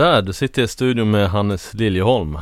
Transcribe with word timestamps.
Sådär, 0.00 0.22
du 0.22 0.32
sitter 0.32 0.62
i 0.62 0.68
studion 0.68 1.10
med 1.10 1.28
Hannes 1.30 1.74
Liljeholm 1.74 2.34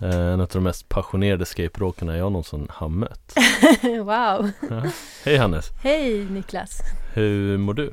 eh, 0.00 0.16
En 0.32 0.40
av 0.40 0.48
de 0.52 0.62
mest 0.62 0.88
passionerade 0.88 1.44
skateboardåkarna 1.46 2.16
jag 2.16 2.32
någonsin 2.32 2.66
har 2.70 2.88
mött 2.88 3.34
Wow! 3.82 4.50
ja. 4.70 4.82
Hej 5.24 5.36
Hannes! 5.36 5.70
Hej 5.82 6.24
Niklas! 6.24 6.78
Hur 7.14 7.58
mår 7.58 7.74
du? 7.74 7.92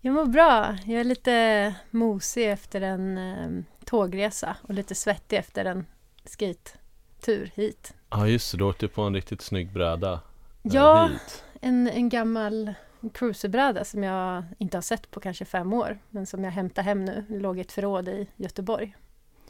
Jag 0.00 0.14
mår 0.14 0.26
bra. 0.26 0.76
Jag 0.86 1.00
är 1.00 1.04
lite 1.04 1.74
mosig 1.90 2.50
efter 2.50 2.80
en 2.80 3.18
eh, 3.18 3.64
tågresa 3.84 4.56
och 4.62 4.74
lite 4.74 4.94
svettig 4.94 5.36
efter 5.38 5.64
en 5.64 5.86
skate-tur 6.24 7.50
hit. 7.54 7.94
Ja 8.10 8.26
just 8.26 8.52
det, 8.52 8.58
du 8.58 8.64
åkte 8.64 8.88
på 8.88 9.02
en 9.02 9.14
riktigt 9.14 9.42
snygg 9.42 9.72
bräda 9.72 10.12
eh, 10.12 10.18
Ja, 10.62 11.06
hit. 11.06 11.44
en, 11.60 11.88
en 11.88 12.08
gammal 12.08 12.74
cruiserbräda 13.14 13.84
som 13.84 14.02
jag 14.02 14.42
inte 14.58 14.76
har 14.76 14.82
sett 14.82 15.10
på 15.10 15.20
kanske 15.20 15.44
fem 15.44 15.72
år 15.72 15.98
men 16.10 16.26
som 16.26 16.44
jag 16.44 16.50
hämtar 16.50 16.82
hem 16.82 17.04
nu. 17.04 17.24
Låg 17.28 17.58
i 17.58 17.60
ett 17.60 17.72
förråd 17.72 18.08
i 18.08 18.26
Göteborg. 18.36 18.96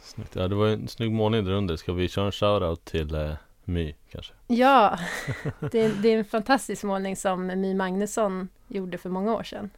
Snyggt. 0.02 0.34
Ja 0.36 0.48
det 0.48 0.54
var 0.54 0.68
en 0.68 0.88
snygg 0.88 1.12
målning 1.12 1.44
där 1.44 1.52
under. 1.52 1.76
Ska 1.76 1.92
vi 1.92 2.08
köra 2.08 2.26
en 2.26 2.32
shoutout 2.32 2.84
till 2.84 3.14
eh, 3.14 3.32
My 3.64 3.94
kanske? 4.10 4.32
Ja, 4.46 4.98
det, 5.70 5.80
är- 5.80 6.02
det 6.02 6.08
är 6.08 6.18
en 6.18 6.24
fantastisk 6.24 6.82
målning 6.84 7.16
som 7.16 7.46
My 7.46 7.74
Magnusson 7.74 8.48
gjorde 8.68 8.98
för 8.98 9.08
många 9.10 9.34
år 9.34 9.42
sedan. 9.42 9.70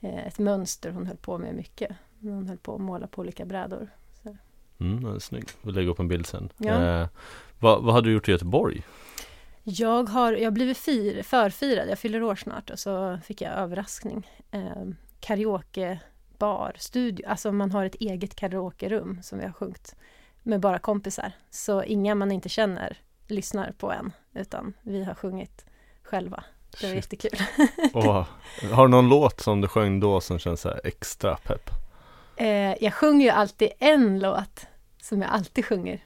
Eh, 0.00 0.26
Ett 0.26 0.38
mönster 0.38 0.90
hon 0.90 1.06
höll 1.06 1.16
på 1.16 1.38
med 1.38 1.54
mycket. 1.54 1.90
Hon 2.20 2.48
höll 2.48 2.58
på 2.58 2.74
att 2.74 2.80
måla 2.80 3.06
på 3.06 3.20
olika 3.22 3.44
brädor. 3.44 3.88
Mm, 4.80 5.04
den 5.04 5.14
är 5.14 5.18
snygg. 5.18 5.44
Vi 5.62 5.72
lägger 5.72 5.90
upp 5.90 5.98
en 5.98 6.08
bild 6.08 6.26
sen. 6.26 6.48
Ja. 6.58 6.82
Eh, 6.84 7.08
vad, 7.60 7.82
vad 7.84 7.94
hade 7.94 8.08
du 8.08 8.12
gjort 8.12 8.28
i 8.28 8.32
Göteborg? 8.32 8.82
Jag 9.68 10.08
har, 10.08 10.32
jag 10.32 10.52
blivit 10.52 10.78
fir, 10.78 11.22
förfirad, 11.22 11.88
jag 11.88 11.98
fyller 11.98 12.22
år 12.22 12.36
snart 12.36 12.70
och 12.70 12.78
så 12.78 13.18
fick 13.24 13.40
jag 13.40 13.52
överraskning. 13.52 14.30
Eh, 14.50 14.84
karaoke 15.20 15.98
bar, 16.38 16.72
studio, 16.78 17.28
alltså 17.28 17.52
man 17.52 17.70
har 17.70 17.84
ett 17.84 17.94
eget 17.94 18.34
karaokerum 18.34 19.22
som 19.22 19.38
vi 19.38 19.44
har 19.44 19.52
sjungit 19.52 19.94
med 20.42 20.60
bara 20.60 20.78
kompisar. 20.78 21.32
Så 21.50 21.82
inga 21.82 22.14
man 22.14 22.32
inte 22.32 22.48
känner 22.48 22.98
lyssnar 23.26 23.72
på 23.78 23.92
en, 23.92 24.12
utan 24.34 24.74
vi 24.82 25.04
har 25.04 25.14
sjungit 25.14 25.64
själva. 26.02 26.44
Det 26.70 26.86
var 26.86 26.94
Shit. 26.94 26.96
jättekul. 26.96 27.46
Åh, 27.94 28.26
har 28.72 28.86
du 28.86 28.90
någon 28.90 29.08
låt 29.08 29.40
som 29.40 29.60
du 29.60 29.68
sjöng 29.68 30.00
då 30.00 30.20
som 30.20 30.38
känns 30.38 30.60
så 30.60 30.68
här 30.68 30.80
extra 30.84 31.36
pepp? 31.36 31.70
Eh, 32.36 32.84
jag 32.84 32.94
sjunger 32.94 33.26
ju 33.26 33.30
alltid 33.30 33.70
en 33.78 34.18
låt 34.20 34.66
som 35.02 35.22
jag 35.22 35.30
alltid 35.30 35.64
sjunger. 35.64 36.00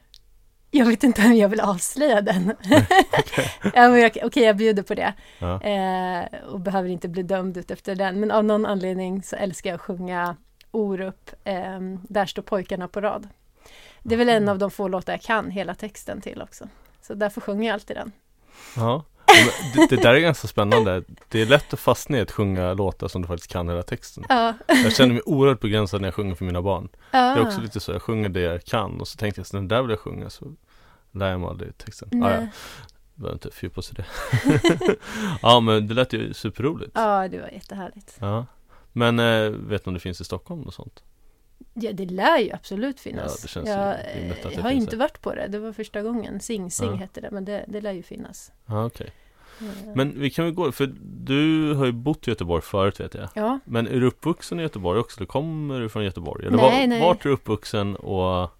Jag 0.70 0.86
vet 0.86 1.02
inte 1.04 1.22
om 1.22 1.34
jag 1.36 1.48
vill 1.48 1.60
avslöja 1.60 2.20
den. 2.20 2.52
ja, 3.74 3.88
men 3.88 4.00
jag- 4.00 4.18
Okej, 4.22 4.42
jag 4.44 4.56
bjuder 4.56 4.82
på 4.82 4.94
det. 4.94 5.12
Ja. 5.38 5.62
Eh, 5.62 6.24
och 6.48 6.60
behöver 6.60 6.88
inte 6.88 7.08
bli 7.08 7.22
dömd 7.22 7.56
ut 7.56 7.70
efter 7.70 7.94
den. 7.94 8.20
Men 8.20 8.30
av 8.30 8.44
någon 8.44 8.66
anledning 8.66 9.22
så 9.22 9.36
älskar 9.36 9.70
jag 9.70 9.74
att 9.74 9.80
sjunga 9.80 10.36
Orup, 10.70 11.30
eh, 11.44 11.80
Där 12.02 12.26
står 12.26 12.42
pojkarna 12.42 12.88
på 12.88 13.00
rad. 13.00 13.28
Det 14.02 14.14
är 14.14 14.18
väl 14.18 14.28
en 14.28 14.48
av 14.48 14.58
de 14.58 14.70
få 14.70 14.88
låtar 14.88 15.12
jag 15.12 15.22
kan 15.22 15.50
hela 15.50 15.74
texten 15.74 16.20
till 16.20 16.42
också. 16.42 16.68
Så 17.02 17.14
därför 17.14 17.40
sjunger 17.40 17.66
jag 17.68 17.74
alltid 17.74 17.96
den. 17.96 18.12
Ja, 18.76 19.04
det, 19.74 19.86
det 19.96 20.02
där 20.02 20.14
är 20.14 20.18
ganska 20.20 20.48
spännande. 20.48 21.02
Det 21.28 21.42
är 21.42 21.46
lätt 21.46 21.72
att 21.72 21.80
fastna 21.80 22.18
i 22.18 22.20
att 22.20 22.30
sjunga 22.30 22.74
låtar 22.74 23.08
som 23.08 23.22
du 23.22 23.28
faktiskt 23.28 23.52
kan 23.52 23.68
hela 23.68 23.82
texten. 23.82 24.24
Ja. 24.28 24.54
Jag 24.66 24.92
känner 24.96 25.12
mig 25.14 25.22
oerhört 25.26 25.60
begränsad 25.60 26.00
när 26.00 26.08
jag 26.08 26.14
sjunger 26.14 26.34
för 26.34 26.44
mina 26.44 26.62
barn. 26.62 26.88
Det 27.10 27.18
Ah. 27.18 27.36
är 27.36 27.40
också 27.40 27.60
lite 27.60 27.80
så, 27.80 27.92
jag 27.92 28.02
sjunger 28.02 28.28
det 28.28 28.40
jag 28.40 28.64
kan 28.64 29.00
och 29.00 29.08
så 29.08 29.16
tänkte 29.16 29.40
jag 29.40 29.46
så 29.46 29.56
den 29.56 29.68
där 29.68 29.82
vill 29.82 29.90
jag 29.90 30.00
sjunga 30.00 30.30
så 30.30 30.44
lär 31.12 31.30
jag 31.30 31.40
mig 31.40 31.48
aldrig 31.48 31.78
texten. 31.78 32.08
Ah, 32.24 32.30
ja, 32.30 32.36
Nej. 32.40 32.48
behöver 33.14 33.34
inte 33.34 33.50
fördjupa 33.50 33.82
sig 33.82 33.96
i 33.98 34.02
det. 34.02 34.96
ja 35.42 35.60
men 35.60 35.86
det 35.88 35.94
lät 35.94 36.12
ju 36.12 36.34
superroligt. 36.34 36.90
Ja, 36.94 37.28
det 37.28 37.38
var 37.40 37.48
jättehärligt. 37.48 38.16
Ja. 38.20 38.46
Men 38.92 39.18
eh, 39.18 39.50
vet 39.50 39.84
du 39.84 39.90
om 39.90 39.94
det 39.94 40.00
finns 40.00 40.20
i 40.20 40.24
Stockholm 40.24 40.62
och 40.62 40.74
sånt? 40.74 41.02
Ja, 41.74 41.92
det 41.92 42.06
lär 42.06 42.38
ju 42.38 42.52
absolut 42.52 43.00
finnas. 43.00 43.36
Ja, 43.36 43.42
det 43.42 43.48
känns 43.48 43.68
jag, 43.68 43.76
det 43.96 44.52
jag 44.54 44.62
har 44.62 44.70
finns 44.70 44.82
inte 44.82 44.96
det. 44.96 45.00
varit 45.00 45.20
på 45.20 45.34
det. 45.34 45.46
Det 45.48 45.58
var 45.58 45.72
första 45.72 46.02
gången. 46.02 46.40
Sing 46.40 46.70
Sing 46.70 46.88
Ja. 46.90 46.94
hette 46.94 47.20
det, 47.20 47.30
men 47.30 47.44
det, 47.44 47.64
det 47.68 47.80
lär 47.80 47.92
ju 47.92 48.02
finnas. 48.02 48.52
Ja 48.66 48.84
okej. 48.86 49.12
Eh, 49.60 49.66
Men 49.94 50.20
vi 50.20 50.30
kan 50.30 50.44
väl 50.44 50.54
gå, 50.54 50.72
för 50.72 50.92
du 51.02 51.72
har 51.74 51.86
ju 51.86 51.92
bott 51.92 52.28
i 52.28 52.30
Göteborg 52.30 52.62
förut 52.62 53.00
vet 53.00 53.14
jag. 53.14 53.28
Ja, 53.34 53.58
Men 53.64 53.86
är 53.86 54.00
du 54.00 54.06
uppvuxen 54.06 54.60
i 54.60 54.62
Göteborg 54.62 55.00
också? 55.00 55.18
Eller 55.20 55.26
kommer 55.26 55.80
du 55.80 55.88
från 55.88 56.04
Göteborg? 56.04 56.46
Eller 56.46 56.56
Nej, 56.56 56.80
var, 56.80 56.86
nej. 56.86 57.00
vart 57.00 57.24
är 57.24 57.28
du 57.28 57.34
uppvuxen 57.34 57.96
och 57.96 58.50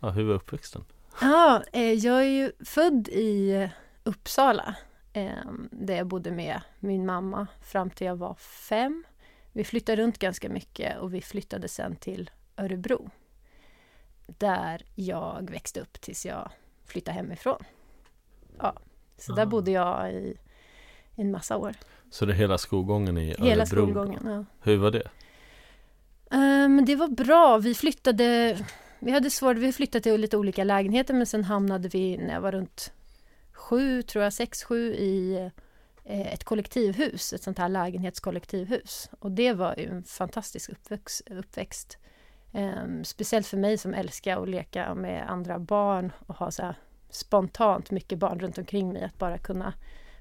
ja, 0.00 0.10
hur 0.10 0.24
var 0.24 0.34
uppväxten? 0.34 0.84
Ja, 1.20 1.62
eh, 1.72 1.92
jag 1.92 2.20
är 2.20 2.28
ju 2.30 2.52
född 2.64 3.08
i 3.08 3.68
Uppsala 4.04 4.74
eh, 5.12 5.28
där 5.70 5.96
jag 5.96 6.06
bodde 6.06 6.30
med 6.30 6.60
min 6.80 7.06
mamma 7.06 7.46
fram 7.64 7.90
till 7.90 8.06
jag 8.06 8.16
var 8.16 8.34
fem. 8.34 9.04
Vi 9.52 9.64
flyttade 9.64 10.02
runt 10.02 10.18
ganska 10.18 10.48
mycket 10.48 10.98
och 10.98 11.14
vi 11.14 11.20
flyttade 11.22 11.68
sen 11.68 11.96
till 11.96 12.30
Örebro 12.56 13.10
där 14.26 14.82
jag 14.94 15.50
växte 15.50 15.80
upp 15.80 16.00
tills 16.00 16.26
jag 16.26 16.50
flyttade 16.86 17.14
hemifrån. 17.14 17.64
Ja, 18.58 18.74
så 19.18 19.32
där 19.32 19.42
Ah. 19.42 19.46
bodde 19.46 19.70
jag 19.70 20.12
i 20.12 20.36
en 21.16 21.30
massa 21.30 21.56
år. 21.56 21.74
Så 22.10 22.26
det 22.26 22.32
är 22.32 22.36
hela 22.36 22.58
skolgången 22.58 23.18
i 23.18 23.26
Hela 23.38 23.62
Örebro? 23.62 23.66
skolgången. 23.66 24.26
Ja. 24.26 24.44
Hur 24.60 24.76
var 24.76 24.90
det? 24.90 25.08
Men 26.68 26.84
det 26.84 26.96
var 26.96 27.08
bra. 27.08 27.58
Vi 27.58 27.74
flyttade... 27.74 28.58
Vi 28.98 29.10
hade 29.10 29.30
svårt, 29.30 29.56
vi 29.56 29.72
flyttade 29.72 30.02
till 30.02 30.20
lite 30.20 30.36
olika 30.36 30.64
lägenheter 30.64 31.14
men 31.14 31.26
sen 31.26 31.44
hamnade 31.44 31.88
vi 31.88 32.16
när 32.16 32.34
jag 32.34 32.40
var 32.40 32.52
runt 32.52 32.92
sju, 33.52 34.02
tror 34.02 34.24
jag, 34.24 34.32
sex, 34.32 34.64
sju 34.64 34.94
i 34.94 35.34
eh, 36.04 36.32
ett 36.34 36.44
kollektivhus, 36.44 37.32
ett 37.32 37.42
sånt 37.42 37.58
här 37.58 37.68
lägenhetskollektivhus. 37.68 39.10
Och 39.20 39.30
det 39.32 39.52
var 39.52 39.74
ju 39.78 39.88
en 39.88 40.04
fantastisk 40.04 40.70
uppväxt. 40.70 41.22
uppväxt. 41.30 41.98
Ehm, 42.52 43.04
speciellt 43.04 43.46
för 43.46 43.56
mig 43.56 43.78
som 43.78 43.94
älskar 43.94 44.42
att 44.42 44.48
leka 44.48 44.94
med 44.94 45.30
andra 45.30 45.58
barn 45.58 46.12
och 46.26 46.36
ha 46.36 46.50
så 46.50 46.74
spontant 47.10 47.90
mycket 47.90 48.18
barn 48.18 48.40
runt 48.40 48.58
omkring 48.58 48.92
mig, 48.92 49.04
att 49.04 49.18
bara 49.18 49.38
kunna 49.38 49.72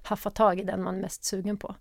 haffa 0.04 0.30
tag 0.30 0.60
i 0.60 0.64
den 0.64 0.84
man 0.84 0.96
är 0.96 1.02
mest 1.02 1.24
sugen 1.24 1.58
på. 1.58 1.76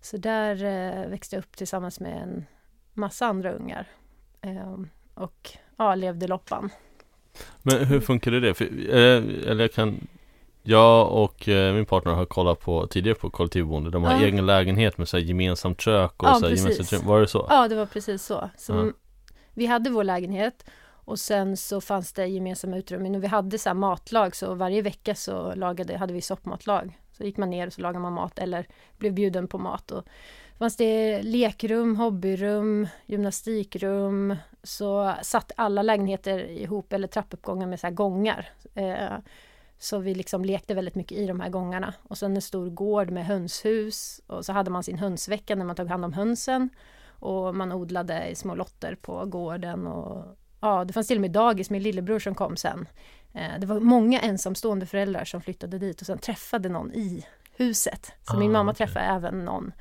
Så 0.00 0.16
där 0.16 0.64
eh, 0.64 1.08
växte 1.08 1.36
jag 1.36 1.40
upp 1.40 1.56
tillsammans 1.56 2.00
med 2.00 2.22
en 2.22 2.46
massa 2.92 3.26
andra 3.26 3.52
ungar. 3.52 3.86
Ehm, 4.40 4.88
och 5.14 5.50
ja, 5.76 5.94
levde 5.94 6.26
loppan. 6.26 6.70
Men 7.62 7.84
hur 7.84 8.00
funkade 8.00 8.40
det? 8.40 8.54
För, 8.54 8.64
eh, 8.64 9.50
eller 9.50 9.60
jag 9.60 9.72
kan 9.72 10.06
Jag 10.62 11.12
och 11.12 11.48
eh, 11.48 11.74
min 11.74 11.86
partner 11.86 12.12
har 12.12 12.24
kollat 12.24 12.60
på 12.60 12.86
tidigare 12.86 13.18
på 13.18 13.30
kollektivboende 13.30 13.90
De 13.90 14.04
har 14.04 14.12
Ja. 14.12 14.20
egen 14.26 14.46
lägenhet 14.46 14.98
med 14.98 15.08
så 15.08 15.16
här 15.16 15.24
gemensamt 15.24 15.80
kök 15.80 16.22
och 16.22 16.28
Ja, 16.28 16.34
så 16.34 16.46
här 16.48 16.54
gemensamt 16.56 16.92
rum. 16.92 17.06
Var 17.06 17.20
det 17.20 17.26
så? 17.26 17.46
Ja, 17.50 17.68
det 17.68 17.74
var 17.74 17.86
precis 17.86 18.22
så. 18.24 18.50
Som, 18.56 18.76
Ja. 18.86 18.92
Vi 19.54 19.66
hade 19.66 19.90
vår 19.90 20.04
lägenhet 20.04 20.64
och 21.04 21.18
sen 21.18 21.56
så 21.56 21.80
fanns 21.80 22.12
det 22.12 22.26
gemensamma 22.26 22.76
utrymmen 22.76 23.14
och 23.14 23.22
vi 23.22 23.26
hade 23.26 23.58
så 23.58 23.68
här 23.68 23.74
matlag 23.74 24.36
så 24.36 24.54
varje 24.54 24.82
vecka 24.82 25.14
så 25.14 25.54
lagade, 25.54 25.96
hade 25.96 26.12
vi 26.14 26.20
soppmatlag. 26.20 26.98
Så 27.12 27.24
gick 27.24 27.36
man 27.36 27.50
ner 27.50 27.66
och 27.66 27.72
så 27.72 27.80
lagade 27.80 27.98
man 27.98 28.12
mat 28.12 28.38
eller 28.38 28.66
blev 28.98 29.12
bjuden 29.12 29.48
på 29.48 29.58
mat. 29.58 29.90
Och 29.90 30.04
fanns 30.58 30.76
det 30.76 31.22
lekrum, 31.22 31.96
hobbyrum, 31.96 32.88
gymnastikrum 33.06 34.36
så 34.62 35.14
satt 35.22 35.52
alla 35.56 35.82
lägenheter 35.82 36.38
ihop 36.38 36.92
eller 36.92 37.08
trappuppgångar 37.08 37.66
med 37.66 37.80
så 37.80 37.86
här 37.86 37.94
gångar. 37.94 38.48
Eh, 38.74 39.18
så 39.78 39.98
vi 39.98 40.14
liksom 40.14 40.44
lekte 40.44 40.74
väldigt 40.74 40.94
mycket 40.94 41.18
i 41.18 41.26
de 41.26 41.40
här 41.40 41.48
gångarna. 41.48 41.94
Och 42.02 42.18
sen 42.18 42.36
en 42.36 42.42
stor 42.42 42.70
gård 42.70 43.10
med 43.10 43.26
hönshus 43.26 44.20
och 44.26 44.44
så 44.44 44.52
hade 44.52 44.70
man 44.70 44.82
sin 44.82 44.98
hönsvecka 44.98 45.54
när 45.54 45.64
man 45.64 45.76
tog 45.76 45.88
hand 45.88 46.04
om 46.04 46.12
hönsen. 46.12 46.68
Och 47.22 47.54
man 47.54 47.72
odlade 47.72 48.28
i 48.28 48.34
små 48.34 48.54
lotter 48.54 48.94
på 48.94 49.24
gården 49.26 49.86
och 49.86 50.36
ja, 50.60 50.84
det 50.84 50.92
fanns 50.92 51.06
till 51.08 51.16
och 51.16 51.20
med 51.20 51.30
dagis. 51.30 51.70
Min 51.70 51.82
lillebror 51.82 52.18
som 52.18 52.34
kom 52.34 52.56
sen. 52.56 52.88
Eh, 53.34 53.58
det 53.60 53.66
var 53.66 53.80
många 53.80 54.20
ensamstående 54.20 54.86
föräldrar 54.86 55.24
som 55.24 55.40
flyttade 55.40 55.78
dit 55.78 56.00
och 56.00 56.06
sen 56.06 56.18
träffade 56.18 56.68
någon 56.68 56.92
i 56.92 57.26
huset. 57.56 58.12
Så 58.22 58.36
min 58.36 58.50
Ah, 58.50 58.52
mamma 58.52 58.70
okej. 58.72 58.86
träffade 58.86 59.04
även 59.06 59.44
någon 59.44 59.72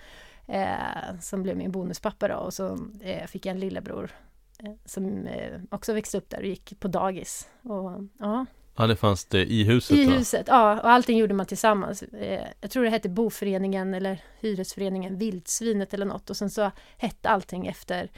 eh, 0.47 1.19
som 1.21 1.43
blev 1.43 1.57
min 1.57 1.71
bonuspappa 1.71 2.27
då 2.27 2.35
och 2.35 2.53
så 2.53 2.77
eh, 3.01 3.27
fick 3.27 3.45
jag 3.45 3.51
en 3.53 3.59
lillebror 3.59 4.11
eh, 4.59 4.71
som 4.85 5.25
eh, 5.27 5.59
också 5.71 5.93
växte 5.93 6.17
upp 6.17 6.29
där 6.29 6.39
och 6.39 6.45
gick 6.45 6.79
på 6.79 6.87
dagis. 6.87 7.49
Och, 7.61 7.91
ja, 8.19 8.45
Ja 8.81 8.87
det 8.87 8.95
fanns 8.95 9.25
det 9.25 9.45
i 9.45 9.63
huset 9.63 9.97
I 9.97 10.05
då? 10.05 10.11
huset, 10.11 10.45
ja. 10.47 10.79
Och 10.81 10.89
allting 10.89 11.17
gjorde 11.17 11.33
man 11.33 11.45
tillsammans. 11.45 12.03
Eh, 12.03 12.47
Jag 12.61 12.71
tror 12.71 12.83
det 12.83 12.89
hette 12.89 13.09
boföreningen 13.09 13.93
eller 13.93 14.23
hyresföreningen 14.39 15.17
Vildsvinet 15.17 15.93
eller 15.93 16.05
något. 16.05 16.29
Och 16.29 16.37
sen 16.37 16.49
så 16.49 16.71
hette 16.97 17.29
allting 17.29 17.67
efter 17.67 18.11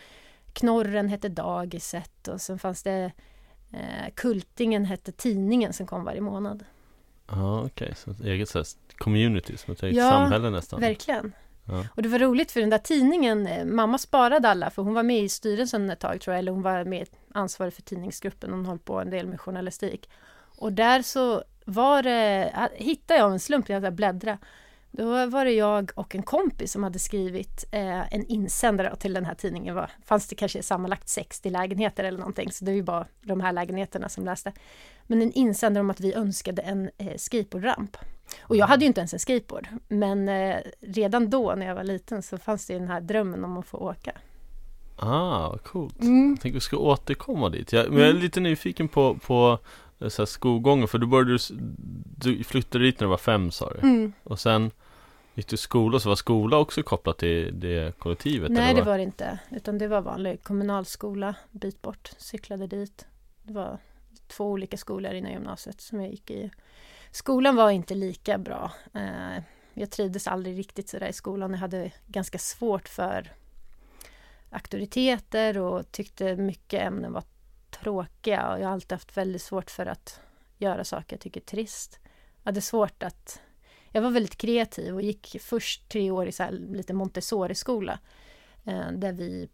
Knorren 0.54 1.10
hette 1.10 1.30
dagiset 1.30 2.28
och 2.28 2.42
sen 2.42 2.60
fanns 2.60 2.84
det 2.84 3.12
Eh, 3.74 4.10
Kultingen 4.16 4.86
hette 4.86 5.12
tidningen 5.12 5.74
som 5.74 5.88
kom 5.88 6.04
varje 6.04 6.22
månad. 6.22 6.66
Ja, 7.28 7.60
okej. 7.60 7.70
Okay. 7.86 7.96
Så 7.96 8.12
ett 8.12 8.22
eget 8.22 8.50
så 8.50 8.58
här, 8.58 8.68
community, 8.98 9.58
som 9.58 9.74
ett 9.74 9.84
eget 9.84 9.98
Ja, 9.98 10.10
samhälle 10.10 10.50
nästan. 10.50 10.82
Verkligen. 10.82 11.34
Ja. 11.66 11.86
Och 11.96 12.02
det 12.02 12.10
var 12.10 12.20
roligt 12.20 12.52
för 12.52 12.60
den 12.60 12.70
där 12.70 12.78
tidningen, 12.78 13.48
eh, 13.48 13.66
mamma 13.66 13.98
sparade 13.98 14.50
alla 14.50 14.70
för 14.70 14.82
hon 14.82 14.94
var 14.94 15.04
med 15.04 15.24
i 15.24 15.30
styrelsen 15.30 15.90
ett 15.90 16.00
tag 16.00 16.22
tror 16.22 16.34
jag, 16.34 16.40
eller 16.40 16.52
hon 16.52 16.62
var 16.62 16.86
med 16.86 17.08
ansvarig 17.34 17.74
för 17.74 17.82
tidningsgruppen, 17.82 18.52
hon 18.52 18.66
höll 18.66 18.80
på 18.80 19.00
en 19.00 19.10
del 19.10 19.28
med 19.28 19.42
journalistik. 19.42 20.10
Och 20.58 20.74
där 20.74 21.02
så 21.02 21.44
var 21.66 22.04
det, 22.04 22.52
ah, 22.56 22.70
hittade 22.76 23.20
jag 23.20 23.32
en 23.32 23.40
slump, 23.40 23.70
jag 23.70 23.76
hade 23.76 23.92
bläddra. 23.92 24.38
Då 24.92 25.26
var 25.26 25.46
det 25.46 25.52
jag 25.52 25.92
och 25.96 26.16
en 26.16 26.24
kompis 26.24 26.72
som 26.72 26.84
hade 26.84 27.00
skrivit 27.00 27.66
eh, 27.72 28.14
en 28.14 28.26
insändare 28.26 28.96
till 28.96 29.14
den 29.14 29.26
här 29.26 29.36
tidningen. 29.36 29.76
Var, 29.76 29.92
fanns 30.06 30.28
det 30.28 30.36
kanske 30.36 30.64
sammanlagt 30.64 31.10
60 31.10 31.50
lägenheter 31.50 32.04
eller 32.04 32.20
någonting, 32.20 32.52
så 32.52 32.66
det 32.66 32.72
var 32.72 32.76
ju 32.76 32.84
bara 32.84 33.06
de 33.22 33.42
här 33.42 33.54
lägenheterna 33.54 34.10
som 34.10 34.26
läste. 34.26 34.54
Men 35.08 35.22
en 35.22 35.32
insändare 35.32 35.82
om 35.82 35.90
att 35.90 36.00
vi 36.00 36.14
önskade 36.14 36.62
en 36.62 36.90
eh, 36.98 37.18
skateboardramp. 37.18 37.98
Och 38.42 38.56
jag 38.56 38.68
hade 38.68 38.86
ju 38.86 38.88
inte 38.88 39.02
ens 39.02 39.14
en 39.14 39.20
skateboard, 39.20 39.68
men 39.88 40.30
eh, 40.30 40.58
redan 40.80 41.30
då 41.30 41.56
när 41.56 41.66
jag 41.66 41.76
var 41.76 41.84
liten 41.84 42.24
så 42.24 42.38
fanns 42.38 42.66
det 42.68 42.74
ju 42.74 42.80
den 42.80 42.88
här 42.88 43.02
drömmen 43.02 43.46
om 43.46 43.58
att 43.58 43.66
få 43.66 43.78
åka. 43.78 44.12
Ah, 44.96 45.58
coolt. 45.58 46.02
Mm. 46.02 46.30
Jag 46.30 46.42
tänker 46.42 46.54
vi 46.54 46.62
ska 46.62 46.78
återkomma 46.78 47.50
dit. 47.50 47.74
Jag, 47.74 47.90
men 47.92 48.00
jag 48.00 48.10
är 48.10 48.14
lite 48.14 48.40
nyfiken 48.40 48.88
på, 48.88 49.16
på 49.16 49.60
så 50.00 50.22
här, 50.22 50.26
skolgången, 50.26 50.88
för 50.88 50.98
du 50.98 51.08
började, 51.08 51.40
du 52.18 52.44
flyttade 52.44 52.84
dit 52.84 53.00
när 53.00 53.08
du 53.08 53.10
var 53.10 53.18
fem 53.18 53.52
sa 53.52 53.70
du. 53.70 53.80
Mm. 53.80 54.14
Och 54.24 54.40
sen 54.40 54.72
gick 55.34 55.48
du 55.48 55.58
skola, 55.58 56.00
så 56.00 56.10
var 56.10 56.16
skola 56.16 56.58
också 56.58 56.84
kopplat 56.84 57.18
till 57.18 57.60
det 57.60 57.98
kollektivet? 58.00 58.52
Nej, 58.52 58.72
eller 58.72 58.82
det 58.82 58.88
var 58.90 58.98
det 58.98 59.04
inte, 59.04 59.40
utan 59.52 59.78
det 59.78 59.88
var 59.88 60.02
vanlig 60.02 60.44
kommunalskola, 60.44 61.36
bit 61.52 61.82
bort, 61.82 62.12
cyklade 62.18 62.68
dit. 62.68 63.06
Det 63.44 63.54
var 63.54 63.78
två 64.28 64.46
olika 64.52 64.78
skolor 64.78 65.14
innan 65.14 65.32
gymnasiet 65.32 65.82
som 65.82 66.02
jag 66.02 66.12
gick 66.12 66.32
i. 66.32 66.52
Skolan 67.12 67.56
var 67.56 67.70
inte 67.70 67.96
lika 67.96 68.38
bra. 68.38 68.72
Eh, 68.94 69.44
Jag 69.74 69.92
trivdes 69.92 70.28
aldrig 70.28 70.60
riktigt 70.60 70.90
sådär 70.90 71.08
i 71.08 71.14
skolan. 71.14 71.52
Jag 71.52 71.60
hade 71.60 71.92
ganska 72.08 72.38
svårt 72.38 72.90
för 72.90 73.32
auktoriteter 74.50 75.58
och 75.58 75.92
tyckte 75.92 76.36
mycket 76.36 76.82
ämnen 76.82 77.14
var 77.14 77.24
tråkiga. 77.82 78.52
Och 78.52 78.60
jag 78.60 78.66
har 78.66 78.74
alltid 78.74 78.92
haft 78.92 79.18
väldigt 79.18 79.42
svårt 79.42 79.72
för 79.72 79.86
att 79.86 80.22
göra 80.58 80.84
saker 80.84 81.16
jag 81.16 81.22
tycker 81.22 81.42
är 81.42 81.46
trist. 81.46 82.00
Jag 82.44 82.46
hade 82.46 82.62
svårt 82.62 83.04
att... 83.04 83.42
Jag 83.92 84.02
var 84.02 84.10
väldigt 84.10 84.38
kreativ 84.38 84.96
och 84.96 85.02
gick 85.02 85.38
först 85.42 85.90
tre 85.90 86.12
år 86.12 86.28
i 86.28 86.32
så 86.32 86.44
här 86.44 86.52
lite 86.52 86.94
Montessori-skola 86.94 88.00
eh, 88.64 88.92
där 88.92 89.14
vi 89.14 89.50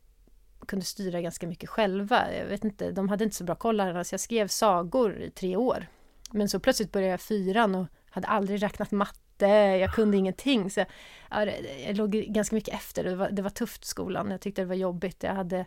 kunde 0.68 0.86
styra 0.86 1.22
ganska 1.22 1.48
mycket 1.48 1.70
själva. 1.70 2.34
Jag 2.34 2.46
vet 2.46 2.64
inte, 2.64 2.92
de 2.92 3.10
hade 3.10 3.24
inte 3.24 3.36
så 3.36 3.44
bra 3.44 3.56
koll 3.56 3.78
lärarna, 3.78 4.04
så 4.04 4.14
jag 4.14 4.20
skrev 4.20 4.48
sagor 4.48 5.22
i 5.22 5.32
tre 5.32 5.56
år. 5.56 5.88
Men 6.32 6.50
så 6.50 6.60
plötsligt 6.60 6.92
började 6.92 7.12
jag 7.12 7.22
fyran 7.22 7.76
och 7.76 7.88
hade 8.10 8.28
aldrig 8.28 8.64
räknat 8.64 8.92
matte, 8.92 9.48
jag 9.48 9.94
kunde 9.94 10.18
ingenting. 10.18 10.70
Så 10.70 10.86
jag, 11.30 11.54
jag 11.88 11.98
låg 11.98 12.12
ganska 12.12 12.56
mycket 12.56 12.74
efter. 12.74 13.04
Det 13.04 13.16
var, 13.16 13.30
det 13.32 13.42
var 13.42 13.50
tufft 13.50 13.86
skolan, 13.86 14.32
jag 14.32 14.42
tyckte 14.42 14.62
det 14.62 14.66
var 14.66 14.76
jobbigt. 14.76 15.24
Jag 15.24 15.36
hade 15.36 15.66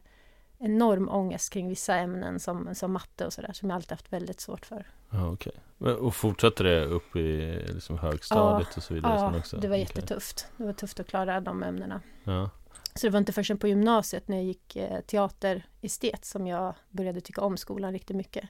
enorm 0.62 1.08
ångest 1.08 1.52
kring 1.52 1.68
vissa 1.68 1.94
ämnen 1.96 2.40
som, 2.40 2.74
som 2.74 2.92
matte 2.92 3.26
och 3.26 3.32
sådär, 3.32 3.52
som 3.52 3.70
jag 3.70 3.76
alltid 3.76 3.90
haft 3.90 4.12
väldigt 4.12 4.40
svårt 4.40 4.66
för. 4.66 4.86
Ja, 5.10 5.30
okej. 5.30 5.52
Men- 5.78 5.96
Och 5.96 6.14
fortsatte 6.14 6.62
det 6.62 6.84
upp 6.84 7.16
i 7.16 7.60
liksom 7.74 7.98
högstadiet 7.98 8.76
och 8.76 8.82
så 8.82 8.94
vidare? 8.94 9.14
Ja, 9.18 9.38
också? 9.38 9.56
det 9.56 9.68
var 9.68 9.76
jättetufft. 9.76 10.46
Det 10.56 10.64
var 10.64 10.72
tufft 10.72 11.00
att 11.00 11.06
klara 11.06 11.40
de 11.40 11.62
ämnena. 11.62 12.00
Ja. 12.24 12.50
Så 12.94 13.06
det 13.06 13.10
var 13.10 13.18
inte 13.18 13.32
förrän 13.32 13.58
på 13.58 13.68
gymnasiet 13.68 14.28
när 14.28 14.36
jag 14.36 14.44
gick 14.44 14.76
eh, 14.76 15.00
teaterestet 15.00 16.24
som 16.24 16.46
jag 16.46 16.74
började 16.90 17.20
tycka 17.20 17.40
om 17.40 17.56
skolan 17.56 17.92
riktigt 17.92 18.16
mycket. 18.16 18.44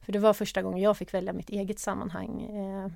För 0.00 0.12
det 0.12 0.18
var 0.18 0.32
första 0.32 0.62
gången 0.62 0.80
jag 0.82 0.96
fick 0.96 1.14
välja 1.14 1.32
mitt 1.32 1.50
eget 1.50 1.78
sammanhang. 1.78 2.42
Eh, 2.42 2.90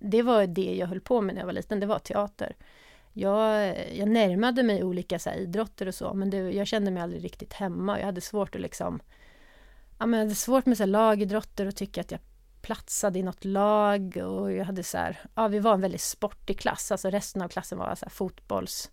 det 0.00 0.22
var 0.22 0.46
det 0.46 0.76
jag 0.76 0.86
höll 0.86 1.00
på 1.00 1.20
med 1.20 1.34
när 1.34 1.42
jag 1.42 1.46
var 1.46 1.52
liten, 1.52 1.80
det 1.80 1.86
var 1.86 1.98
teater. 1.98 2.56
Jag, 3.20 3.76
jag 3.96 4.08
närmade 4.08 4.62
mig 4.62 4.84
olika 4.84 5.18
så 5.18 5.30
här, 5.30 5.36
idrotter 5.36 5.88
och 5.88 5.94
så, 5.94 6.14
men 6.14 6.30
det, 6.30 6.36
jag 6.36 6.66
kände 6.66 6.90
mig 6.90 7.02
aldrig 7.02 7.24
riktigt 7.24 7.52
hemma. 7.52 7.98
Jag 7.98 8.06
hade 8.06 8.20
svårt 8.20 8.54
att 8.54 8.60
liksom... 8.60 9.00
Ja, 9.98 10.06
men 10.06 10.20
jag 10.20 10.26
hade 10.26 10.34
svårt 10.34 10.66
med 10.66 10.76
så 10.76 10.82
här, 10.82 10.88
lagidrotter 10.88 11.66
och 11.66 11.76
tycka 11.76 12.00
att 12.00 12.10
jag 12.10 12.20
platsade 12.62 13.18
i 13.18 13.22
något 13.22 13.44
lag 13.44 14.16
och 14.16 14.52
jag 14.52 14.64
hade 14.64 14.82
så 14.82 14.98
här, 14.98 15.20
ja 15.34 15.48
vi 15.48 15.58
var 15.58 15.74
en 15.74 15.80
väldigt 15.80 16.00
sportig 16.00 16.58
klass, 16.60 16.92
alltså 16.92 17.10
resten 17.10 17.42
av 17.42 17.48
klassen 17.48 17.78
var 17.78 17.94
så 17.94 18.04
här 18.04 18.10
fotbolls 18.10 18.90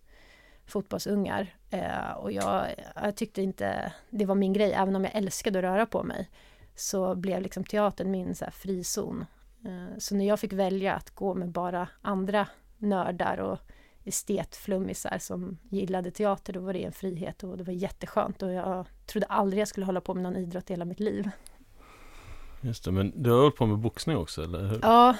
fotbollsungar. 0.65 1.55
Eh, 1.69 2.11
och 2.11 2.31
jag, 2.31 2.67
jag 2.95 3.15
tyckte 3.15 3.41
inte 3.41 3.93
det 4.09 4.25
var 4.25 4.35
min 4.35 4.53
grej, 4.53 4.73
även 4.73 4.95
om 4.95 5.03
jag 5.03 5.15
älskade 5.15 5.59
att 5.59 5.63
röra 5.63 5.85
på 5.85 6.03
mig. 6.03 6.29
Så 6.75 7.15
blev 7.15 7.41
liksom 7.41 7.63
teatern 7.63 8.11
min 8.11 8.35
så 8.35 8.45
här, 8.45 8.51
frizon. 8.51 9.25
Eh, 9.65 9.97
så 9.97 10.15
när 10.15 10.27
jag 10.27 10.39
fick 10.39 10.53
välja 10.53 10.93
att 10.93 11.09
gå 11.09 11.33
med 11.33 11.49
bara 11.49 11.87
andra 12.01 12.47
nördar 12.77 13.37
och 13.37 13.59
estetflummisar 14.05 15.17
som 15.19 15.57
gillade 15.69 16.11
teater, 16.11 16.53
då 16.53 16.59
var 16.59 16.73
det 16.73 16.83
en 16.83 16.91
frihet 16.91 17.43
och 17.43 17.57
det 17.57 17.63
var 17.63 17.73
jätteskönt. 17.73 18.43
Och 18.43 18.51
jag 18.51 18.85
trodde 19.05 19.27
aldrig 19.27 19.61
jag 19.61 19.67
skulle 19.67 19.85
hålla 19.85 20.01
på 20.01 20.13
med 20.13 20.23
någon 20.23 20.35
idrott 20.35 20.69
i 20.69 20.73
hela 20.73 20.85
mitt 20.85 20.99
liv. 20.99 21.29
Just 22.61 22.83
det, 22.83 22.91
men 22.91 23.23
du 23.23 23.31
har 23.31 23.39
hållit 23.39 23.55
på 23.55 23.65
med 23.65 23.77
boxning 23.77 24.17
också, 24.17 24.43
eller 24.43 24.67
hur? 24.67 24.79
Ja, 24.81 25.15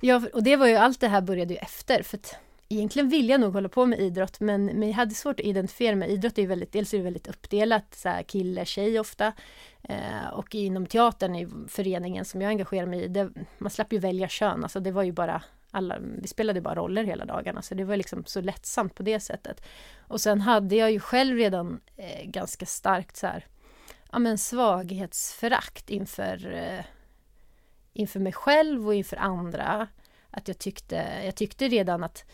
ja, 0.00 0.22
och 0.32 0.42
det 0.42 0.56
var 0.56 0.66
ju 0.66 0.74
allt 0.74 1.00
det 1.00 1.08
här 1.08 1.20
började 1.20 1.54
ju 1.54 1.58
efter. 1.58 2.02
För 2.02 2.16
att 2.16 2.36
egentligen 2.68 3.08
ville 3.08 3.32
jag 3.32 3.40
nog 3.40 3.52
hålla 3.52 3.68
på 3.68 3.86
med 3.86 4.00
idrott, 4.00 4.40
men, 4.40 4.64
men 4.64 4.88
jag 4.88 4.96
hade 4.96 5.14
svårt 5.14 5.40
att 5.40 5.46
identifiera 5.46 5.96
mig. 5.96 6.10
Idrott 6.10 6.38
är 6.38 6.42
ju 6.42 6.48
väldigt, 6.48 6.72
dels 6.72 6.94
är 6.94 6.98
det 6.98 7.04
väldigt 7.04 7.28
uppdelat, 7.28 7.94
så 7.94 8.08
här 8.08 8.22
kille, 8.22 8.64
tjej 8.64 9.00
ofta. 9.00 9.32
Eh, 9.82 10.28
och 10.32 10.54
inom 10.54 10.86
teatern, 10.86 11.34
i 11.34 11.48
föreningen 11.68 12.24
som 12.24 12.42
jag 12.42 12.48
engagerar 12.48 12.86
mig 12.86 13.02
i, 13.02 13.08
det, 13.08 13.30
man 13.58 13.70
slapp 13.70 13.92
ju 13.92 13.98
välja 13.98 14.28
kön. 14.28 14.62
Alltså 14.62 14.80
det 14.80 14.90
var 14.90 15.02
ju 15.02 15.12
bara 15.12 15.42
alla, 15.70 15.98
vi 15.98 16.28
spelade 16.28 16.60
bara 16.60 16.74
roller 16.74 17.04
hela 17.04 17.24
dagarna, 17.24 17.62
så 17.62 17.74
det 17.74 17.84
var 17.84 17.96
liksom 17.96 18.24
så 18.24 18.40
lättsamt 18.40 18.94
på 18.94 19.02
det 19.02 19.20
sättet. 19.20 19.62
Och 19.98 20.20
sen 20.20 20.40
hade 20.40 20.76
jag 20.76 20.92
ju 20.92 21.00
själv 21.00 21.36
redan 21.36 21.80
eh, 21.96 22.24
ganska 22.24 22.66
starkt 22.66 23.16
så 23.16 23.26
här, 23.26 23.46
ja 24.12 24.18
men 24.18 24.38
svaghetsförakt 24.38 25.90
inför 25.90 26.52
eh, 26.52 26.84
inför 27.98 28.20
mig 28.20 28.32
själv 28.32 28.86
och 28.86 28.94
inför 28.94 29.16
andra. 29.16 29.88
Att 30.30 30.48
jag 30.48 30.58
tyckte, 30.58 31.22
jag 31.24 31.34
tyckte 31.34 31.68
redan 31.68 32.04
att 32.04 32.24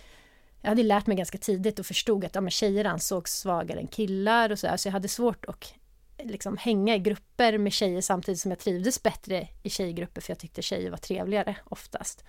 jag 0.63 0.69
hade 0.69 0.83
lärt 0.83 1.07
mig 1.07 1.17
ganska 1.17 1.39
tidigt 1.39 1.79
och 1.79 1.87
förstod 1.87 2.25
att 2.25 2.35
ja, 2.35 2.41
men 2.41 2.51
tjejer 2.51 2.85
ansågs 2.85 3.39
svagare 3.39 3.81
än 3.81 3.87
killar 3.87 4.51
och 4.51 4.59
så, 4.59 4.67
här, 4.67 4.77
så 4.77 4.89
jag 4.89 4.93
hade 4.93 5.09
svårt 5.09 5.45
att 5.45 5.75
eh, 6.17 6.27
liksom 6.27 6.57
hänga 6.57 6.95
i 6.95 6.99
grupper 6.99 7.59
med 7.59 7.73
tjejer 7.73 8.01
samtidigt 8.01 8.41
som 8.41 8.51
jag 8.51 8.59
trivdes 8.59 9.03
bättre 9.03 9.49
i 9.63 9.71
tjejgrupper 9.71 10.21
för 10.21 10.31
jag 10.31 10.39
tyckte 10.39 10.63
tjejer 10.63 10.91
var 10.91 10.99
trevligare 10.99 11.57
oftast. 11.65 12.25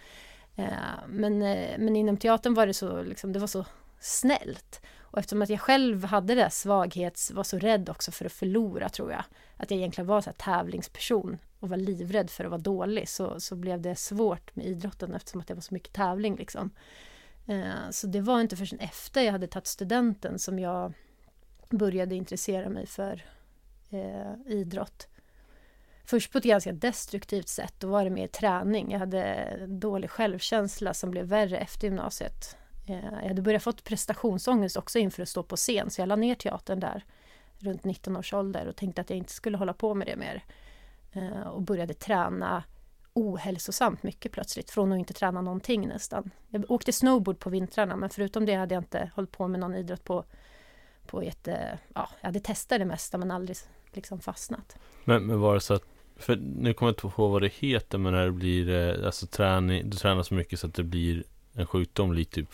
Eh, 0.56 0.70
men, 1.08 1.42
eh, 1.42 1.78
men 1.78 1.96
inom 1.96 2.18
teatern 2.18 2.54
var 2.54 2.68
det 2.68 2.74
så, 2.74 3.04
liksom, 3.04 3.34
det 3.34 3.40
var 3.40 3.48
så 3.48 3.66
snällt. 4.00 4.82
Och 5.16 5.20
eftersom 5.20 5.42
att 5.42 5.50
jag 5.50 5.62
själv 5.62 6.04
hade 6.04 6.36
det 6.36 6.50
svaghets, 6.50 7.32
var 7.32 7.44
så 7.44 7.60
rädd 7.60 7.90
också 7.90 8.12
för 8.12 8.26
att 8.26 8.32
förlora 8.32 8.90
tror 8.90 9.12
jag. 9.12 9.24
Att 9.58 9.72
jag 9.72 9.78
egentligen 9.78 10.08
var 10.08 10.22
så 10.22 10.30
här 10.30 10.38
tävlingsperson 10.38 11.38
och 11.60 11.70
var 11.70 11.78
livrädd 11.78 12.30
för 12.30 12.44
att 12.44 12.52
vara 12.52 12.62
dålig 12.62 13.10
så, 13.10 13.40
så 13.40 13.56
blev 13.56 13.82
det 13.82 13.96
svårt 13.96 14.56
med 14.56 14.66
idrotten 14.66 15.14
eftersom 15.14 15.42
att 15.42 15.48
det 15.48 15.54
var 15.54 15.62
så 15.62 15.74
mycket 15.74 15.94
tävling 15.94 16.36
liksom. 16.36 16.72
Eh, 17.48 17.90
så 17.92 18.08
det 18.08 18.22
var 18.22 18.42
inte 18.42 18.56
förrän 18.56 18.80
efter 18.80 19.22
jag 19.22 19.32
hade 19.32 19.48
tagit 19.48 19.68
studenten 19.68 20.40
som 20.40 20.60
jag 20.60 20.94
började 21.70 22.16
intressera 22.16 22.70
mig 22.70 22.86
för 22.86 23.26
eh, 23.90 24.54
idrott. 24.54 25.08
Först 26.06 26.32
på 26.32 26.38
ett 26.38 26.44
ganska 26.44 26.72
destruktivt 26.72 27.48
sätt, 27.48 27.74
då 27.80 27.88
var 27.88 28.04
det 28.04 28.10
mer 28.10 28.28
träning. 28.28 28.92
Jag 28.92 29.00
hade 29.00 29.58
dålig 29.68 30.10
självkänsla 30.10 30.94
som 30.94 31.12
blev 31.12 31.26
värre 31.26 31.58
efter 31.58 31.88
gymnasiet. 31.88 32.58
Eh, 32.88 33.20
jag 33.22 33.28
hade 33.28 33.42
börjat 33.42 33.64
fått 33.64 33.84
prestationsångest 33.84 34.78
också 34.78 35.00
inför 35.00 35.22
att 35.22 35.30
stå 35.30 35.44
på 35.44 35.56
scen, 35.56 35.90
så 35.90 36.02
jag 36.02 36.08
la 36.08 36.16
ner 36.16 36.36
teatern 36.36 36.80
där 36.80 37.04
runt 37.60 37.84
19 37.84 38.18
års 38.18 38.34
ålder 38.34 38.68
och 38.68 38.76
tänkte 38.76 39.02
att 39.02 39.10
jag 39.10 39.18
inte 39.18 39.34
skulle 39.34 39.58
hålla 39.58 39.74
på 39.74 39.94
med 39.94 40.08
det 40.08 40.16
mer. 40.16 40.44
Eh, 41.12 41.48
och 41.48 41.62
började 41.62 41.94
träna 41.94 42.64
ohälsosamt 43.14 44.04
mycket 44.04 44.32
plötsligt, 44.32 44.72
från 44.72 44.92
att 44.92 45.00
inte 45.00 45.14
träna 45.14 45.42
någonting 45.42 45.88
nästan. 45.88 46.32
Jag 46.50 46.72
åkte 46.72 46.94
snowboard 46.94 47.40
på 47.40 47.50
vintrarna, 47.50 47.96
men 47.96 48.10
förutom 48.10 48.46
det 48.46 48.54
hade 48.54 48.76
jag 48.76 48.82
inte 48.82 49.12
hållit 49.16 49.32
på 49.32 49.48
med 49.48 49.60
någon 49.60 49.76
idrott 49.76 50.04
på, 50.04 50.26
på 51.06 51.24
jätte... 51.24 51.80
Ja, 51.94 52.10
jag 52.22 52.28
hade 52.28 52.40
testat 52.40 52.80
det 52.80 52.86
mesta, 52.86 53.18
men 53.18 53.32
aldrig 53.32 53.58
liksom 53.92 54.20
fastnat. 54.20 54.78
Men, 55.04 55.26
men 55.26 55.40
var 55.40 55.54
det 55.54 55.62
så 55.62 55.74
att, 55.74 55.84
för 56.16 56.36
nu 56.36 56.74
kommer 56.74 56.90
jag 56.90 56.94
inte 56.94 57.08
ihåg 57.08 57.32
vad 57.32 57.42
det 57.42 57.54
heter, 57.54 57.98
men 57.98 58.14
när 58.14 58.26
det 58.26 58.32
blir, 58.32 58.70
eh, 58.70 59.06
alltså 59.06 59.28
träning, 59.28 59.90
du 59.90 59.98
tränar 59.98 60.24
så 60.24 60.34
mycket 60.34 60.60
så 60.60 60.68
att 60.68 60.74
det 60.74 60.84
blir 60.84 61.24
en 61.54 61.68
sjukdom, 61.68 62.14
lite 62.14 62.36
typ 62.36 62.50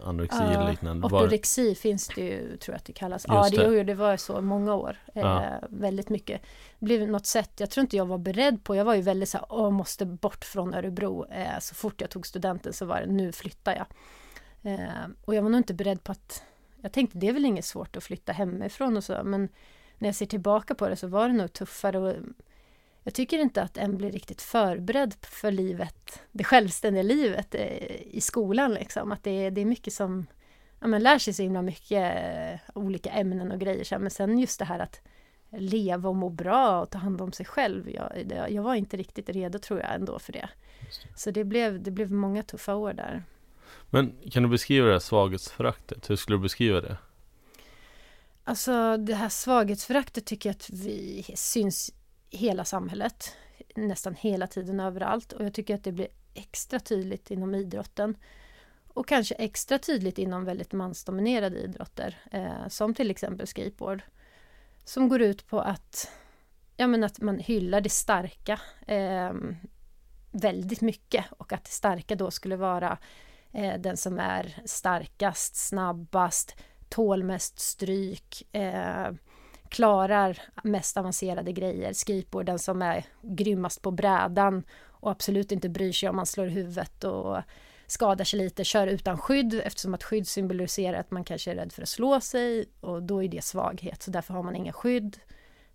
anorexi 0.00 0.38
eller 0.38 0.52
Ja, 0.52 0.70
liknande. 0.70 1.08
Var, 1.08 1.20
Ortorexi 1.20 1.74
finns 1.74 2.08
det 2.08 2.20
ju, 2.20 2.56
tror 2.56 2.72
jag 2.72 2.76
att 2.76 2.84
det 2.84 2.92
kallas. 2.92 3.26
Just 3.28 3.52
ja, 3.52 3.62
det, 3.62 3.76
det. 3.76 3.84
det 3.84 3.94
var 3.94 4.16
så 4.16 4.40
många 4.40 4.74
år. 4.74 4.96
Ja. 5.12 5.42
Eh, 5.42 5.50
väldigt 5.68 6.08
mycket. 6.08 6.42
Det 6.78 6.84
blev 6.84 7.08
något 7.08 7.26
sätt, 7.26 7.50
jag 7.56 7.70
tror 7.70 7.82
inte 7.82 7.96
jag 7.96 8.06
var 8.06 8.18
beredd 8.18 8.64
på. 8.64 8.76
Jag 8.76 8.84
var 8.84 8.94
ju 8.94 9.02
väldigt 9.02 9.28
så 9.28 9.38
här, 9.38 9.46
åh, 9.50 9.70
måste 9.70 10.06
bort 10.06 10.44
från 10.44 10.74
Örebro. 10.74 11.26
Eh, 11.30 11.58
så 11.60 11.74
fort 11.74 12.00
jag 12.00 12.10
tog 12.10 12.26
studenten 12.26 12.72
så 12.72 12.86
var 12.86 13.00
det, 13.00 13.06
nu 13.06 13.32
flyttar 13.32 13.74
jag. 13.76 13.86
Eh, 14.72 15.06
och 15.24 15.34
jag 15.34 15.42
var 15.42 15.50
nog 15.50 15.58
inte 15.58 15.74
beredd 15.74 16.04
på 16.04 16.12
att, 16.12 16.42
jag 16.82 16.92
tänkte 16.92 17.18
det 17.18 17.28
är 17.28 17.32
väl 17.32 17.44
inget 17.44 17.64
svårt 17.64 17.96
att 17.96 18.04
flytta 18.04 18.32
hemifrån 18.32 18.96
och 18.96 19.04
så, 19.04 19.20
men 19.24 19.48
när 19.98 20.08
jag 20.08 20.14
ser 20.14 20.26
tillbaka 20.26 20.74
på 20.74 20.88
det 20.88 20.96
så 20.96 21.06
var 21.06 21.28
det 21.28 21.34
nog 21.34 21.52
tuffare 21.52 21.98
och 21.98 22.14
jag 23.06 23.14
tycker 23.14 23.38
inte 23.38 23.62
att 23.62 23.76
en 23.76 23.96
blir 23.96 24.12
riktigt 24.12 24.42
förberedd 24.42 25.14
för 25.20 25.50
livet, 25.50 26.22
det 26.32 26.44
självständiga 26.44 27.02
livet 27.02 27.54
eh, 27.54 28.16
i 28.16 28.20
skolan 28.20 28.74
liksom. 28.74 29.12
Att 29.12 29.22
det 29.22 29.30
är, 29.30 29.50
det 29.50 29.60
är 29.60 29.64
mycket 29.64 29.92
som, 29.92 30.26
ja 30.80 30.86
men 30.86 31.02
lär 31.02 31.18
sig 31.18 31.34
så 31.34 31.42
himla 31.42 31.62
mycket 31.62 32.16
eh, 32.16 32.60
olika 32.74 33.10
ämnen 33.10 33.52
och 33.52 33.60
grejer. 33.60 33.98
Men 33.98 34.10
sen 34.10 34.38
just 34.38 34.58
det 34.58 34.64
här 34.64 34.78
att 34.78 35.00
leva 35.50 36.08
och 36.08 36.16
må 36.16 36.28
bra 36.28 36.80
och 36.80 36.90
ta 36.90 36.98
hand 36.98 37.20
om 37.20 37.32
sig 37.32 37.46
själv. 37.46 37.90
Jag, 37.90 38.50
jag 38.50 38.62
var 38.62 38.74
inte 38.74 38.96
riktigt 38.96 39.28
redo 39.28 39.58
tror 39.58 39.80
jag 39.80 39.94
ändå 39.94 40.18
för 40.18 40.32
det. 40.32 40.48
det. 40.80 41.18
Så 41.18 41.30
det 41.30 41.44
blev, 41.44 41.82
det 41.82 41.90
blev 41.90 42.10
många 42.10 42.42
tuffa 42.42 42.74
år 42.74 42.92
där. 42.92 43.24
Men 43.90 44.14
kan 44.30 44.42
du 44.42 44.48
beskriva 44.48 44.86
det 44.86 44.92
här 44.92 44.98
svaghetsföraktet? 44.98 46.10
Hur 46.10 46.16
skulle 46.16 46.36
du 46.36 46.42
beskriva 46.42 46.80
det? 46.80 46.96
Alltså 48.44 48.96
det 48.96 49.14
här 49.14 49.28
svaghetsföraktet 49.28 50.26
tycker 50.26 50.48
jag 50.48 50.54
att 50.54 50.70
vi 50.70 51.24
syns 51.34 51.92
hela 52.30 52.64
samhället. 52.64 53.36
Nästan 53.76 54.14
hela 54.14 54.46
tiden 54.46 54.80
överallt 54.80 55.32
och 55.32 55.44
jag 55.44 55.54
tycker 55.54 55.74
att 55.74 55.84
det 55.84 55.92
blir 55.92 56.08
extra 56.34 56.80
tydligt 56.80 57.30
inom 57.30 57.54
idrotten. 57.54 58.16
Och 58.88 59.08
kanske 59.08 59.34
extra 59.34 59.78
tydligt 59.78 60.18
inom 60.18 60.44
väldigt 60.44 60.72
mansdominerade 60.72 61.58
idrotter 61.58 62.18
eh, 62.32 62.68
som 62.68 62.94
till 62.94 63.10
exempel 63.10 63.46
skateboard. 63.46 64.02
Som 64.84 65.08
går 65.08 65.22
ut 65.22 65.46
på 65.46 65.60
att, 65.60 66.10
ja, 66.76 66.86
men 66.86 67.04
att 67.04 67.20
man 67.20 67.38
hyllar 67.38 67.80
det 67.80 67.90
starka 67.90 68.60
eh, 68.86 69.32
väldigt 70.30 70.80
mycket 70.80 71.24
och 71.38 71.52
att 71.52 71.64
det 71.64 71.70
starka 71.70 72.14
då 72.14 72.30
skulle 72.30 72.56
vara 72.56 72.98
eh, 73.52 73.80
den 73.80 73.96
som 73.96 74.18
är 74.18 74.62
starkast, 74.64 75.56
snabbast, 75.56 76.56
tål 76.88 77.22
mest 77.22 77.58
stryk, 77.58 78.54
eh, 78.54 79.12
klarar 79.70 80.42
mest 80.64 80.96
avancerade 80.96 81.52
grejer, 81.52 81.92
skateboarden 81.92 82.58
som 82.58 82.82
är 82.82 83.04
grymmast 83.22 83.82
på 83.82 83.90
brädan 83.90 84.62
och 84.86 85.10
absolut 85.10 85.52
inte 85.52 85.68
bryr 85.68 85.92
sig 85.92 86.08
om 86.08 86.16
man 86.16 86.26
slår 86.26 86.46
huvudet 86.46 87.04
och 87.04 87.38
skadar 87.86 88.24
sig 88.24 88.38
lite, 88.38 88.64
kör 88.64 88.86
utan 88.86 89.18
skydd 89.18 89.54
eftersom 89.54 89.94
att 89.94 90.04
skydd 90.04 90.28
symboliserar 90.28 91.00
att 91.00 91.10
man 91.10 91.24
kanske 91.24 91.50
är 91.50 91.54
rädd 91.54 91.72
för 91.72 91.82
att 91.82 91.88
slå 91.88 92.20
sig 92.20 92.66
och 92.80 93.02
då 93.02 93.24
är 93.24 93.28
det 93.28 93.44
svaghet, 93.44 94.02
så 94.02 94.10
därför 94.10 94.34
har 94.34 94.42
man 94.42 94.56
inga 94.56 94.72
skydd. 94.72 95.18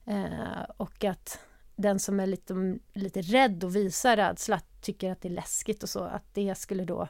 Eh, 0.06 0.70
och 0.78 1.04
att 1.04 1.40
den 1.76 2.00
som 2.00 2.20
är 2.20 2.28
lite, 2.28 2.80
lite 2.94 3.22
rädd 3.22 3.64
och 3.64 3.76
visar 3.76 4.16
rädsla 4.16 4.62
tycker 4.82 5.12
att 5.12 5.22
det 5.22 5.28
är 5.28 5.34
läskigt 5.34 5.84
och 5.84 5.90
så, 5.90 6.04
att 6.04 6.34
det 6.34 6.56
skulle 6.56 6.86
då 6.86 7.08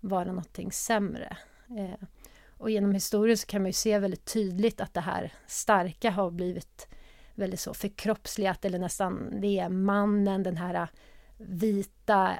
vara 0.00 0.24
någonting 0.24 0.72
sämre. 0.72 1.36
Eh, 1.78 2.06
och 2.62 2.70
genom 2.70 2.92
historien 2.92 3.36
så 3.36 3.46
kan 3.46 3.62
man 3.62 3.68
ju 3.68 3.72
se 3.72 3.98
väldigt 3.98 4.24
tydligt 4.24 4.80
att 4.80 4.94
det 4.94 5.00
här 5.00 5.32
starka 5.46 6.10
har 6.10 6.30
blivit 6.30 6.88
väldigt 7.34 7.60
så 7.60 7.74
förkroppsligat 7.74 8.64
eller 8.64 8.78
nästan 8.78 9.40
det 9.40 9.58
är 9.58 9.68
mannen, 9.68 10.42
den 10.42 10.56
här 10.56 10.88
vita 11.36 12.32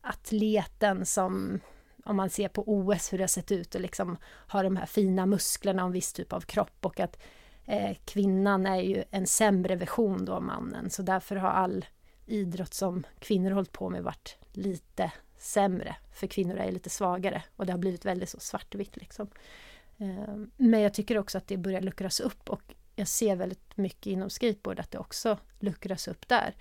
atleten 0.00 1.06
som 1.06 1.60
om 2.04 2.16
man 2.16 2.30
ser 2.30 2.48
på 2.48 2.64
OS 2.66 3.12
hur 3.12 3.18
det 3.18 3.24
har 3.24 3.28
sett 3.28 3.52
ut 3.52 3.74
och 3.74 3.80
liksom 3.80 4.16
har 4.24 4.64
de 4.64 4.76
här 4.76 4.86
fina 4.86 5.26
musklerna 5.26 5.82
och 5.82 5.86
en 5.86 5.92
viss 5.92 6.12
typ 6.12 6.32
av 6.32 6.40
kropp 6.40 6.86
och 6.86 7.00
att 7.00 7.18
eh, 7.64 7.96
kvinnan 8.04 8.66
är 8.66 8.80
ju 8.80 9.04
en 9.10 9.26
sämre 9.26 9.76
version 9.76 10.24
då 10.24 10.32
av 10.32 10.42
mannen. 10.42 10.90
Så 10.90 11.02
därför 11.02 11.36
har 11.36 11.50
all 11.50 11.84
idrott 12.26 12.74
som 12.74 13.06
kvinnor 13.18 13.50
hållit 13.50 13.72
på 13.72 13.90
med 13.90 14.02
varit 14.02 14.36
lite 14.52 15.12
sämre 15.40 15.96
för 16.12 16.26
kvinnor 16.26 16.56
är 16.56 16.72
lite 16.72 16.90
svagare 16.90 17.42
och 17.56 17.66
det 17.66 17.72
har 17.72 17.78
blivit 17.78 18.04
väldigt 18.04 18.28
så 18.28 18.40
svartvitt 18.40 18.96
liksom. 18.96 19.30
Eh, 19.98 20.36
men 20.56 20.80
jag 20.80 20.94
tycker 20.94 21.18
också 21.18 21.38
att 21.38 21.46
det 21.46 21.56
börjar 21.56 21.80
luckras 21.80 22.20
upp 22.20 22.50
och 22.50 22.74
jag 22.96 23.08
ser 23.08 23.36
väldigt 23.36 23.76
mycket 23.76 24.06
inom 24.06 24.30
skateboard 24.30 24.80
att 24.80 24.90
det 24.90 24.98
också 24.98 25.38
luckras 25.58 26.08
upp 26.08 26.28
där 26.28 26.54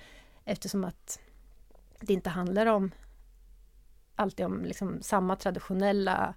eftersom 0.46 0.84
att 0.84 1.20
det 2.00 2.14
inte 2.14 2.30
handlar 2.30 2.66
om 2.66 2.92
alltid 4.16 4.46
om 4.46 4.66
liksom 4.66 5.02
samma 5.02 5.36
traditionella 5.36 6.34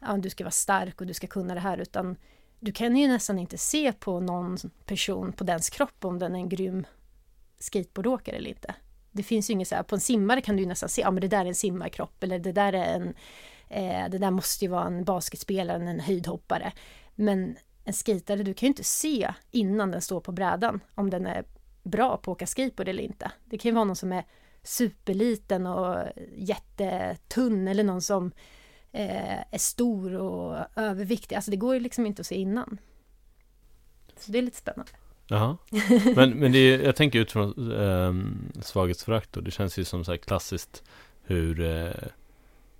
ja, 0.00 0.16
du 0.16 0.30
ska 0.30 0.44
vara 0.44 0.50
stark 0.50 1.00
och 1.00 1.06
du 1.06 1.14
ska 1.14 1.26
kunna 1.26 1.54
det 1.54 1.60
här 1.60 1.78
utan 1.78 2.16
du 2.60 2.72
kan 2.72 2.96
ju 2.96 3.08
nästan 3.08 3.38
inte 3.38 3.58
se 3.58 3.92
på 3.92 4.20
någon 4.20 4.56
person 4.84 5.32
på 5.32 5.44
dens 5.44 5.70
kropp 5.70 6.04
om 6.04 6.18
den 6.18 6.34
är 6.34 6.38
en 6.38 6.48
grym 6.48 6.86
skateboardåkare 7.58 8.36
eller 8.36 8.50
inte. 8.50 8.74
Det 9.12 9.22
finns 9.22 9.50
ju 9.50 9.54
inget 9.54 9.68
så 9.68 9.74
här, 9.74 9.82
på 9.82 9.94
en 9.94 10.00
simmare 10.00 10.40
kan 10.40 10.56
du 10.56 10.62
ju 10.62 10.68
nästan 10.68 10.88
se, 10.88 11.02
ja 11.02 11.10
men 11.10 11.20
det 11.20 11.28
där 11.28 11.44
är 11.44 11.48
en 11.48 11.54
simmarkropp 11.54 12.22
eller 12.22 12.38
det 12.38 12.52
där 12.52 12.72
är 12.72 12.94
en, 12.94 13.14
eh, 13.68 14.10
det 14.10 14.18
där 14.18 14.30
måste 14.30 14.64
ju 14.64 14.70
vara 14.70 14.86
en 14.86 15.04
basketspelare, 15.04 15.90
en 15.90 16.00
höjdhoppare. 16.00 16.72
Men 17.14 17.56
en 17.84 17.92
skejtare, 17.92 18.42
du 18.42 18.54
kan 18.54 18.66
ju 18.66 18.70
inte 18.70 18.84
se 18.84 19.34
innan 19.50 19.90
den 19.90 20.02
står 20.02 20.20
på 20.20 20.32
brädan 20.32 20.80
om 20.94 21.10
den 21.10 21.26
är 21.26 21.44
bra 21.82 22.16
på 22.16 22.32
att 22.32 22.36
åka 22.36 22.46
skateboard 22.46 22.88
eller 22.88 23.02
inte. 23.02 23.32
Det 23.44 23.58
kan 23.58 23.68
ju 23.68 23.74
vara 23.74 23.84
någon 23.84 23.96
som 23.96 24.12
är 24.12 24.24
superliten 24.62 25.66
och 25.66 26.04
jättetunn 26.36 27.68
eller 27.68 27.84
någon 27.84 28.02
som 28.02 28.32
eh, 28.92 29.38
är 29.50 29.58
stor 29.58 30.14
och 30.14 30.58
överviktig. 30.76 31.36
Alltså 31.36 31.50
det 31.50 31.56
går 31.56 31.74
ju 31.74 31.80
liksom 31.80 32.06
inte 32.06 32.20
att 32.20 32.26
se 32.26 32.34
innan. 32.34 32.78
Så 34.16 34.32
det 34.32 34.38
är 34.38 34.42
lite 34.42 34.56
spännande. 34.56 34.92
Jaha. 35.32 35.56
Men, 36.16 36.30
men 36.30 36.52
det 36.52 36.58
är, 36.58 36.78
jag 36.78 36.96
tänker 36.96 37.18
utifrån 37.18 37.72
eh, 37.72 38.14
svaghetsförakt 38.62 39.36
och 39.36 39.42
det 39.42 39.50
känns 39.50 39.78
ju 39.78 39.84
som 39.84 40.04
så 40.04 40.10
här 40.10 40.16
klassiskt 40.18 40.82
hur 41.22 41.60
eh, 41.60 41.90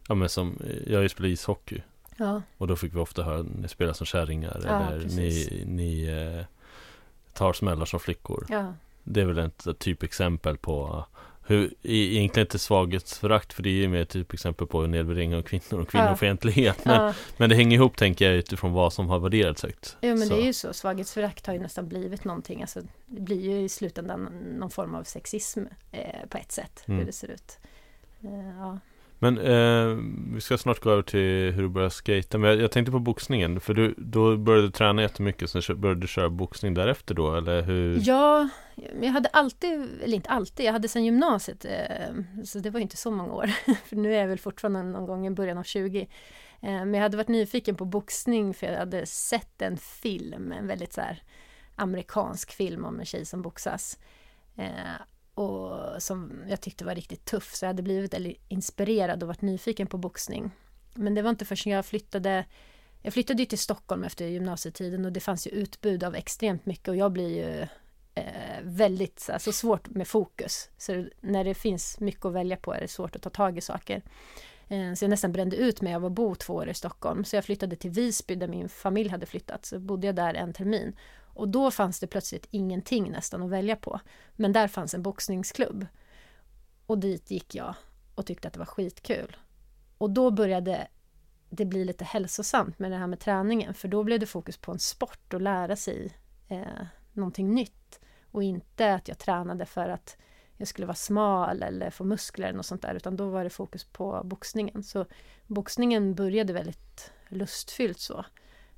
Ja 0.08 0.14
men 0.14 0.28
som, 0.28 0.58
jag 0.86 0.98
har 0.98 1.02
ju 1.02 1.08
spelat 1.08 1.28
ishockey 1.30 1.82
Ja. 2.16 2.42
Och 2.56 2.66
då 2.66 2.76
fick 2.76 2.94
vi 2.94 2.98
ofta 2.98 3.22
höra 3.22 3.42
ni 3.42 3.68
spelar 3.68 3.92
som 3.92 4.06
kärringar 4.06 4.60
Ja, 4.64 4.80
eller 4.82 5.00
precis. 5.00 5.50
ni, 5.50 5.64
ni 5.66 6.04
eh, 6.04 6.44
tar 7.32 7.52
smällar 7.52 7.84
som 7.84 8.00
flickor 8.00 8.46
Ja, 8.48 8.74
Det 9.04 9.20
är 9.20 9.24
väl 9.24 9.38
ett 9.38 9.78
typexempel 9.78 10.56
på 10.56 11.04
hur, 11.50 11.74
egentligen 11.82 12.46
inte 12.46 12.58
svaghetsförakt 12.58 13.52
för 13.52 13.62
det 13.62 13.68
är 13.68 13.72
ju 13.72 13.88
mer 13.88 14.02
ett 14.02 14.08
typexempel 14.08 14.66
på 14.66 14.86
nedvärdering 14.86 15.36
av 15.36 15.42
kvinnor 15.42 15.80
och 15.82 15.88
kvinnofientlighet 15.88 16.84
men, 16.84 17.04
ja. 17.04 17.14
men 17.36 17.50
det 17.50 17.56
hänger 17.56 17.76
ihop 17.76 17.96
tänker 17.96 18.24
jag 18.24 18.34
utifrån 18.34 18.72
vad 18.72 18.92
som 18.92 19.08
har 19.08 19.18
värderats 19.18 19.62
högt 19.62 19.96
Jo 20.00 20.16
men 20.16 20.28
Så. 20.28 20.34
det 20.34 20.42
är 20.42 20.44
ju 20.46 20.52
så, 20.52 20.72
svaghetsförakt 20.72 21.46
har 21.46 21.54
ju 21.54 21.60
nästan 21.60 21.88
blivit 21.88 22.24
någonting, 22.24 22.60
alltså 22.62 22.80
det 23.06 23.20
blir 23.20 23.40
ju 23.40 23.60
i 23.60 23.68
slutändan 23.68 24.24
någon 24.58 24.70
form 24.70 24.94
av 24.94 25.04
sexism 25.04 25.60
eh, 25.92 26.26
på 26.28 26.38
ett 26.38 26.52
sätt, 26.52 26.82
Mm. 26.86 26.98
hur 26.98 27.06
det 27.06 27.12
ser 27.12 27.28
ut. 27.28 27.58
Eh, 28.24 28.48
ja. 28.58 28.78
Men 29.22 29.38
eh, 29.38 29.98
vi 30.34 30.40
ska 30.40 30.58
snart 30.58 30.80
gå 30.80 30.90
över 30.90 31.02
till 31.02 31.52
hur 31.54 31.62
du 31.62 31.68
började 31.68 31.90
skata 31.90 32.38
Men 32.38 32.50
jag, 32.50 32.60
jag 32.60 32.70
tänkte 32.70 32.92
på 32.92 32.98
boxningen 32.98 33.60
För 33.60 33.74
du, 33.74 33.94
då 33.96 34.36
började 34.36 34.66
du 34.66 34.70
träna 34.70 35.02
jättemycket 35.02 35.50
Sen 35.50 35.80
började 35.80 36.00
du 36.00 36.06
köra 36.06 36.30
boxning 36.30 36.74
därefter 36.74 37.14
då 37.14 37.34
eller 37.34 37.62
hur? 37.62 38.00
ja, 38.04 38.48
jag 39.00 39.10
hade 39.10 39.28
alltid, 39.28 39.88
eller 40.02 40.14
inte 40.14 40.30
alltid, 40.30 40.66
jag 40.66 40.72
hade 40.72 40.88
sedan 40.88 41.04
gymnasiet, 41.04 41.64
eh, 41.64 42.42
så 42.44 42.58
det 42.58 42.70
var 42.70 42.80
ju 42.80 42.82
inte 42.82 42.96
så 42.96 43.10
många 43.10 43.32
år, 43.32 43.46
för 43.86 43.96
nu 43.96 44.14
är 44.14 44.20
jag 44.20 44.28
väl 44.28 44.38
fortfarande 44.38 44.82
någon 44.82 45.06
gång 45.06 45.26
i 45.26 45.30
början 45.30 45.58
av 45.58 45.62
20. 45.62 46.00
Eh, 46.00 46.08
men 46.60 46.94
jag 46.94 47.02
hade 47.02 47.16
varit 47.16 47.28
nyfiken 47.28 47.76
på 47.76 47.84
boxning 47.84 48.54
för 48.54 48.66
jag 48.66 48.78
hade 48.78 49.06
sett 49.06 49.62
en 49.62 49.76
film, 49.76 50.52
en 50.52 50.66
väldigt 50.66 50.92
så 50.92 51.00
här 51.00 51.22
amerikansk 51.76 52.52
film 52.52 52.84
om 52.84 53.00
en 53.00 53.06
tjej 53.06 53.24
som 53.24 53.42
boxas. 53.42 53.98
Eh, 54.56 55.00
och 55.34 56.02
som 56.02 56.44
jag 56.48 56.60
tyckte 56.60 56.84
var 56.84 56.94
riktigt 56.94 57.24
tuff, 57.24 57.54
så 57.54 57.64
jag 57.64 57.68
hade 57.68 57.82
blivit 57.82 58.14
inspirerad 58.48 59.22
och 59.22 59.26
varit 59.26 59.42
nyfiken 59.42 59.86
på 59.86 59.98
boxning. 59.98 60.50
Men 60.94 61.14
det 61.14 61.22
var 61.22 61.30
inte 61.30 61.44
förrän 61.44 61.72
jag 61.72 61.86
flyttade 61.86 62.44
jag 63.02 63.12
flyttade 63.12 63.42
ju 63.42 63.46
till 63.46 63.58
Stockholm 63.58 64.04
efter 64.04 64.26
gymnasietiden 64.26 65.04
och 65.04 65.12
det 65.12 65.20
fanns 65.20 65.46
ju 65.46 65.50
utbud 65.50 66.04
av 66.04 66.14
extremt 66.14 66.66
mycket 66.66 66.88
och 66.88 66.96
jag 66.96 67.12
blir 67.12 67.28
ju 67.28 67.66
eh, 68.14 68.62
väldigt 68.62 69.20
så 69.20 69.32
alltså, 69.32 69.52
svårt 69.52 69.88
med 69.88 70.08
fokus. 70.08 70.70
Så 70.78 71.06
när 71.20 71.44
det 71.44 71.54
finns 71.54 72.00
mycket 72.00 72.24
att 72.24 72.32
välja 72.32 72.56
på 72.56 72.74
är 72.74 72.80
det 72.80 72.88
svårt 72.88 73.16
att 73.16 73.22
ta 73.22 73.30
tag 73.30 73.58
i 73.58 73.60
saker. 73.60 74.02
Eh, 74.68 74.94
så 74.94 75.04
jag 75.04 75.10
nästan 75.10 75.32
brände 75.32 75.56
ut 75.56 75.80
mig 75.80 75.94
av 75.94 76.04
att 76.04 76.12
bo 76.12 76.34
två 76.34 76.54
år 76.54 76.68
i 76.68 76.74
Stockholm. 76.74 77.24
Så 77.24 77.36
jag 77.36 77.44
flyttade 77.44 77.76
till 77.76 77.90
Visby 77.90 78.34
där 78.34 78.48
min 78.48 78.68
familj 78.68 79.10
hade 79.10 79.26
flyttat. 79.26 79.66
Så 79.66 79.78
bodde 79.78 80.06
jag 80.06 80.16
där 80.16 80.34
en 80.34 80.52
termin. 80.52 80.96
Och 81.40 81.48
då 81.48 81.70
fanns 81.70 82.00
det 82.00 82.06
plötsligt 82.06 82.46
ingenting 82.50 83.10
nästan 83.10 83.42
att 83.42 83.50
välja 83.50 83.76
på. 83.76 84.00
Men 84.36 84.52
där 84.52 84.68
fanns 84.68 84.94
en 84.94 85.02
boxningsklubb. 85.02 85.86
Och 86.86 86.98
dit 86.98 87.30
gick 87.30 87.54
jag 87.54 87.74
och 88.14 88.26
tyckte 88.26 88.48
att 88.48 88.54
det 88.54 88.58
var 88.58 88.66
skitkul. 88.66 89.36
Och 89.98 90.10
då 90.10 90.30
började 90.30 90.88
det 91.50 91.64
bli 91.64 91.84
lite 91.84 92.04
hälsosamt 92.04 92.78
med 92.78 92.90
det 92.90 92.96
här 92.96 93.06
med 93.06 93.20
träningen. 93.20 93.74
För 93.74 93.88
då 93.88 94.04
blev 94.04 94.20
det 94.20 94.26
fokus 94.26 94.56
på 94.56 94.72
en 94.72 94.78
sport 94.78 95.34
och 95.34 95.40
lära 95.40 95.76
sig 95.76 96.12
eh, 96.48 96.86
någonting 97.12 97.54
nytt. 97.54 98.00
Och 98.30 98.42
inte 98.42 98.94
att 98.94 99.08
jag 99.08 99.18
tränade 99.18 99.66
för 99.66 99.88
att 99.88 100.16
jag 100.56 100.68
skulle 100.68 100.86
vara 100.86 100.94
smal 100.94 101.62
eller 101.62 101.90
få 101.90 102.04
muskler 102.04 102.48
eller 102.48 102.56
något 102.56 102.66
sånt 102.66 102.82
där. 102.82 102.94
Utan 102.94 103.16
då 103.16 103.28
var 103.28 103.44
det 103.44 103.50
fokus 103.50 103.84
på 103.84 104.20
boxningen. 104.24 104.82
Så 104.82 105.06
boxningen 105.46 106.14
började 106.14 106.52
väldigt 106.52 107.12
lustfyllt 107.28 107.98
så. 107.98 108.24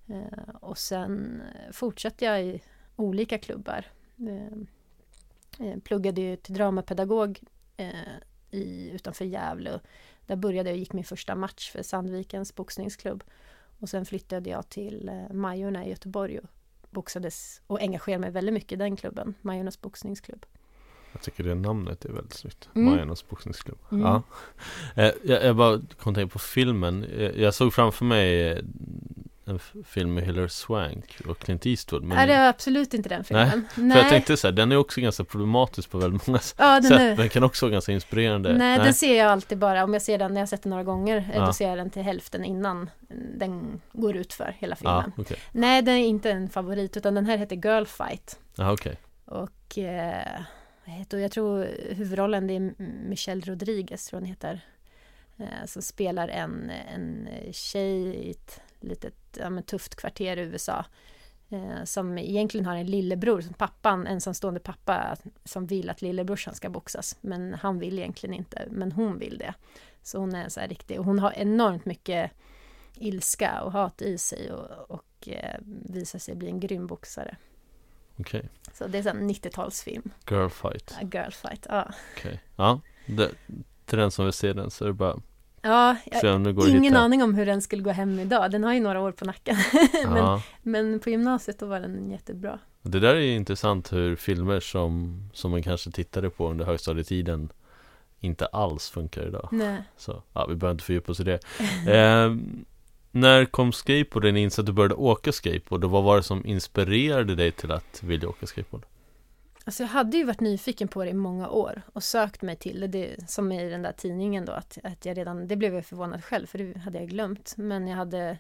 Eh, 0.07 0.55
och 0.61 0.79
sen 0.79 1.43
eh, 1.55 1.73
fortsatte 1.73 2.25
jag 2.25 2.45
i 2.45 2.63
olika 2.97 3.39
klubbar. 3.39 3.85
Eh, 4.19 5.67
eh, 5.67 5.79
pluggade 5.79 6.21
ju 6.21 6.37
till 6.37 6.55
dramapedagog 6.55 7.41
i, 8.51 8.91
utanför 8.91 9.25
Gävle. 9.25 9.81
Där 10.27 10.37
började 10.37 10.69
jag 10.69 10.75
och 10.75 10.79
gick 10.79 10.93
min 10.93 11.05
första 11.05 11.35
match 11.35 11.71
för 11.71 11.83
Sandvikens 11.83 12.55
boxningsklubb. 12.55 13.25
Och 13.79 13.89
sen 13.89 14.05
flyttade 14.05 14.51
jag 14.51 14.69
till 14.69 15.11
Majorna 15.33 15.87
i 15.87 15.91
Göteborg 15.91 16.39
och 16.39 16.51
boxades 16.91 17.61
och 17.67 17.81
engagerade 17.81 18.21
mig 18.21 18.31
väldigt 18.31 18.55
mycket 18.55 18.73
i 18.73 18.77
den 18.77 18.97
klubben, 18.97 19.35
Majornas 19.41 19.81
boxningsklubb. 19.81 20.47
Jag 21.13 21.23
tycker 21.23 21.45
det 21.45 21.55
namnet 21.55 22.05
är 22.05 22.13
väldigt 22.13 22.35
snyggt. 22.35 22.69
Mm. 22.75 22.91
Majarnas 22.93 23.29
boxningsklubb. 23.29 23.79
Mm. 23.91 24.05
Ja. 24.05 24.23
Jag, 24.95 25.45
jag 25.45 25.57
bara 25.57 25.81
kom 25.99 26.15
tänka 26.15 26.33
på 26.33 26.39
filmen. 26.39 27.07
Jag, 27.19 27.37
jag 27.37 27.55
såg 27.55 27.75
framför 27.75 28.05
mig 28.05 28.61
en 29.45 29.59
film 29.85 30.15
med 30.15 30.25
Hilary 30.25 30.49
Swank 30.49 31.21
och 31.29 31.39
Clint 31.39 31.67
Eastwood. 31.67 32.03
Men, 32.03 32.17
Nej, 32.17 32.27
det 32.27 32.33
är 32.35 32.49
absolut 32.49 32.95
inte 32.95 33.09
den 33.09 33.25
filmen. 33.25 33.65
För 33.75 33.83
jag 33.83 34.09
tänkte 34.09 34.37
så 34.37 34.47
här, 34.47 34.53
den 34.53 34.73
är 34.73 34.77
också 34.77 35.01
ganska 35.01 35.25
problematisk 35.25 35.91
på 35.91 35.99
väldigt 35.99 36.27
många 36.27 36.41
ja, 36.59 36.75
den 36.75 36.83
sätt. 36.83 37.01
är... 37.01 37.17
Men 37.17 37.29
kan 37.29 37.45
också 37.45 37.67
vara 37.67 37.73
ganska 37.73 37.93
inspirerande. 37.93 38.53
Nej, 38.59 38.79
den 38.79 38.95
ser 38.95 39.19
jag 39.19 39.27
alltid 39.29 39.59
bara, 39.59 39.85
om 39.85 39.93
jag 39.93 40.03
ser 40.03 40.19
den, 40.19 40.35
när 40.35 40.41
jag 40.41 40.49
sett 40.49 40.63
den 40.63 40.71
några 40.71 40.85
gånger, 40.85 41.17
eh, 41.17 41.37
Ja. 41.37 41.47
då 41.47 41.53
ser 41.53 41.69
jag 41.69 41.79
den 41.79 41.91
till 41.91 42.03
hälften 42.03 42.45
innan 42.45 42.91
den 43.39 43.81
går 43.93 44.17
ut 44.17 44.33
för 44.33 44.57
hela 44.59 44.77
Ja, 44.81 45.03
filmen. 45.03 45.13
okej. 45.27 45.39
Nej, 45.53 45.83
den 45.83 45.95
är 45.95 46.07
inte 46.07 46.31
en 46.31 46.49
favorit, 46.49 46.97
utan 46.97 47.15
den 47.15 47.27
här 47.27 47.37
heter 47.37 47.57
Girl 47.57 47.85
Fight. 47.85 48.39
Ja, 48.57 48.73
okej. 48.73 48.97
Och 49.25 49.79
eh, 49.79 50.41
heter, 50.85 51.19
jag 51.19 51.31
tror 51.33 51.69
huvudrollen 51.95 52.47
det 52.47 52.57
är 52.57 52.73
Michelle 53.09 53.43
Rodriguez, 53.47 54.07
tror 54.07 54.21
hon 54.21 54.29
heter. 54.29 54.61
Eh, 55.39 55.67
som 55.67 55.83
spelar 55.83 56.29
en, 56.29 56.71
en 56.95 57.29
tjej 57.53 58.03
i 58.15 58.31
ett 58.31 58.61
litet 58.81 59.15
ja, 59.41 59.51
men 59.51 59.63
tufft 59.63 59.95
kvarter 59.95 60.37
i 60.37 60.41
USA. 60.41 60.85
Eh, 61.51 61.85
som 61.85 62.19
egentligen 62.19 62.67
har 62.67 62.77
en 62.77 62.87
lillebror, 62.87 63.41
som 63.41 63.55
pappan, 63.55 64.07
ensamstående 64.07 64.61
pappa, 64.61 65.17
som 65.45 65.67
vill 65.67 65.91
att 65.91 66.03
lillebrorsan 66.03 66.55
ska 66.55 66.71
boxas. 66.71 67.17
Men 67.21 67.55
han 67.55 67.79
vill 67.79 67.99
egentligen 67.99 68.35
inte, 68.35 68.67
men 68.71 68.93
hon 68.93 69.19
vill 69.19 69.39
det. 69.39 69.55
Så 70.03 70.19
hon 70.19 70.35
är 70.35 70.49
så 70.49 70.61
här 70.61 70.69
riktig, 70.69 70.99
och 70.99 71.05
hon 71.05 71.19
har 71.19 71.33
enormt 71.33 71.85
mycket 71.85 72.31
ilska 72.95 73.63
och 73.63 73.73
hat 73.73 74.03
i 74.03 74.19
sig 74.19 74.53
och, 74.53 74.91
och 74.91 75.29
eh, 75.29 75.57
visar 75.67 76.19
sig 76.19 76.35
bli 76.35 76.49
en 76.49 76.61
grym 76.61 76.87
boxare. 76.87 77.37
Okej. 78.17 78.49
Så 78.73 78.87
det 78.87 78.99
är 78.99 79.09
en 79.09 79.31
90-talsfilm. 79.31 80.11
Girl 80.31 80.49
fight. 80.49 80.97
Ja, 81.01 81.09
Girl 81.21 81.31
fight, 81.31 81.67
ja. 81.69 81.91
Okej. 82.17 82.41
Ja, 82.57 82.81
det, 83.07 83.31
till 83.85 83.99
den 83.99 84.11
som 84.11 84.25
vill 84.25 84.33
se 84.33 84.53
den 84.53 84.71
så 84.71 84.85
är 84.85 84.89
det 84.89 84.95
bara 84.95 85.21
Ja, 85.63 85.97
jag 86.05 86.23
har 86.23 86.69
ingen 86.69 86.97
aning 86.97 87.23
om 87.23 87.35
hur 87.35 87.47
den 87.47 87.63
skulle 87.63 87.83
gå 87.83 87.91
hem 87.91 88.19
idag. 88.19 88.51
Den 88.51 88.65
har 88.65 88.75
ju 88.75 88.81
några 88.81 89.01
år 89.01 89.13
på 89.13 89.25
nacken. 89.25 89.57
men, 90.05 90.17
Ja. 90.17 90.43
men 90.63 91.01
på 91.01 91.11
gymnasiet 91.11 91.59
då 91.59 91.67
var 91.67 91.81
den 91.81 92.11
jättebra. 92.11 92.59
Det 92.83 93.01
där 93.01 93.15
är 93.15 93.21
ju 93.21 93.35
intressant 93.35 93.93
hur 93.93 94.17
filmer 94.17 94.61
som, 94.61 95.21
som 95.33 95.51
man 95.51 95.63
kanske 95.63 95.91
tittade 95.91 96.31
på 96.31 96.51
under 96.51 96.65
högstadietiden 96.65 97.53
inte 98.21 98.47
alls 98.47 98.91
funkar 98.91 99.27
idag. 99.27 99.49
Nej. 99.53 99.83
Så 99.97 100.23
ja, 100.33 100.47
vi 100.47 100.55
behöver 100.55 100.73
inte 100.75 100.85
fördjupa 100.85 101.13
oss 101.13 101.21
i 101.21 101.25
det. 101.25 101.39
Eh, 101.93 102.35
när 103.15 103.45
kom 103.45 103.73
skateboarden 103.73 104.37
in 104.37 104.51
så 104.51 104.61
att 104.61 104.67
du 104.67 104.73
började 104.73 104.95
åka 104.95 105.33
skateboard 105.33 105.85
och 105.85 105.91
vad 105.91 106.05
var 106.05 106.17
det 106.17 106.23
som 106.23 106.47
inspirerade 106.47 107.35
dig 107.35 107.53
till 107.53 107.73
att 107.73 108.03
vilja 108.03 108.29
åka 108.29 108.47
skateboard? 108.47 108.83
Alltså 109.65 109.83
jag 109.83 109.89
hade 109.89 110.17
ju 110.17 110.25
varit 110.25 110.41
nyfiken 110.41 110.89
på 110.89 111.05
det 111.05 111.11
i 111.11 111.15
många 111.15 111.49
år 111.49 111.83
och 111.93 112.03
sökt 112.03 112.43
mig 112.43 112.57
till 112.57 112.81
det, 112.81 112.87
det 112.87 113.31
som 113.31 113.53
i 113.53 113.71
den 113.71 113.83
där 113.83 113.93
tidningen 113.93 114.45
då, 114.45 114.53
att, 114.53 114.79
att 114.85 115.05
jag 115.05 115.19
redan, 115.19 115.49
det 115.49 115.57
blev 115.57 115.75
jag 115.75 115.87
förvånad 115.87 116.25
själv 116.25 116.47
för 116.47 116.59
det 116.59 116.79
hade 116.79 116.99
jag 116.99 117.09
glömt. 117.09 117.55
Men 117.57 117.89
jag 117.89 117.97
hade 117.97 118.39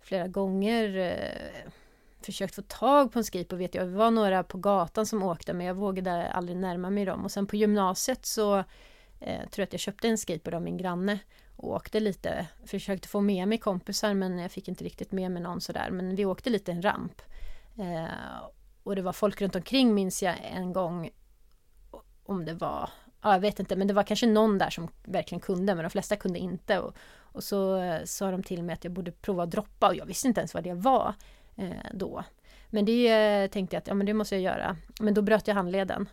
flera 0.00 0.28
gånger 0.28 0.98
eh, 0.98 1.70
försökt 2.22 2.54
få 2.54 2.62
tag 2.62 3.12
på 3.12 3.18
en 3.18 3.24
skateboard 3.24 3.58
vet 3.58 3.74
jag. 3.74 3.86
Det 3.88 3.96
var 3.96 4.10
några 4.10 4.42
på 4.42 4.58
gatan 4.58 5.06
som 5.06 5.22
åkte 5.22 5.52
men 5.52 5.66
jag 5.66 5.74
vågade 5.74 6.32
aldrig 6.32 6.58
närma 6.58 6.90
mig 6.90 7.04
dem. 7.04 7.24
Och 7.24 7.30
sen 7.30 7.46
på 7.46 7.56
gymnasiet 7.56 8.26
så 8.26 8.58
eh, 9.20 9.40
tror 9.40 9.56
jag 9.56 9.62
att 9.62 9.72
jag 9.72 9.80
köpte 9.80 10.08
en 10.08 10.18
skateboard 10.18 10.54
av 10.54 10.62
min 10.62 10.76
granne 10.76 11.18
och 11.56 11.72
åkte 11.72 12.00
lite, 12.00 12.46
försökte 12.66 13.08
få 13.08 13.20
med 13.20 13.48
mig 13.48 13.58
kompisar 13.58 14.14
men 14.14 14.38
jag 14.38 14.50
fick 14.50 14.68
inte 14.68 14.84
riktigt 14.84 15.12
med 15.12 15.30
mig 15.30 15.42
någon 15.42 15.60
sådär. 15.60 15.90
Men 15.90 16.16
vi 16.16 16.24
åkte 16.24 16.50
lite 16.50 16.72
en 16.72 16.82
ramp. 16.82 17.22
Eh, 17.78 18.04
och 18.82 18.96
det 18.96 19.02
var 19.02 19.12
folk 19.12 19.40
runt 19.40 19.56
omkring 19.56 19.94
minns 19.94 20.22
jag 20.22 20.34
en 20.52 20.72
gång 20.72 21.10
om 22.24 22.44
det 22.44 22.54
var, 22.54 22.90
ja, 23.22 23.32
jag 23.32 23.40
vet 23.40 23.60
inte, 23.60 23.76
men 23.76 23.86
det 23.86 23.94
var 23.94 24.02
kanske 24.02 24.26
någon 24.26 24.58
där 24.58 24.70
som 24.70 24.88
verkligen 25.04 25.40
kunde, 25.40 25.74
men 25.74 25.84
de 25.84 25.90
flesta 25.90 26.16
kunde 26.16 26.38
inte. 26.38 26.78
Och, 26.78 26.96
och 27.32 27.44
så 27.44 27.76
eh, 27.76 28.04
sa 28.04 28.30
de 28.30 28.42
till 28.42 28.62
mig 28.62 28.72
att 28.72 28.84
jag 28.84 28.92
borde 28.92 29.12
prova 29.12 29.42
att 29.42 29.50
droppa 29.50 29.88
och 29.88 29.96
jag 29.96 30.06
visste 30.06 30.28
inte 30.28 30.40
ens 30.40 30.54
vad 30.54 30.64
det 30.64 30.74
var 30.74 31.14
eh, 31.56 31.70
då. 31.92 32.24
Men 32.68 32.84
det 32.84 33.08
eh, 33.08 33.50
tänkte 33.50 33.76
jag 33.76 33.80
att 33.80 33.88
ja, 33.88 33.94
men 33.94 34.06
det 34.06 34.14
måste 34.14 34.34
jag 34.34 34.42
göra. 34.42 34.76
Men 35.00 35.14
då 35.14 35.22
bröt 35.22 35.48
jag 35.48 35.54
handleden. 35.54 36.08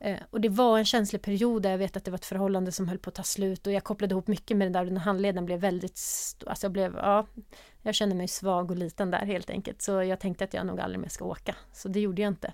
Eh, 0.00 0.18
och 0.30 0.40
det 0.40 0.48
var 0.48 0.78
en 0.78 0.84
känslig 0.84 1.22
period 1.22 1.62
där 1.62 1.70
jag 1.70 1.78
vet 1.78 1.96
att 1.96 2.04
det 2.04 2.10
var 2.10 2.18
ett 2.18 2.24
förhållande 2.24 2.72
som 2.72 2.88
höll 2.88 2.98
på 2.98 3.10
att 3.10 3.14
ta 3.14 3.22
slut 3.22 3.66
och 3.66 3.72
jag 3.72 3.84
kopplade 3.84 4.12
ihop 4.12 4.26
mycket 4.26 4.56
med 4.56 4.66
det 4.66 4.72
där 4.72 4.80
och 4.80 4.86
den 4.86 4.96
handleden 4.96 5.46
blev 5.46 5.60
väldigt 5.60 5.96
stor. 5.96 6.48
Alltså 6.48 6.64
jag 6.64 6.72
blev, 6.72 6.96
ja, 6.96 7.26
jag 7.82 7.94
kände 7.94 8.14
mig 8.14 8.28
svag 8.28 8.70
och 8.70 8.76
liten 8.76 9.10
där 9.10 9.26
helt 9.26 9.50
enkelt. 9.50 9.82
Så 9.82 10.02
jag 10.02 10.20
tänkte 10.20 10.44
att 10.44 10.54
jag 10.54 10.66
nog 10.66 10.80
aldrig 10.80 11.00
mer 11.00 11.08
ska 11.08 11.24
åka. 11.24 11.56
Så 11.72 11.88
det 11.88 12.00
gjorde 12.00 12.22
jag 12.22 12.28
inte. 12.28 12.52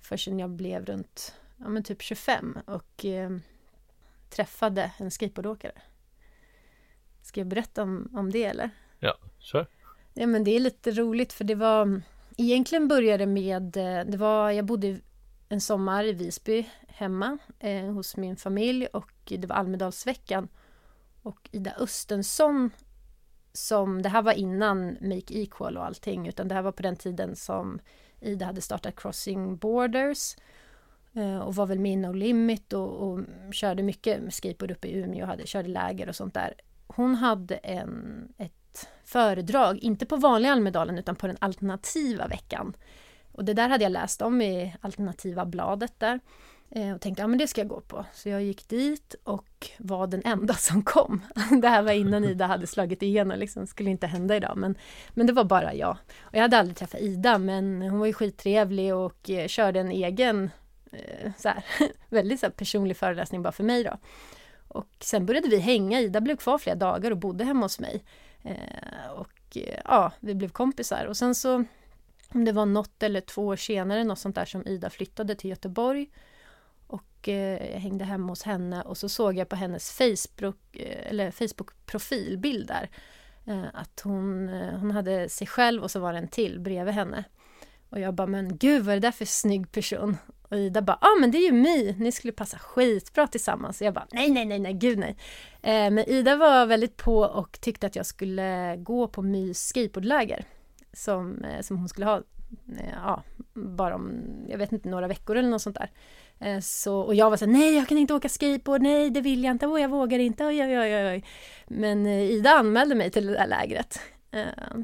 Förrän 0.00 0.38
jag 0.38 0.50
blev 0.50 0.86
runt, 0.86 1.34
ja 1.56 1.68
men 1.68 1.82
typ 1.82 2.02
25 2.02 2.58
och 2.66 3.04
eh, 3.04 3.30
träffade 4.30 4.92
en 4.98 5.10
skateboardåkare. 5.10 5.82
Ska 7.22 7.40
jag 7.40 7.46
berätta 7.46 7.82
om, 7.82 8.10
om 8.14 8.32
det 8.32 8.44
eller? 8.44 8.70
Ja, 8.98 9.18
kör. 9.38 9.66
Ja 10.14 10.26
men 10.26 10.44
det 10.44 10.50
är 10.50 10.60
lite 10.60 10.90
roligt 10.90 11.32
för 11.32 11.44
det 11.44 11.54
var 11.54 12.02
Egentligen 12.36 12.88
började 12.88 13.26
med 13.26 13.76
eh, 13.76 14.04
Det 14.06 14.16
var, 14.16 14.50
jag 14.50 14.64
bodde 14.64 14.98
en 15.52 15.60
sommar 15.60 16.04
i 16.04 16.12
Visby 16.12 16.68
hemma 16.88 17.38
eh, 17.58 17.84
hos 17.84 18.16
min 18.16 18.36
familj 18.36 18.86
och 18.86 19.12
det 19.24 19.46
var 19.46 19.56
Almedalsveckan 19.56 20.48
och 21.22 21.48
Ida 21.52 21.72
Östensson 21.78 22.70
som, 23.52 24.02
det 24.02 24.08
här 24.08 24.22
var 24.22 24.32
innan 24.32 24.96
Make 25.00 25.34
Equal 25.34 25.76
och 25.76 25.84
allting 25.84 26.28
utan 26.28 26.48
det 26.48 26.54
här 26.54 26.62
var 26.62 26.72
på 26.72 26.82
den 26.82 26.96
tiden 26.96 27.36
som 27.36 27.78
Ida 28.20 28.46
hade 28.46 28.60
startat 28.60 28.96
Crossing 28.96 29.56
Borders 29.56 30.36
eh, 31.12 31.38
och 31.38 31.54
var 31.54 31.66
väl 31.66 31.80
med 31.80 31.92
i 31.92 31.96
No 31.96 32.12
Limit 32.12 32.72
och, 32.72 33.08
och 33.08 33.20
körde 33.52 33.82
mycket 33.82 34.34
skateboard 34.34 34.70
uppe 34.70 34.88
i 34.88 34.98
Umeå 34.98 35.22
och 35.22 35.28
hade, 35.28 35.46
körde 35.46 35.68
läger 35.68 36.08
och 36.08 36.16
sånt 36.16 36.34
där. 36.34 36.54
Hon 36.86 37.14
hade 37.14 37.56
en, 37.56 38.28
ett 38.38 38.88
föredrag, 39.04 39.78
inte 39.78 40.06
på 40.06 40.16
vanliga 40.16 40.52
Almedalen 40.52 40.98
utan 40.98 41.16
på 41.16 41.26
den 41.26 41.36
alternativa 41.40 42.26
veckan. 42.26 42.76
Och 43.32 43.44
det 43.44 43.54
där 43.54 43.68
hade 43.68 43.84
jag 43.84 43.92
läst 43.92 44.22
om 44.22 44.42
i 44.42 44.76
alternativa 44.80 45.46
bladet 45.46 45.94
där. 45.98 46.20
Eh, 46.74 46.94
och 46.94 47.00
tänkte, 47.00 47.22
ja 47.22 47.26
men 47.26 47.38
det 47.38 47.46
ska 47.46 47.60
jag 47.60 47.68
gå 47.68 47.80
på. 47.80 48.04
Så 48.12 48.28
jag 48.28 48.42
gick 48.42 48.68
dit 48.68 49.14
och 49.24 49.70
var 49.78 50.06
den 50.06 50.22
enda 50.24 50.54
som 50.54 50.82
kom. 50.82 51.22
Det 51.62 51.68
här 51.68 51.82
var 51.82 51.92
innan 51.92 52.24
Ida 52.24 52.46
hade 52.46 52.66
slagit 52.66 53.02
igenom, 53.02 53.38
liksom, 53.38 53.66
skulle 53.66 53.90
inte 53.90 54.06
hända 54.06 54.36
idag. 54.36 54.56
Men, 54.56 54.74
men 55.10 55.26
det 55.26 55.32
var 55.32 55.44
bara 55.44 55.74
jag. 55.74 55.96
Och 56.20 56.34
jag 56.34 56.42
hade 56.42 56.58
aldrig 56.58 56.76
träffat 56.76 57.00
Ida, 57.00 57.38
men 57.38 57.82
hon 57.82 57.98
var 57.98 58.06
ju 58.06 58.12
skittrevlig 58.12 58.94
och 58.94 59.30
eh, 59.30 59.48
körde 59.48 59.80
en 59.80 59.90
egen, 59.90 60.50
eh, 60.92 61.30
så 61.38 61.48
här, 61.48 61.64
väldigt 62.08 62.40
så 62.40 62.46
här, 62.46 62.50
personlig 62.50 62.96
föreläsning 62.96 63.42
bara 63.42 63.52
för 63.52 63.64
mig 63.64 63.84
då. 63.84 63.98
Och 64.68 64.88
sen 65.00 65.26
började 65.26 65.48
vi 65.48 65.58
hänga, 65.58 66.00
Ida 66.00 66.20
blev 66.20 66.36
kvar 66.36 66.58
flera 66.58 66.76
dagar 66.76 67.10
och 67.10 67.18
bodde 67.18 67.44
hemma 67.44 67.64
hos 67.64 67.80
mig. 67.80 68.04
Och 69.14 69.56
ja, 69.84 70.12
vi 70.20 70.34
blev 70.34 70.48
kompisar. 70.48 71.04
Och 71.06 71.16
sen 71.16 71.34
så, 71.34 71.64
om 72.34 72.44
det 72.44 72.52
var 72.52 72.66
något 72.66 73.02
eller 73.02 73.20
två 73.20 73.46
år 73.46 73.56
senare, 73.56 74.04
något 74.04 74.18
sånt 74.18 74.34
där 74.34 74.44
som 74.44 74.66
Ida 74.66 74.90
flyttade 74.90 75.34
till 75.34 75.50
Göteborg. 75.50 76.10
Och 76.86 77.28
eh, 77.28 77.72
jag 77.72 77.80
hängde 77.80 78.04
hemma 78.04 78.32
hos 78.32 78.42
henne 78.42 78.82
och 78.82 78.96
så 78.96 79.08
såg 79.08 79.36
jag 79.36 79.48
på 79.48 79.56
hennes 79.56 79.90
Facebook, 79.90 80.76
eh, 80.76 81.10
eller 81.10 81.30
Facebook-profilbild 81.30 82.66
där. 82.66 82.90
Eh, 83.46 83.64
att 83.74 84.00
hon, 84.04 84.48
eh, 84.48 84.78
hon 84.78 84.90
hade 84.90 85.28
sig 85.28 85.46
själv 85.46 85.82
och 85.82 85.90
så 85.90 86.00
var 86.00 86.12
det 86.12 86.18
en 86.18 86.28
till 86.28 86.60
bredvid 86.60 86.94
henne. 86.94 87.24
Och 87.88 88.00
jag 88.00 88.14
bara, 88.14 88.26
men 88.26 88.56
gud 88.56 88.82
vad 88.82 88.92
är 88.92 89.00
det 89.00 89.06
där 89.06 89.12
för 89.12 89.24
snygg 89.24 89.72
person? 89.72 90.16
Och 90.42 90.56
Ida 90.56 90.82
bara, 90.82 90.98
ja 91.00 91.08
ah, 91.08 91.20
men 91.20 91.30
det 91.30 91.38
är 91.38 91.42
ju 91.42 91.52
My, 91.52 91.94
ni 91.98 92.12
skulle 92.12 92.32
passa 92.32 92.58
skitbra 92.58 93.26
tillsammans. 93.26 93.80
Och 93.80 93.86
jag 93.86 93.94
bara, 93.94 94.06
nej, 94.12 94.30
nej, 94.30 94.44
nej, 94.44 94.58
nej, 94.58 94.72
gud 94.72 94.98
nej. 94.98 95.16
Eh, 95.62 95.90
men 95.90 95.98
Ida 95.98 96.36
var 96.36 96.66
väldigt 96.66 96.96
på 96.96 97.18
och 97.18 97.60
tyckte 97.60 97.86
att 97.86 97.96
jag 97.96 98.06
skulle 98.06 98.76
gå 98.76 99.08
på 99.08 99.22
Mys 99.22 99.66
skateboardläger. 99.66 100.44
Som, 100.92 101.44
eh, 101.44 101.60
som 101.60 101.78
hon 101.78 101.88
skulle 101.88 102.06
ha, 102.06 102.16
eh, 102.78 102.94
ja, 103.04 103.22
bara 103.54 103.94
om, 103.94 104.22
jag 104.48 104.58
vet 104.58 104.72
inte, 104.72 104.88
några 104.88 105.08
veckor 105.08 105.36
eller 105.36 105.48
något 105.48 105.62
sånt 105.62 105.76
där. 105.78 105.90
Eh, 106.38 106.60
så, 106.60 107.00
och 107.00 107.14
jag 107.14 107.30
var 107.30 107.36
så 107.36 107.44
här, 107.44 107.52
nej 107.52 107.74
jag 107.74 107.88
kan 107.88 107.98
inte 107.98 108.14
åka 108.14 108.28
skateboard, 108.28 108.82
nej 108.82 109.10
det 109.10 109.20
vill 109.20 109.44
jag 109.44 109.50
inte, 109.50 109.66
oh, 109.66 109.80
jag 109.80 109.88
vågar 109.88 110.18
inte, 110.18 110.44
oj, 110.46 110.62
oj, 110.62 110.78
oj, 110.78 111.06
oj. 111.06 111.24
Men 111.66 112.06
Ida 112.06 112.50
anmälde 112.50 112.94
mig 112.94 113.10
till 113.10 113.26
det 113.26 113.32
där 113.32 113.46
lägret. 113.46 114.00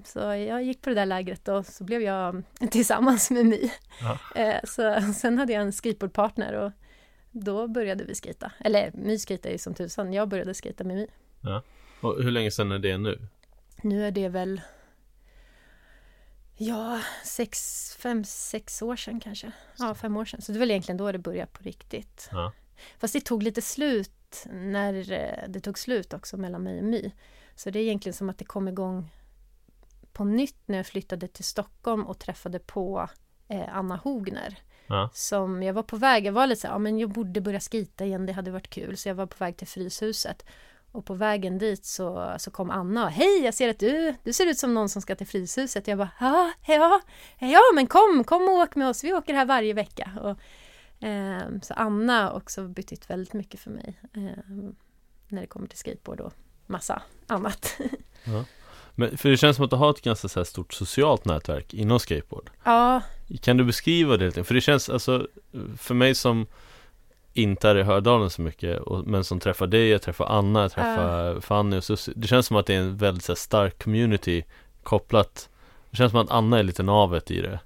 Så 0.04 0.18
jag 0.18 0.62
gick 0.62 0.82
på 0.82 0.88
det 0.88 0.94
där 0.94 1.06
lägret 1.06 1.48
och 1.48 1.66
så 1.66 1.84
blev 1.84 2.02
jag 2.02 2.42
tillsammans 2.70 3.30
med 3.30 3.46
My. 3.46 3.70
Ja. 4.00 4.60
Så 4.64 5.12
sen 5.14 5.38
hade 5.38 5.52
jag 5.52 5.62
en 5.62 5.72
skateboardpartner 5.72 6.52
och 6.52 6.72
då 7.30 7.68
började 7.68 8.04
vi 8.04 8.14
skita. 8.14 8.52
Eller 8.58 8.90
My 8.94 9.18
skejtar 9.18 9.50
ju 9.50 9.58
som 9.58 9.74
tusan, 9.74 10.12
jag 10.12 10.28
började 10.28 10.54
skita 10.54 10.84
med 10.84 10.96
My. 10.96 11.06
Och 12.00 12.22
hur 12.22 12.30
länge 12.30 12.50
sedan 12.50 12.72
är 12.72 12.78
det 12.78 12.98
nu? 12.98 13.18
Nu 13.82 14.06
är 14.06 14.10
det 14.10 14.28
väl 14.28 14.60
Ja, 16.60 17.00
sex, 17.24 17.96
fem, 17.98 18.24
sex 18.24 18.82
år 18.82 18.96
sedan 18.96 19.20
kanske. 19.20 19.52
Ja, 19.78 19.94
fem 19.94 20.16
år 20.16 20.24
sedan. 20.24 20.42
Så 20.42 20.52
det 20.52 20.58
väl 20.58 20.70
egentligen 20.70 20.96
då 20.96 21.12
det 21.12 21.18
började 21.18 21.52
på 21.52 21.62
riktigt. 21.62 22.28
Ja. 22.32 22.52
Fast 22.98 23.12
det 23.12 23.20
tog 23.20 23.42
lite 23.42 23.62
slut 23.62 24.46
när 24.52 25.12
eh, 25.12 25.48
det 25.48 25.60
tog 25.60 25.78
slut 25.78 26.14
också 26.14 26.36
mellan 26.36 26.62
mig 26.62 26.78
och 26.78 26.84
My. 26.84 27.12
Så 27.54 27.70
det 27.70 27.78
är 27.78 27.82
egentligen 27.82 28.14
som 28.14 28.30
att 28.30 28.38
det 28.38 28.44
kom 28.44 28.68
igång 28.68 29.10
på 30.12 30.24
nytt 30.24 30.62
när 30.66 30.76
jag 30.76 30.86
flyttade 30.86 31.28
till 31.28 31.44
Stockholm 31.44 32.06
och 32.06 32.18
träffade 32.18 32.58
på 32.58 33.08
eh, 33.48 33.76
Anna 33.76 33.96
Hogner. 33.96 34.58
Ja. 34.86 35.10
Som 35.14 35.62
jag 35.62 35.74
var 35.74 35.82
på 35.82 35.96
väg, 35.96 36.26
jag 36.26 36.32
var 36.32 36.46
lite 36.46 36.60
så 36.60 36.66
här, 36.66 36.74
ja 36.74 36.78
men 36.78 36.98
jag 36.98 37.10
borde 37.10 37.40
börja 37.40 37.60
skita 37.60 38.04
igen, 38.04 38.26
det 38.26 38.32
hade 38.32 38.50
varit 38.50 38.70
kul. 38.70 38.96
Så 38.96 39.08
jag 39.08 39.14
var 39.14 39.26
på 39.26 39.44
väg 39.44 39.56
till 39.56 39.66
Fryshuset. 39.66 40.44
Och 40.92 41.04
på 41.04 41.14
vägen 41.14 41.58
dit 41.58 41.84
så, 41.84 42.34
så 42.38 42.50
kom 42.50 42.70
Anna 42.70 43.04
och 43.04 43.10
hej, 43.10 43.44
jag 43.44 43.54
ser 43.54 43.68
att 43.68 43.78
du, 43.78 44.14
du 44.24 44.32
ser 44.32 44.46
ut 44.46 44.58
som 44.58 44.74
någon 44.74 44.88
som 44.88 45.02
ska 45.02 45.14
till 45.14 45.26
Fryshuset. 45.26 45.88
Jag 45.88 45.98
bara, 45.98 46.10
ja, 46.20 46.52
ja, 46.66 47.00
ja, 47.38 47.60
men 47.74 47.86
kom, 47.86 48.24
kom 48.26 48.42
och 48.42 48.54
åk 48.54 48.76
med 48.76 48.88
oss, 48.88 49.04
vi 49.04 49.12
åker 49.12 49.34
här 49.34 49.46
varje 49.46 49.74
vecka. 49.74 50.10
Och, 50.20 51.06
eh, 51.08 51.42
så 51.62 51.74
Anna 51.74 52.22
har 52.22 52.36
också 52.36 52.68
betytt 52.68 53.10
väldigt 53.10 53.32
mycket 53.34 53.60
för 53.60 53.70
mig. 53.70 54.00
Eh, 54.14 54.44
när 55.28 55.40
det 55.40 55.46
kommer 55.46 55.68
till 55.68 55.78
skateboard 55.78 56.20
och 56.20 56.32
massa 56.66 57.02
annat. 57.26 57.76
Ja. 58.24 58.44
Men 58.94 59.18
för 59.18 59.28
det 59.28 59.36
känns 59.36 59.56
som 59.56 59.64
att 59.64 59.70
du 59.70 59.76
har 59.76 59.90
ett 59.90 60.02
ganska 60.02 60.28
så 60.28 60.44
stort 60.44 60.72
socialt 60.72 61.24
nätverk 61.24 61.74
inom 61.74 62.00
skateboard. 62.00 62.50
Ja, 62.64 63.02
Kan 63.40 63.56
du 63.56 63.64
beskriva 63.64 64.16
det? 64.16 64.44
För 64.44 64.54
det 64.54 64.60
känns 64.60 64.90
alltså, 64.90 65.28
för 65.78 65.94
mig 65.94 66.14
som 66.14 66.46
inte 67.38 67.68
är 67.68 67.76
i 67.76 67.82
Hördalen 67.82 68.30
så 68.30 68.42
mycket, 68.42 68.80
och, 68.80 69.06
men 69.06 69.24
som 69.24 69.40
träffar 69.40 69.66
dig, 69.66 69.88
jag 69.88 70.02
träffar 70.02 70.26
Anna, 70.26 70.62
jag 70.62 70.72
träffar 70.72 71.40
Fanny 71.40 71.78
och 71.78 71.84
Susie. 71.84 72.14
Det 72.16 72.26
känns 72.26 72.46
som 72.46 72.56
att 72.56 72.66
det 72.66 72.74
är 72.74 72.78
en 72.80 72.96
väldigt 72.96 73.24
så 73.24 73.32
här, 73.32 73.36
stark 73.36 73.82
community 73.82 74.44
kopplat. 74.82 75.48
Det 75.90 75.96
känns 75.96 76.10
som 76.10 76.20
att 76.20 76.30
Anna 76.30 76.58
är 76.58 76.62
lite 76.62 76.82
navet 76.82 77.30
i 77.30 77.40
det. 77.40 77.60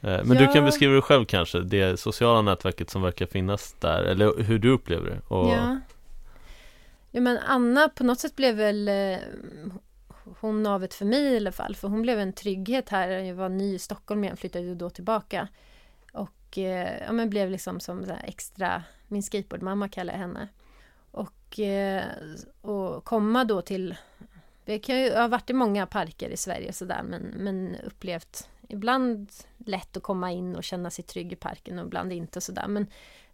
Eh, 0.00 0.24
Men 0.24 0.36
du 0.36 0.44
Ja. 0.44 0.52
kan 0.52 0.64
beskriva 0.64 0.94
det 0.94 1.02
själv 1.02 1.24
kanske, 1.24 1.60
det 1.60 2.00
sociala 2.00 2.42
nätverket 2.42 2.90
som 2.90 3.02
verkar 3.02 3.26
finnas 3.26 3.72
där, 3.80 4.02
eller 4.02 4.42
hur 4.42 4.58
du 4.58 4.70
upplever 4.70 5.10
det. 5.10 5.34
Och, 5.34 5.48
Ja. 5.50 5.80
ja, 7.10 7.20
men 7.20 7.38
Anna 7.38 7.88
på 7.88 8.04
något 8.04 8.20
sätt 8.20 8.36
blev 8.36 8.54
väl 8.56 8.88
eh, 8.88 9.16
hon 10.40 10.62
navet 10.62 10.94
för 10.94 11.04
mig 11.04 11.20
i 11.32 11.36
alla 11.36 11.52
fall. 11.52 11.76
För 11.76 11.88
hon 11.88 12.02
blev 12.02 12.18
en 12.18 12.32
trygghet 12.32 12.88
här. 12.88 13.08
Jag 13.08 13.34
var 13.34 13.48
ny 13.48 13.74
i 13.74 13.78
Stockholm 13.78 14.24
igen, 14.24 14.36
flyttade 14.36 14.74
då 14.74 14.90
tillbaka. 14.90 15.48
Och 16.52 16.58
eh, 16.58 17.02
ja, 17.06 17.12
men 17.12 17.30
blev 17.30 17.50
liksom 17.50 17.80
som 17.80 18.06
så 18.06 18.12
här 18.12 18.24
extra, 18.24 18.82
min 19.08 19.22
skateboardmamma 19.22 19.88
kallar 19.88 20.12
jag 20.12 20.20
henne. 20.20 20.48
Och, 21.10 21.58
eh, 21.58 22.04
och 22.60 23.04
komma 23.04 23.44
då 23.44 23.62
till, 23.62 23.96
jag, 24.64 24.82
kan 24.82 25.00
ju, 25.00 25.06
jag 25.06 25.20
har 25.20 25.28
varit 25.28 25.50
i 25.50 25.52
många 25.52 25.86
parker 25.86 26.30
i 26.30 26.36
Sverige 26.36 26.72
sådär 26.72 27.02
men, 27.02 27.22
men 27.22 27.76
upplevt 27.86 28.48
ibland 28.68 29.32
lätt 29.58 29.96
att 29.96 30.02
komma 30.02 30.32
in 30.32 30.56
och 30.56 30.64
känna 30.64 30.90
sig 30.90 31.04
trygg 31.04 31.32
i 31.32 31.36
parken 31.36 31.78
och 31.78 31.86
ibland 31.86 32.12
inte 32.12 32.38
och 32.38 32.42
sådär. 32.42 32.66
Men 32.68 32.86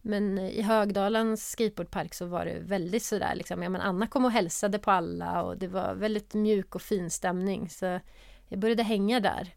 men 0.03 0.39
i 0.39 0.63
Högdalens 0.63 1.51
skateboardpark 1.51 2.15
så 2.15 2.27
var 2.27 2.45
det 2.45 2.59
väldigt 2.61 3.03
sådär 3.03 3.35
liksom, 3.35 3.63
ja 3.63 3.69
men 3.69 3.81
Anna 3.81 4.07
kom 4.07 4.25
och 4.25 4.31
hälsade 4.31 4.79
på 4.79 4.91
alla 4.91 5.43
och 5.43 5.59
det 5.59 5.69
var 5.69 5.95
väldigt 5.95 6.35
mjuk 6.35 6.75
och 6.75 6.83
fin 6.83 7.11
stämning 7.11 7.69
så 7.69 8.01
jag 8.49 8.59
började 8.59 8.83
hänga 8.83 9.21
där. 9.21 9.55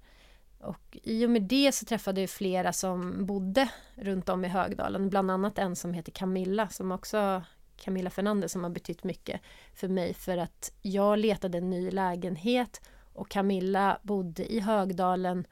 Och 0.63 0.97
i 1.03 1.25
och 1.25 1.29
med 1.29 1.41
det 1.41 1.71
så 1.71 1.85
träffade 1.85 2.21
jag 2.21 2.29
flera 2.29 2.73
som 2.73 3.25
bodde 3.25 3.69
runt 3.95 4.29
om 4.29 4.45
i 4.45 4.47
Högdalen, 4.47 5.09
bland 5.09 5.31
annat 5.31 5.57
en 5.57 5.75
som 5.75 5.93
heter 5.93 6.11
Camilla 6.11 6.69
som 6.69 6.91
också 6.91 7.43
Camilla 7.75 8.09
Fernandez 8.09 8.51
som 8.51 8.63
har 8.63 8.71
betytt 8.71 9.03
mycket 9.03 9.41
för 9.73 9.87
mig 9.87 10.13
för 10.13 10.37
att 10.37 10.73
jag 10.81 11.19
letade 11.19 11.57
en 11.57 11.69
ny 11.69 11.91
lägenhet 11.91 12.81
och 13.13 13.29
Camilla 13.29 13.99
bodde 14.03 14.53
i 14.53 14.59
Högdalen 14.59 15.47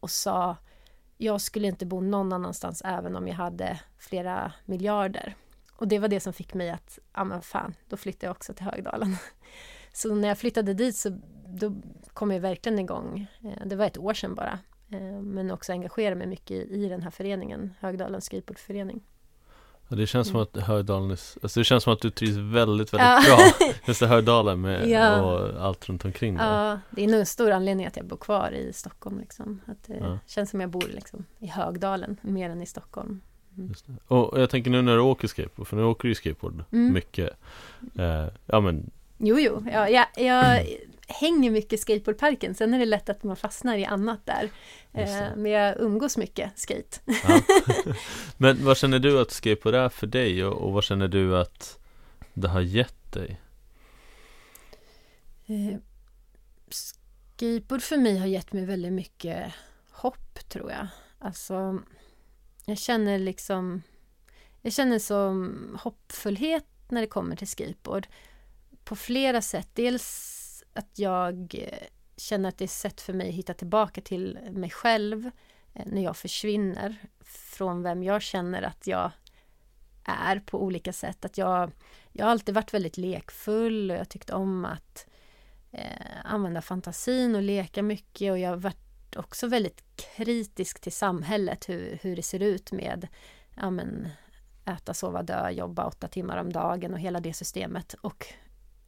och 0.00 0.10
sa 0.10 0.56
jag 1.16 1.40
skulle 1.40 1.68
inte 1.68 1.86
bo 1.86 2.00
någon 2.00 2.32
annanstans 2.32 2.82
även 2.84 3.16
om 3.16 3.28
jag 3.28 3.34
hade 3.34 3.80
flera 3.98 4.52
miljarder. 4.64 5.34
Och 5.76 5.88
det 5.88 5.98
var 5.98 6.08
det 6.08 6.20
som 6.20 6.32
fick 6.32 6.54
mig 6.54 6.70
att, 6.70 6.98
ja 7.14 7.24
men 7.24 7.42
fan, 7.42 7.74
då 7.88 7.96
flyttar 7.96 8.26
jag 8.26 8.36
också 8.36 8.54
till 8.54 8.64
Högdalen. 8.64 9.16
Så 9.92 10.14
när 10.14 10.28
jag 10.28 10.38
flyttade 10.38 10.74
dit 10.74 10.96
så 10.96 11.18
då 11.48 11.72
kom 12.12 12.30
jag 12.30 12.40
verkligen 12.40 12.78
igång. 12.78 13.26
Eh, 13.44 13.66
Det 13.66 13.76
var 13.76 13.86
ett 13.86 13.98
år 13.98 14.14
sedan 14.14 14.34
bara. 14.34 14.58
Eh, 14.92 15.20
Men 15.22 15.50
också 15.50 15.72
engagera 15.72 16.14
mig 16.14 16.26
mycket 16.26 16.50
i 16.50 16.84
i 16.84 16.88
den 16.88 17.02
här 17.02 17.10
föreningen, 17.10 17.74
Högdalens 17.80 18.24
skateboardförening. 18.24 19.00
Ja, 19.88 19.96
det 19.96 20.06
känns 20.06 20.28
som 20.28 20.36
Mm. 20.36 20.48
att 20.54 20.62
Hördalen, 20.62 21.10
är, 21.10 21.12
alltså 21.42 21.60
det 21.60 21.64
känns 21.64 21.84
som 21.84 21.92
att 21.92 22.00
du 22.00 22.10
trivs 22.10 22.36
väldigt, 22.36 22.92
väldigt 22.94 23.08
Ja. 23.08 23.22
bra 23.26 23.68
Just 23.86 24.00
det, 24.00 24.06
Hördalen 24.06 24.60
med 24.60 24.88
Ja. 24.88 25.22
och 25.22 25.64
allt 25.66 25.88
runt 25.88 26.04
omkring 26.04 26.34
där. 26.36 26.68
Ja, 26.68 26.80
det 26.90 27.04
är 27.04 27.08
nog 27.08 27.20
en 27.20 27.26
stor 27.26 27.50
anledning 27.50 27.86
att 27.86 27.96
jag 27.96 28.06
bor 28.06 28.16
kvar 28.16 28.50
i 28.50 28.72
Stockholm. 28.72 29.18
Liksom. 29.20 29.60
Att 29.66 29.82
det 29.86 29.96
Ja. 30.00 30.18
känns 30.26 30.50
som 30.50 30.60
jag 30.60 30.70
bor 30.70 30.84
liksom, 30.94 31.24
i 31.38 31.46
Högdalen 31.46 32.16
mer 32.22 32.50
än 32.50 32.62
i 32.62 32.66
Stockholm. 32.66 33.20
Och 34.08 34.32
och 34.32 34.40
jag 34.40 34.50
tänker 34.50 34.70
nu 34.70 34.82
när 34.82 34.94
du 34.94 35.00
åker 35.00 35.28
skateboard, 35.28 35.66
för 35.68 35.76
nu 35.76 35.84
åker 35.84 36.02
du 36.02 36.08
ju 36.08 36.14
skateboard 36.14 36.64
Mm. 36.72 36.92
mycket 36.92 37.30
eh, 37.98 38.26
Ja 38.46 38.60
men, 38.60 38.90
Jo, 39.18 39.36
jo, 39.38 39.64
ja, 39.72 39.88
jag, 39.88 40.06
jag 40.16 40.66
hänger 41.06 41.50
mycket 41.50 41.72
i 41.72 41.76
skateboardparken. 41.76 42.54
Sen 42.54 42.74
är 42.74 42.78
det 42.78 42.84
lätt 42.84 43.08
att 43.08 43.22
man 43.22 43.36
fastnar 43.36 43.76
i 43.78 43.84
annat 43.84 44.26
där. 44.26 44.50
Eh, 44.92 45.36
men 45.36 45.52
jag 45.52 45.80
umgås 45.80 46.16
mycket 46.16 46.58
skate. 46.58 47.00
ja. 47.04 47.40
men 48.36 48.64
vad 48.64 48.76
känner 48.76 48.98
du 48.98 49.20
att 49.20 49.30
skateboard 49.30 49.74
är 49.74 49.88
för 49.88 50.06
dig 50.06 50.44
och, 50.44 50.62
och 50.62 50.72
vad 50.72 50.84
känner 50.84 51.08
du 51.08 51.38
att 51.38 51.78
det 52.34 52.48
har 52.48 52.60
gett 52.60 53.12
dig? 53.12 53.40
Eh, 55.46 55.78
skateboard 56.68 57.82
för 57.82 57.96
mig 57.96 58.18
har 58.18 58.26
gett 58.26 58.52
mig 58.52 58.64
väldigt 58.64 58.92
mycket 58.92 59.52
hopp, 59.90 60.48
tror 60.48 60.70
jag. 60.70 60.86
Alltså, 61.18 61.78
jag 62.64 62.78
känner 62.78 63.18
liksom... 63.18 63.82
Jag 64.62 64.72
känner 64.72 64.98
som 64.98 65.78
hoppfullhet 65.82 66.66
när 66.88 67.00
det 67.00 67.06
kommer 67.06 67.36
till 67.36 67.48
skateboard. 67.48 68.06
På 68.84 68.96
flera 68.96 69.42
sätt. 69.42 69.68
Dels 69.74 70.35
att 70.76 70.98
jag 70.98 71.54
eh, 71.54 71.86
känner 72.16 72.48
att 72.48 72.58
det 72.58 72.62
är 72.62 72.66
ett 72.66 72.70
sätt 72.70 73.00
för 73.00 73.12
mig 73.12 73.28
att 73.28 73.34
hitta 73.34 73.54
tillbaka 73.54 74.00
till 74.00 74.38
mig 74.52 74.70
själv 74.70 75.30
eh, 75.74 75.86
när 75.86 76.02
jag 76.02 76.16
försvinner 76.16 76.96
från 77.24 77.82
vem 77.82 78.02
jag 78.02 78.22
känner 78.22 78.62
att 78.62 78.86
jag 78.86 79.10
är 80.04 80.40
på 80.40 80.62
olika 80.62 80.92
sätt. 80.92 81.24
Att 81.24 81.38
jag, 81.38 81.70
jag 82.12 82.24
har 82.24 82.30
alltid 82.30 82.54
varit 82.54 82.74
väldigt 82.74 82.96
lekfull 82.96 83.90
och 83.90 83.96
jag 83.96 84.08
tyckte 84.08 84.34
om 84.34 84.64
att 84.64 85.06
eh, 85.72 86.16
använda 86.24 86.62
fantasin 86.62 87.36
och 87.36 87.42
leka 87.42 87.82
mycket 87.82 88.32
och 88.32 88.38
jag 88.38 88.50
har 88.50 88.56
varit 88.56 89.16
också 89.16 89.46
väldigt 89.46 89.84
kritisk 89.96 90.80
till 90.80 90.92
samhället, 90.92 91.68
hur, 91.68 91.98
hur 92.02 92.16
det 92.16 92.22
ser 92.22 92.42
ut 92.42 92.72
med 92.72 93.08
ja, 93.54 93.70
men, 93.70 94.08
äta, 94.64 94.94
sova, 94.94 95.22
dö, 95.22 95.50
jobba 95.50 95.86
åtta 95.86 96.08
timmar 96.08 96.36
om 96.36 96.52
dagen 96.52 96.92
och 96.92 97.00
hela 97.00 97.20
det 97.20 97.32
systemet 97.32 97.94
och 98.00 98.26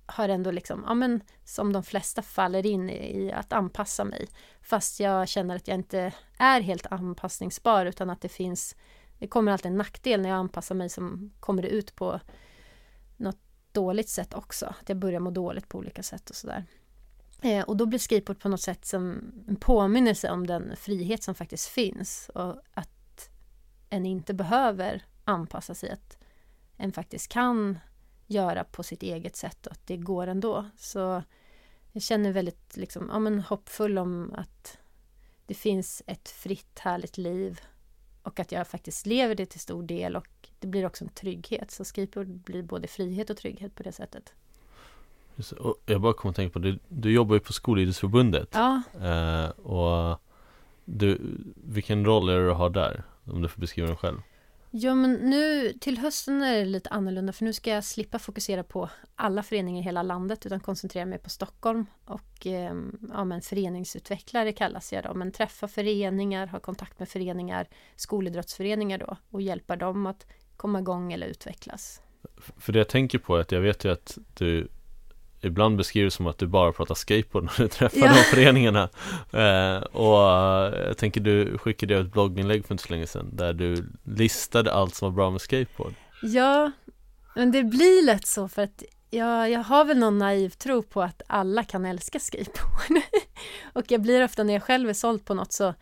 har 0.09 0.29
ändå 0.29 0.51
liksom, 0.51 0.85
ja 0.87 0.95
men 0.95 1.21
som 1.45 1.73
de 1.73 1.83
flesta 1.83 2.23
faller 2.23 2.67
in 2.67 2.91
i, 2.91 3.21
i 3.21 3.33
att 3.33 3.53
anpassa 3.53 4.05
mig 4.05 4.29
fast 4.63 5.01
jag 5.01 5.29
känner 5.29 5.57
att 5.57 5.69
jag 5.69 5.75
inte 5.75 6.13
är 6.39 6.61
helt 6.61 6.87
anpassningsbar 6.87 7.87
utan 7.87 8.11
att 8.11 8.21
det 8.21 8.29
finns 8.29 8.77
det 9.19 9.27
kommer 9.27 9.53
alltid 9.53 9.71
en 9.71 9.79
nackdel 9.79 10.21
när 10.21 10.29
jag 10.29 10.39
anpassar 10.39 10.75
mig 10.75 10.89
som 10.89 11.33
kommer 11.41 11.63
det 11.63 11.69
ut 11.69 11.95
på 11.95 12.21
något 13.17 13.39
dåligt 13.73 14.09
sätt 14.09 14.35
också. 14.35 14.67
Att 14.67 14.89
jag 14.89 14.99
börjar 14.99 15.21
må 15.21 15.31
dåligt 15.31 15.69
på 15.69 15.79
olika 15.79 16.03
sätt 16.03 16.31
och 16.31 16.37
sådär. 16.37 16.65
Eh, 17.43 17.65
och 17.65 17.77
då 17.77 17.87
blir 17.87 17.99
skateboard 17.99 18.41
på 18.41 18.49
något 18.49 18.61
sätt 18.61 18.85
som 18.85 19.33
en 19.49 19.57
påminnelse 19.57 20.31
om 20.31 20.47
den 20.47 20.77
frihet 20.77 21.23
som 21.23 21.35
faktiskt 21.35 21.69
finns 21.69 22.31
och 22.35 22.61
att 22.75 23.31
en 23.91 24.07
inte 24.07 24.35
behöver 24.35 25.03
anpassa 25.25 25.75
sig, 25.75 25.91
att 25.91 26.19
en 26.77 26.93
faktiskt 26.93 27.29
kan 27.29 27.79
göra 28.29 28.65
på 28.65 28.83
sitt 28.83 29.03
eget 29.03 29.37
sätt 29.37 29.67
och 29.67 29.73
att 29.73 29.87
det 29.87 29.97
går 29.97 30.27
ändå. 30.27 30.65
Så 30.77 31.23
jag 31.93 32.03
känner 32.03 32.33
väldigt 32.33 32.77
liksom, 32.77 33.09
ja, 33.13 33.19
men 33.19 33.41
hoppfull 33.41 33.99
om 33.99 34.35
att 34.35 34.79
det 35.47 35.55
finns 35.55 36.03
ett 36.07 36.29
fritt, 36.29 36.79
härligt 36.79 37.19
liv 37.19 37.61
och 38.23 38.41
att 38.41 38.53
jag 38.53 38.69
faktiskt 38.69 39.07
lever 39.07 39.35
det 39.35 39.47
till 39.47 39.61
stor 39.61 39.83
del 39.83 40.17
och 40.17 40.49
det 40.59 40.67
blir 40.67 40.87
också 40.87 41.05
en 41.05 41.11
trygghet. 41.11 41.71
Så 41.71 41.85
skateboard 41.85 42.27
blir 42.27 42.63
både 42.63 42.89
frihet 42.89 43.31
och 43.31 43.37
trygghet 43.37 43.75
på 43.75 43.83
det 43.83 43.93
sättet. 43.93 44.33
Just, 45.37 45.53
jag 45.87 46.01
bara 46.01 46.13
kom 46.13 46.31
att 46.31 46.37
tänka 46.37 46.53
på, 46.53 46.59
du, 46.59 46.79
du 46.89 47.13
jobbar 47.13 47.35
ju 47.35 47.41
på 47.41 47.53
Skolidrottsförbundet 47.53 48.49
Ja, 48.53 48.83
eh, 49.01 49.49
Och 49.49 50.21
du, 50.85 51.21
vilken 51.55 52.05
roll 52.05 52.29
är 52.29 52.39
det 52.39 52.47
du 52.47 52.53
har 52.53 52.71
där? 52.71 53.03
Om 53.25 53.43
du 53.43 53.49
får 53.49 53.61
beskriva 53.61 53.89
den 53.89 53.97
själv 53.97 54.21
Ja, 54.71 54.95
men 54.95 55.13
nu 55.13 55.73
till 55.73 55.99
hösten 55.99 56.43
är 56.43 56.59
det 56.59 56.65
lite 56.65 56.91
annorlunda 56.91 57.33
för 57.33 57.45
nu 57.45 57.53
ska 57.53 57.71
jag 57.71 57.85
slippa 57.85 58.19
fokusera 58.19 58.63
på 58.65 58.91
alla 59.17 59.43
föreningar 59.43 59.81
i 59.81 59.85
hela 59.85 60.03
landet 60.03 60.47
utan 60.47 60.61
koncentrera 60.61 61.07
mig 61.07 61.19
på 61.19 61.31
Stockholm 61.31 61.87
och 62.05 62.47
eh, 62.47 62.75
ja, 63.13 63.25
men 63.25 63.43
föreningsutvecklare 63.43 64.53
kallas 64.53 64.93
jag 64.93 65.05
då, 65.05 65.15
men 65.15 65.33
träffa 65.33 65.69
föreningar, 65.69 66.47
ha 66.47 66.61
kontakt 66.61 66.99
med 66.99 67.09
föreningar, 67.09 67.69
skolidrottsföreningar 67.97 68.99
då 68.99 69.17
och 69.31 69.43
hjälpa 69.43 69.77
dem 69.77 70.07
att 70.07 70.27
komma 70.57 70.79
igång 70.79 71.13
eller 71.13 71.27
utvecklas. 71.27 72.03
För 72.57 72.73
det 72.73 72.79
jag 72.79 72.89
tänker 72.89 73.19
på 73.19 73.37
är 73.37 73.41
att 73.41 73.53
jag 73.53 73.61
vet 73.61 73.85
ju 73.85 73.93
att 73.93 74.19
du 74.35 74.69
Ibland 75.41 75.77
beskriver 75.77 76.05
det 76.05 76.11
som 76.11 76.27
att 76.27 76.39
du 76.39 76.47
bara 76.47 76.73
pratar 76.73 76.95
skateboard 76.95 77.45
när 77.45 77.53
du 77.59 77.69
träffar 77.69 77.99
Ja. 77.99 78.07
de 78.09 78.15
föreningarna 78.23 78.83
eh, 79.33 79.83
Och 79.83 80.31
eh, 80.31 80.87
jag 80.87 80.97
tänker 80.99 81.21
du 81.21 81.59
skickade 81.59 81.99
ett 81.99 82.13
blogginlägg 82.13 82.67
för 82.67 82.75
inte 82.75 82.85
så 82.85 82.93
länge 82.93 83.07
sedan 83.07 83.31
Där 83.33 83.53
du 83.53 83.85
listade 84.05 84.73
allt 84.73 84.95
som 84.95 85.07
var 85.13 85.17
bra 85.17 85.31
med 85.31 85.41
skateboard 85.41 85.95
Ja, 86.23 86.71
men 87.35 87.53
det 87.53 87.63
blir 87.65 88.07
lätt 88.07 88.27
så 88.27 88.49
för 88.49 88.63
att 88.63 88.83
jag, 89.11 89.51
jag 89.51 89.61
har 89.61 89.85
väl 89.85 89.99
någon 89.99 90.19
naiv 90.19 90.51
tro 90.51 90.83
på 90.83 91.03
att 91.03 91.23
alla 91.27 91.65
kan 91.65 91.85
älska 91.87 92.21
skateboard. 92.21 93.03
och 93.73 93.85
jag 93.89 94.03
blir 94.03 94.25
ofta 94.25 94.43
när 94.43 94.53
jag 94.53 94.63
själv 94.63 94.89
är 94.89 94.93
såld 94.95 95.25
på 95.25 95.35
något 95.35 95.53
så 95.53 95.75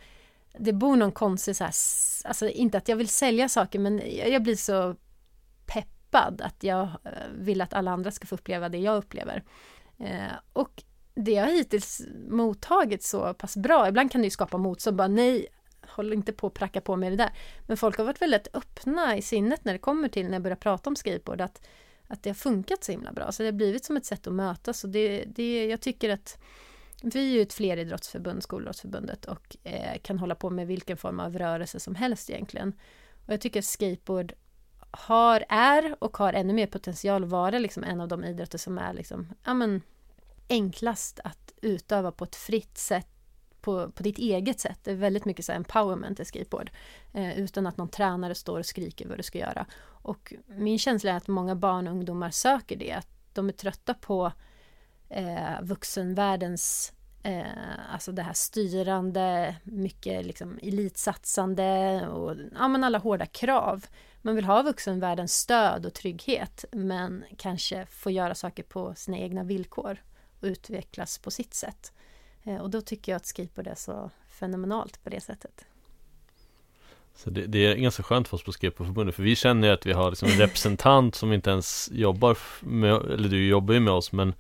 det 0.59 0.73
bor 0.73 0.97
någon 0.97 1.13
konstig 1.13 1.57
så 1.57 1.65
här, 1.65 1.73
alltså 2.25 2.49
inte 2.49 2.79
att 2.79 2.89
jag 2.89 2.97
vill 2.97 3.09
sälja 3.09 3.49
saker 3.49 3.79
men 3.79 4.03
jag 4.33 4.43
blir 4.43 4.57
så 4.57 4.97
peppad 6.11 6.41
att 6.41 6.63
jag 6.63 6.83
eh, 6.83 7.11
vill 7.35 7.61
att 7.61 7.73
alla 7.73 7.91
andra 7.91 8.11
ska 8.11 8.27
få 8.27 8.35
uppleva 8.35 8.69
det 8.69 8.79
jag 8.79 8.97
upplever. 8.97 9.43
Eh, 9.99 10.33
och 10.53 10.83
det 11.15 11.37
har 11.37 11.47
hittills 11.47 12.03
mottagit 12.29 13.03
så 13.03 13.35
pass 13.35 13.57
bra, 13.57 13.89
ibland 13.89 14.13
kan 14.13 14.21
det 14.21 14.27
ju 14.27 14.31
skapa 14.31 14.59
motstånd, 14.59 14.97
bara 14.97 15.09
nej, 15.09 15.47
håll 15.89 16.13
inte 16.13 16.33
på 16.33 16.47
att 16.47 16.55
pracka 16.55 16.81
på 16.81 16.97
mig 16.97 17.11
det 17.11 17.17
där. 17.17 17.33
Men 17.67 17.77
folk 17.77 17.99
har 17.99 18.05
varit 18.05 18.23
väldigt 18.23 18.49
öppna 18.55 19.17
i 19.17 19.23
sinnet 19.23 19.65
när 19.65 19.73
det 19.73 19.79
kommer 19.79 20.09
till 20.09 20.27
när 20.27 20.33
jag 20.33 20.43
börjar 20.43 20.57
prata 20.57 20.91
om 20.91 20.97
skateboard, 20.97 21.41
att, 21.41 21.67
att 22.09 22.23
det 22.23 22.31
har 22.31 22.35
funkat 22.35 22.85
så 22.85 22.93
himla 22.93 23.13
bra. 23.13 23.33
Så 23.33 23.43
det 23.43 23.47
har 23.47 23.53
blivit 23.53 23.85
som 23.85 23.97
ett 23.97 24.05
sätt 24.05 24.27
att 24.27 24.33
mötas 24.33 24.85
och 24.85 24.91
det, 24.91 25.25
det, 25.25 25.67
jag 25.67 25.81
tycker 25.81 26.11
att 26.11 26.39
vi 27.03 27.31
är 27.31 27.35
ju 27.35 27.43
ett 27.43 27.53
fleridrottsförbund, 27.53 28.43
Skolidrottsförbundet, 28.43 29.25
och 29.25 29.57
eh, 29.63 29.99
kan 30.03 30.19
hålla 30.19 30.35
på 30.35 30.51
med 30.51 30.67
vilken 30.67 30.97
form 30.97 31.21
av 31.21 31.39
rörelse 31.39 31.81
som 31.81 31.95
helst 31.95 32.31
egentligen. 32.31 32.75
Och 33.27 33.33
jag 33.33 33.41
tycker 33.41 33.59
att 33.59 33.65
skateboard 33.65 34.33
har, 34.91 35.45
är 35.49 35.97
och 35.99 36.17
har 36.17 36.33
ännu 36.33 36.53
mer 36.53 36.67
potential 36.67 37.25
att 37.25 37.31
vara 37.31 37.59
liksom 37.59 37.85
en 37.85 38.01
av 38.01 38.09
de 38.09 38.25
idrotter 38.25 38.59
som 38.59 38.79
är 38.79 38.93
liksom, 38.93 39.29
ja 39.45 39.55
men, 39.55 39.83
enklast 40.49 41.21
att 41.25 41.53
utöva 41.63 42.13
på 42.13 42.25
ett 42.25 42.37
fritt 42.37 42.79
sätt 42.79 43.09
på, 43.61 43.91
på 43.91 44.03
ditt 44.03 44.19
eget 44.19 44.61
sätt. 44.61 44.79
Det 44.83 44.91
är 44.91 44.95
väldigt 44.95 45.25
mycket 45.25 45.45
så 45.45 45.53
empowerment 45.53 46.21
i 46.21 46.25
skateboard. 46.25 46.71
Eh, 47.13 47.39
utan 47.39 47.67
att 47.67 47.77
någon 47.77 47.89
tränare 47.89 48.35
står 48.35 48.59
och 48.59 48.67
skriker 48.67 49.09
vad 49.09 49.19
du 49.19 49.23
ska 49.23 49.39
göra. 49.39 49.67
Och 49.87 50.35
min 50.47 50.79
känsla 50.79 51.11
är 51.11 51.17
att 51.17 51.29
många 51.29 51.55
barn 51.55 51.87
och 51.87 51.93
ungdomar 51.93 52.31
söker 52.31 52.77
det. 52.77 52.93
Att 52.93 53.09
de 53.33 53.49
är 53.49 53.53
trötta 53.53 53.95
på 53.95 54.33
eh, 55.09 55.63
vuxenvärldens 55.63 56.93
eh, 57.23 57.93
alltså 57.93 58.13
det 58.13 58.23
här 58.23 58.33
styrande, 58.33 59.57
mycket 59.65 60.27
liksom 60.27 60.59
elitsatsande 60.63 62.01
och 62.09 62.37
ja, 62.55 62.69
men 62.69 62.85
alla 62.85 62.99
hårda 62.99 63.27
krav. 63.27 63.87
Man 64.27 64.35
vill 64.35 64.45
ha 64.45 64.63
vuxenvärldens 64.63 65.35
stöd 65.35 65.87
och 65.87 65.95
trygghet 65.95 66.65
men 66.73 67.25
kanske 67.39 67.87
få 67.87 68.11
göra 68.11 68.35
saker 68.35 68.63
på 68.63 68.95
sina 68.95 69.19
egna 69.19 69.45
villkor 69.45 69.99
och 70.41 70.47
utvecklas 70.47 71.19
på 71.19 71.31
sitt 71.31 71.55
sätt. 71.55 71.93
Eh, 72.43 72.57
och 72.57 72.71
då 72.71 72.81
tycker 72.81 73.13
jag 73.13 73.17
att 73.17 73.27
skateboard 73.27 73.67
är 73.67 73.75
så 73.75 74.11
fenomenalt 74.29 75.05
på 75.05 75.11
det 75.11 75.21
sättet. 75.21 75.65
Så 77.15 77.31
det, 77.31 77.47
det, 77.47 77.67
är 77.67 77.77
ganska 77.77 78.03
skönt 78.03 78.29
för 78.29 78.37
oss 78.37 78.45
på 78.45 78.53
Skateboardförbundet 78.53 79.15
för 79.15 79.23
vi 79.23 79.37
känner 79.37 79.69
ju 79.69 79.75
att 79.75 79.87
vi 79.87 79.93
har 79.93 80.11
liksom 80.11 80.29
en 80.29 80.39
representant 80.39 81.15
som 81.15 81.33
inte 81.33 81.51
ens 81.51 81.89
jobbar 81.93 82.39
med, 82.61 82.95
eller 82.95 83.29
du 83.29 83.49
jobbar 83.49 83.75
ju 83.75 83.81
med 83.81 83.93
oss 83.93 84.13
men 84.13 84.35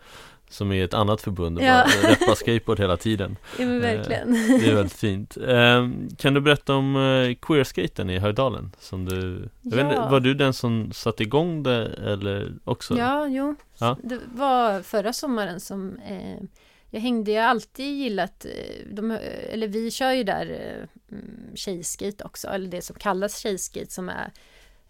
som 0.48 0.72
är 0.72 0.84
ett 0.84 0.94
annat 0.94 1.20
förbund 1.20 1.58
och 1.58 1.64
ja. 1.64 1.84
bara 2.02 2.10
reppar 2.10 2.34
skateboard 2.34 2.80
hela 2.80 2.96
tiden. 2.96 3.36
Ja 3.58 3.66
men 3.66 3.80
verkligen. 3.80 4.34
Eh, 4.34 4.58
det 4.60 4.70
är 4.70 4.74
väldigt 4.74 4.92
fint. 4.92 5.36
Eh, 5.36 5.88
kan 6.16 6.34
du 6.34 6.40
berätta 6.40 6.74
om 6.74 6.96
eh, 6.96 7.34
queerskaten 7.34 8.10
i 8.10 8.18
Höjdalen? 8.18 8.72
Som 8.78 9.04
du, 9.04 9.48
ja. 9.62 9.80
inte, 9.80 10.08
var 10.10 10.20
du 10.20 10.34
den 10.34 10.52
som 10.52 10.92
satte 10.92 11.22
igång 11.22 11.62
det 11.62 11.86
eller 11.86 12.52
också? 12.64 12.98
Ja, 12.98 13.26
jo. 13.26 13.54
Ja. 13.78 13.96
Det 14.02 14.20
var 14.34 14.82
förra 14.82 15.12
sommaren 15.12 15.60
som 15.60 15.96
eh, 15.96 16.42
jag 16.90 17.00
hängde, 17.00 17.30
jag 17.30 17.44
alltid 17.44 17.98
gillat, 17.98 18.44
eh, 18.44 18.86
de, 18.90 19.10
eller 19.50 19.68
vi 19.68 19.90
kör 19.90 20.12
ju 20.12 20.24
där 20.24 20.46
eh, 20.50 21.16
tjejskate 21.54 22.24
också, 22.24 22.48
eller 22.48 22.68
det 22.68 22.82
som 22.82 22.96
kallas 22.96 23.38
tjejskate 23.38 23.92
som 23.92 24.08
är 24.08 24.32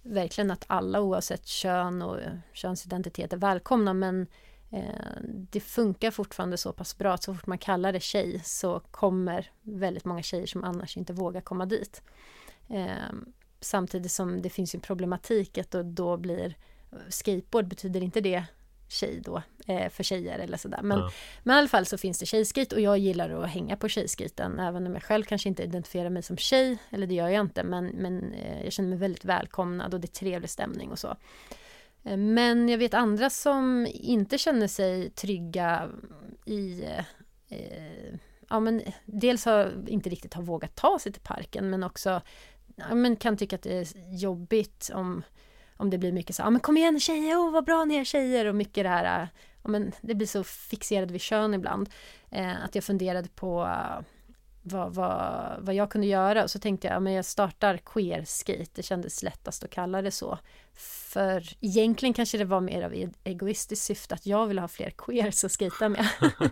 verkligen 0.03 0.51
att 0.51 0.65
alla 0.67 1.01
oavsett 1.01 1.47
kön 1.47 2.03
och 2.03 2.19
könsidentitet 2.53 3.33
är 3.33 3.37
välkomna 3.37 3.95
men 3.95 4.27
det 5.51 5.61
funkar 5.61 6.11
fortfarande 6.11 6.57
så 6.57 6.73
pass 6.73 6.99
bra 6.99 7.15
att 7.15 7.23
så 7.23 7.35
fort 7.35 7.47
man 7.47 7.59
kallar 7.59 7.93
det 7.93 8.01
tjej 8.01 8.41
så 8.45 8.81
kommer 8.81 9.51
väldigt 9.63 10.05
många 10.05 10.23
tjejer 10.23 10.47
som 10.47 10.65
annars 10.65 10.97
inte 10.97 11.13
vågar 11.13 11.41
komma 11.41 11.67
dit. 11.67 12.03
Eh, 12.69 13.15
samtidigt 13.61 14.13
som 14.13 14.43
det 14.43 14.51
finns 14.51 14.75
en 14.75 14.81
problematik 14.81 15.59
att 15.59 15.71
då, 15.71 16.17
blir 16.17 16.57
skateboard 17.09 17.69
betyder 17.69 18.03
inte 18.03 18.21
det 18.21 18.45
tjej 18.89 19.21
då 19.25 19.43
eh, 19.67 19.91
för 19.91 20.03
tjejer 20.03 20.39
eller 20.39 20.57
sådär. 20.57 20.81
Men, 20.83 20.99
ja. 20.99 21.11
men 21.43 21.57
i 21.57 21.59
alla 21.59 21.69
fall 21.69 21.87
så 21.87 21.99
finns 21.99 22.19
det 22.19 22.27
tjejskate 22.27 22.75
och 22.75 22.81
jag 22.81 22.99
gillar 22.99 23.31
att 23.31 23.51
hänga 23.51 23.77
på 23.77 23.89
tjejskaten 23.89 24.59
även 24.59 24.87
om 24.87 24.95
jag 24.95 25.03
själv 25.03 25.25
kanske 25.25 25.49
inte 25.49 25.63
identifierar 25.63 26.11
mig 26.11 26.23
som 26.23 26.37
tjej 26.37 26.79
eller 26.91 27.07
det 27.07 27.15
gör 27.15 27.29
jag 27.29 27.41
inte 27.41 27.65
men, 27.65 27.87
men 27.87 28.35
jag 28.65 28.73
känner 28.73 28.89
mig 28.89 28.99
väldigt 28.99 29.25
välkomnad 29.25 29.95
och 29.95 30.01
det 30.01 30.07
är 30.07 30.19
trevlig 30.21 30.51
stämning 30.51 30.91
och 30.91 30.99
så. 30.99 31.17
Eh, 32.07 32.17
men 32.17 32.69
jag 32.69 32.79
vet 32.79 32.95
andra 32.95 33.31
som 33.31 33.87
inte 33.95 34.39
känner 34.39 34.67
sig 34.67 35.11
trygga 35.11 35.91
i 36.45 36.85
eh, 36.85 37.05
eh, 37.49 38.15
ja, 38.49 38.61
men 38.61 38.83
dels 39.05 39.45
har 39.45 39.73
inte 39.89 40.11
riktigt 40.11 40.35
har 40.35 40.43
vågat 40.43 40.77
ta 40.77 40.99
sig 40.99 41.13
till 41.13 41.23
parken 41.23 41.71
men 41.71 41.83
också 41.83 42.21
ja, 42.77 42.95
men 42.95 43.17
kan 43.17 43.37
tycka 43.37 43.57
att 43.57 43.63
det 43.63 43.79
är 43.79 44.15
jobbigt 44.17 44.91
om, 44.95 45.23
om 45.77 45.91
det 45.91 45.99
blir 45.99 46.13
mycket 46.13 46.37
så 46.37 46.43
ja 46.43 46.51
men 46.51 46.61
kom 46.61 46.77
igen 46.77 47.01
tjejer, 47.01 47.37
oh, 47.37 47.53
vad 47.53 47.65
bra 47.65 47.85
ni 47.85 47.95
är 47.95 48.05
tjejer. 48.05 48.47
Och 48.47 48.55
mycket 48.55 48.85
det 48.85 48.89
här 48.89 49.23
eh, 49.23 49.29
ja, 49.63 49.71
men 49.71 49.93
det 50.01 50.15
blir 50.15 50.27
så 50.27 50.45
fixerad 50.45 51.11
vid 51.11 51.21
kön 51.21 51.55
ibland. 51.55 51.89
Eh, 52.31 52.65
att 52.65 52.75
jag 52.75 52.85
funderade 52.85 53.29
på 53.29 53.69
vad, 54.67 54.95
vad, 54.95 55.57
vad 55.59 55.75
jag 55.75 55.91
kunde 55.91 56.07
göra. 56.07 56.49
Så 56.49 56.59
tänkte 56.59 56.87
jag, 56.87 57.03
men 57.03 57.13
jag 57.13 57.25
startar 57.25 57.77
queer 57.77 58.25
skate. 58.25 58.71
Det 58.75 58.83
kändes 58.83 59.23
lättast 59.23 59.65
att 59.65 59.71
kalla 59.71 60.03
det 60.03 60.11
så. 60.11 60.39
För 60.75 61.45
egentligen 61.61 62.13
kanske 62.13 62.39
det 62.39 62.45
var 62.45 62.61
mer 62.61 62.83
av 62.83 63.11
egoistiskt 63.25 63.85
syfte 63.85 64.15
att 64.15 64.27
jag 64.27 64.47
ville 64.47 64.61
ha 64.61 64.69
fler 64.69 64.91
queers 64.91 65.45
att 65.45 65.53
skata 65.53 65.89
med. 65.89 66.09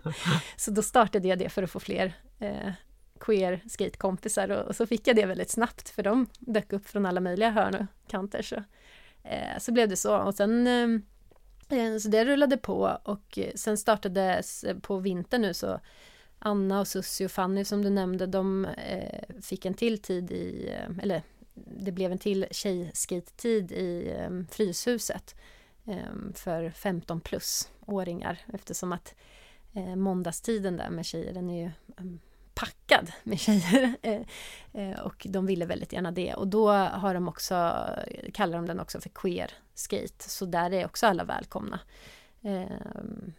så 0.57 0.70
då 0.70 0.83
startade 0.83 1.29
jag 1.29 1.38
det 1.38 1.48
för 1.48 1.62
att 1.62 1.70
få 1.70 1.81
fler 1.81 2.12
eh, 2.38 2.72
queer 3.20 3.61
skatekompisar 3.68 4.48
och, 4.48 4.66
och 4.66 4.77
så 4.77 4.87
fick 4.87 5.07
jag 5.07 5.16
det 5.16 5.27
väldigt 5.27 5.50
snabbt 5.50 5.88
för 5.88 6.03
de 6.03 6.27
dök 6.38 6.72
upp 6.72 6.88
från 6.88 7.07
alla 7.07 7.20
möjliga 7.20 7.50
hörn 7.50 7.74
och 7.74 8.11
kanter. 8.11 8.42
Så, 8.42 8.57
eh, 9.24 9.59
så 9.59 9.72
blev 9.72 9.88
det 9.88 9.96
så 9.96 10.18
och 10.18 10.35
sen 10.35 10.66
eh, 10.66 11.79
eh 11.79 11.98
så 11.98 12.09
det 12.09 12.24
rullade 12.24 12.57
på 12.57 12.98
och 13.05 13.38
sen 13.55 13.79
startades 13.79 14.64
på 14.83 14.98
vintern 14.98 15.42
nu 15.42 15.55
så 15.55 15.81
Anna 16.46 16.80
och 16.80 16.88
Susie 16.88 17.24
och 17.24 17.30
Fanny 17.30 17.64
som 17.64 17.83
du 17.83 17.90
nämnde, 17.90 18.26
de 18.26 18.64
eh, 18.64 19.40
fick 19.42 19.64
en 19.64 19.74
till 19.74 19.98
tid 19.98 20.30
i, 20.30 20.68
eh, 20.68 21.02
eller 21.02 21.22
det 21.54 21.92
blev 21.92 22.12
en 22.12 22.18
till 22.18 22.46
tjejskate-tid 22.50 23.72
i 23.72 24.14
eh, 24.18 24.30
Fryshuset 24.50 25.35
eh, 25.85 26.33
för 26.35 26.70
15 26.70 27.20
plus 27.20 27.68
åringar 27.87 28.38
eftersom 28.46 28.92
att 28.92 29.14
eh, 29.72 29.96
måndagstiden 29.96 30.76
där 30.76 30.90
med 30.90 31.07
tjejer, 31.07 31.35
den 31.35 31.50
är 31.50 31.62
ju 31.64 31.70
mm, 31.96 32.20
packad 32.54 33.12
med 33.22 33.40
tjejer. 33.40 33.96
Eh, 34.02 34.20
eh, 34.72 35.00
och 35.00 35.26
de 35.30 35.46
ville 35.46 35.66
väldigt 35.66 35.92
gärna 35.92 36.11
det. 36.11 36.35
Och 36.35 36.48
då 36.48 36.72
har 36.72 37.14
de 37.14 37.28
också, 37.28 37.87
kallar 38.33 38.57
de 38.57 38.66
den 38.66 38.80
också 38.80 39.00
för 39.00 39.11
queer 39.11 39.50
skate. 39.74 40.28
Så 40.30 40.46
där 40.46 40.72
är 40.72 40.85
också 40.85 41.07
alla 41.07 41.24
välkomna 41.24 41.80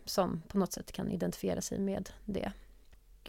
som 0.06 0.42
på 0.48 0.58
något 0.58 0.74
sätt 0.74 0.92
kan 0.92 1.12
identifiera 1.12 1.62
sig 1.62 1.80
med 1.80 2.10
det. 2.26 2.52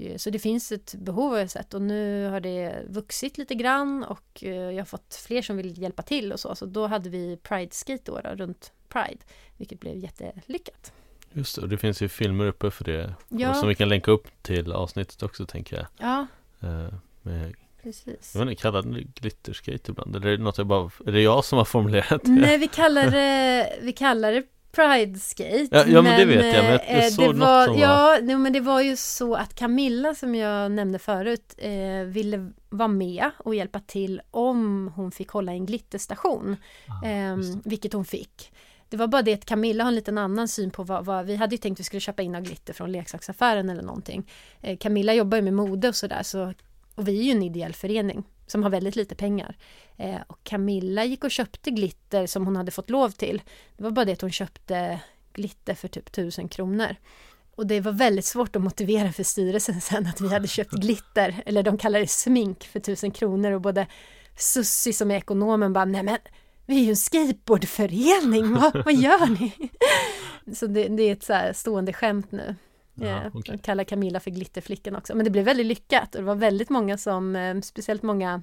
Eh, 0.01 0.17
så 0.17 0.31
det 0.31 0.39
finns 0.39 0.73
ett 0.73 0.95
behov 0.95 1.33
har 1.33 1.39
jag 1.39 1.51
sett 1.51 1.75
och 1.75 1.83
nu 1.83 2.29
har 2.29 2.41
det 2.41 2.83
vuxit 2.89 3.39
lite 3.39 3.55
grann 3.55 4.05
och 4.05 4.45
eh, 4.45 4.51
jag 4.51 4.79
har 4.79 4.85
fått 4.85 5.15
fler 5.27 5.43
som 5.43 5.57
vill 5.57 5.83
hjälpa 5.83 6.03
till 6.03 6.33
och 6.33 6.41
så. 6.41 6.55
Så 6.55 6.67
då 6.67 6.87
hade 6.87 7.11
vi 7.11 7.37
Pride 7.37 7.75
Skate 7.75 8.03
då, 8.05 8.21
då 8.21 8.31
runt 8.31 8.73
Pride, 8.89 9.19
vilket 9.57 9.81
blev 9.81 9.97
jättelyckat. 9.97 10.93
Just 11.33 11.57
det, 11.57 11.63
och 11.63 11.69
det 11.69 11.79
finns 11.79 12.03
ju 12.03 12.09
filmer 12.09 12.47
uppe 12.47 12.71
för 12.71 12.85
det 12.85 13.15
ja. 13.29 13.55
som 13.55 13.69
vi 13.69 13.75
kan 13.75 13.89
länka 13.89 14.11
upp 14.11 14.43
till 14.43 14.73
avsnittet 14.73 15.23
också 15.23 15.47
tänker 15.47 15.77
jag. 15.77 15.87
Ja. 15.99 16.27
Uh, 16.69 16.95
med, 17.23 17.55
Precis. 17.83 18.35
Jag 18.35 18.41
vet 18.41 18.51
inte, 18.51 18.63
kallar 18.63 18.83
det 18.83 19.03
glitterskate 19.03 19.91
ibland? 19.91 20.17
Eller 20.17 20.27
är 20.27 20.37
det 20.37 20.43
något 20.43 20.59
jag 20.59 20.67
bara, 20.67 20.91
är 21.07 21.13
det 21.13 21.23
jag 21.23 21.45
som 21.45 21.59
har 21.59 21.65
formulerat 21.65 22.25
det? 22.25 22.31
Nej, 22.31 22.59
vi 22.59 22.69
kallar 22.69 23.11
det, 23.11 23.79
vi 23.83 23.93
kallar 23.93 24.33
det 24.33 24.43
Pride 24.77 25.19
Skate. 25.19 25.69
Ja, 25.71 25.79
ja 25.79 25.85
men, 25.85 26.05
men, 26.05 26.19
det 26.19 26.25
vet 26.25 26.55
jag, 26.55 26.65
men 26.65 26.73
jag 26.73 27.05
eh, 27.05 27.11
såg 27.11 27.35
det 27.35 27.41
var, 27.41 27.67
något 27.67 27.67
som 27.67 27.79
Ja, 27.83 27.97
var... 27.97 28.21
nej, 28.23 28.37
men 28.37 28.53
det 28.53 28.61
var 28.61 28.81
ju 28.81 28.97
så 28.97 29.35
att 29.35 29.55
Camilla 29.55 30.15
som 30.15 30.35
jag 30.35 30.73
nämnde 30.73 30.99
förut 30.99 31.55
eh, 31.59 32.07
ville 32.07 32.53
vara 32.69 32.89
med 32.89 33.31
och 33.39 33.55
hjälpa 33.55 33.81
till 33.81 34.21
om 34.31 34.93
hon 34.97 35.13
fick 35.13 35.29
hålla 35.29 35.53
en 35.53 35.67
glitterstation. 35.67 36.57
Ah, 37.03 37.09
eh, 37.09 37.37
vilket 37.65 37.93
hon 37.93 38.05
fick. 38.05 38.53
Det 38.89 38.97
var 38.97 39.07
bara 39.07 39.23
det 39.23 39.35
att 39.35 39.45
Camilla 39.45 39.85
har 39.85 39.89
en 39.89 39.95
liten 39.95 40.19
annan 40.19 40.49
syn 40.49 40.71
på 40.71 40.83
vad, 40.83 41.05
vad 41.05 41.27
vi 41.27 41.37
hade 41.37 41.55
ju 41.55 41.59
tänkt 41.59 41.77
att 41.77 41.81
vi 41.81 41.85
skulle 41.85 42.01
köpa 42.01 42.23
in 42.23 42.35
av 42.35 42.43
glitter 42.43 42.73
från 42.73 42.93
leksaksaffären 42.93 43.71
eller 43.71 43.83
någonting. 43.83 44.31
Eh, 44.61 44.77
Camilla 44.77 45.15
jobbar 45.15 45.39
ju 45.39 45.43
med 45.43 45.55
mode 45.55 45.89
och 45.89 45.97
sådär 45.97 46.23
så 46.23 46.53
och 46.95 47.09
vi 47.09 47.21
är 47.21 47.23
ju 47.23 47.31
en 47.31 47.43
ideell 47.43 47.75
förening 47.75 48.25
som 48.47 48.63
har 48.63 48.71
väldigt 48.71 48.97
lite 48.97 49.15
pengar. 49.15 49.57
Eh, 49.97 50.21
och 50.27 50.39
Camilla 50.43 51.05
gick 51.05 51.25
och 51.25 51.31
köpte 51.31 51.71
glitter 51.71 52.27
som 52.27 52.47
hon 52.47 52.57
hade 52.57 52.71
fått 52.71 52.91
lov 52.91 53.11
till. 53.11 53.43
Det 53.77 53.85
var 53.85 53.91
bara 53.91 54.05
det 54.05 54.13
att 54.13 54.21
hon 54.21 54.33
köpte 54.33 55.01
glitter 55.33 55.75
för 55.75 55.89
typ 55.89 56.13
tusen 56.13 56.49
kronor. 56.49 56.97
Och 57.57 57.67
det 57.67 57.81
var 57.81 57.93
väldigt 57.93 58.25
svårt 58.25 58.57
att 58.57 58.63
motivera 58.63 59.13
för 59.13 59.23
styrelsen 59.23 59.81
sen 59.81 60.07
att 60.07 60.21
vi 60.21 60.29
hade 60.29 60.49
köpt 60.49 60.73
glitter, 60.73 61.43
eller 61.47 61.63
de 61.63 61.79
kallar 61.79 62.01
det 62.01 62.11
smink 62.11 62.65
för 62.65 62.81
tusen 62.81 63.11
kronor 63.11 63.53
och 63.53 63.61
både 63.61 63.87
Sussi 64.37 64.93
som 64.93 65.11
är 65.11 65.17
ekonomen 65.17 65.73
bara, 65.73 65.85
nej 65.85 66.03
men 66.03 66.19
vi 66.67 66.81
är 66.81 66.85
ju 66.85 66.91
en 66.91 66.97
skateboardförening, 66.97 68.53
vad, 68.55 68.85
vad 68.85 68.95
gör 68.95 69.27
ni? 69.27 69.71
Så 70.55 70.67
det, 70.67 70.89
det 70.89 71.03
är 71.03 71.13
ett 71.13 71.25
så 71.25 71.51
stående 71.55 71.93
skämt 71.93 72.33
nu. 72.33 72.55
Ja, 73.01 73.27
okay. 73.35 73.57
De 73.57 73.59
kallar 73.59 73.85
Camilla 73.85 74.21
för 74.21 74.31
Glitterflickan 74.31 74.97
också. 74.97 75.15
Men 75.15 75.25
det 75.25 75.31
blev 75.31 75.45
väldigt 75.45 75.67
lyckat 75.67 76.15
och 76.15 76.21
det 76.21 76.27
var 76.27 76.35
väldigt 76.35 76.71
många 76.71 76.99
som, 76.99 77.37
eh, 77.37 77.61
speciellt 77.61 78.03
många 78.03 78.43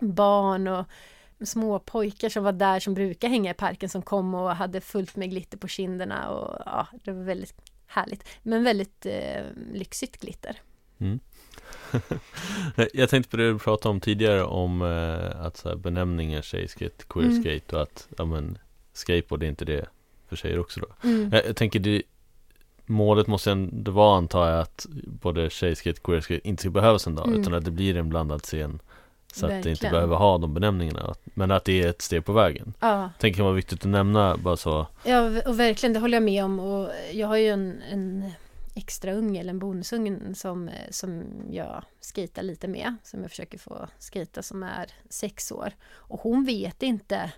barn 0.00 0.68
och 0.68 0.86
små 1.44 1.78
pojkar 1.78 2.28
som 2.28 2.44
var 2.44 2.52
där 2.52 2.80
som 2.80 2.94
brukar 2.94 3.28
hänga 3.28 3.50
i 3.50 3.54
parken 3.54 3.88
som 3.88 4.02
kom 4.02 4.34
och 4.34 4.50
hade 4.50 4.80
fullt 4.80 5.16
med 5.16 5.30
glitter 5.30 5.58
på 5.58 5.68
kinderna 5.68 6.30
och 6.30 6.62
ja, 6.66 6.86
det 7.04 7.12
var 7.12 7.22
väldigt 7.22 7.54
härligt. 7.86 8.28
Men 8.42 8.64
väldigt 8.64 9.06
eh, 9.06 9.42
lyxigt 9.72 10.20
glitter. 10.20 10.60
Mm. 10.98 11.20
jag 12.92 13.08
tänkte 13.10 13.30
på 13.30 13.36
det 13.36 13.52
du 13.52 13.58
pratade 13.58 13.90
om 13.90 14.00
tidigare 14.00 14.44
om 14.44 14.82
eh, 14.82 15.40
att 15.46 15.56
så 15.56 15.68
här, 15.68 15.76
benämningen 15.76 16.42
tjejskate, 16.42 17.04
queerskate 17.08 17.48
mm. 17.48 17.62
och 17.72 17.82
att 17.82 18.08
ja, 18.18 18.24
men, 18.24 18.58
skateboard 18.92 19.42
är 19.42 19.48
inte 19.48 19.64
det 19.64 19.86
för 20.28 20.36
tjejer 20.36 20.58
också 20.58 20.80
då. 20.80 21.08
Mm. 21.08 21.30
Jag, 21.32 21.46
jag, 21.46 21.56
tänker 21.56 21.80
det 21.80 22.02
Målet 22.86 23.26
måste 23.26 23.50
ändå 23.50 23.90
vara 23.90 24.16
antar 24.16 24.50
jag 24.50 24.60
att 24.60 24.86
både 25.06 25.50
tjejskate, 25.50 26.00
queerskate 26.00 26.48
inte 26.48 26.60
ska 26.60 26.70
behövas 26.70 27.06
en 27.06 27.14
dag 27.14 27.26
mm. 27.26 27.40
utan 27.40 27.54
att 27.54 27.64
det 27.64 27.70
blir 27.70 27.96
en 27.96 28.08
blandad 28.08 28.42
scen 28.42 28.80
så 29.32 29.46
Verkligen. 29.46 29.58
att 29.58 29.64
det 29.64 29.70
inte 29.70 29.90
behöver 29.90 30.16
ha 30.16 30.38
de 30.38 30.54
benämningarna 30.54 31.14
Men 31.24 31.50
att 31.50 31.64
det 31.64 31.82
är 31.82 31.88
ett 31.88 32.02
steg 32.02 32.24
på 32.24 32.32
vägen 32.32 32.74
ja. 32.80 33.10
Tänker 33.18 33.36
det 33.36 33.42
vara 33.42 33.54
viktigt 33.54 33.78
att 33.78 33.90
nämna 33.90 34.36
bara 34.36 34.56
så 34.56 34.86
Ja 35.04 35.42
och 35.46 35.60
verkligen 35.60 35.92
det 35.92 36.00
håller 36.00 36.16
jag 36.16 36.22
med 36.22 36.44
om 36.44 36.60
och 36.60 36.90
jag 37.12 37.26
har 37.26 37.36
ju 37.36 37.48
en, 37.48 37.82
en 37.90 38.30
extra 38.74 39.12
unge 39.12 39.40
eller 39.40 39.50
en 39.50 39.58
bonusunge 39.58 40.34
som, 40.34 40.70
som 40.90 41.24
jag 41.50 41.84
skejtar 42.14 42.42
lite 42.42 42.68
med 42.68 42.94
som 43.02 43.22
jag 43.22 43.30
försöker 43.30 43.58
få 43.58 43.88
skejta 44.12 44.42
som 44.42 44.62
är 44.62 44.86
sex 45.08 45.52
år 45.52 45.72
och 45.88 46.20
hon 46.20 46.44
vet 46.44 46.82
inte 46.82 47.32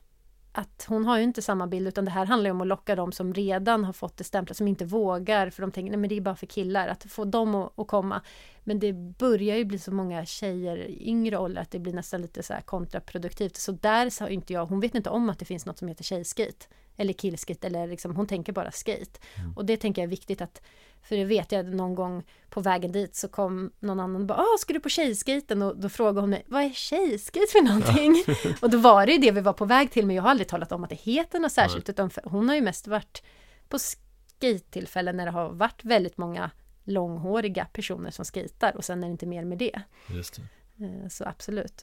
att 0.59 0.87
hon 0.88 1.05
har 1.05 1.18
ju 1.18 1.25
inte 1.25 1.42
samma 1.42 1.66
bild 1.66 1.88
utan 1.88 2.05
det 2.05 2.11
här 2.11 2.27
handlar 2.27 2.51
om 2.51 2.61
att 2.61 2.66
locka 2.66 2.97
dem 2.97 3.12
som 3.12 3.35
redan 3.35 3.85
har 3.85 3.92
fått 3.92 4.16
det 4.16 4.25
stämplat 4.25 4.57
som 4.57 4.68
inte 4.68 4.85
vågar 4.85 5.51
för 5.51 5.62
de 5.62 5.73
tänker 5.73 5.90
nej 5.90 5.99
men 5.99 6.09
det 6.09 6.16
är 6.16 6.21
bara 6.21 6.37
för 6.37 6.47
killar 6.47 6.88
att 6.88 7.05
få 7.05 7.25
dem 7.25 7.55
att, 7.55 7.79
att 7.79 7.87
komma. 7.87 8.23
Men 8.64 8.79
det 8.79 8.92
börjar 8.92 9.57
ju 9.57 9.64
bli 9.64 9.79
så 9.79 9.92
många 9.92 10.25
tjejer 10.25 10.77
i 10.77 11.09
yngre 11.09 11.38
åldrar 11.38 11.62
att 11.62 11.71
det 11.71 11.79
blir 11.79 11.92
nästan 11.92 12.23
lite 12.23 12.42
så 12.42 12.55
kontraproduktivt. 12.64 13.57
Så 13.57 13.73
där 13.73 14.11
sa 14.11 14.29
inte 14.29 14.53
jag, 14.53 14.66
hon 14.66 14.81
vet 14.81 14.94
inte 14.94 15.11
om 15.11 15.31
att 15.31 15.38
det 15.38 15.44
finns 15.44 15.66
något 15.66 15.79
som 15.79 15.88
heter 15.88 16.05
tjejskate 16.05 16.66
eller 16.97 17.12
killskate 17.12 17.66
eller 17.66 17.87
liksom, 17.87 18.16
hon 18.16 18.27
tänker 18.27 18.53
bara 18.53 18.71
skate. 18.71 19.21
Mm. 19.37 19.57
Och 19.57 19.64
det 19.64 19.77
tänker 19.77 20.03
jag 20.03 20.07
är 20.07 20.11
viktigt 20.11 20.40
att 20.40 20.62
för 21.03 21.17
det 21.17 21.25
vet 21.25 21.53
jag 21.53 21.67
någon 21.67 21.95
gång 21.95 22.25
på 22.51 22.61
vägen 22.61 22.93
dit 22.93 23.17
så 23.17 23.29
kom 23.29 23.71
någon 23.81 24.01
annan 24.01 24.21
och 24.21 24.27
bara 24.27 24.39
ah, 24.39 24.59
ska 24.59 24.73
du 24.73 24.81
på 24.81 24.89
tjejskaten? 24.89 25.63
Och 25.63 25.77
då 25.77 25.89
frågade 25.89 26.21
hon 26.21 26.31
mig 26.31 26.45
vad 26.47 26.63
är 26.63 26.71
tjejskate 26.71 27.47
för 27.53 27.63
någonting? 27.63 28.25
Ja. 28.45 28.51
och 28.61 28.71
då 28.71 28.79
var 28.79 29.07
det 29.07 29.13
ju 29.13 29.19
det 29.19 29.31
vi 29.31 29.41
var 29.41 29.53
på 29.53 29.65
väg 29.65 29.91
till 29.91 30.07
men 30.07 30.17
jag 30.17 30.23
har 30.23 30.31
aldrig 30.31 30.49
talat 30.49 30.73
om 30.73 30.85
att 30.85 30.91
det 30.91 30.97
heter 30.97 31.39
något 31.39 31.53
särskilt 31.53 31.89
utan 31.89 32.11
hon 32.25 32.49
har 32.49 32.57
ju 32.57 32.63
mest 32.63 32.87
varit 32.87 33.23
på 33.69 33.79
skate-tillfällen 33.79 35.17
när 35.17 35.25
det 35.25 35.33
har 35.33 35.51
varit 35.51 35.85
väldigt 35.85 36.19
många 36.19 36.51
långhåriga 36.85 37.65
personer 37.73 38.11
som 38.11 38.25
skejtar 38.25 38.77
och 38.77 38.85
sen 38.85 39.03
är 39.03 39.07
det 39.09 39.13
inte 39.13 39.27
mer 39.27 39.45
med 39.45 39.59
det. 39.59 39.83
Just 40.07 40.35
det. 40.37 40.43
Eh, 40.85 41.09
så 41.09 41.25
absolut, 41.25 41.77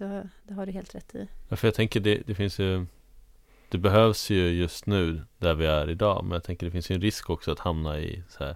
det 0.44 0.54
har 0.54 0.66
du 0.66 0.72
helt 0.72 0.96
rätt 0.96 1.16
i. 1.16 1.28
Ja, 1.50 1.56
för 1.56 1.68
jag 1.68 1.76
tänker 1.76 2.00
det, 2.00 2.24
det 2.28 2.36
finns 2.36 2.60
ju 2.60 2.86
Det 3.70 3.78
behövs 3.78 4.30
ju 4.30 4.50
just 4.50 4.86
nu 4.86 5.22
där 5.38 5.54
vi 5.54 5.66
är 5.66 5.90
idag 5.90 6.24
Men 6.24 6.32
jag 6.32 6.44
tänker 6.44 6.66
det 6.66 6.72
finns 6.72 6.92
ju 6.92 6.96
en 6.96 7.02
risk 7.02 7.30
också 7.30 7.52
att 7.52 7.60
hamna 7.60 8.00
i 8.00 8.24
så 8.30 8.44
här 8.44 8.56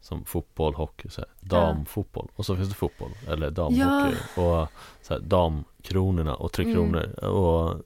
som 0.00 0.24
fotboll, 0.24 0.74
hockey, 0.74 1.08
så 1.08 1.20
här, 1.20 1.30
damfotboll 1.40 2.28
och 2.36 2.46
så 2.46 2.56
finns 2.56 2.68
det 2.68 2.74
fotboll 2.74 3.10
eller 3.28 3.50
damhockey 3.50 4.16
ja. 4.36 4.42
och 4.42 4.68
så 5.02 5.14
här, 5.14 5.20
damkronorna 5.20 6.34
och 6.34 6.52
tre 6.52 6.72
kronor 6.72 7.14
mm. 7.18 7.34
och 7.34 7.82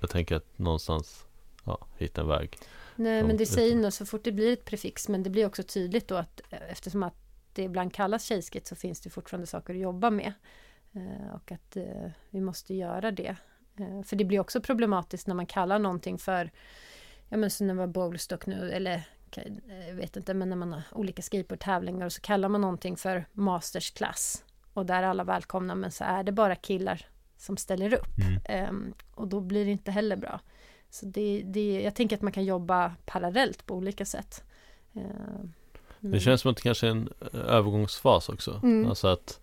jag 0.00 0.10
tänker 0.10 0.36
att 0.36 0.58
någonstans 0.58 1.26
ja, 1.64 1.86
hitta 1.96 2.20
en 2.20 2.28
väg. 2.28 2.58
Nej 2.96 3.22
men 3.22 3.36
det 3.36 3.46
säger 3.46 3.76
nog 3.76 3.92
så 3.92 4.06
fort 4.06 4.24
det 4.24 4.32
blir 4.32 4.52
ett 4.52 4.64
prefix 4.64 5.08
men 5.08 5.22
det 5.22 5.30
blir 5.30 5.46
också 5.46 5.62
tydligt 5.62 6.08
då 6.08 6.14
att 6.14 6.40
eftersom 6.70 7.02
att 7.02 7.14
det 7.52 7.62
ibland 7.62 7.92
kallas 7.92 8.24
tjejskit 8.24 8.66
så 8.66 8.76
finns 8.76 9.00
det 9.00 9.10
fortfarande 9.10 9.46
saker 9.46 9.74
att 9.74 9.80
jobba 9.80 10.10
med 10.10 10.32
eh, 10.92 11.34
och 11.34 11.52
att 11.52 11.76
eh, 11.76 12.10
vi 12.30 12.40
måste 12.40 12.74
göra 12.74 13.10
det. 13.10 13.36
Eh, 13.78 14.02
för 14.02 14.16
det 14.16 14.24
blir 14.24 14.40
också 14.40 14.60
problematiskt 14.60 15.26
när 15.26 15.34
man 15.34 15.46
kallar 15.46 15.78
någonting 15.78 16.18
för 16.18 16.50
ja 17.28 17.36
men 17.36 17.50
så 17.50 17.64
när 17.64 17.74
det 17.74 17.80
var 17.80 17.86
bowlstock 17.86 18.46
nu 18.46 18.70
eller 18.72 19.02
jag 19.88 19.94
vet 19.94 20.16
inte, 20.16 20.34
men 20.34 20.48
när 20.48 20.56
man 20.56 20.72
har 20.72 20.82
olika 20.92 21.22
skateboardtävlingar 21.22 22.06
och 22.06 22.12
så 22.12 22.20
kallar 22.20 22.48
man 22.48 22.60
någonting 22.60 22.96
för 22.96 23.26
mastersklass 23.32 24.44
och 24.72 24.86
där 24.86 25.02
är 25.02 25.06
alla 25.06 25.24
välkomna 25.24 25.74
men 25.74 25.90
så 25.90 26.04
är 26.04 26.22
det 26.22 26.32
bara 26.32 26.54
killar 26.54 27.06
som 27.36 27.56
ställer 27.56 27.94
upp 27.94 28.18
mm. 28.48 28.68
um, 28.70 28.94
och 29.14 29.28
då 29.28 29.40
blir 29.40 29.64
det 29.64 29.70
inte 29.70 29.90
heller 29.90 30.16
bra. 30.16 30.40
Så 30.90 31.06
det, 31.06 31.42
det, 31.44 31.82
jag 31.82 31.94
tänker 31.94 32.16
att 32.16 32.22
man 32.22 32.32
kan 32.32 32.44
jobba 32.44 32.94
parallellt 33.06 33.66
på 33.66 33.74
olika 33.74 34.04
sätt. 34.04 34.44
Uh, 34.96 35.02
det 36.00 36.20
känns 36.20 36.40
som 36.40 36.50
att 36.50 36.56
det 36.56 36.62
kanske 36.62 36.86
är 36.86 36.90
en 36.90 37.08
eh, 37.20 37.40
övergångsfas 37.40 38.28
också. 38.28 38.60
Mm. 38.62 38.88
Alltså 38.88 39.08
att 39.08 39.40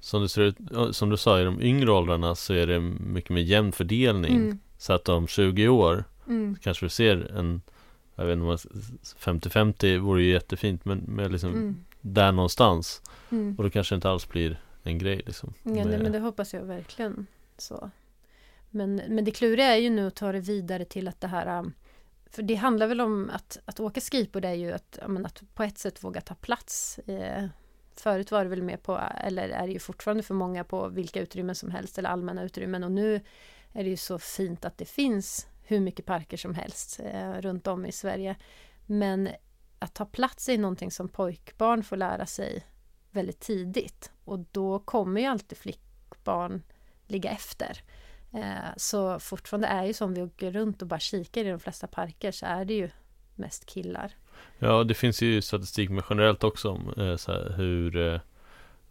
som 0.00 0.22
du, 0.22 0.28
ser 0.28 0.42
ut, 0.42 0.56
som 0.90 1.10
du 1.10 1.16
sa 1.16 1.40
i 1.40 1.44
de 1.44 1.62
yngre 1.62 1.92
åldrarna 1.92 2.34
så 2.34 2.54
är 2.54 2.66
det 2.66 2.80
mycket 2.80 3.30
mer 3.30 3.42
jämn 3.42 3.72
fördelning. 3.72 4.36
Mm. 4.36 4.58
Så 4.78 4.92
att 4.92 5.08
om 5.08 5.26
20 5.26 5.68
år 5.68 6.04
mm. 6.26 6.56
kanske 6.62 6.86
vi 6.86 6.90
ser 6.90 7.36
en 7.38 7.62
jag 8.16 8.24
vet 8.24 8.32
inte 8.32 8.44
om 8.44 8.56
50-50 8.56 9.98
vore 9.98 10.22
ju 10.22 10.32
jättefint 10.32 10.84
men 10.84 10.98
med 10.98 11.32
liksom 11.32 11.50
mm. 11.50 11.84
där 12.00 12.32
någonstans 12.32 13.02
mm. 13.30 13.54
och 13.58 13.64
då 13.64 13.70
kanske 13.70 13.94
det 13.94 13.96
inte 13.96 14.10
alls 14.10 14.28
blir 14.28 14.60
en 14.82 14.98
grej 14.98 15.22
liksom. 15.26 15.54
Ja, 15.62 15.84
det, 15.84 15.98
men 15.98 16.12
det 16.12 16.18
hoppas 16.18 16.54
jag 16.54 16.62
verkligen 16.62 17.26
så. 17.58 17.90
Men, 18.70 19.02
men 19.08 19.24
det 19.24 19.30
kluriga 19.30 19.66
är 19.66 19.76
ju 19.76 19.90
nu 19.90 20.06
att 20.06 20.14
ta 20.14 20.32
det 20.32 20.40
vidare 20.40 20.84
till 20.84 21.08
att 21.08 21.20
det 21.20 21.28
här 21.28 21.58
um, 21.58 21.72
för 22.30 22.42
det 22.42 22.54
handlar 22.54 22.86
väl 22.86 23.00
om 23.00 23.30
att, 23.32 23.58
att 23.64 23.80
åka 23.80 24.00
skateboard 24.00 24.44
är 24.44 24.54
ju 24.54 24.72
att, 24.72 24.98
menar, 25.06 25.26
att 25.26 25.42
på 25.54 25.62
ett 25.62 25.78
sätt 25.78 26.04
våga 26.04 26.20
ta 26.20 26.34
plats. 26.34 26.98
Eh, 26.98 27.46
förut 27.96 28.30
var 28.30 28.44
det 28.44 28.50
väl 28.50 28.62
mer 28.62 28.76
på, 28.76 29.00
eller 29.24 29.48
är 29.48 29.66
det 29.66 29.72
ju 29.72 29.78
fortfarande 29.78 30.22
för 30.22 30.34
många 30.34 30.64
på 30.64 30.88
vilka 30.88 31.20
utrymmen 31.20 31.54
som 31.54 31.70
helst 31.70 31.98
eller 31.98 32.08
allmänna 32.08 32.42
utrymmen 32.42 32.84
och 32.84 32.92
nu 32.92 33.20
är 33.72 33.84
det 33.84 33.90
ju 33.90 33.96
så 33.96 34.18
fint 34.18 34.64
att 34.64 34.78
det 34.78 34.84
finns 34.84 35.46
hur 35.66 35.80
mycket 35.80 36.06
parker 36.06 36.36
som 36.36 36.54
helst 36.54 37.00
eh, 37.04 37.32
runt 37.32 37.66
om 37.66 37.86
i 37.86 37.92
Sverige. 37.92 38.36
Men 38.86 39.28
att 39.78 39.94
ta 39.94 40.04
plats 40.04 40.48
är 40.48 40.58
någonting 40.58 40.90
som 40.90 41.08
pojkbarn 41.08 41.82
får 41.82 41.96
lära 41.96 42.26
sig 42.26 42.66
väldigt 43.10 43.40
tidigt 43.40 44.12
och 44.24 44.38
då 44.38 44.78
kommer 44.78 45.20
ju 45.20 45.26
alltid 45.26 45.58
flickbarn 45.58 46.62
ligga 47.06 47.30
efter. 47.30 47.80
Eh, 48.32 48.74
så 48.76 49.20
fortfarande 49.20 49.66
är 49.66 49.84
ju 49.84 49.92
som 49.92 50.14
vi 50.14 50.22
åker 50.22 50.52
runt 50.52 50.82
och 50.82 50.88
bara 50.88 51.00
kikar 51.00 51.44
i 51.44 51.50
de 51.50 51.60
flesta 51.60 51.86
parker 51.86 52.30
så 52.30 52.46
är 52.46 52.64
det 52.64 52.74
ju 52.74 52.90
mest 53.34 53.66
killar. 53.66 54.12
Ja, 54.58 54.84
det 54.84 54.94
finns 54.94 55.22
ju 55.22 55.42
statistik 55.42 55.90
med 55.90 56.04
generellt 56.10 56.44
också 56.44 56.70
om 56.70 56.92
eh, 56.96 57.16
så 57.16 57.32
här, 57.32 57.54
hur 57.56 57.96
eh, 57.96 58.20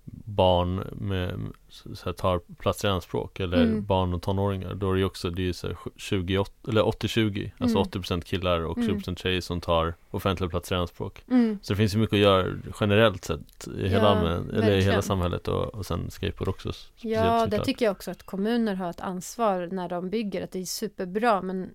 barn 0.05 0.83
med, 0.91 1.39
så 1.69 2.05
här, 2.05 2.13
tar 2.13 2.41
platser 2.57 2.87
i 2.87 2.91
anspråk 2.91 3.39
eller 3.39 3.63
mm. 3.63 3.85
barn 3.85 4.13
och 4.13 4.21
tonåringar 4.21 4.73
då 4.73 4.89
är 4.89 4.93
det 4.93 4.99
ju 4.99 5.05
också 5.05 5.29
det 5.29 5.49
är 5.49 5.53
så 5.53 5.67
20, 5.95 6.45
eller 6.67 6.81
80-20 6.81 7.51
alltså 7.57 7.77
mm. 7.77 7.89
80% 7.89 8.21
killar 8.21 8.61
och 8.61 8.77
20% 8.77 9.07
mm. 9.07 9.15
tjejer 9.15 9.41
som 9.41 9.61
tar 9.61 9.93
offentliga 10.11 10.49
platser 10.49 10.75
i 10.75 10.79
anspråk 10.79 11.23
mm. 11.29 11.59
så 11.61 11.73
det 11.73 11.77
finns 11.77 11.95
ju 11.95 11.99
mycket 11.99 12.13
att 12.13 12.19
göra 12.19 12.47
generellt 12.79 13.25
sett 13.25 13.67
i 13.77 13.87
hela, 13.87 14.23
ja, 14.23 14.57
eller 14.57 14.71
i 14.71 14.81
hela 14.81 15.01
samhället 15.01 15.47
och, 15.47 15.75
och 15.75 15.85
sen 15.85 16.11
skateboard 16.11 16.47
också 16.47 16.71
Ja, 17.01 17.47
det 17.47 17.59
tycker 17.59 17.85
jag 17.85 17.91
också 17.91 18.11
att 18.11 18.23
kommuner 18.23 18.75
har 18.75 18.89
ett 18.89 19.01
ansvar 19.01 19.69
när 19.71 19.89
de 19.89 20.09
bygger 20.09 20.43
att 20.43 20.51
det 20.51 20.59
är 20.59 20.65
superbra 20.65 21.41
men 21.41 21.69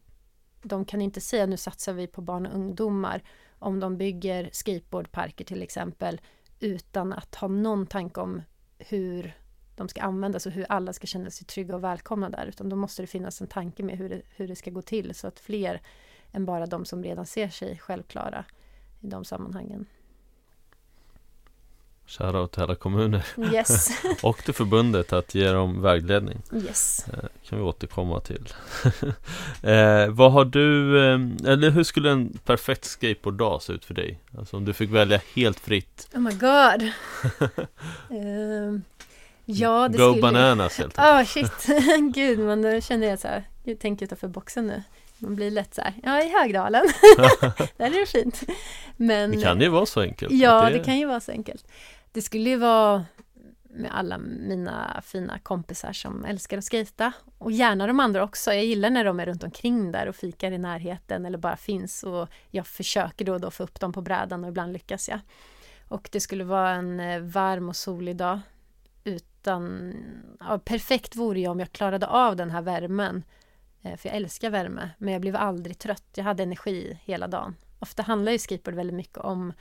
de 0.62 0.84
kan 0.84 1.02
inte 1.02 1.20
säga 1.20 1.46
nu 1.46 1.56
satsar 1.56 1.92
vi 1.92 2.06
på 2.06 2.20
barn 2.20 2.46
och 2.46 2.54
ungdomar 2.54 3.22
om 3.58 3.80
de 3.80 3.96
bygger 3.96 4.50
skateboardparker 4.52 5.44
till 5.44 5.62
exempel 5.62 6.20
utan 6.60 7.12
att 7.12 7.34
ha 7.34 7.48
någon 7.48 7.86
tanke 7.86 8.20
om 8.20 8.42
hur 8.78 9.36
de 9.76 9.88
ska 9.88 10.02
användas 10.02 10.46
och 10.46 10.52
hur 10.52 10.66
alla 10.68 10.92
ska 10.92 11.06
känna 11.06 11.30
sig 11.30 11.46
trygga 11.46 11.74
och 11.74 11.84
välkomna 11.84 12.30
där. 12.30 12.46
Utan 12.46 12.68
då 12.68 12.76
måste 12.76 13.02
det 13.02 13.06
finnas 13.06 13.40
en 13.40 13.46
tanke 13.46 13.82
med 13.82 13.98
hur 13.98 14.08
det, 14.08 14.22
hur 14.36 14.48
det 14.48 14.56
ska 14.56 14.70
gå 14.70 14.82
till 14.82 15.14
så 15.14 15.26
att 15.26 15.40
fler 15.40 15.80
än 16.32 16.44
bara 16.44 16.66
de 16.66 16.84
som 16.84 17.04
redan 17.04 17.26
ser 17.26 17.48
sig 17.48 17.78
självklara 17.78 18.44
i 19.00 19.06
de 19.06 19.24
sammanhangen. 19.24 19.86
Shoutout 22.10 22.52
till 22.52 22.62
alla 22.62 22.74
kommuner 22.74 23.24
yes. 23.52 23.88
och 24.22 24.38
till 24.44 24.54
förbundet 24.54 25.12
att 25.12 25.34
ge 25.34 25.50
dem 25.50 25.82
vägledning. 25.82 26.38
Yes. 26.52 27.08
Eh, 27.08 27.28
kan 27.48 27.58
vi 27.58 27.64
återkomma 27.64 28.20
till. 28.20 28.48
eh, 29.62 30.08
vad 30.08 30.32
har 30.32 30.44
du, 30.44 30.98
eh, 30.98 31.52
eller 31.52 31.70
hur 31.70 31.82
skulle 31.82 32.10
en 32.10 32.38
perfekt 32.44 32.84
skateboarddag 32.84 33.62
se 33.62 33.72
ut 33.72 33.84
för 33.84 33.94
dig? 33.94 34.18
Alltså 34.38 34.56
om 34.56 34.64
du 34.64 34.72
fick 34.72 34.90
välja 34.90 35.20
helt 35.34 35.60
fritt. 35.60 36.08
Oh 36.14 36.20
my 36.20 36.30
god. 36.30 36.82
uh, 38.10 38.80
ja, 39.44 39.88
det 39.88 39.98
Go 39.98 40.10
skulle... 40.10 40.22
bananas 40.22 40.78
helt 40.78 40.98
enkelt. 40.98 41.36
oh, 41.38 41.44
shit. 41.44 42.14
Gud, 42.14 42.38
men 42.38 42.62
då 42.62 42.80
känner 42.80 43.06
jag 43.06 43.18
så 43.18 43.28
här, 43.28 43.44
jag 43.64 43.78
tänker 43.78 44.06
utanför 44.06 44.28
boxen 44.28 44.66
nu. 44.66 44.82
Man 45.18 45.36
blir 45.36 45.50
lätt 45.50 45.74
så 45.74 45.82
här, 45.82 45.94
ja 46.02 46.22
i 46.22 46.28
Högdalen, 46.28 46.86
där 47.76 47.86
är 47.86 48.00
det 48.00 48.06
fint. 48.06 48.42
Men, 48.96 49.30
det 49.30 49.42
kan 49.42 49.60
ju 49.60 49.68
vara 49.68 49.86
så 49.86 50.00
enkelt. 50.00 50.32
Ja, 50.32 50.64
det... 50.64 50.78
det 50.78 50.84
kan 50.84 50.98
ju 50.98 51.06
vara 51.06 51.20
så 51.20 51.32
enkelt. 51.32 51.64
Det 52.12 52.22
skulle 52.22 52.50
ju 52.50 52.56
vara 52.56 53.04
med 53.62 53.96
alla 53.96 54.18
mina 54.18 55.00
fina 55.04 55.38
kompisar 55.38 55.92
som 55.92 56.24
älskar 56.24 56.58
att 56.58 56.70
skejta 56.70 57.12
och 57.38 57.52
gärna 57.52 57.86
de 57.86 58.00
andra 58.00 58.24
också. 58.24 58.52
Jag 58.52 58.64
gillar 58.64 58.90
när 58.90 59.04
de 59.04 59.20
är 59.20 59.26
runt 59.26 59.44
omkring 59.44 59.92
där 59.92 60.08
och 60.08 60.16
fikar 60.16 60.52
i 60.52 60.58
närheten 60.58 61.26
eller 61.26 61.38
bara 61.38 61.56
finns 61.56 62.02
och 62.02 62.28
jag 62.50 62.66
försöker 62.66 63.24
då 63.24 63.32
och 63.32 63.40
då 63.40 63.50
få 63.50 63.62
upp 63.62 63.80
dem 63.80 63.92
på 63.92 64.02
brädan 64.02 64.44
och 64.44 64.50
ibland 64.50 64.72
lyckas 64.72 65.08
jag. 65.08 65.20
Och 65.88 66.08
det 66.12 66.20
skulle 66.20 66.44
vara 66.44 66.70
en 66.70 67.00
eh, 67.00 67.20
varm 67.20 67.68
och 67.68 67.76
solig 67.76 68.16
dag. 68.16 68.40
Utan, 69.04 69.94
ja, 70.40 70.58
perfekt 70.58 71.16
vore 71.16 71.40
jag 71.40 71.50
om 71.50 71.60
jag 71.60 71.72
klarade 71.72 72.06
av 72.06 72.36
den 72.36 72.50
här 72.50 72.62
värmen. 72.62 73.22
Eh, 73.82 73.96
för 73.96 74.08
jag 74.08 74.16
älskar 74.16 74.50
värme, 74.50 74.90
men 74.98 75.12
jag 75.12 75.20
blev 75.20 75.36
aldrig 75.36 75.78
trött. 75.78 76.08
Jag 76.14 76.24
hade 76.24 76.42
energi 76.42 76.98
hela 77.04 77.26
dagen. 77.26 77.56
Ofta 77.78 78.02
handlar 78.02 78.32
ju 78.32 78.38
skateboard 78.38 78.74
väldigt 78.74 78.96
mycket 78.96 79.18
om 79.18 79.52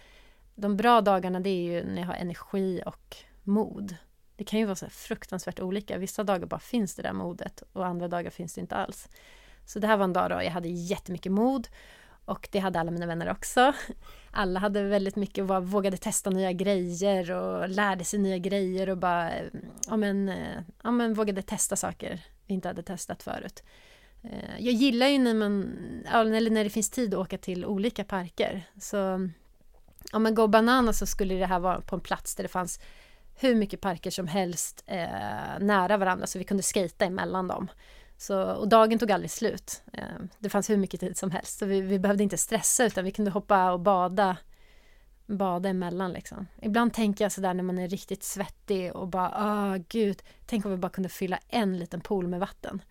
de 0.59 0.77
bra 0.77 1.01
dagarna 1.01 1.39
det 1.39 1.49
är 1.49 1.71
ju 1.71 1.83
när 1.83 2.01
jag 2.01 2.07
har 2.07 2.13
energi 2.13 2.81
och 2.85 3.15
mod. 3.43 3.95
Det 4.35 4.43
kan 4.43 4.59
ju 4.59 4.65
vara 4.65 4.75
så 4.75 4.89
fruktansvärt 4.89 5.59
olika. 5.59 5.97
Vissa 5.97 6.23
dagar 6.23 6.45
bara 6.45 6.59
finns 6.59 6.95
det 6.95 7.01
där 7.01 7.13
modet 7.13 7.63
och 7.73 7.85
andra 7.85 8.07
dagar 8.07 8.29
finns 8.29 8.53
det 8.53 8.61
inte 8.61 8.75
alls. 8.75 9.09
Så 9.65 9.79
det 9.79 9.87
här 9.87 9.97
var 9.97 10.03
en 10.03 10.13
dag 10.13 10.29
då 10.29 10.35
jag 10.35 10.51
hade 10.51 10.67
jättemycket 10.67 11.31
mod 11.31 11.67
och 12.25 12.49
det 12.51 12.59
hade 12.59 12.79
alla 12.79 12.91
mina 12.91 13.05
vänner 13.05 13.31
också. 13.31 13.73
Alla 14.31 14.59
hade 14.59 14.83
väldigt 14.83 15.15
mycket 15.15 15.49
och 15.49 15.67
vågade 15.67 15.97
testa 15.97 16.29
nya 16.29 16.51
grejer 16.51 17.31
och 17.31 17.69
lärde 17.69 18.03
sig 18.03 18.19
nya 18.19 18.37
grejer 18.37 18.89
och 18.89 18.97
bara 18.97 19.31
ja 19.87 19.97
men, 19.97 20.29
eh, 20.29 20.61
ja 20.83 20.91
men 20.91 21.13
vågade 21.13 21.41
testa 21.41 21.75
saker 21.75 22.21
vi 22.47 22.53
inte 22.53 22.67
hade 22.67 22.83
testat 22.83 23.23
förut. 23.23 23.63
Eh, 24.23 24.59
jag 24.59 24.73
gillar 24.73 25.07
ju 25.07 25.17
när 25.17 25.33
man, 25.33 25.73
eller 26.13 26.51
när 26.51 26.63
det 26.63 26.69
finns 26.69 26.89
tid 26.89 27.13
att 27.13 27.19
åka 27.19 27.37
till 27.37 27.65
olika 27.65 28.03
parker. 28.03 28.69
Så 28.79 29.29
om 30.13 30.23
man 30.23 30.35
går 30.35 30.47
banana 30.47 30.93
så 30.93 31.05
skulle 31.05 31.35
det 31.35 31.45
här 31.45 31.59
vara 31.59 31.81
på 31.81 31.95
en 31.95 32.01
plats 32.01 32.35
där 32.35 32.43
det 32.43 32.49
fanns 32.49 32.79
hur 33.35 33.55
mycket 33.55 33.81
parker 33.81 34.11
som 34.11 34.27
helst 34.27 34.83
eh, 34.87 35.59
nära 35.59 35.97
varandra 35.97 36.27
så 36.27 36.39
vi 36.39 36.45
kunde 36.45 36.63
skata 36.63 37.05
emellan 37.05 37.47
dem. 37.47 37.67
Så, 38.17 38.43
och 38.43 38.69
dagen 38.69 38.99
tog 38.99 39.11
aldrig 39.11 39.31
slut. 39.31 39.83
Eh, 39.93 40.03
det 40.39 40.49
fanns 40.49 40.69
hur 40.69 40.77
mycket 40.77 40.99
tid 40.99 41.17
som 41.17 41.31
helst 41.31 41.59
så 41.59 41.65
vi, 41.65 41.81
vi, 41.81 41.99
behövde 41.99 42.23
inte 42.23 42.37
stressa 42.37 42.85
utan 42.85 43.03
vi 43.05 43.11
kunde 43.11 43.31
hoppa 43.31 43.71
och 43.71 43.79
bada 43.79 44.37
bada 45.25 45.69
emellan 45.69 46.13
liksom. 46.13 46.47
Ibland 46.61 46.93
tänker 46.93 47.25
jag 47.25 47.31
sådär 47.31 47.53
när 47.53 47.63
man 47.63 47.79
är 47.79 47.87
riktigt 47.87 48.23
svettig 48.23 48.95
och 48.95 49.07
bara 49.07 49.33
åh 49.37 49.77
gud, 49.89 50.21
tänk 50.45 50.65
om 50.65 50.71
vi 50.71 50.77
bara 50.77 50.89
kunde 50.91 51.09
fylla 51.09 51.39
en 51.47 51.79
liten 51.79 52.01
pool 52.01 52.27
med 52.27 52.39
vatten. 52.39 52.81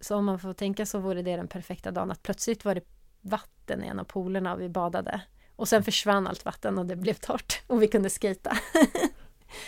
Så 0.00 0.16
om 0.16 0.24
man 0.24 0.38
får 0.38 0.52
tänka 0.52 0.86
så 0.86 0.98
vore 0.98 1.22
det 1.22 1.36
den 1.36 1.48
perfekta 1.48 1.90
dagen 1.90 2.10
att 2.10 2.22
plötsligt 2.22 2.64
var 2.64 2.74
det 2.74 2.84
vatten 3.20 3.84
i 3.84 3.86
en 3.86 3.98
av 3.98 4.04
poolerna 4.04 4.54
och 4.54 4.60
vi 4.60 4.68
badade. 4.68 5.20
Och 5.56 5.68
sen 5.68 5.84
försvann 5.84 6.26
allt 6.26 6.44
vatten 6.44 6.78
och 6.78 6.86
det 6.86 6.96
blev 6.96 7.14
torrt 7.14 7.62
och 7.66 7.82
vi 7.82 7.88
kunde 7.88 8.10
skita. 8.10 8.56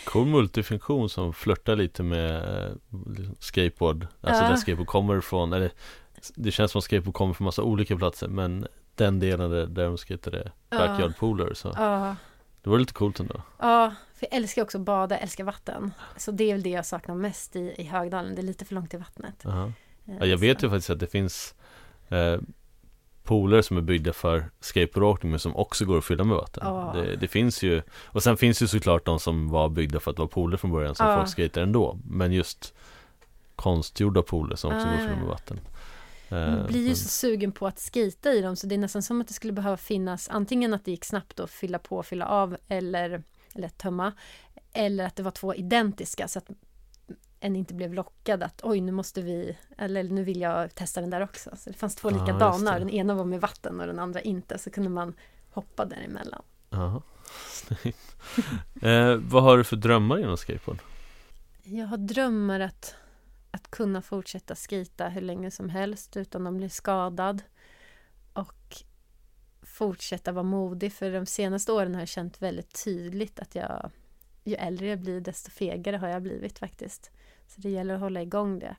Cool 0.05 0.27
multifunktion 0.27 1.09
som 1.09 1.33
flörtar 1.33 1.75
lite 1.75 2.03
med 2.03 2.35
eh, 2.35 2.71
skateboard 3.39 4.07
Alltså 4.21 4.43
ja. 4.43 4.49
där 4.49 4.55
skateboard 4.55 4.87
kommer 4.87 5.17
ifrån 5.17 5.53
eller 5.53 5.71
Det 6.35 6.51
känns 6.51 6.71
som 6.71 6.79
att 6.79 6.85
skateboard 6.85 7.15
kommer 7.15 7.33
från 7.33 7.45
massa 7.45 7.61
olika 7.63 7.97
platser 7.97 8.27
men 8.27 8.67
Den 8.95 9.19
delen 9.19 9.49
där, 9.49 9.67
där 9.67 9.85
de 9.85 9.97
skejtade 9.97 10.51
Backyard 10.69 11.17
pooler 11.17 11.53
så 11.53 11.73
ja. 11.75 12.15
Det 12.61 12.69
var 12.69 12.79
lite 12.79 12.93
coolt 12.93 13.19
ändå 13.19 13.41
Ja, 13.59 13.95
för 14.15 14.27
jag 14.31 14.37
älskar 14.37 14.61
också 14.61 14.77
att 14.77 14.83
bada, 14.83 15.17
älskar 15.17 15.43
vatten 15.43 15.93
Så 16.17 16.31
det 16.31 16.43
är 16.43 16.53
väl 16.53 16.63
det 16.63 16.69
jag 16.69 16.85
saknar 16.85 17.15
mest 17.15 17.55
i, 17.55 17.75
i 17.77 17.83
Högdalen, 17.83 18.35
det 18.35 18.41
är 18.41 18.43
lite 18.43 18.65
för 18.65 18.75
långt 18.75 18.89
till 18.89 18.99
vattnet 18.99 19.43
-huh. 19.43 19.73
ja, 20.05 20.25
Jag 20.25 20.37
vet 20.37 20.63
ju 20.63 20.69
faktiskt 20.69 20.89
att 20.89 20.99
det 20.99 21.07
finns 21.07 21.55
eh, 22.09 22.37
pooler 23.27 23.61
som 23.61 23.77
är 23.77 23.81
byggda 23.81 24.13
för 24.13 24.49
skateboardåkning 24.59 25.31
men 25.31 25.39
som 25.39 25.55
också 25.55 25.85
går 25.85 25.97
att 25.97 26.05
fylla 26.05 26.23
med 26.23 26.37
vatten. 26.37 26.67
Oh. 26.67 26.95
Det, 26.95 27.15
det, 27.15 27.27
finns 27.27 27.63
ju, 27.63 27.81
och 27.91 28.23
sen 28.23 28.37
finns 28.37 28.59
det 28.59 28.67
såklart 28.67 29.05
de 29.05 29.19
som 29.19 29.49
var 29.49 29.69
byggda 29.69 29.99
för 29.99 30.11
att 30.11 30.17
vara 30.17 30.27
pooler 30.27 30.57
från 30.57 30.71
början 30.71 30.95
som 30.95 31.07
oh. 31.07 31.15
folk 31.15 31.29
skater 31.29 31.61
ändå. 31.61 31.99
Men 32.09 32.31
just 32.31 32.73
konstgjorda 33.55 34.21
pooler 34.21 34.55
som 34.55 34.75
också 34.75 34.87
ah, 34.87 34.89
går 34.89 34.97
att 34.97 35.03
fylla 35.03 35.15
med 35.15 35.27
vatten. 35.27 35.59
Man 36.29 36.65
blir 36.67 36.87
ju 36.87 36.95
så 36.95 37.09
sugen 37.09 37.51
på 37.51 37.67
att 37.67 37.89
skita 37.93 38.33
i 38.33 38.41
dem 38.41 38.55
så 38.55 38.67
det 38.67 38.75
är 38.75 38.79
nästan 38.79 39.03
som 39.03 39.21
att 39.21 39.27
det 39.27 39.33
skulle 39.33 39.53
behöva 39.53 39.77
finnas 39.77 40.29
antingen 40.29 40.73
att 40.73 40.85
det 40.85 40.91
gick 40.91 41.05
snabbt 41.05 41.39
att 41.39 41.51
fylla 41.51 41.79
på 41.79 41.97
och 41.97 42.05
fylla 42.05 42.25
av 42.25 42.57
eller, 42.67 43.23
eller 43.55 43.69
tömma 43.69 44.13
eller 44.73 45.05
att 45.05 45.15
det 45.15 45.23
var 45.23 45.31
två 45.31 45.55
identiska 45.55 46.27
så 46.27 46.39
att 46.39 46.49
en 47.39 47.55
inte 47.55 47.73
blev 47.73 47.93
lockad 47.93 48.43
att 48.43 48.61
oj 48.63 48.81
nu 48.81 48.91
måste 48.91 49.21
vi, 49.21 49.57
eller 49.77 50.03
nu 50.03 50.23
vill 50.23 50.41
jag 50.41 50.75
testa 50.75 51.01
den 51.01 51.09
där 51.09 51.21
också. 51.21 51.49
Så 51.55 51.69
det 51.69 51.77
fanns 51.77 51.95
två 51.95 52.09
likadana, 52.09 52.79
den 52.79 52.89
ena 52.89 53.15
var 53.15 53.25
med 53.25 53.41
vatten 53.41 53.79
och 53.79 53.87
den 53.87 53.99
andra 53.99 54.21
inte, 54.21 54.57
så 54.57 54.69
kunde 54.69 54.89
man 54.89 55.13
hoppa 55.49 55.85
däremellan. 55.85 56.41
Ja, 56.69 57.01
eh, 58.81 59.15
Vad 59.15 59.43
har 59.43 59.57
du 59.57 59.63
för 59.63 59.75
drömmar 59.75 60.19
inom 60.19 60.37
skateboard? 60.37 60.79
Jag 61.63 61.87
har 61.87 61.97
drömmar 61.97 62.59
att, 62.59 62.95
att 63.51 63.71
kunna 63.71 64.01
fortsätta 64.01 64.55
skita 64.55 65.09
hur 65.09 65.21
länge 65.21 65.51
som 65.51 65.69
helst 65.69 66.17
utan 66.17 66.47
att 66.47 66.53
bli 66.53 66.69
skadad. 66.69 67.41
Och 68.33 68.83
fortsätta 69.61 70.31
vara 70.31 70.43
modig, 70.43 70.93
för 70.93 71.11
de 71.11 71.25
senaste 71.25 71.71
åren 71.71 71.93
har 71.93 72.01
jag 72.01 72.07
känt 72.07 72.41
väldigt 72.41 72.83
tydligt 72.83 73.39
att 73.39 73.55
jag 73.55 73.91
ju 74.47 74.55
äldre 74.55 74.87
jag 74.87 74.99
blir 74.99 75.21
desto 75.21 75.51
fegare 75.51 75.97
har 75.97 76.07
jag 76.07 76.21
blivit 76.21 76.59
faktiskt. 76.59 77.11
Så 77.47 77.61
det 77.61 77.69
gäller 77.69 77.93
att 77.93 77.99
hålla 77.99 78.21
igång 78.21 78.59
det. 78.59 78.75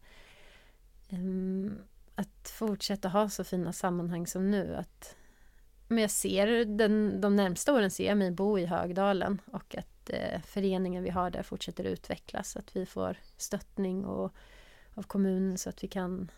Ehm, 1.09 1.79
att 2.15 2.49
fortsätta 2.49 3.09
ha 3.09 3.29
så 3.29 3.45
fina 3.45 3.73
sammanhang 3.73 4.27
som 4.27 4.51
nu. 4.51 4.77
Att, 4.77 5.17
men 5.89 5.99
jag 5.99 6.11
ser 6.11 6.65
den, 6.65 7.21
de 7.21 7.37
närmsta 7.37 7.75
åren 7.75 7.91
ser 7.91 8.07
jag 8.07 8.19
mig 8.19 8.31
bo 8.31 8.59
i 8.59 8.67
Högdalen 8.67 9.41
och 9.53 9.75
att 9.77 10.11
eh, 10.11 10.41
föreningen 10.41 11.03
vi 11.03 11.11
har 11.11 11.31
där 11.31 11.43
fortsätter 11.43 11.85
utvecklas. 11.85 12.57
Att 12.57 12.77
vi 12.77 12.87
får 12.87 13.17
stöttning 13.37 14.05
och, 14.05 14.33
av 14.95 15.03
kommunen 15.03 15.59
så 15.59 15.69
att 15.69 15.85
vi 15.85 15.89
kan 15.89 16.31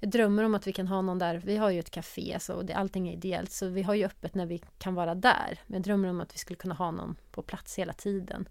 jag 0.00 0.10
drömmer 0.10 0.42
om 0.42 0.54
att 0.54 0.66
vi 0.66 0.72
kan 0.72 0.88
ha 0.88 1.02
någon 1.02 1.18
där. 1.18 1.42
Vi 1.44 1.56
har 1.56 1.70
ju 1.70 1.78
ett 1.78 1.90
café 1.90 2.36
så 2.40 2.62
det, 2.62 2.74
allting 2.74 3.08
är 3.08 3.12
ideellt 3.12 3.52
så 3.52 3.68
vi 3.68 3.82
har 3.82 3.94
ju 3.94 4.04
öppet 4.04 4.34
när 4.34 4.46
vi 4.46 4.62
kan 4.78 4.94
vara 4.94 5.14
där. 5.14 5.60
Men 5.66 5.74
jag 5.74 5.82
drömmer 5.82 6.08
om 6.08 6.20
att 6.20 6.34
vi 6.34 6.38
skulle 6.38 6.56
kunna 6.56 6.74
ha 6.74 6.90
någon 6.90 7.16
på 7.30 7.42
plats 7.42 7.78
hela 7.78 7.92
tiden. 7.92 8.48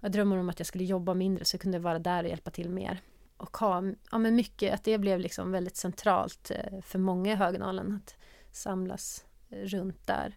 Jag 0.00 0.12
drömmer 0.12 0.36
om 0.36 0.48
att 0.48 0.60
jag 0.60 0.66
skulle 0.66 0.84
jobba 0.84 1.14
mindre 1.14 1.44
så 1.44 1.54
jag 1.54 1.60
kunde 1.60 1.78
vara 1.78 1.98
där 1.98 2.24
och 2.24 2.28
hjälpa 2.30 2.50
till 2.50 2.70
mer. 2.70 3.00
Och 3.36 3.56
ha, 3.56 3.82
ja 4.10 4.18
men 4.18 4.34
mycket, 4.34 4.74
att 4.74 4.84
det 4.84 4.98
blev 4.98 5.20
liksom 5.20 5.52
väldigt 5.52 5.76
centralt 5.76 6.50
eh, 6.50 6.80
för 6.80 6.98
många 6.98 7.32
i 7.32 7.36
Högnalen 7.36 7.94
att 7.94 8.16
samlas 8.52 9.24
eh, 9.48 9.58
runt 9.58 10.06
där. 10.06 10.36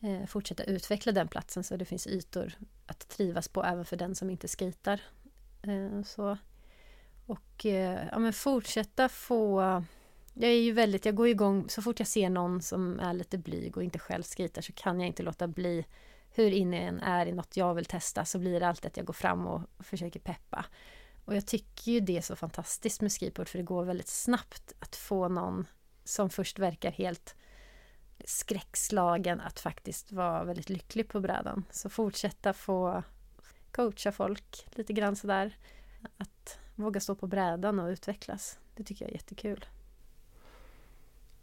Eh, 0.00 0.26
fortsätta 0.26 0.64
utveckla 0.64 1.12
den 1.12 1.28
platsen 1.28 1.64
så 1.64 1.76
det 1.76 1.84
finns 1.84 2.06
ytor 2.06 2.52
att 2.86 3.08
trivas 3.08 3.48
på 3.48 3.64
även 3.64 3.84
för 3.84 3.96
den 3.96 4.14
som 4.14 4.30
inte 4.30 4.48
skejtar. 4.48 5.00
Så. 6.04 6.38
Och 7.26 7.66
eh, 7.66 8.08
ja 8.12 8.18
men 8.18 8.32
fortsätta 8.32 9.08
få 9.08 9.82
jag 10.38 10.50
är 10.50 10.60
ju 10.60 10.72
väldigt, 10.72 11.04
jag 11.04 11.14
går 11.14 11.28
igång 11.28 11.68
så 11.68 11.82
fort 11.82 11.98
jag 11.98 12.08
ser 12.08 12.30
någon 12.30 12.62
som 12.62 13.00
är 13.00 13.12
lite 13.12 13.38
blyg 13.38 13.76
och 13.76 13.82
inte 13.82 13.98
själv 13.98 14.22
skejtar 14.22 14.62
så 14.62 14.72
kan 14.72 15.00
jag 15.00 15.06
inte 15.06 15.22
låta 15.22 15.48
bli 15.48 15.86
hur 16.30 16.50
inne 16.50 16.76
jag 16.76 16.86
än 16.86 17.00
är 17.00 17.26
i 17.26 17.32
något 17.32 17.56
jag 17.56 17.74
vill 17.74 17.84
testa 17.84 18.24
så 18.24 18.38
blir 18.38 18.60
det 18.60 18.68
alltid 18.68 18.86
att 18.86 18.96
jag 18.96 19.06
går 19.06 19.14
fram 19.14 19.46
och 19.46 19.62
försöker 19.78 20.20
peppa. 20.20 20.64
Och 21.24 21.36
jag 21.36 21.46
tycker 21.46 21.92
ju 21.92 22.00
det 22.00 22.16
är 22.16 22.20
så 22.20 22.36
fantastiskt 22.36 23.00
med 23.00 23.12
skateboard 23.12 23.48
för 23.48 23.58
det 23.58 23.64
går 23.64 23.84
väldigt 23.84 24.08
snabbt 24.08 24.72
att 24.78 24.96
få 24.96 25.28
någon 25.28 25.66
som 26.04 26.30
först 26.30 26.58
verkar 26.58 26.90
helt 26.90 27.34
skräckslagen 28.24 29.40
att 29.40 29.60
faktiskt 29.60 30.12
vara 30.12 30.44
väldigt 30.44 30.70
lycklig 30.70 31.08
på 31.08 31.20
brädan. 31.20 31.64
Så 31.70 31.88
fortsätta 31.88 32.52
få 32.52 33.02
coacha 33.70 34.12
folk 34.12 34.66
lite 34.70 34.92
grann 34.92 35.16
sådär. 35.16 35.56
Att 36.16 36.58
våga 36.76 37.00
stå 37.00 37.14
på 37.14 37.26
brädan 37.26 37.78
och 37.78 37.88
utvecklas. 37.88 38.58
Det 38.74 38.84
tycker 38.84 39.04
jag 39.04 39.10
är 39.10 39.14
jättekul. 39.14 39.64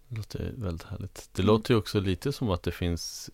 Det 0.07 0.17
låter 0.17 0.53
väldigt 0.57 0.87
härligt. 0.87 1.29
Det 1.33 1.41
mm. 1.41 1.47
låter 1.47 1.73
ju 1.73 1.77
också 1.77 1.99
lite 1.99 2.31
som 2.31 2.49
att 2.49 2.63
det 2.63 2.71
finns 2.71 3.29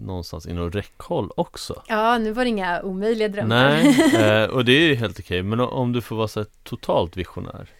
någonstans 0.00 0.46
inom 0.46 0.70
räckhåll 0.70 1.30
också. 1.36 1.82
Ja, 1.88 2.18
nu 2.18 2.32
var 2.32 2.44
det 2.44 2.48
inga 2.50 2.82
omöjliga 2.82 3.28
drömmar. 3.28 3.48
Nej, 3.56 4.14
eh, 4.42 4.50
och 4.50 4.64
det 4.64 4.72
är 4.72 4.88
ju 4.88 4.94
helt 4.94 5.18
okej. 5.20 5.42
Men 5.42 5.60
om 5.60 5.92
du 5.92 6.00
får 6.00 6.16
vara 6.16 6.28
så 6.28 6.44
totalt 6.44 7.16
visionär. 7.16 7.70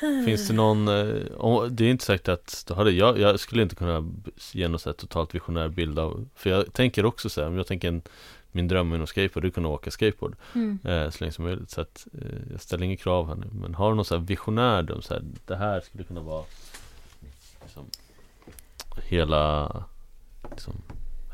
Finns 0.00 0.48
det 0.48 0.54
någon, 0.54 0.88
eh, 0.88 1.64
det 1.70 1.84
är 1.84 1.90
inte 1.90 2.04
säkert 2.04 2.28
att 2.28 2.64
då 2.68 2.74
hade 2.74 2.90
jag, 2.90 3.18
jag 3.18 3.40
skulle 3.40 3.62
inte 3.62 3.74
kunna 3.74 4.12
ge 4.52 4.68
någon 4.68 4.80
så 4.80 4.92
totalt 4.92 5.34
visionär 5.34 5.68
bild 5.68 5.98
av, 5.98 6.28
för 6.34 6.50
jag 6.50 6.72
tänker 6.72 7.04
också 7.04 7.28
så 7.28 7.40
här, 7.40 7.48
om 7.48 7.56
jag 7.56 7.66
tänker 7.66 7.88
en, 7.88 8.02
min 8.52 8.68
dröm 8.68 8.94
inom 8.94 9.06
skateboard, 9.06 9.44
är 9.44 9.48
att 9.48 9.54
kunna 9.54 9.68
åka 9.68 9.90
skateboard 9.90 10.36
mm. 10.54 10.78
eh, 10.84 11.10
så 11.10 11.24
länge 11.24 11.32
som 11.32 11.44
möjligt. 11.44 11.70
Så 11.70 11.80
att 11.80 12.06
eh, 12.12 12.38
jag 12.50 12.60
ställer 12.60 12.84
inga 12.84 12.96
krav 12.96 13.28
här 13.28 13.34
nu, 13.34 13.46
men 13.52 13.74
har 13.74 13.90
du 13.90 13.96
någon 13.96 14.04
så 14.04 14.16
här 14.16 14.22
visionär 14.22 14.82
dröm, 14.82 15.02
så 15.02 15.14
här, 15.14 15.22
det 15.46 15.56
här 15.56 15.80
skulle 15.80 16.04
kunna 16.04 16.20
vara 16.20 16.44
liksom, 17.62 17.84
hela, 18.96 19.66
liksom, 20.50 20.74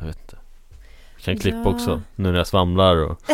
jag 0.00 0.06
vet 0.06 0.20
inte. 0.20 0.38
Jag 1.16 1.24
kan 1.24 1.38
klippa 1.38 1.62
ja. 1.64 1.70
också, 1.70 2.02
nu 2.16 2.30
när 2.30 2.38
jag 2.38 2.46
svamlar 2.46 2.96
och 2.96 3.22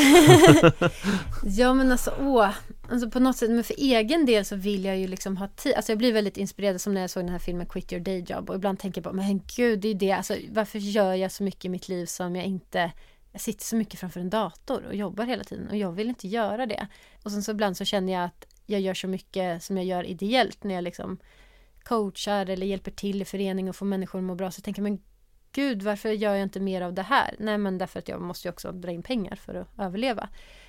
Ja 1.44 1.74
men 1.74 1.92
alltså 1.92 2.14
åh, 2.20 2.50
alltså 2.90 3.10
på 3.10 3.20
något 3.20 3.36
sätt, 3.36 3.50
men 3.50 3.64
för 3.64 3.74
egen 3.78 4.26
del 4.26 4.44
så 4.44 4.56
vill 4.56 4.84
jag 4.84 4.98
ju 4.98 5.06
liksom 5.06 5.36
ha 5.36 5.48
tid, 5.48 5.74
alltså 5.74 5.92
jag 5.92 5.98
blir 5.98 6.12
väldigt 6.12 6.36
inspirerad 6.36 6.80
som 6.80 6.94
när 6.94 7.00
jag 7.00 7.10
såg 7.10 7.22
den 7.22 7.32
här 7.32 7.38
filmen 7.38 7.66
Quit 7.66 7.92
Your 7.92 8.04
Day 8.04 8.24
Job 8.28 8.50
och 8.50 8.56
ibland 8.56 8.78
tänker 8.78 8.98
jag 8.98 9.04
bara, 9.04 9.24
men 9.24 9.40
gud 9.56 9.80
det 9.80 9.88
är 9.88 9.94
det, 9.94 10.12
alltså 10.12 10.36
varför 10.50 10.78
gör 10.78 11.14
jag 11.14 11.32
så 11.32 11.42
mycket 11.42 11.64
i 11.64 11.68
mitt 11.68 11.88
liv 11.88 12.06
som 12.06 12.36
jag 12.36 12.44
inte 12.44 12.92
jag 13.32 13.40
sitter 13.40 13.64
så 13.64 13.76
mycket 13.76 14.00
framför 14.00 14.20
en 14.20 14.30
dator 14.30 14.86
och 14.86 14.94
jobbar 14.94 15.24
hela 15.24 15.44
tiden 15.44 15.68
och 15.68 15.76
jag 15.76 15.92
vill 15.92 16.08
inte 16.08 16.28
göra 16.28 16.66
det. 16.66 16.86
Och 17.22 17.32
sen 17.32 17.42
så 17.42 17.50
ibland 17.50 17.76
så 17.76 17.84
känner 17.84 18.12
jag 18.12 18.24
att 18.24 18.46
jag 18.66 18.80
gör 18.80 18.94
så 18.94 19.08
mycket 19.08 19.62
som 19.62 19.76
jag 19.76 19.86
gör 19.86 20.04
ideellt 20.04 20.64
när 20.64 20.74
jag 20.74 20.84
liksom 20.84 21.18
coachar 21.82 22.50
eller 22.50 22.66
hjälper 22.66 22.90
till 22.90 23.22
i 23.22 23.24
förening 23.24 23.68
och 23.68 23.76
får 23.76 23.86
människor 23.86 24.18
att 24.18 24.24
må 24.24 24.34
bra 24.34 24.50
så 24.50 24.58
jag 24.58 24.64
tänker 24.64 24.82
men 24.82 25.02
gud 25.52 25.82
varför 25.82 26.08
gör 26.08 26.34
jag 26.34 26.42
inte 26.42 26.60
mer 26.60 26.82
av 26.82 26.94
det 26.94 27.02
här? 27.02 27.36
Nej 27.38 27.58
men 27.58 27.78
därför 27.78 27.98
att 27.98 28.08
jag 28.08 28.20
måste 28.20 28.48
ju 28.48 28.52
också 28.52 28.72
dra 28.72 28.90
in 28.90 29.02
pengar 29.02 29.36
för 29.36 29.54
att 29.54 29.68
överleva. 29.78 30.28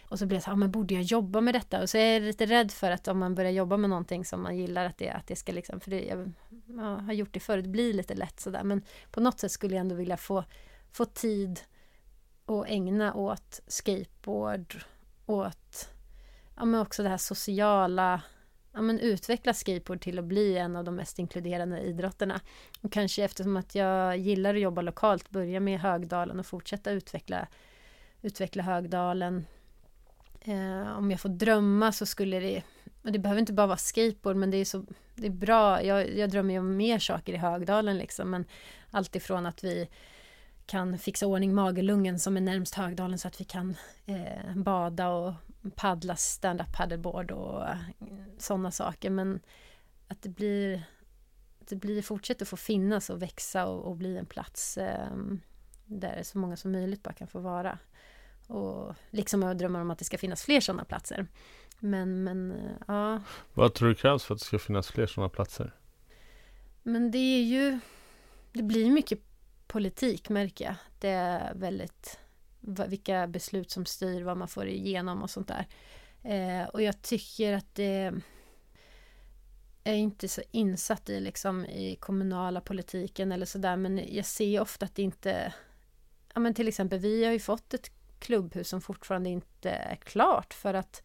Och 0.09 0.20
så 0.20 0.26
blir 0.26 0.36
jag 0.36 0.43
så 0.43 0.49
här, 0.49 0.53
ah, 0.53 0.57
men 0.57 0.72
borde 0.72 0.93
jag 0.93 1.03
jobba 1.03 1.41
med 1.41 1.55
detta? 1.55 1.82
Och 1.82 1.89
så 1.89 1.97
är 1.97 2.14
jag 2.14 2.22
lite 2.22 2.45
rädd 2.45 2.72
för 2.72 2.91
att 2.91 3.07
om 3.07 3.20
man 3.20 3.36
börjar 3.36 3.51
jobba 3.51 3.78
med 3.78 3.89
någonting 3.89 4.26
som 4.26 4.43
man 4.43 4.57
gillar 4.57 4.86
att 4.86 4.97
det, 4.97 5.09
att 5.09 5.28
det 5.28 5.36
ska 5.36 5.51
liksom, 5.51 5.80
för 5.80 5.91
det, 5.91 6.03
jag, 6.05 6.32
jag 6.68 6.84
har 6.84 7.14
gjort 7.14 7.34
det 7.34 7.39
förut, 7.39 7.64
det 7.64 7.70
blir 7.70 7.93
lite 7.93 8.16
lätt 8.16 8.39
sådär. 8.39 8.64
Men 8.64 8.82
på 9.11 9.20
något 9.20 9.39
sätt 9.39 9.51
skulle 9.51 9.76
jag 9.76 9.82
ändå 9.82 9.95
vilja 9.95 10.18
få, 10.18 10.43
få 10.91 11.05
tid 11.05 11.59
att 12.46 12.68
ägna 12.68 13.14
åt 13.14 13.62
skateboard, 13.68 14.84
åt 15.26 15.89
ja, 16.56 16.66
men 16.66 16.82
också 16.82 17.04
det 17.04 17.10
här 17.10 17.18
sociala, 17.18 18.22
ja, 18.72 18.82
men 18.82 19.00
utveckla 19.00 19.54
skateboard 19.54 20.02
till 20.02 20.20
att 20.20 20.26
bli 20.26 20.58
en 20.58 20.76
av 20.76 20.84
de 20.84 20.96
mest 20.96 21.20
inkluderande 21.20 21.82
idrotterna. 21.82 22.41
Och 22.82 22.91
kanske 22.91 23.24
eftersom 23.24 23.58
att 23.58 23.76
jag 23.76 24.18
gillar 24.18 24.56
att 24.56 24.62
jobba 24.62 24.82
lokalt, 24.82 25.30
börja 25.30 25.60
med 25.60 25.80
Högdalen 25.80 26.39
och 26.39 26.46
fortsätta 26.46 26.91
utveckla, 26.91 27.48
utveckla 28.22 28.64
Högdalen 28.64 29.46
Eh, 30.46 30.98
om 30.98 31.12
jag 31.12 31.20
får 31.20 31.30
drömma 31.30 31.91
så 31.91 32.06
skulle 32.06 32.39
det, 32.39 32.64
och 33.04 33.12
det 33.12 33.20
behöver 33.20 33.39
inte 33.39 33.54
bara 33.54 33.68
vara 33.68 33.78
skateboard 33.78 34.36
men 34.36 34.52
det 34.52 34.58
är 34.58 34.66
så, 34.66 34.86
det 35.16 35.28
är 35.28 35.32
bra, 35.32 35.84
jag, 35.84 36.18
jag 36.18 36.30
drömmer 36.30 36.54
ju 36.54 36.60
om 36.60 36.78
mer 36.78 37.00
saker 37.00 37.34
i 37.34 37.38
Högdalen 37.38 37.98
liksom 37.98 38.30
men 38.30 38.46
alltifrån 38.91 39.46
att 39.46 39.64
vi 39.64 39.89
kan 40.66 40.97
fixa 40.99 41.28
ordning 41.28 41.53
Magelungen 41.53 42.20
som 42.20 42.38
är 42.38 42.41
närmst 42.41 42.76
Högdalen 42.76 43.20
så 43.20 43.28
att 43.28 43.41
vi 43.41 43.45
kan 43.45 43.76
eh, 44.05 44.55
bada 44.55 45.09
och 45.09 45.34
paddla 45.76 46.16
stand-up 46.16 46.74
paddleboard 46.78 47.32
och 47.32 47.68
eh, 47.68 47.78
sådana 48.38 48.72
saker 48.72 49.09
men 49.09 49.39
att 50.07 50.22
det 50.22 50.30
blir 50.30 50.84
att 51.64 51.70
det 51.70 51.76
blir, 51.76 52.01
fortsätter 52.01 52.45
få 52.45 52.57
finnas 52.57 53.09
och 53.09 53.22
växa 53.22 53.66
och, 53.66 53.86
och 53.86 53.95
bli 53.95 54.18
en 54.18 54.26
plats 54.26 54.78
eh, 54.78 55.11
där 55.86 56.24
så 56.24 56.38
många 56.38 56.57
som 56.57 56.72
möjligt 56.72 57.03
bara 57.03 57.14
kan 57.14 57.28
få 57.28 57.39
vara. 57.39 57.78
Och 58.47 58.95
liksom 59.09 59.41
jag 59.41 59.57
drömmer 59.57 59.82
om 59.82 59.91
att 59.91 59.99
det 59.99 60.05
ska 60.05 60.18
finnas 60.18 60.43
fler 60.43 60.61
sådana 60.61 60.86
platser. 60.86 61.28
Men, 61.80 62.24
men 62.24 62.51
eh, 62.51 62.72
ja. 62.88 63.22
Vad 63.53 63.74
tror 63.74 63.89
du 63.89 63.95
krävs 63.95 64.24
för 64.24 64.34
att 64.34 64.39
det 64.39 64.45
ska 64.45 64.59
finnas 64.59 64.88
fler 64.88 65.07
sådana 65.07 65.30
platser? 65.30 65.74
Men 66.84 67.11
det 67.11 67.18
är 67.18 67.43
ju 67.43 67.80
Det 68.51 68.64
blir 68.64 68.91
mycket 68.91 69.20
politik 69.74 70.30
märker 70.30 70.65
jag. 70.65 70.76
Det 70.99 71.09
är 71.09 71.53
väldigt 71.55 72.19
vilka 72.88 73.28
beslut 73.28 73.71
som 73.71 73.86
styr 73.86 74.21
vad 74.24 74.38
man 74.38 74.47
får 74.47 74.67
igenom 74.67 75.24
och 75.24 75.30
sånt 75.30 75.47
där. 75.47 75.67
Eh, 76.24 76.67
och 76.67 76.82
jag 76.82 77.01
tycker 77.01 77.53
att 77.53 77.76
det 77.76 78.13
är 79.84 79.93
inte 79.93 80.28
så 80.28 80.41
insatt 80.51 81.09
i 81.09 81.19
liksom 81.19 81.65
i 81.65 81.95
kommunala 81.95 82.61
politiken 82.61 83.32
eller 83.32 83.45
sådär 83.45 83.76
men 83.76 84.15
jag 84.15 84.26
ser 84.26 84.61
ofta 84.61 84.86
att 84.86 84.95
det 84.95 85.01
inte 85.01 85.53
Ja 86.34 86.39
men 86.39 86.53
till 86.53 86.67
exempel 86.67 86.99
vi 86.99 87.26
har 87.26 87.32
ju 87.32 87.39
fått 87.39 87.74
ett 87.74 87.91
klubbhus 88.19 88.69
som 88.69 88.82
fortfarande 88.82 89.30
inte 89.30 89.69
är 89.69 89.95
klart 89.95 90.53
för 90.53 90.74
att 90.74 91.03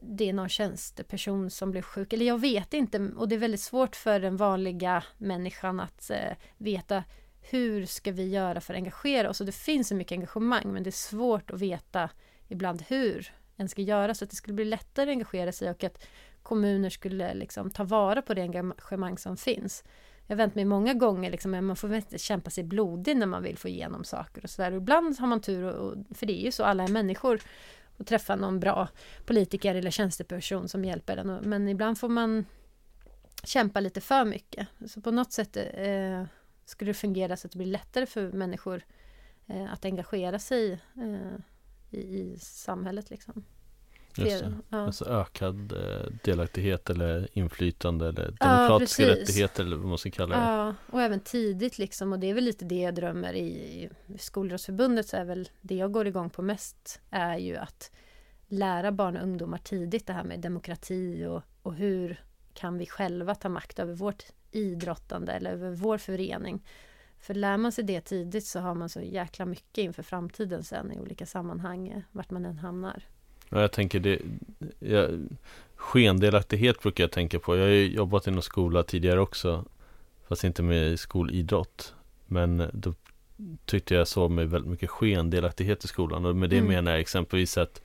det 0.00 0.28
är 0.28 0.32
någon 0.32 0.48
tjänsteperson 0.48 1.50
som 1.50 1.70
blev 1.70 1.82
sjuk. 1.82 2.12
Eller 2.12 2.26
jag 2.26 2.40
vet 2.40 2.74
inte 2.74 2.98
och 3.16 3.28
det 3.28 3.34
är 3.34 3.38
väldigt 3.38 3.60
svårt 3.60 3.96
för 3.96 4.20
den 4.20 4.36
vanliga 4.36 5.04
människan 5.18 5.80
att 5.80 6.10
eh, 6.10 6.36
veta 6.58 7.04
hur 7.50 7.86
ska 7.86 8.12
vi 8.12 8.28
göra 8.28 8.60
för 8.60 8.74
att 8.74 8.78
engagera 8.78 9.30
oss? 9.30 9.40
Och 9.40 9.46
det 9.46 9.52
finns 9.52 9.88
så 9.88 9.94
mycket 9.94 10.16
engagemang 10.16 10.72
men 10.72 10.82
det 10.82 10.90
är 10.90 10.92
svårt 10.92 11.50
att 11.50 11.60
veta 11.60 12.10
ibland 12.48 12.82
hur 12.82 13.32
en 13.56 13.68
ska 13.68 13.82
göra 13.82 14.14
så 14.14 14.24
att 14.24 14.30
det 14.30 14.36
skulle 14.36 14.54
bli 14.54 14.64
lättare 14.64 15.10
att 15.10 15.14
engagera 15.14 15.52
sig 15.52 15.70
och 15.70 15.84
att 15.84 16.06
kommuner 16.42 16.90
skulle 16.90 17.34
liksom 17.34 17.70
ta 17.70 17.84
vara 17.84 18.22
på 18.22 18.34
det 18.34 18.42
engagemang 18.42 19.18
som 19.18 19.36
finns. 19.36 19.84
Jag 20.26 20.36
har 20.36 20.36
vänt 20.36 20.54
mig 20.54 20.64
många 20.64 20.94
gånger, 20.94 21.30
liksom, 21.30 21.50
men 21.50 21.64
man 21.64 21.76
får 21.76 21.94
inte 21.94 22.18
kämpa 22.18 22.50
sig 22.50 22.64
blodig 22.64 23.16
när 23.16 23.26
man 23.26 23.42
vill 23.42 23.58
få 23.58 23.68
igenom 23.68 24.04
saker 24.04 24.44
och 24.44 24.50
sådär. 24.50 24.72
Ibland 24.72 25.18
har 25.18 25.26
man 25.26 25.40
tur, 25.40 25.64
och, 25.64 25.94
för 26.10 26.26
det 26.26 26.32
är 26.32 26.44
ju 26.44 26.52
så, 26.52 26.64
alla 26.64 26.84
är 26.84 26.88
människor, 26.88 27.40
och 27.96 28.06
träffa 28.06 28.36
någon 28.36 28.60
bra 28.60 28.88
politiker 29.24 29.74
eller 29.74 29.90
tjänsteperson 29.90 30.68
som 30.68 30.84
hjälper 30.84 31.16
en. 31.16 31.26
Men 31.26 31.68
ibland 31.68 31.98
får 31.98 32.08
man 32.08 32.46
kämpa 33.44 33.80
lite 33.80 34.00
för 34.00 34.24
mycket. 34.24 34.68
Så 34.86 35.00
på 35.00 35.10
något 35.10 35.32
sätt 35.32 35.56
eh, 35.56 36.24
skulle 36.64 36.90
det 36.90 36.94
fungera 36.94 37.36
så 37.36 37.46
att 37.46 37.52
det 37.52 37.58
blir 37.58 37.66
lättare 37.66 38.06
för 38.06 38.32
människor 38.32 38.82
eh, 39.46 39.72
att 39.72 39.84
engagera 39.84 40.38
sig 40.38 40.72
eh, 40.72 41.40
i, 41.90 41.98
i 41.98 42.38
samhället. 42.38 43.10
Liksom. 43.10 43.44
Just 44.16 44.44
det. 44.44 44.52
Ja. 44.68 44.78
Alltså 44.78 45.04
ökad 45.04 45.72
eh, 45.72 46.10
delaktighet 46.24 46.90
eller 46.90 47.28
inflytande 47.38 48.08
eller 48.08 48.30
demokratiska 48.40 49.02
ja, 49.02 49.08
rättigheter 49.08 49.64
eller 49.64 49.76
vad 49.76 49.86
man 49.86 49.98
ska 49.98 50.10
kalla 50.10 50.36
det. 50.36 50.42
Ja, 50.42 50.74
och 50.92 51.02
även 51.02 51.20
tidigt 51.20 51.78
liksom 51.78 52.12
och 52.12 52.18
det 52.18 52.30
är 52.30 52.34
väl 52.34 52.44
lite 52.44 52.64
det 52.64 52.80
jag 52.80 52.94
drömmer 52.94 53.34
i, 53.34 53.48
i 54.06 54.18
Skolrådsförbundet 54.18 55.08
så 55.08 55.16
är 55.16 55.24
väl 55.24 55.48
det 55.60 55.74
jag 55.74 55.92
går 55.92 56.06
igång 56.06 56.30
på 56.30 56.42
mest 56.42 57.00
är 57.10 57.38
ju 57.38 57.56
att 57.56 57.90
lära 58.48 58.92
barn 58.92 59.16
och 59.16 59.22
ungdomar 59.22 59.58
tidigt 59.58 60.06
det 60.06 60.12
här 60.12 60.24
med 60.24 60.40
demokrati 60.40 61.26
och, 61.26 61.42
och 61.62 61.74
hur 61.74 62.24
kan 62.54 62.78
vi 62.78 62.86
själva 62.86 63.34
ta 63.34 63.48
makt 63.48 63.78
över 63.78 63.94
vårt 63.94 64.24
idrottande 64.56 65.32
eller 65.32 65.50
över 65.50 65.70
vår 65.70 65.98
förening. 65.98 66.62
För 67.20 67.34
lär 67.34 67.56
man 67.56 67.72
sig 67.72 67.84
det 67.84 68.00
tidigt 68.00 68.46
så 68.46 68.60
har 68.60 68.74
man 68.74 68.88
så 68.88 69.00
jäkla 69.00 69.44
mycket 69.44 69.78
inför 69.78 70.02
framtiden 70.02 70.64
sen 70.64 70.92
i 70.92 70.98
olika 70.98 71.26
sammanhang, 71.26 72.02
vart 72.12 72.30
man 72.30 72.44
än 72.44 72.58
hamnar. 72.58 73.02
Ja, 73.48 73.60
jag 73.60 73.72
tänker 73.72 74.00
det 74.00 74.18
jag, 74.78 75.28
Skendelaktighet 75.76 76.82
brukar 76.82 77.04
jag 77.04 77.10
tänka 77.10 77.38
på 77.38 77.56
Jag 77.56 77.62
har 77.62 77.70
ju 77.70 77.94
jobbat 77.94 78.26
inom 78.26 78.42
skola 78.42 78.82
tidigare 78.82 79.20
också 79.20 79.64
Fast 80.28 80.44
inte 80.44 80.62
med 80.62 81.00
skolidrott 81.00 81.94
Men 82.26 82.70
då 82.72 82.94
tyckte 83.64 83.94
jag 83.94 84.08
såg 84.08 84.30
mig 84.30 84.46
väldigt 84.46 84.70
mycket 84.70 84.90
skendelaktighet 84.90 85.84
i 85.84 85.88
skolan 85.88 86.24
Och 86.24 86.36
med 86.36 86.50
det 86.50 86.58
mm. 86.58 86.68
menar 86.68 86.92
jag 86.92 87.00
exempelvis 87.00 87.58
att 87.58 87.82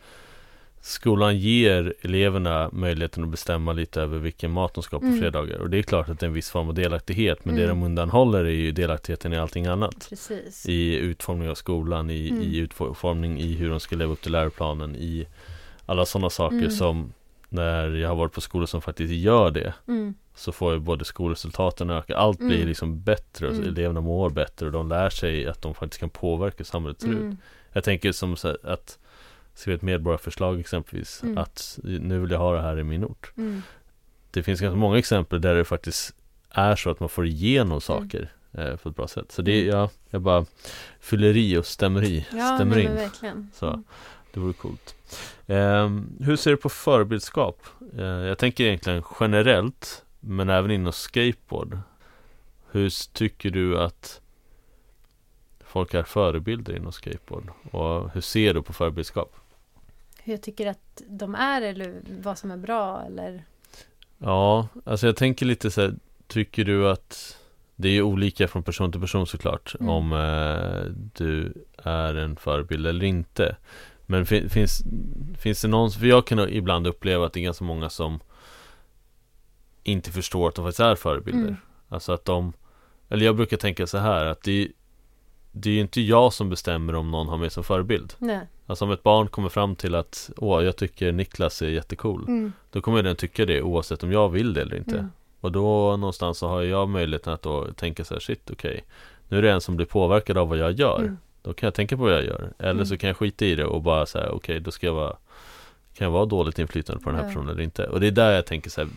Skolan 0.81 1.37
ger 1.37 1.93
eleverna 2.01 2.69
möjligheten 2.73 3.23
att 3.23 3.29
bestämma 3.29 3.73
lite 3.73 4.01
över 4.01 4.17
vilken 4.17 4.51
mat 4.51 4.73
de 4.73 4.83
ska 4.83 4.95
ha 4.95 4.99
på 4.99 5.05
mm. 5.05 5.19
fredagar 5.19 5.59
Och 5.59 5.69
det 5.69 5.77
är 5.77 5.81
klart 5.81 6.09
att 6.09 6.19
det 6.19 6.25
är 6.25 6.27
en 6.27 6.33
viss 6.33 6.49
form 6.49 6.67
av 6.67 6.73
delaktighet 6.73 7.45
Men 7.45 7.53
mm. 7.53 7.61
det 7.61 7.69
de 7.69 7.83
undanhåller 7.83 8.45
är 8.45 8.49
ju 8.49 8.71
delaktigheten 8.71 9.33
i 9.33 9.37
allting 9.37 9.65
annat 9.65 10.07
Precis. 10.09 10.65
I 10.65 10.95
utformning 10.95 11.49
av 11.49 11.55
skolan, 11.55 12.09
i, 12.09 12.29
mm. 12.29 12.43
i 12.43 12.57
utformning 12.57 13.39
i 13.39 13.53
hur 13.53 13.69
de 13.69 13.79
ska 13.79 13.95
leva 13.95 14.13
upp 14.13 14.21
till 14.21 14.31
läroplanen 14.31 14.95
I 14.95 15.27
alla 15.85 16.05
sådana 16.05 16.29
saker 16.29 16.57
mm. 16.57 16.71
som 16.71 17.13
när 17.49 17.89
jag 17.89 18.09
har 18.09 18.15
varit 18.15 18.33
på 18.33 18.41
skolor 18.41 18.65
som 18.65 18.81
faktiskt 18.81 19.13
gör 19.13 19.51
det 19.51 19.73
mm. 19.87 20.13
Så 20.35 20.51
får 20.51 20.73
ju 20.73 20.79
både 20.79 21.05
skolresultaten 21.05 21.89
öka 21.89 22.17
Allt 22.17 22.37
blir 22.37 22.55
mm. 22.55 22.67
liksom 22.67 23.03
bättre 23.03 23.47
mm. 23.47 23.63
eleverna 23.63 24.01
mår 24.01 24.29
bättre 24.29 24.65
och 24.65 24.71
de 24.71 24.89
lär 24.89 25.09
sig 25.09 25.47
att 25.47 25.61
de 25.61 25.75
faktiskt 25.75 25.99
kan 25.99 26.09
påverka 26.09 26.63
samhället 26.63 27.01
ser 27.01 27.09
ut. 27.09 27.35
Jag 27.73 27.83
tänker 27.83 28.11
som 28.11 28.35
så 28.35 28.57
att 28.63 28.99
Skriva 29.59 29.75
ett 29.75 29.81
medborgarförslag 29.81 30.59
exempelvis 30.59 31.23
mm. 31.23 31.37
Att 31.37 31.79
nu 31.83 32.19
vill 32.19 32.31
jag 32.31 32.39
ha 32.39 32.53
det 32.53 32.61
här 32.61 32.79
i 32.79 32.83
min 32.83 33.05
ort 33.05 33.31
Det 34.31 34.43
finns 34.43 34.61
ganska 34.61 34.75
många 34.75 34.97
exempel 34.97 35.41
där 35.41 35.55
det 35.55 35.65
faktiskt 35.65 36.15
är 36.49 36.75
så 36.75 36.89
att 36.89 36.99
man 36.99 37.09
får 37.09 37.25
igenom 37.25 37.81
saker 37.81 38.31
eh, 38.51 38.75
på 38.75 38.89
ett 38.89 38.95
bra 38.95 39.07
sätt 39.07 39.31
Så 39.31 39.41
det 39.41 39.51
är, 39.51 39.65
ja, 39.65 39.89
jag 40.09 40.21
bara 40.21 40.45
fyller 40.99 41.37
i 41.37 41.57
och 41.57 41.65
stämmer 41.65 42.03
i 42.03 42.27
Ja, 42.31 42.55
stämmer 42.55 42.77
in. 42.77 42.95
verkligen 42.95 43.51
Så 43.53 43.83
det 44.33 44.39
vore 44.39 44.53
coolt 44.53 44.95
Eh, 45.47 45.89
hur 46.19 46.35
ser 46.35 46.51
du 46.51 46.57
på 46.57 46.69
förebildskap? 46.69 47.65
Eh, 47.97 48.05
jag 48.05 48.37
tänker 48.37 48.63
egentligen 48.63 49.03
generellt, 49.19 50.05
men 50.19 50.49
även 50.49 50.71
inom 50.71 50.93
skateboard. 50.93 51.79
Hur 52.71 53.13
tycker 53.13 53.49
du 53.49 53.79
att 53.79 54.21
folk 55.65 55.93
är 55.93 56.03
förebilder 56.03 56.75
inom 56.75 56.91
skateboard? 56.91 57.49
Och 57.71 58.11
hur 58.11 58.21
ser 58.21 58.53
du 58.53 58.61
på 58.61 58.73
förebildskap? 58.73 59.35
Hur 60.29 60.33
jag 60.33 60.41
tycker 60.41 60.67
att 60.67 61.01
de 61.07 61.35
är 61.35 61.61
eller 61.61 62.01
vad 62.21 62.37
som 62.37 62.51
är 62.51 62.57
bra 62.57 63.03
eller? 63.05 63.43
Ja, 64.17 64.67
alltså 64.83 65.05
jag 65.05 65.15
tänker 65.15 65.45
lite 65.45 65.71
så 65.71 65.81
här, 65.81 65.93
tycker 66.27 66.65
du 66.65 66.89
att 66.89 67.37
det 67.75 67.89
är 67.89 68.01
olika 68.01 68.47
från 68.47 68.63
person 68.63 68.91
till 68.91 69.01
person 69.01 69.27
såklart 69.27 69.75
mm. 69.79 69.89
om 69.89 70.13
eh, 70.13 70.91
du 71.13 71.53
är 71.77 72.15
en 72.15 72.35
förebild 72.35 72.87
eller 72.87 73.05
inte. 73.05 73.55
Men 74.05 74.25
fin, 74.25 74.49
finns, 74.49 74.83
finns 75.37 75.61
det 75.61 75.67
någon, 75.67 75.91
för 75.91 76.05
jag 76.05 76.27
kan 76.27 76.49
ibland 76.49 76.87
uppleva 76.87 77.25
att 77.25 77.33
det 77.33 77.39
är 77.39 77.43
ganska 77.43 77.65
många 77.65 77.89
som 77.89 78.19
inte 79.83 80.11
förstår 80.11 80.49
att 80.49 80.55
de 80.55 80.65
faktiskt 80.65 80.79
är 80.79 80.95
förebilder. 80.95 81.41
Mm. 81.41 81.57
Alltså 81.89 82.11
att 82.11 82.25
de, 82.25 82.53
eller 83.09 83.25
jag 83.25 83.35
brukar 83.35 83.57
tänka 83.57 83.87
så 83.87 83.97
här 83.97 84.25
att 84.25 84.41
det, 84.43 84.67
det 85.51 85.69
är 85.69 85.73
ju 85.73 85.81
inte 85.81 86.01
jag 86.01 86.33
som 86.33 86.49
bestämmer 86.49 86.95
om 86.95 87.11
någon 87.11 87.27
har 87.27 87.37
mig 87.37 87.49
som 87.49 87.63
förebild. 87.63 88.13
Nej. 88.17 88.47
Alltså 88.65 88.85
om 88.85 88.91
ett 88.91 89.03
barn 89.03 89.27
kommer 89.27 89.49
fram 89.49 89.75
till 89.75 89.95
att 89.95 90.31
Åh, 90.37 90.63
jag 90.63 90.75
tycker 90.75 91.11
Niklas 91.11 91.61
är 91.61 91.69
jättecool. 91.69 92.25
Mm. 92.27 92.53
Då 92.71 92.81
kommer 92.81 93.03
den 93.03 93.15
tycka 93.15 93.45
det 93.45 93.61
oavsett 93.61 94.03
om 94.03 94.11
jag 94.11 94.29
vill 94.29 94.53
det 94.53 94.61
eller 94.61 94.75
inte. 94.75 94.97
Mm. 94.97 95.11
Och 95.39 95.51
då 95.51 95.97
någonstans 95.97 96.37
så 96.37 96.47
har 96.47 96.61
jag 96.61 96.89
möjligheten 96.89 97.33
att 97.33 97.41
då 97.41 97.67
tänka 97.73 98.03
så 98.03 98.13
här, 98.13 98.21
shit 98.21 98.49
okej. 98.51 98.71
Okay. 98.71 98.81
Nu 99.27 99.37
är 99.37 99.41
det 99.41 99.51
en 99.51 99.61
som 99.61 99.75
blir 99.75 99.85
påverkad 99.85 100.37
av 100.37 100.49
vad 100.49 100.57
jag 100.57 100.71
gör. 100.71 100.99
Mm. 100.99 101.17
Då 101.41 101.53
kan 101.53 101.67
jag 101.67 101.73
tänka 101.73 101.97
på 101.97 102.03
vad 102.03 102.13
jag 102.13 102.25
gör 102.25 102.53
Eller 102.59 102.71
mm. 102.71 102.85
så 102.85 102.97
kan 102.97 103.07
jag 103.07 103.17
skita 103.17 103.45
i 103.45 103.55
det 103.55 103.65
och 103.65 103.81
bara 103.81 104.05
säga 104.05 104.25
okej 104.25 104.35
okay, 104.35 104.59
då 104.59 104.71
ska 104.71 104.87
jag 104.87 104.93
vara 104.93 105.15
Kan 105.93 106.05
jag 106.05 106.11
vara 106.11 106.25
dåligt 106.25 106.59
inflytande 106.59 107.03
på 107.03 107.09
den 107.09 107.19
här 107.19 107.27
personen 107.27 107.49
eller 107.49 107.63
inte 107.63 107.87
Och 107.87 107.99
det 107.99 108.07
är 108.07 108.11
där 108.11 108.31
jag 108.31 108.45
tänker 108.45 108.69
så 108.69 108.81
här 108.81 108.89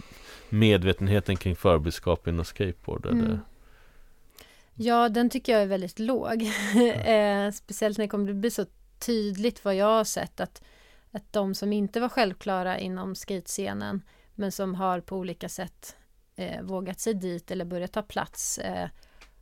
Medvetenheten 0.48 1.36
kring 1.36 1.56
förbudskap 1.56 2.28
inom 2.28 2.44
skateboard 2.44 3.06
mm. 3.06 3.24
eller 3.24 3.40
Ja, 4.82 5.08
den 5.08 5.30
tycker 5.30 5.52
jag 5.52 5.62
är 5.62 5.66
väldigt 5.66 5.98
låg. 5.98 6.42
eh, 7.04 7.50
speciellt 7.50 7.98
när 7.98 8.04
det 8.04 8.08
kommer 8.08 8.32
bli 8.32 8.50
så 8.50 8.66
tydligt 8.98 9.64
vad 9.64 9.74
jag 9.74 9.86
har 9.86 10.04
sett 10.04 10.40
att, 10.40 10.62
att 11.10 11.32
de 11.32 11.54
som 11.54 11.72
inte 11.72 12.00
var 12.00 12.08
självklara 12.08 12.78
inom 12.78 13.14
skatescenen 13.14 14.02
men 14.34 14.52
som 14.52 14.74
har 14.74 15.00
på 15.00 15.16
olika 15.16 15.48
sätt 15.48 15.96
eh, 16.36 16.62
vågat 16.62 17.00
sig 17.00 17.14
dit 17.14 17.50
eller 17.50 17.64
börjat 17.64 17.92
ta 17.92 18.02
plats 18.02 18.58
eh, 18.58 18.88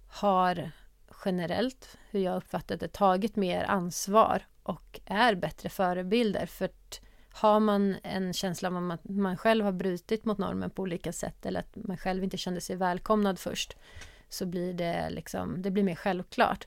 har 0.09 0.71
generellt, 1.25 1.97
hur 2.11 2.21
jag 2.21 2.37
uppfattat 2.37 2.81
det, 2.81 2.89
tagit 2.89 3.37
mer 3.37 3.65
ansvar 3.65 4.47
och 4.63 5.01
är 5.05 5.35
bättre 5.35 5.69
förebilder. 5.69 6.47
För 6.47 6.65
att 6.65 7.01
har 7.33 7.61
man 7.61 7.97
en 8.03 8.33
känsla 8.33 8.69
av 8.69 8.91
att 8.91 9.05
man 9.05 9.37
själv 9.37 9.65
har 9.65 9.73
brutit 9.73 10.25
mot 10.25 10.39
normen 10.39 10.71
på 10.71 10.83
olika 10.83 11.13
sätt 11.13 11.47
eller 11.47 11.61
att 11.61 11.77
man 11.77 11.97
själv 11.97 12.25
inte 12.25 12.37
kände 12.37 12.61
sig 12.61 12.77
välkomnad 12.77 13.39
först 13.39 13.77
så 14.31 14.47
blir 14.47 14.75
det 14.75 15.11
liksom, 15.11 15.63
det 15.63 15.71
blir 15.71 15.83
mer 15.83 15.95
självklart. 15.95 16.67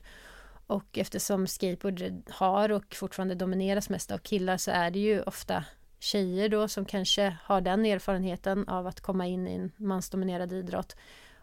Och 0.66 0.98
eftersom 0.98 1.46
skateboard 1.46 2.22
har 2.30 2.72
och 2.72 2.94
fortfarande 2.94 3.34
domineras 3.34 3.90
mest 3.90 4.10
av 4.10 4.18
killar 4.18 4.56
så 4.56 4.70
är 4.70 4.90
det 4.90 4.98
ju 4.98 5.22
ofta 5.22 5.64
tjejer 5.98 6.48
då 6.48 6.68
som 6.68 6.84
kanske 6.84 7.36
har 7.42 7.60
den 7.60 7.86
erfarenheten 7.86 8.68
av 8.68 8.86
att 8.86 9.00
komma 9.00 9.26
in 9.26 9.48
i 9.48 9.54
en 9.54 9.72
mansdominerad 9.76 10.52
idrott. 10.52 10.96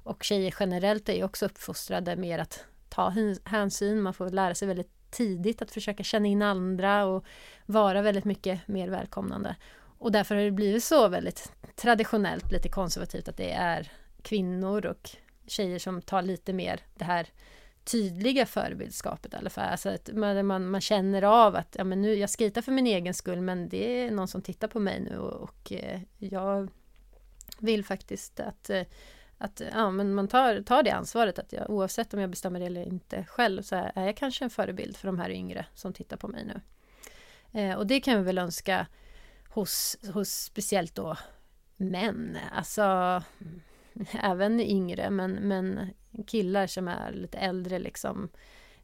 Och 0.03 0.23
tjejer 0.23 0.55
generellt 0.59 1.09
är 1.09 1.13
ju 1.13 1.23
också 1.23 1.45
uppfostrade 1.45 2.15
mer 2.15 2.39
att 2.39 2.65
ta 2.89 3.13
hänsyn, 3.45 4.01
man 4.01 4.13
får 4.13 4.29
lära 4.29 4.55
sig 4.55 4.67
väldigt 4.67 5.11
tidigt 5.11 5.61
att 5.61 5.71
försöka 5.71 6.03
känna 6.03 6.27
in 6.27 6.41
andra 6.41 7.05
och 7.05 7.25
vara 7.65 8.01
väldigt 8.01 8.25
mycket 8.25 8.67
mer 8.67 8.87
välkomnande. 8.87 9.55
Och 9.97 10.11
därför 10.11 10.35
har 10.35 10.41
det 10.41 10.51
blivit 10.51 10.83
så 10.83 11.07
väldigt 11.07 11.51
traditionellt, 11.75 12.51
lite 12.51 12.69
konservativt 12.69 13.27
att 13.27 13.37
det 13.37 13.51
är 13.51 13.91
kvinnor 14.21 14.85
och 14.85 15.09
tjejer 15.51 15.79
som 15.79 16.01
tar 16.01 16.21
lite 16.21 16.53
mer 16.53 16.79
det 16.93 17.05
här 17.05 17.27
tydliga 17.83 18.45
förebildskapet 18.45 19.33
i 19.33 19.37
alla 19.37 19.49
fall. 19.49 19.69
Alltså 19.69 19.89
att 19.89 20.09
man, 20.13 20.45
man, 20.45 20.69
man, 20.69 20.81
känner 20.81 21.21
av 21.21 21.55
att 21.55 21.75
ja, 21.77 21.83
men 21.83 22.01
nu, 22.01 22.13
jag 22.13 22.29
skritar 22.29 22.61
för 22.61 22.71
min 22.71 22.87
egen 22.87 23.13
skull 23.13 23.41
men 23.41 23.69
det 23.69 24.05
är 24.05 24.11
någon 24.11 24.27
som 24.27 24.41
tittar 24.41 24.67
på 24.67 24.79
mig 24.79 24.99
nu 24.99 25.17
och, 25.17 25.41
och 25.41 25.71
eh, 25.71 26.01
jag 26.17 26.69
vill 27.59 27.85
faktiskt 27.85 28.39
att, 28.39 28.69
eh, 28.69 28.83
att 29.37 29.61
ja, 29.73 29.91
men 29.91 30.13
man 30.13 30.27
tar, 30.27 30.61
tar 30.61 30.83
det 30.83 30.91
ansvaret 30.91 31.39
att 31.39 31.53
jag, 31.53 31.69
oavsett 31.69 32.13
om 32.13 32.19
jag 32.19 32.29
bestämmer 32.29 32.59
det 32.59 32.65
eller 32.65 32.87
inte 32.87 33.23
själv 33.23 33.61
så 33.61 33.75
är 33.95 34.05
jag 34.05 34.17
kanske 34.17 34.43
en 34.43 34.49
förebild 34.49 34.97
för 34.97 35.07
de 35.07 35.19
här 35.19 35.29
yngre 35.29 35.65
som 35.75 35.93
tittar 35.93 36.17
på 36.17 36.27
mig 36.27 36.45
nu. 36.45 36.61
Eh, 37.59 37.77
och 37.77 37.87
det 37.87 37.99
kan 37.99 38.17
vi 38.17 38.23
väl 38.23 38.37
önska 38.37 38.87
hos, 39.49 39.97
hos 40.13 40.29
speciellt 40.29 40.95
då 40.95 41.17
män, 41.77 42.37
alltså 42.53 42.83
även 44.21 44.59
yngre 44.59 45.09
men, 45.09 45.31
men 45.31 45.89
killar 46.27 46.67
som 46.67 46.87
är 46.87 47.11
lite 47.11 47.37
äldre 47.37 47.79
liksom 47.79 48.29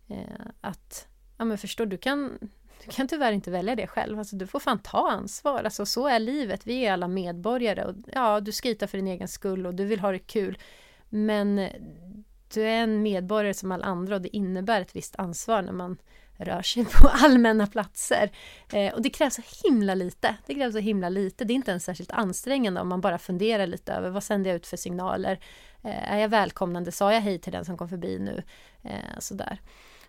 eh, 0.08 0.45
att 0.62 1.08
ja 1.38 1.45
men 1.45 1.58
förstår 1.58 1.86
du 1.86 1.97
kan 1.97 2.49
du 2.86 2.91
kan 2.91 3.08
tyvärr 3.08 3.32
inte 3.32 3.51
välja 3.51 3.76
det 3.76 3.88
själv, 3.88 4.20
alltså 4.20 4.36
du 4.36 4.47
får 4.47 4.60
fan 4.60 4.80
ta 4.80 5.12
ansvar, 5.12 5.64
alltså 5.64 5.86
så 5.86 6.08
är 6.08 6.20
livet, 6.20 6.68
vi 6.68 6.86
är 6.86 6.93
alla 6.93 7.08
medborgare 7.08 7.86
och 7.86 7.95
ja, 8.14 8.39
du 8.39 8.51
skritar 8.51 8.88
för 8.88 8.97
din 8.97 9.08
egen 9.08 9.28
skull 9.28 9.66
och 9.66 9.76
du 9.76 9.86
vill 9.86 9.99
ha 9.99 10.12
det 10.12 10.20
kul. 10.20 10.58
Men 11.10 11.55
du 12.53 12.62
är 12.62 12.84
en 12.84 13.01
medborgare 13.01 13.53
som 13.53 13.72
alla 13.72 13.86
andra 13.86 14.16
och 14.16 14.22
det 14.22 14.36
innebär 14.36 14.82
ett 14.82 14.95
visst 14.95 15.16
ansvar 15.16 15.62
när 15.62 15.72
man 15.72 15.97
rör 16.38 16.62
sig 16.62 16.86
på 16.86 17.08
allmänna 17.14 17.68
platser. 17.68 18.32
Eh, 18.74 18.94
och 18.94 19.02
det 19.02 19.10
krävs 19.10 19.36
så 19.36 19.42
himla 19.64 19.96
lite. 19.96 20.36
Det 20.46 20.56
krävs 20.56 20.74
så 20.74 20.80
himla 20.80 21.10
lite. 21.10 21.46
Det 21.46 21.54
är 21.54 21.56
inte 21.56 21.72
ens 21.72 21.84
särskilt 21.84 22.12
ansträngande 22.12 22.82
om 22.82 22.88
man 22.88 23.02
bara 23.02 23.18
funderar 23.18 23.68
lite 23.68 23.94
över 23.94 24.10
vad 24.10 24.24
sänder 24.24 24.50
jag 24.50 24.56
ut 24.56 24.68
för 24.68 24.78
signaler? 24.78 25.40
Eh, 25.84 26.14
är 26.14 26.18
jag 26.18 26.30
välkomnande? 26.30 26.92
Sa 26.92 27.14
jag 27.14 27.22
hej 27.22 27.40
till 27.40 27.54
den 27.54 27.66
som 27.66 27.78
kom 27.78 27.90
förbi 27.90 28.20
nu? 28.20 28.44
Eh, 28.84 29.20
sådär. 29.20 29.62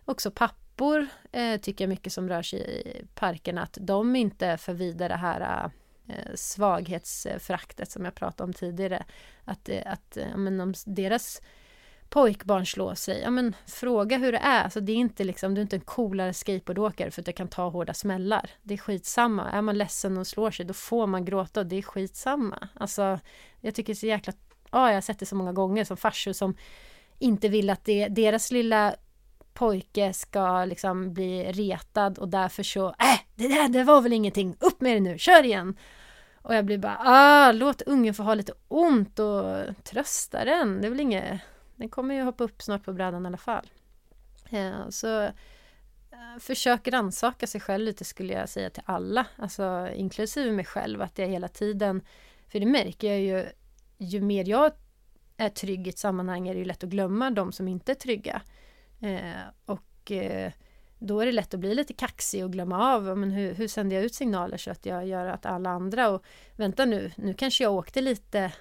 Också 0.05 0.31
pappor 0.31 1.07
eh, 1.33 1.61
tycker 1.61 1.85
jag 1.85 1.89
mycket 1.89 2.13
som 2.13 2.29
rör 2.29 2.43
sig 2.43 2.61
i 2.61 3.05
parkerna 3.15 3.63
att 3.63 3.79
de 3.81 4.17
inte 4.17 4.57
för 4.57 4.73
vidare 4.73 5.09
det 5.09 5.17
här 5.17 5.71
eh, 6.09 6.35
svaghetsföraktet 6.35 7.91
som 7.91 8.05
jag 8.05 8.15
pratade 8.15 8.45
om 8.45 8.53
tidigare. 8.53 9.05
Att, 9.45 9.69
eh, 9.69 9.83
att 9.87 10.17
eh, 10.17 10.37
men 10.37 10.61
om 10.61 10.75
deras 10.87 11.43
pojkbarn 12.09 12.67
slå 12.67 12.95
sig, 12.95 13.21
ja 13.21 13.31
men 13.31 13.57
fråga 13.67 14.19
hur 14.19 14.33
det 14.33 14.39
är. 14.39 14.65
Alltså 14.65 14.81
det 14.81 14.93
är 14.93 14.97
inte 14.97 15.25
liksom, 15.25 15.55
du 15.55 15.61
är 15.61 15.63
inte 15.63 15.77
en 15.77 15.81
coolare 15.81 16.35
skateboardåkare 16.35 17.11
för 17.11 17.23
att 17.23 17.27
jag 17.27 17.37
kan 17.37 17.49
ta 17.49 17.69
hårda 17.69 17.95
smällar. 17.95 18.51
Det 18.63 18.75
är 18.75 18.79
skitsamma. 18.79 19.51
Är 19.51 19.63
man 19.63 19.79
ledsen 19.79 20.19
och 20.19 20.27
slår 20.27 20.51
sig, 20.51 20.67
då 20.67 20.75
får 20.75 21.07
man 21.07 21.25
gråta 21.25 21.61
och 21.61 21.67
det 21.67 21.77
är 21.77 21.83
skitsamma. 21.83 22.69
Alltså, 22.75 23.19
jag 23.61 23.75
tycker 23.75 23.87
det 23.87 23.97
är 23.97 24.01
så 24.01 24.07
jäkla... 24.07 24.33
Ja, 24.71 24.89
jag 24.89 24.97
har 24.97 25.01
sett 25.01 25.19
det 25.19 25.27
så 25.27 25.37
många 25.37 25.53
gånger 25.53 25.85
som 25.85 25.97
farsor 25.97 26.33
som 26.33 26.57
inte 27.19 27.49
vill 27.49 27.71
att 27.71 27.85
det, 27.85 28.09
deras 28.09 28.51
lilla 28.51 28.95
pojke 29.55 30.13
ska 30.13 30.65
liksom 30.65 31.15
bli 31.15 31.53
retad 31.53 32.19
och 32.19 32.29
därför 32.29 32.63
så, 32.63 32.89
äh, 32.89 33.21
det 33.35 33.49
där 33.49 33.69
det 33.69 33.85
var 33.85 34.01
väl 34.01 34.13
ingenting, 34.13 34.57
upp 34.61 34.81
med 34.81 34.97
det 34.97 35.01
nu, 35.01 35.19
kör 35.19 35.45
igen! 35.45 35.77
Och 36.43 36.55
jag 36.55 36.65
blir 36.65 36.79
bara, 36.79 36.99
ah, 37.01 37.53
låt 37.53 37.83
ungen 37.83 38.15
få 38.15 38.23
ha 38.23 38.35
lite 38.35 38.53
ont 38.69 39.19
och 39.19 39.45
trösta 39.85 40.45
den, 40.45 40.81
det 40.81 40.87
är 40.87 40.91
väl 40.91 41.01
inget 41.01 41.41
den 41.79 41.89
kommer 41.89 42.15
ju 42.15 42.23
hoppa 42.23 42.45
upp 42.45 42.63
snart 42.63 42.85
på 42.85 42.93
brädan 42.93 43.25
i 43.25 43.27
alla 43.27 43.37
fall. 43.37 43.71
Eh, 44.51 44.89
så 44.89 45.23
eh, 45.23 45.33
försök 46.41 46.89
rannsaka 46.89 47.47
sig 47.47 47.61
själv 47.61 47.85
lite 47.85 48.05
skulle 48.05 48.33
jag 48.33 48.49
säga 48.49 48.71
till 48.71 48.83
alla, 48.87 49.27
alltså 49.37 49.89
inklusive 49.95 50.53
mig 50.53 50.65
själv, 50.65 51.03
att 51.03 51.19
jag 51.19 51.27
hela 51.27 51.49
tiden, 51.49 52.03
för 52.49 52.61
det 52.61 52.67
märker 52.67 53.09
jag 53.09 53.21
ju, 53.21 53.47
ju 53.99 54.21
mer 54.21 54.49
jag 54.49 54.73
är 55.37 55.49
trygg 55.49 55.87
i 55.87 55.91
ett 55.91 55.99
sammanhang 55.99 56.49
är 56.49 56.55
det 56.55 56.59
ju 56.59 56.65
lätt 56.65 56.85
att 56.85 56.91
glömma 56.91 57.31
de 57.31 57.53
som 57.53 57.69
inte 57.69 57.93
är 57.93 57.95
trygga. 57.95 58.43
Eh, 59.01 59.43
och 59.65 60.13
då 60.99 61.21
är 61.21 61.27
det 61.27 61.33
lätt 61.33 61.55
att 61.55 61.61
bli 61.61 61.75
lite 61.75 61.93
kaxig 61.93 62.45
och 62.45 62.53
glömma 62.53 62.95
av 62.95 63.19
men 63.19 63.31
hur, 63.31 63.55
hur 63.55 63.69
sänder 63.69 63.97
jag 63.97 64.05
ut 64.05 64.15
signaler 64.15 64.57
så 64.57 64.71
att 64.71 64.87
jag 64.87 65.07
gör 65.07 65.27
att 65.27 65.47
alla 65.47 65.71
andra 65.71 66.11
och 66.11 66.25
vänta 66.57 66.85
nu, 66.85 67.13
nu 67.17 67.35
kanske 67.35 67.65
jag 67.65 67.73
åkte 67.73 68.01
lite 68.01 68.53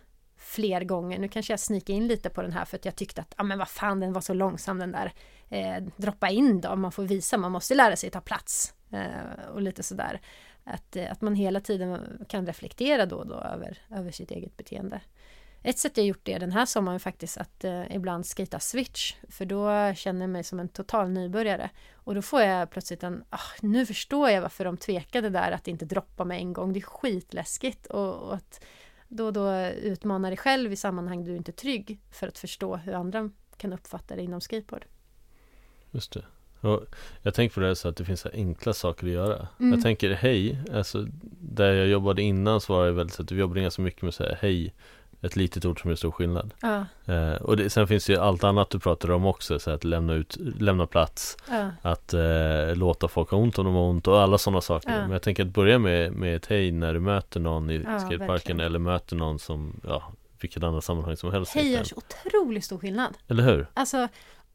fler 0.47 0.83
gånger. 0.83 1.19
Nu 1.19 1.27
kanske 1.27 1.53
jag 1.53 1.59
snikar 1.59 1.93
in 1.93 2.07
lite 2.07 2.29
på 2.29 2.41
den 2.41 2.51
här 2.51 2.65
för 2.65 2.77
att 2.77 2.85
jag 2.85 2.95
tyckte 2.95 3.21
att, 3.21 3.33
ja 3.37 3.41
ah, 3.41 3.43
men 3.43 3.57
vad 3.57 3.67
fan 3.67 3.99
den 3.99 4.13
var 4.13 4.21
så 4.21 4.33
långsam 4.33 4.79
den 4.79 4.91
där. 4.91 5.13
Eh, 5.49 5.83
droppa 5.97 6.29
in 6.29 6.61
då, 6.61 6.75
man 6.75 6.91
får 6.91 7.03
visa, 7.03 7.37
man 7.37 7.51
måste 7.51 7.75
lära 7.75 7.95
sig 7.95 8.09
ta 8.09 8.21
plats. 8.21 8.73
Eh, 8.91 9.49
och 9.53 9.61
lite 9.61 9.83
sådär. 9.83 10.21
Att, 10.63 10.95
eh, 10.95 11.11
att 11.11 11.21
man 11.21 11.35
hela 11.35 11.59
tiden 11.59 12.25
kan 12.29 12.45
reflektera 12.45 13.05
då 13.05 13.15
och 13.15 13.27
då 13.27 13.35
över, 13.35 13.77
över 13.91 14.11
sitt 14.11 14.31
eget 14.31 14.57
beteende. 14.57 15.01
Ett 15.63 15.79
sätt 15.79 15.97
jag 15.97 16.05
gjort 16.05 16.25
det 16.25 16.37
den 16.37 16.51
här 16.51 16.65
sommaren 16.65 16.99
faktiskt 16.99 17.37
att 17.37 17.63
eh, 17.63 17.95
ibland 17.95 18.25
skita 18.25 18.59
switch 18.59 19.15
för 19.29 19.45
då 19.45 19.93
känner 19.95 20.21
jag 20.21 20.29
mig 20.29 20.43
som 20.43 20.59
en 20.59 20.69
total 20.69 21.09
nybörjare 21.09 21.69
och 21.95 22.15
då 22.15 22.21
får 22.21 22.41
jag 22.41 22.69
plötsligt 22.69 23.03
en, 23.03 23.23
ah, 23.29 23.39
nu 23.61 23.85
förstår 23.85 24.29
jag 24.29 24.41
varför 24.41 24.65
de 24.65 24.77
tvekade 24.77 25.29
där 25.29 25.51
att 25.51 25.67
inte 25.67 25.85
droppa 25.85 26.25
mig 26.25 26.39
en 26.39 26.53
gång, 26.53 26.73
det 26.73 26.79
är 26.79 26.81
skitläskigt 26.81 27.85
och, 27.85 28.15
och 28.15 28.35
att 28.35 28.63
då 29.08 29.26
och 29.26 29.34
då 29.34 29.55
utmana 29.66 30.28
dig 30.28 30.38
själv 30.38 30.74
i 30.74 30.76
sammanhang 30.76 31.24
du 31.24 31.36
inte 31.36 31.51
är 31.51 31.53
trygg 31.53 31.99
för 32.12 32.28
att 32.28 32.38
förstå 32.38 32.76
hur 32.76 32.93
andra 32.93 33.30
kan 33.58 33.74
uppfatta 33.74 34.16
det 34.16 34.22
inom 34.22 34.41
skateboard. 34.41 34.86
Just 35.91 36.12
det. 36.12 36.26
Och 36.62 36.86
jag 37.22 37.34
tänker 37.34 37.53
på 37.53 37.60
det 37.60 37.76
så 37.76 37.88
att 37.88 37.97
det 37.97 38.05
finns 38.05 38.22
så 38.22 38.30
enkla 38.34 38.74
saker 38.74 39.08
att 39.08 39.14
göra. 39.14 39.47
Mm. 39.60 39.74
Jag 39.74 39.82
tänker 39.82 40.14
hej, 40.14 40.60
alltså 40.74 41.08
där 41.39 41.74
jag 41.74 41.88
jobbade 41.88 42.22
innan 42.22 42.62
så 42.62 42.74
var 42.74 42.86
det 42.86 42.91
väldigt 42.91 43.16
så 43.16 43.24
att 43.24 43.32
vi 43.32 43.39
jobbade 43.39 43.62
ganska 43.62 43.82
mycket 43.82 44.01
med 44.01 44.10
att 44.10 44.16
säga 44.16 44.38
hej 44.41 44.74
ett 45.22 45.36
litet 45.36 45.65
ord 45.65 45.82
som 45.82 45.89
gör 45.89 45.95
stor 45.95 46.11
skillnad. 46.11 46.53
Ja. 46.61 46.86
Eh, 47.13 47.41
och 47.41 47.57
det, 47.57 47.70
sen 47.70 47.88
finns 47.88 48.05
det 48.05 48.13
ju 48.13 48.20
allt 48.20 48.43
annat 48.43 48.70
du 48.70 48.80
pratar 48.80 49.11
om 49.11 49.26
också, 49.26 49.59
så 49.59 49.72
att 49.72 49.84
lämna, 49.84 50.13
ut, 50.13 50.38
lämna 50.59 50.88
plats, 50.88 51.38
ja. 51.49 51.70
att 51.82 52.13
eh, 52.13 52.76
låta 52.76 53.07
folk 53.07 53.30
ha 53.30 53.38
ont 53.38 53.59
om 53.59 53.65
de 53.65 53.74
har 53.74 53.82
ont 53.82 54.07
och 54.07 54.22
alla 54.22 54.38
sådana 54.38 54.61
saker. 54.61 54.91
Ja. 54.91 55.01
Men 55.01 55.11
jag 55.11 55.22
tänker 55.22 55.45
att 55.45 55.53
börja 55.53 55.80
med, 55.80 56.11
med 56.11 56.36
ett 56.36 56.45
hej 56.45 56.72
när 56.72 56.93
du 56.93 56.99
möter 56.99 57.39
någon 57.39 57.70
i 57.70 57.76
ja, 57.86 57.99
skateparken 57.99 58.28
verkligen. 58.28 58.59
eller 58.59 58.80
möter 58.80 59.15
någon 59.15 59.39
som, 59.39 59.82
ja, 59.88 60.03
vilket 60.41 60.63
annat 60.63 60.84
sammanhang 60.84 61.18
som 61.18 61.32
helst. 61.32 61.55
Hej 61.55 61.72
gör 61.72 61.84
så 61.84 61.95
otroligt 61.95 62.65
stor 62.65 62.78
skillnad. 62.78 63.18
Eller 63.28 63.43
hur? 63.43 63.68
Alltså, 63.74 64.07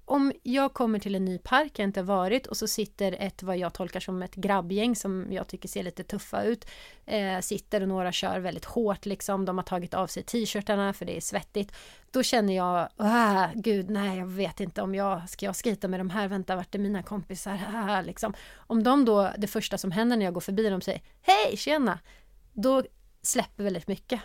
om 0.04 0.32
jag 0.42 0.74
kommer 0.74 0.98
till 0.98 1.14
en 1.14 1.24
ny 1.24 1.38
park 1.38 1.78
jag 1.78 1.84
inte 1.84 2.02
varit 2.02 2.46
och 2.46 2.56
så 2.56 2.68
sitter 2.68 3.16
ett 3.18 3.42
vad 3.42 3.56
jag 3.56 3.72
tolkar 3.74 4.00
som 4.00 4.22
ett 4.22 4.34
grabbgäng 4.34 4.96
som 4.96 5.32
jag 5.32 5.48
tycker 5.48 5.68
ser 5.68 5.82
lite 5.82 6.04
tuffa 6.04 6.42
ut 6.42 6.66
eh, 7.06 7.40
sitter 7.40 7.80
och 7.80 7.88
några 7.88 8.12
kör 8.12 8.38
väldigt 8.38 8.64
hårt 8.64 9.06
liksom. 9.06 9.44
De 9.44 9.58
har 9.58 9.64
tagit 9.64 9.94
av 9.94 10.06
sig 10.06 10.22
t-shirtarna 10.22 10.92
för 10.92 11.04
det 11.06 11.16
är 11.16 11.20
svettigt. 11.20 11.72
Då 12.10 12.22
känner 12.22 12.56
jag 12.56 12.88
ah, 12.96 13.48
gud 13.54 13.90
nej 13.90 14.18
jag 14.18 14.26
vet 14.26 14.60
inte 14.60 14.82
om 14.82 14.94
jag 14.94 15.28
ska 15.30 15.46
jag 15.46 15.56
skita 15.56 15.88
med 15.88 16.00
de 16.00 16.10
här. 16.10 16.28
Vänta 16.28 16.56
vart 16.56 16.74
är 16.74 16.78
mina 16.78 17.02
kompisar? 17.02 17.58
Ah, 17.74 18.00
liksom. 18.00 18.34
Om 18.56 18.82
de 18.82 19.04
då 19.04 19.30
det 19.38 19.46
första 19.46 19.78
som 19.78 19.90
händer 19.90 20.16
när 20.16 20.24
jag 20.24 20.34
går 20.34 20.40
förbi 20.40 20.68
dem 20.68 20.80
säger 20.80 21.00
hej 21.22 21.56
tjena. 21.56 21.98
Då 22.52 22.82
släpper 23.22 23.64
väldigt 23.64 23.88
mycket 23.88 24.20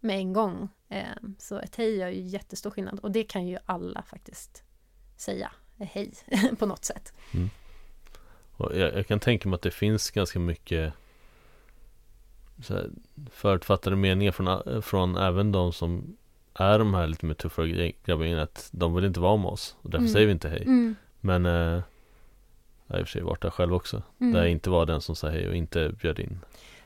med 0.00 0.16
en 0.16 0.32
gång. 0.32 0.68
Eh, 0.88 1.04
så 1.38 1.58
ett 1.58 1.76
hej 1.76 1.96
gör 1.96 2.08
ju 2.08 2.20
jättestor 2.20 2.70
skillnad 2.70 2.98
och 2.98 3.10
det 3.10 3.22
kan 3.22 3.46
ju 3.46 3.58
alla 3.66 4.02
faktiskt 4.02 4.64
säga 5.22 5.52
hej 5.78 6.12
på 6.58 6.66
något 6.66 6.84
sätt. 6.84 7.12
Mm. 7.34 7.50
Och 8.56 8.76
jag, 8.76 8.94
jag, 8.94 9.06
kan 9.06 9.20
tänka 9.20 9.48
mig 9.48 9.56
att 9.56 9.62
det 9.62 9.70
finns 9.70 10.10
ganska 10.10 10.38
mycket 10.38 10.92
så 12.62 12.74
här, 12.74 12.90
förutfattade 13.30 13.96
meningar 13.96 14.32
från, 14.32 14.82
från 14.82 15.16
även 15.16 15.52
de 15.52 15.72
som 15.72 16.16
är 16.54 16.78
de 16.78 16.94
här 16.94 17.06
lite 17.06 17.26
mer 17.26 17.34
tuffare 17.34 17.92
grabbarna 18.04 18.42
att 18.42 18.68
de 18.72 18.94
vill 18.94 19.04
inte 19.04 19.20
vara 19.20 19.36
med 19.36 19.46
oss 19.46 19.76
och 19.82 19.90
därför 19.90 20.02
Mm. 20.02 20.12
säger 20.12 20.26
vi 20.26 20.32
inte 20.32 20.48
hej. 20.48 20.62
Mm. 20.62 20.96
Men 21.20 21.46
eh, 21.46 21.82
jag 22.86 22.94
har 22.94 22.98
i 22.98 23.02
och 23.02 23.06
för 23.06 23.12
sig 23.12 23.22
varit 23.22 23.42
där 23.42 23.50
själv 23.50 23.74
också. 23.74 24.02
Mm. 24.20 24.32
Där 24.32 24.40
jag 24.40 24.50
inte 24.50 24.70
var 24.70 24.86
den 24.86 25.00
som 25.00 25.16
sa 25.16 25.28
hej 25.28 25.48
och 25.48 25.56
inte 25.56 25.88
bjöd 25.88 26.18
in. 26.18 26.38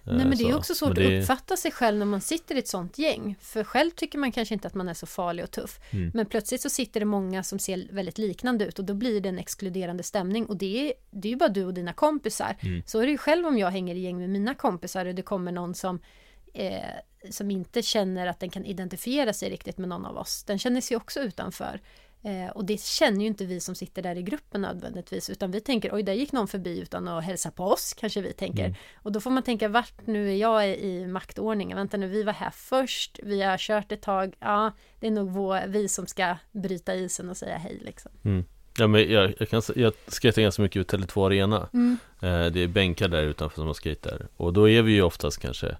Nej 0.07 0.27
men 0.27 0.39
det 0.39 0.45
är 0.45 0.51
så. 0.53 0.59
också 0.59 0.75
svårt 0.75 0.95
det- 0.95 1.17
att 1.17 1.23
uppfatta 1.23 1.57
sig 1.57 1.71
själv 1.73 1.99
när 1.99 2.07
man 2.07 2.21
sitter 2.21 2.55
i 2.55 2.59
ett 2.59 2.69
sånt 2.69 2.99
gäng. 2.99 3.37
För 3.41 3.65
själv 3.65 3.91
tycker 3.91 4.19
man 4.19 4.33
kanske 4.33 4.55
inte 4.55 4.69
att 4.69 4.75
man 4.75 4.89
är 4.89 4.95
så 4.95 5.07
farlig 5.07 5.45
och 5.45 5.51
tuff. 5.51 5.81
Mm. 5.91 6.11
Men 6.15 6.27
plötsligt 6.27 6.61
så 6.61 6.71
sitter 6.71 7.01
det 7.01 7.07
många 7.07 7.43
som 7.43 7.59
ser 7.59 7.89
väldigt 7.93 8.19
liknande 8.19 8.65
ut 8.67 8.79
och 8.79 8.85
då 8.85 8.95
blir 8.95 9.21
det 9.21 9.29
en 9.29 9.39
exkluderande 9.39 10.03
stämning 10.03 10.47
och 10.47 10.57
det 10.57 10.89
är, 10.89 10.93
det 11.11 11.29
är 11.29 11.31
ju 11.31 11.37
bara 11.37 11.49
du 11.49 11.65
och 11.65 11.75
dina 11.75 11.93
kompisar. 11.93 12.57
Mm. 12.61 12.83
Så 12.87 13.01
är 13.01 13.07
det 13.07 13.13
ju 13.13 13.19
själv 13.19 13.47
om 13.47 13.59
jag 13.59 13.71
hänger 13.71 13.95
i 13.95 13.99
gäng 14.01 14.19
med 14.19 14.31
mina 14.31 14.55
kompisar 14.55 15.07
och 15.07 15.15
det 15.15 15.23
kommer 15.23 15.53
någon 15.53 15.75
som 15.75 16.01
eh, 16.55 16.81
som 17.31 17.51
inte 17.51 17.83
känner 17.83 18.27
att 18.27 18.41
den 18.41 18.51
kan 18.51 18.65
identifiera 18.65 19.33
sig 19.33 19.51
riktigt 19.51 19.79
med 19.79 19.89
någon 19.89 20.07
av 20.07 20.17
oss. 20.17 20.45
Den 20.45 20.59
känner 20.59 20.81
sig 20.81 20.97
också 20.97 21.21
utanför. 21.21 21.81
Eh, 22.27 22.51
och 22.51 22.65
det 22.65 22.81
känner 22.81 23.21
ju 23.21 23.27
inte 23.27 23.45
vi 23.45 23.61
som 23.61 23.75
sitter 23.75 24.03
där 24.03 24.17
i 24.17 24.23
gruppen 24.23 24.61
nödvändigtvis 24.61 25.31
utan 25.31 25.51
vi 25.51 25.61
tänker 25.61 25.95
oj 25.95 26.03
där 26.03 26.13
gick 26.13 26.33
någon 26.33 26.49
förbi 26.49 26.81
utan 26.81 27.09
att 27.09 27.25
hälsa 27.25 27.51
på 27.51 27.65
oss 27.65 27.95
kanske 27.99 28.21
vi 28.21 28.33
tänker. 28.33 28.65
Mm. 28.65 28.77
Och 28.95 29.13
då 29.13 29.21
får 29.21 29.31
man 29.31 29.43
tänka 29.43 29.69
vart 29.69 30.07
nu 30.07 30.31
är 30.31 30.37
jag 30.37 30.69
i, 30.69 30.87
i 30.87 31.07
maktordningen. 31.07 31.77
Vänta 31.77 31.97
nu 31.97 32.09
vi 32.09 32.23
var 32.23 32.33
här 32.33 32.51
först, 32.51 33.21
vi 33.23 33.43
har 33.43 33.59
kört 33.59 33.93
ett 33.93 34.03
tag. 34.03 34.35
Ja 34.39 34.73
det 35.01 35.07
är 35.07 35.11
nog 35.11 35.31
vår, 35.31 35.67
vi 35.67 35.89
som 35.89 36.07
ska 36.07 36.37
bryta 36.53 36.95
isen 36.95 37.31
och 37.31 37.37
säga 37.37 37.57
hej 37.59 37.81
liksom. 37.85 38.13
Ja 38.79 38.87
men 38.87 39.13
jag, 39.13 39.35
jag, 39.39 39.49
kan, 39.49 39.63
jag 39.77 39.93
skejtar 40.07 40.43
ganska 40.43 40.63
mycket 40.63 40.81
ut 40.81 40.93
Tele2 40.93 41.27
Arena 41.27 41.69
Mm. 41.73 41.99
eh, 42.23 42.47
Det 42.53 42.61
är 42.61 42.69
bänkar 42.69 43.09
där 43.09 43.23
utanför 43.23 43.57
som 43.57 43.65
man 43.65 43.75
skejtar 43.75 44.29
Och 44.37 44.53
då 44.53 44.69
är 44.69 44.83
vi 44.83 44.93
ju 44.93 45.03
oftast 45.03 45.39
kanske 45.39 45.77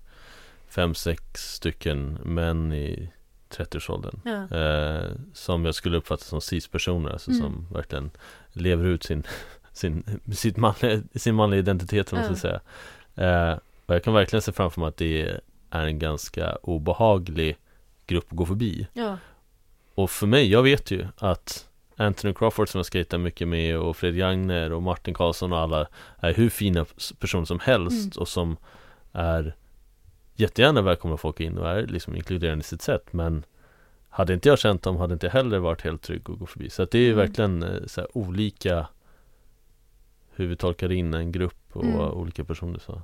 Fem, 0.69 0.95
sex 0.95 1.23
stycken 1.55 2.19
män 2.25 2.73
i 2.73 3.11
30-årsåldern 3.51 4.21
Ja. 4.25 4.57
eh, 4.59 5.11
Som 5.33 5.65
jag 5.65 5.75
skulle 5.75 5.97
uppfatta 5.97 6.25
som 6.25 6.41
cis-personer 6.41 7.11
Alltså 7.11 7.31
Mm. 7.31 7.43
som 7.43 7.67
verkligen 7.73 8.11
lever 8.53 8.85
ut 8.85 9.03
sin 9.03 9.23
Sin, 9.73 10.21
sitt 10.33 10.57
manliga, 10.57 11.03
sin 11.15 11.35
manliga 11.35 11.59
identitet 11.59 12.13
om 12.13 12.19
man 12.19 12.29
Ja. 12.31 12.35
ska 12.37 12.49
säga 12.49 12.61
eh, 13.51 13.59
Och 13.87 13.95
jag 13.95 14.05
kan 14.05 14.15
verkligen 14.15 14.43
se 14.43 14.53
framför 14.53 14.81
mig 14.81 14.89
att 14.89 14.97
det 14.97 15.41
är 15.71 15.87
en 15.87 15.99
ganska 15.99 16.57
obehaglig 16.63 17.57
grupp 18.07 18.25
att 18.31 18.37
gå 18.37 18.47
förbi 18.47 18.87
ja. 18.93 19.19
och 19.95 20.11
för 20.11 20.27
mig, 20.27 20.51
jag 20.51 20.63
vet 20.63 20.91
ju 20.91 21.07
att 21.19 21.69
Anthony 21.97 22.35
Crawford 22.35 22.69
som 22.69 22.79
jag 22.79 22.87
skejtar 22.87 23.19
mycket 23.19 23.49
med 23.49 23.79
och 23.79 23.97
Fred 23.97 24.17
Jagner 24.17 24.73
och 24.73 24.83
Martin 24.83 25.15
Karlsson 25.15 25.53
och 25.53 25.59
alla 25.59 25.87
är 26.19 26.35
hur 26.35 26.49
fina 26.51 26.87
personer 27.19 27.45
som 27.45 27.61
helst 27.61 28.05
Mm. 28.17 28.21
och 28.21 28.29
som 28.29 28.57
är 29.13 29.55
jättegärna 30.37 30.83
välkomna 30.83 31.17
folk 31.17 31.41
in 31.41 31.59
och 31.59 31.69
är 31.69 31.87
liksom 31.87 32.17
inkluderande 32.17 32.61
i 32.63 32.65
sitt 32.65 32.83
sätt 32.83 33.07
men 33.13 33.45
hade 34.09 34.35
inte 34.35 34.49
jag 34.49 34.59
känt 34.59 34.83
dem 34.83 34.97
hade 34.97 35.13
inte 35.13 35.29
heller 35.29 35.59
varit 35.59 35.83
helt 35.83 36.03
trygg 36.03 36.23
att 36.31 36.39
gå 36.39 36.47
förbi 36.47 36.71
så 36.71 36.83
att 36.83 36.91
det 36.91 36.99
är 36.99 37.03
ju 37.03 37.13
Mm. 37.13 37.27
verkligen 37.27 37.63
eh, 37.63 37.87
så 37.87 38.01
här, 38.01 38.17
olika 38.19 38.87
hur 40.35 40.47
vi 40.47 40.57
tolkar 40.57 40.93
in 40.93 41.15
en 41.15 41.33
grupp 41.33 41.63
och 41.73 41.85
Mm. 41.85 41.97
olika 42.01 42.45
personer 42.45 42.79
så 42.79 43.03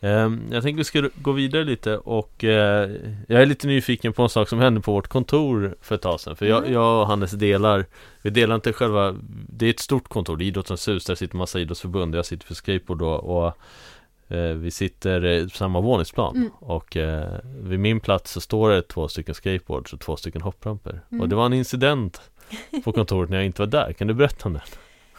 Ehm, 0.00 0.42
Jag 0.50 0.62
tänker 0.62 0.78
vi 0.78 0.84
ska 0.84 1.08
gå 1.14 1.32
vidare 1.32 1.64
lite 1.64 1.98
och 1.98 2.44
eh, 2.44 2.90
jag 3.28 3.42
är 3.42 3.46
lite 3.46 3.66
nyfiken 3.66 4.12
på 4.12 4.22
en 4.22 4.28
sak 4.28 4.48
som 4.48 4.58
hände 4.58 4.80
på 4.80 4.92
vårt 4.92 5.08
kontor 5.08 5.76
för 5.80 5.94
ett 5.94 6.02
tag 6.02 6.20
sedan 6.20 6.36
För 6.36 6.46
jag, 6.46 6.58
Mm. 6.58 6.72
jag 6.72 7.00
och 7.00 7.06
Hannes 7.06 7.30
delar, 7.30 7.86
vi 8.22 8.30
delar 8.30 8.54
inte 8.54 8.72
själva, 8.72 9.16
det 9.48 9.66
är 9.66 9.70
ett 9.70 9.80
stort 9.80 10.08
kontor, 10.08 10.36
det 10.36 10.44
är 10.44 10.46
Idrottens 10.46 10.88
hus, 10.88 11.04
där 11.04 11.14
sitter 11.14 11.36
massa 11.36 11.60
idrottsförbund, 11.60 12.14
jag 12.14 12.26
sitter 12.26 12.46
för 12.46 12.54
skateboard 12.54 12.98
då 12.98 13.08
och 13.10 13.58
vi 14.56 14.70
sitter 14.70 15.24
eh, 15.24 15.44
på 15.44 15.50
samma 15.50 15.80
våningsplan 15.80 16.36
Mm. 16.36 16.50
och 16.60 16.96
eh, 16.96 17.38
vid 17.44 17.78
min 17.80 18.00
plats 18.00 18.32
så 18.32 18.40
står 18.40 18.70
det 18.70 18.82
två 18.82 19.08
stycken 19.08 19.34
skateboards 19.34 19.92
och 19.92 20.00
två 20.00 20.16
stycken 20.16 20.42
hoppramper 20.42 21.00
Mm. 21.10 21.20
Och 21.20 21.28
det 21.28 21.36
var 21.36 21.46
en 21.46 21.52
incident 21.52 22.20
på 22.84 22.92
kontoret 22.92 23.30
när 23.30 23.36
jag 23.36 23.46
inte 23.46 23.62
var 23.62 23.66
där, 23.66 23.92
kan 23.92 24.06
du 24.08 24.14
berätta 24.14 24.48
om 24.48 24.52
det? 24.52 24.62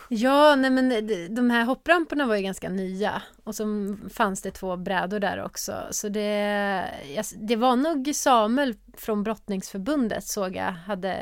Ja, 0.10 0.56
nej 0.56 0.70
men 0.72 0.90
de- 0.90 1.28
de 1.28 1.50
här 1.50 1.64
hoppramporna 1.66 2.26
var 2.28 2.36
ju 2.36 2.42
ganska 2.42 2.70
nya 2.70 3.22
och 3.44 3.56
så 3.56 3.96
fanns 4.14 4.42
det 4.42 4.52
två 4.52 4.76
brädor 4.78 5.20
där 5.20 5.44
också. 5.46 5.74
Så 5.92 6.10
det, 6.10 6.86
det 7.36 7.56
var 7.56 7.76
nog 7.76 8.12
Samuel 8.16 8.76
från 8.98 9.24
Brottningsförbundet 9.24 10.24
såg 10.24 10.56
jag 10.56 10.72
hade 10.72 11.18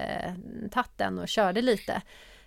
tagit 0.71 0.91
den 0.97 1.19
och 1.19 1.27
körde 1.27 1.61
lite. 1.61 2.01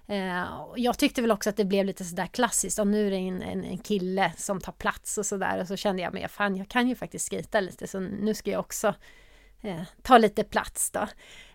Eh, 0.09 0.45
jag 0.77 0.99
tyckte 0.99 1.23
väl 1.23 1.31
också 1.31 1.51
att 1.51 1.57
det 1.57 1.65
blev 1.65 1.87
lite 1.87 2.05
sådär 2.05 2.27
klassiskt, 2.27 2.79
och 2.79 2.87
nu 2.87 3.07
är 3.07 3.11
det 3.11 3.17
en, 3.17 3.43
en, 3.43 3.65
en 3.65 3.79
kille 3.79 4.33
som 4.37 4.61
tar 4.61 4.73
plats 4.73 5.19
och 5.19 5.27
sådär 5.27 5.61
och 5.61 5.67
så 5.67 5.77
kände 5.77 6.03
jag 6.03 6.15
mig, 6.15 6.29
fan 6.29 6.57
jag 6.57 6.69
kan 6.69 6.89
ju 6.89 6.95
faktiskt 6.95 7.31
skita 7.31 7.61
lite 7.61 7.87
så 7.87 8.01
nu 8.01 8.35
ska 8.35 8.51
jag 8.51 8.61
också 8.61 8.95
eh, 9.63 9.83
ta 10.03 10.19
lite 10.19 10.45
plats 10.45 10.91
då. 10.91 11.07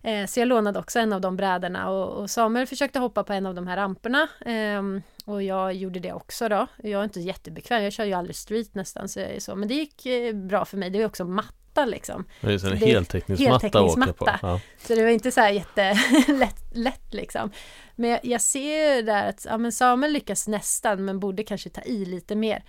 Eh, 0.09 0.25
så 0.25 0.39
jag 0.39 0.47
lånade 0.47 0.79
också 0.79 0.99
en 0.99 1.13
av 1.13 1.21
de 1.21 1.35
brädorna 1.35 1.89
och, 1.89 2.21
och 2.21 2.29
Samuel 2.29 2.67
försökte 2.67 2.99
hoppa 2.99 3.23
på 3.23 3.33
en 3.33 3.45
av 3.45 3.55
de 3.55 3.67
här 3.67 3.77
ramperna 3.77 4.27
ehm, 4.45 5.01
och 5.25 5.43
jag 5.43 5.73
gjorde 5.73 5.99
det 5.99 6.13
också 6.13 6.49
då. 6.49 6.67
Jag 6.77 6.99
är 6.99 7.03
inte 7.03 7.19
jättebekväm, 7.19 7.83
jag 7.83 7.93
kör 7.93 8.05
ju 8.05 8.13
aldrig 8.13 8.35
street 8.35 8.75
nästan 8.75 9.09
så, 9.09 9.19
jag 9.19 9.29
är 9.29 9.39
så. 9.39 9.55
men 9.55 9.67
det 9.67 9.73
gick 9.73 10.05
eh, 10.05 10.35
bra 10.35 10.65
för 10.65 10.77
mig, 10.77 10.89
det 10.89 11.01
är 11.01 11.05
också 11.05 11.23
matta 11.71 11.85
liksom. 11.85 12.25
Det 12.41 12.53
är 12.53 12.71
en 12.71 12.77
heltäckningsmatta 12.77 13.67
att 13.67 13.75
åka 13.75 14.13
på 14.13 14.29
ja. 14.41 14.59
Så 14.77 14.95
det 14.95 15.03
var 15.03 15.09
inte 15.09 15.31
så 15.31 15.41
här 15.41 15.49
jättelätt 15.49 16.63
lätt 16.71 17.13
liksom. 17.13 17.51
Men 17.95 18.09
jag, 18.09 18.19
jag 18.23 18.41
ser 18.41 18.95
ju 18.95 19.01
där 19.01 19.29
att 19.29 19.45
ja, 19.49 19.57
men 19.57 19.71
Samuel 19.71 20.13
lyckas 20.13 20.47
nästan 20.47 21.05
men 21.05 21.19
borde 21.19 21.43
kanske 21.43 21.69
ta 21.69 21.81
i 21.81 22.05
lite 22.05 22.35
mer. 22.35 22.63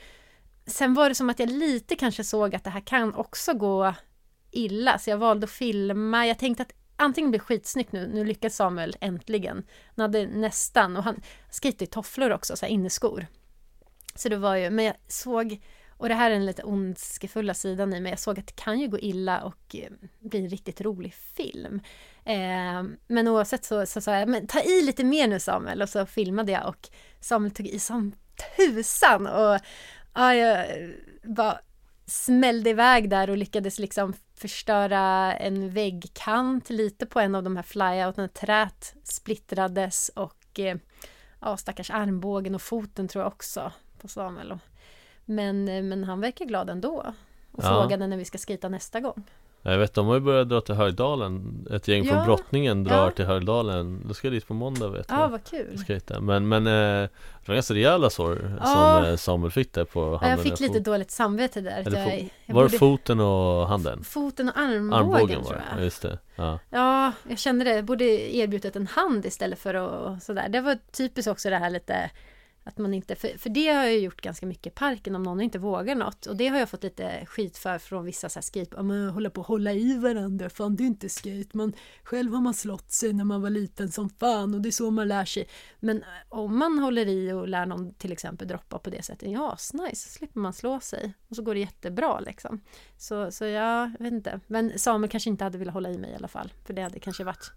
Sen 0.66 0.94
var 0.94 1.09
det 1.09 1.14
som 1.14 1.30
att 1.30 1.38
jag 1.38 1.50
lite 1.50 1.96
kanske 1.96 2.24
såg 2.24 2.55
att 2.55 2.64
det 2.64 2.70
här 2.70 2.80
kan 2.80 3.14
också 3.14 3.55
gå 3.55 3.94
illa 4.50 4.98
så 4.98 5.11
jag 5.11 5.18
valde 5.18 5.44
att 5.44 5.50
filma. 5.50 6.26
Jag 6.26 6.38
tänkte 6.38 6.62
att 6.62 6.72
antingen 6.96 7.30
blir 7.30 7.40
skitsnyggt 7.40 7.92
nu, 7.92 8.11
nu 8.14 8.24
lyckas 8.24 8.57
Samuel 8.57 8.96
äntligen. 9.00 9.64
Han 9.96 10.03
hade 10.03 10.26
nästan, 10.26 10.96
och 10.96 11.05
han 11.05 11.22
skejtade 11.62 11.84
i 11.84 11.86
tofflor 11.86 12.30
också, 12.30 12.57
så 12.57 12.66
här 12.66 12.72
inneskor. 12.72 13.26
Så 14.14 14.28
det 14.28 14.36
var 14.36 14.57
ju, 14.57 14.70
men 14.70 14.84
jag 14.84 14.94
såg, 15.09 15.61
och 15.97 16.09
det 16.09 16.14
här 16.14 16.30
är 16.30 16.34
den 16.34 16.47
lite 16.47 16.62
ondskefulla 16.62 17.55
sidan 17.55 17.95
i 17.95 18.01
mig, 18.01 18.11
jag 18.11 18.18
såg 18.18 18.38
att 18.38 18.47
det 18.47 18.57
kan 18.57 18.80
ju 18.80 18.88
gå 18.88 18.99
illa 18.99 19.43
och 19.43 19.76
eh, 19.76 19.90
bli 20.20 20.38
en 20.38 20.49
riktigt 20.49 20.80
rolig 20.80 21.14
film. 21.14 21.80
Eh, 22.24 22.82
men 23.07 23.28
oavsett 23.28 23.64
så 23.64 23.86
så 23.86 24.01
sa 24.01 24.16
jag, 24.16 24.28
men 24.28 24.47
ta 24.47 24.61
i 24.61 24.82
lite 24.82 25.05
mer 25.05 25.28
nu 25.28 25.40
Samuel, 25.40 25.82
och 25.82 25.88
så 25.88 26.07
filmade 26.07 26.53
jag 26.53 26.68
och 26.68 26.88
Samuel 27.20 27.51
tog 27.51 27.66
i 27.66 27.78
som 27.78 28.12
tusan 28.57 29.26
och 29.26 29.59
ja, 30.14 30.34
jag 30.34 30.59
eh, 30.61 30.88
bara 31.22 31.59
smällde 32.07 32.70
iväg 32.70 33.11
där 33.11 33.30
och 33.30 33.36
lyckades 33.36 33.78
liksom 33.78 34.14
förstöra 34.34 35.32
en 35.34 35.70
väggkant 35.70 36.70
lite 36.70 37.07
på 37.07 37.20
en 37.20 37.34
av 37.34 37.43
de 37.43 37.57
här 37.57 37.62
flyouten. 37.62 38.28
Trät 38.28 38.95
splittrades 39.05 40.09
och 40.09 40.59
eh, 40.59 40.76
ja, 41.40 41.57
stackars 41.57 41.90
armbågen 41.90 42.55
och 42.55 42.62
foten 42.62 43.09
tror 43.09 43.24
jag 43.24 43.32
också 43.32 43.72
på 43.99 44.09
Samuel. 44.09 44.59
Men, 45.24 45.68
eh, 45.68 45.82
men 45.82 46.04
han 46.04 46.20
verkar 46.20 46.44
glad 46.44 46.70
ändå 46.70 46.94
och 47.52 47.64
Ja. 47.64 47.68
frågade 47.68 48.06
när 48.06 48.16
vi 48.16 48.24
ska 48.24 48.38
skita 48.38 48.68
nästa 48.68 49.00
gång. 49.00 49.22
Jag 49.64 49.78
vet, 49.78 49.94
de 49.94 50.06
har 50.06 50.14
ju 50.14 50.20
börjat 50.20 50.48
dra 50.48 50.60
till 50.60 50.74
Höjdalen 50.74 51.66
Ett 51.70 51.88
gäng 51.88 52.04
Ja, 52.04 52.12
från 52.14 52.24
Brottningen 52.24 52.84
drar 52.84 53.04
ja. 53.04 53.10
till 53.10 53.24
Höjdalen 53.24 54.02
Då 54.08 54.14
ska 54.14 54.26
jag 54.26 54.32
dit 54.34 54.46
på 54.48 54.54
måndag 54.54 54.88
vet 54.88 55.06
Ja, 55.08 55.20
jag 55.20 55.28
vad 55.28 55.44
kul. 55.44 55.78
Skejta. 55.86 56.20
Men, 56.20 56.48
men 56.48 56.66
eh, 56.66 56.72
det 56.72 57.46
var 57.48 57.54
ganska 57.54 57.74
rejäla 57.74 58.10
sår 58.10 58.56
Ja. 58.60 58.66
som 59.00 59.10
eh, 59.10 59.16
Samuel 59.16 59.50
fick 59.50 59.72
där 59.72 59.84
på 59.84 60.00
Ja, 60.00 60.10
handen 60.10 60.30
jag 60.30 60.40
fick 60.40 60.60
lite 60.60 60.74
fot- 60.78 60.84
dåligt 60.84 61.10
samvete 61.10 61.60
där. 61.60 61.82
eller 61.86 61.98
jag, 61.98 62.30
jag 62.46 62.54
Var 62.54 62.62
det 62.62 62.68
borde- 62.68 62.78
foten 62.78 63.20
och 63.20 63.68
handen? 63.68 64.04
Foten 64.04 64.48
och 64.48 64.58
armbågen, 64.58 64.92
Armbågen 64.92 65.42
tror 65.44 65.54
jag. 65.70 65.78
ja, 65.80 65.84
just 65.84 66.02
det 66.02 66.18
ja. 66.36 66.58
Ja, 66.70 67.12
jag 67.28 67.38
kände 67.38 67.64
det. 67.64 67.74
Jag 67.74 67.84
borde 67.84 68.04
erbjudit 68.36 68.76
en 68.76 68.86
hand 68.86 69.26
istället 69.26 69.58
för 69.58 69.74
att 69.74 70.22
sådär. 70.22 70.48
Det 70.48 70.60
var 70.60 70.78
typiskt 70.92 71.30
också 71.30 71.50
det 71.50 71.56
här 71.56 71.70
lite 71.70 72.10
att 72.64 72.78
man 72.78 72.94
inte, 72.94 73.14
för, 73.14 73.38
för 73.38 73.50
det 73.50 73.68
har 73.68 73.84
jag 73.84 73.98
gjort 73.98 74.20
ganska 74.20 74.46
mycket 74.46 74.66
i 74.66 74.70
parken 74.70 75.14
om 75.14 75.22
någon 75.22 75.40
inte 75.40 75.58
vågar 75.58 75.94
något. 75.94 76.26
Och 76.26 76.36
det 76.36 76.48
har 76.48 76.58
jag 76.58 76.68
fått 76.68 76.82
lite 76.82 77.26
skit 77.26 77.58
för 77.58 77.78
från 77.78 78.04
vissa 78.04 78.28
så 78.28 78.38
här 78.38 78.42
skate, 78.42 78.76
om 78.76 78.86
man 78.86 79.08
håller 79.08 79.30
på 79.30 79.40
att 79.40 79.46
hålla 79.46 79.72
i 79.72 79.98
varandra, 79.98 80.50
fan 80.50 80.76
det 80.76 80.84
är 80.84 80.86
inte 80.86 81.08
skate, 81.08 81.48
man, 81.52 81.72
själv 82.02 82.32
har 82.32 82.40
man 82.40 82.54
slått 82.54 82.92
sig 82.92 83.12
när 83.12 83.24
man 83.24 83.42
var 83.42 83.50
liten 83.50 83.90
som 83.90 84.10
fan 84.10 84.54
och 84.54 84.60
det 84.60 84.68
är 84.68 84.70
så 84.70 84.90
man 84.90 85.08
lär 85.08 85.24
sig. 85.24 85.48
Men 85.80 85.96
eh, 85.96 86.08
om 86.28 86.58
man 86.58 86.78
håller 86.78 87.06
i 87.06 87.32
och 87.32 87.48
lär 87.48 87.66
någon 87.66 87.94
till 87.94 88.12
exempel 88.12 88.48
droppa 88.48 88.78
på 88.78 88.90
det 88.90 89.02
sättet, 89.02 89.30
ja, 89.30 89.56
nice, 89.72 90.08
slipper 90.08 90.40
man 90.40 90.52
slå 90.52 90.80
sig. 90.80 91.14
Och 91.28 91.36
så 91.36 91.42
går 91.42 91.54
det 91.54 91.60
jättebra 91.60 92.20
liksom. 92.20 92.60
Så, 92.96 93.30
så 93.30 93.44
jag 93.44 93.92
vet 93.98 94.12
inte. 94.12 94.40
Men 94.46 94.78
Samuel 94.78 95.10
kanske 95.10 95.30
inte 95.30 95.44
hade 95.44 95.58
velat 95.58 95.74
hålla 95.74 95.90
i 95.90 95.98
mig 95.98 96.10
i 96.10 96.14
alla 96.14 96.28
fall. 96.28 96.52
För 96.64 96.74
det 96.74 96.82
hade 96.82 97.00
kanske 97.00 97.24
varit 97.24 97.52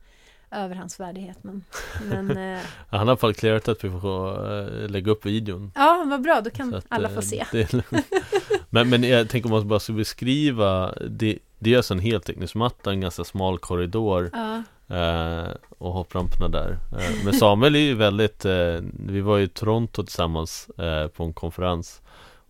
över 0.52 0.76
hans 0.76 1.00
värdighet. 1.00 1.38
Men, 1.42 1.64
men 2.10 2.38
eh, 2.38 2.60
Han 2.90 3.00
har 3.00 3.06
i 3.06 3.10
alla 3.10 3.18
fall 3.18 3.34
clearat 3.34 3.68
att 3.68 3.84
vi 3.84 3.90
får 3.90 4.58
eh, 4.84 4.90
lägga 4.90 5.12
upp 5.12 5.26
videon 5.26 5.72
ja, 5.76 6.04
vad 6.08 6.22
bra. 6.22 6.42
Då 6.42 6.50
kan 6.50 6.74
att, 6.74 6.86
alla 6.90 7.10
eh, 7.10 7.16
få 7.16 7.22
se. 7.22 7.46
är 7.52 7.76
lugnt. 7.76 8.08
men, 8.70 8.90
men 8.90 9.04
jag 9.04 9.30
tänker 9.30 9.50
om 9.50 9.52
man 9.52 9.68
bara 9.68 9.80
ska 9.80 9.94
beskriva 9.94 10.94
Det, 11.10 11.40
det 11.60 11.74
är 11.74 11.78
alltså 11.78 11.94
en 11.94 12.00
heltäckningsmatta, 12.00 12.92
en 12.92 13.02
ganska 13.02 13.24
smal 13.24 13.60
korridor 13.60 14.30
Ja, 14.34 14.64
eh, 14.96 15.50
Och 15.78 15.94
hoppramporna 15.94 16.48
där 16.50 16.78
eh, 16.92 17.26
Men 17.26 17.34
Samuel 17.34 17.76
är 17.76 17.80
ju 17.80 17.94
väldigt 17.96 18.46
eh, 18.46 18.78
Vi 19.08 19.22
var 19.22 19.40
i 19.40 19.48
Toronto 19.48 20.04
tillsammans 20.04 20.70
eh, 20.70 21.08
på 21.08 21.24
en 21.24 21.34
konferens 21.34 22.02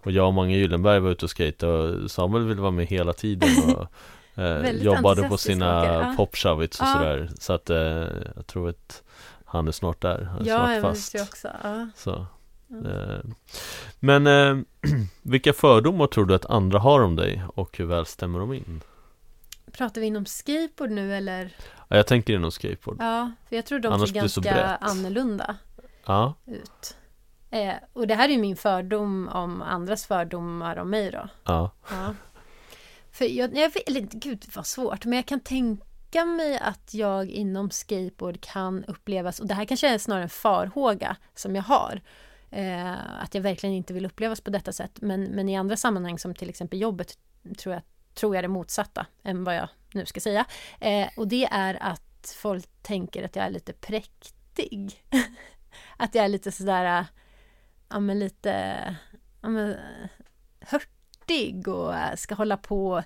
Och 0.04 0.12
jag 0.12 0.28
och 0.28 0.34
Mange 0.34 0.58
Gyllenberg 0.58 1.00
var 1.00 1.10
ute 1.12 1.26
och 1.26 1.38
skejtade 1.38 1.74
och 1.74 2.12
Samuel 2.12 2.44
ville 2.44 2.62
vara 2.62 2.72
med 2.72 2.86
hela 2.86 3.14
tiden 3.14 3.50
och 3.76 3.88
eh, 4.36 4.72
jobbade 4.72 5.30
på 5.30 5.38
sina 5.38 5.86
ja. 5.86 6.14
popshovits 6.18 6.80
och 6.82 6.88
Ja. 6.88 6.94
sådär 6.94 7.30
Så 7.40 7.54
att 7.54 7.70
eh, 7.70 7.78
jag 8.36 8.48
tror 8.48 8.70
att 8.70 9.04
han 9.46 9.68
är 9.68 9.72
snart 9.72 10.02
där, 10.02 10.22
han 10.24 10.42
är 10.42 10.46
Ja, 10.48 10.58
snart 10.58 10.70
jag 10.74 10.82
fast 10.82 11.14
jag 11.14 11.24
också. 11.24 11.48
Ja. 11.64 11.88
Så. 11.96 12.26
Eh, 12.86 13.20
Men 14.00 14.28
eh, 14.28 14.58
vilka 15.22 15.54
fördomar 15.54 16.08
tror 16.08 16.26
du 16.26 16.36
att 16.36 16.46
andra 16.46 16.80
har 16.80 17.02
om 17.04 17.16
dig 17.16 17.44
och 17.56 17.78
hur 17.78 17.86
väl 17.86 18.06
stämmer 18.06 18.40
de 18.40 18.54
in? 18.54 18.82
Pratar 19.72 20.02
vi 20.02 20.08
inom 20.08 20.26
skateboard 20.26 20.92
nu 20.92 21.16
eller? 21.16 21.56
Ja, 21.88 21.96
jag 21.98 22.08
tänker 22.08 22.34
inom 22.34 22.52
skateboard 22.52 22.98
Ja, 23.00 23.32
för 23.50 23.56
jag 23.56 23.66
tror 23.66 23.80
de 23.80 23.94
Annars 23.94 24.10
ser 24.10 24.16
ganska 24.16 24.76
annorlunda 24.76 25.56
Ja, 26.06 26.34
ut. 26.46 26.96
Eh, 27.52 27.74
och 27.94 28.08
det 28.08 28.16
här 28.16 28.30
är 28.30 28.34
ju 28.34 28.38
min 28.40 28.56
fördom 28.56 29.28
om 29.34 29.62
andras 29.62 30.06
fördomar 30.06 30.78
om 30.78 30.90
mig 30.90 31.12
då. 31.12 31.28
ja, 31.44 31.72
Ja. 31.90 32.14
För 33.16 33.26
jag, 33.26 33.58
jag 33.58 33.74
vet, 33.74 33.90
eller 33.90 34.02
gud 34.02 34.46
vad 34.56 34.68
svårt, 34.68 35.06
men 35.06 35.16
jag 35.16 35.26
kan 35.26 35.40
tänka 35.40 36.26
mig 36.26 36.58
att 36.58 36.94
jag 36.94 37.30
inom 37.30 37.72
skateboard 37.72 38.42
kan 38.42 38.84
upplevas, 38.86 39.40
och 39.40 39.48
det 39.48 39.54
här 39.54 39.66
kanske 39.66 39.88
är 39.88 39.98
snarare 39.98 40.24
en 40.24 40.30
farhåga 40.30 41.18
som 41.36 41.56
jag 41.56 41.64
har, 41.64 42.02
eh, 42.52 43.22
att 43.22 43.36
jag 43.36 43.42
verkligen 43.42 43.76
inte 43.76 43.94
vill 43.94 44.06
upplevas 44.06 44.42
på 44.42 44.50
detta 44.50 44.74
sätt, 44.74 45.02
men, 45.02 45.24
men 45.24 45.50
i 45.50 45.58
andra 45.58 45.78
sammanhang 45.78 46.20
som 46.20 46.36
till 46.36 46.50
exempel 46.50 46.82
jobbet 46.82 47.18
tror 47.58 47.74
jag, 47.74 47.84
tror 48.14 48.36
jag 48.36 48.44
det 48.44 48.48
motsatta 48.48 49.06
än 49.24 49.44
vad 49.44 49.56
jag 49.56 49.70
nu 49.94 50.06
ska 50.06 50.20
säga. 50.20 50.46
Eh, 50.80 51.08
och 51.18 51.28
det 51.28 51.46
är 51.46 51.84
att 51.84 52.36
folk 52.38 52.70
tänker 52.82 53.24
att 53.24 53.36
jag 53.36 53.46
är 53.46 53.50
lite 53.50 53.74
präktig. 53.74 55.04
att 55.98 56.16
jag 56.16 56.26
är 56.26 56.30
lite 56.30 56.52
sådär, 56.52 57.06
ja 57.90 58.00
men 58.00 58.20
lite, 58.20 58.96
ja 59.42 59.50
men 59.50 59.72
eh, 59.72 60.68
sportig 61.26 61.68
och 61.68 61.96
eh, 61.96 62.16
ska 62.16 62.36
hålla 62.36 62.58
på 62.58 63.04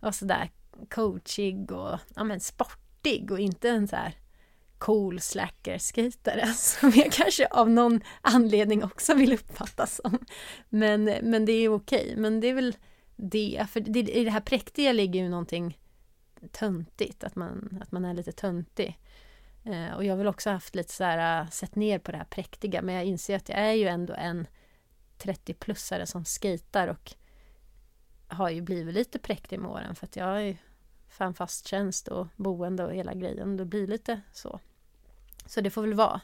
och 0.00 0.14
sådär 0.14 0.50
coachig 0.90 1.72
och 1.72 1.98
ja, 2.14 2.24
men 2.24 2.40
sportig 2.40 3.30
och 3.30 3.40
inte 3.40 3.68
en 3.68 3.88
så 3.88 3.96
här 3.96 4.14
cool 4.78 5.20
slacker-skejtare 5.20 6.46
som 6.54 6.92
jag 6.94 7.12
kanske 7.12 7.46
av 7.46 7.70
någon 7.70 8.00
anledning 8.20 8.84
också 8.84 9.14
vill 9.14 9.32
uppfattas 9.32 10.00
som. 10.02 10.18
Men, 10.68 11.04
men 11.04 11.44
det 11.44 11.52
är 11.52 11.68
okej, 11.74 12.14
men 12.16 12.40
det 12.40 12.46
är 12.46 12.54
väl 12.54 12.76
det, 13.16 13.66
för 13.70 13.80
det, 13.80 14.00
i 14.00 14.24
det 14.24 14.30
här 14.30 14.40
präktiga 14.40 14.92
ligger 14.92 15.22
ju 15.22 15.28
någonting 15.28 15.78
töntigt, 16.52 17.24
att 17.24 17.36
man, 17.36 17.78
att 17.82 17.92
man 17.92 18.04
är 18.04 18.14
lite 18.14 18.32
töntig. 18.32 18.98
Eh, 19.64 19.94
och 19.96 20.04
jag 20.04 20.12
har 20.12 20.18
väl 20.18 20.26
också 20.26 20.50
haft 20.50 20.74
lite 20.74 20.92
så 20.92 21.04
här, 21.04 21.42
eh, 21.42 21.48
sett 21.48 21.74
ner 21.74 21.98
på 21.98 22.12
det 22.12 22.18
här 22.18 22.24
präktiga, 22.24 22.82
men 22.82 22.94
jag 22.94 23.04
inser 23.04 23.36
att 23.36 23.48
jag 23.48 23.58
är 23.58 23.72
ju 23.72 23.86
ändå 23.86 24.14
en 24.14 24.46
30-plussare 25.18 26.06
som 26.06 26.24
skejtar 26.24 26.88
och 26.88 27.14
har 28.30 28.50
ju 28.50 28.60
blivit 28.60 28.94
lite 28.94 29.18
präktig 29.18 29.60
med 29.60 29.70
åren 29.70 29.94
för 29.94 30.06
att 30.06 30.16
jag 30.16 30.24
har 30.24 30.38
ju 30.38 30.56
fan 31.08 31.34
fast 31.34 31.66
tjänst 31.68 32.08
och 32.08 32.26
boende 32.36 32.84
och 32.84 32.94
hela 32.94 33.14
grejen. 33.14 33.56
Då 33.56 33.64
blir 33.64 33.80
det 33.80 33.86
lite 33.92 34.20
så. 34.32 34.60
Så 35.46 35.60
det 35.60 35.70
får 35.70 35.82
väl 35.82 35.94
vara. 35.94 36.20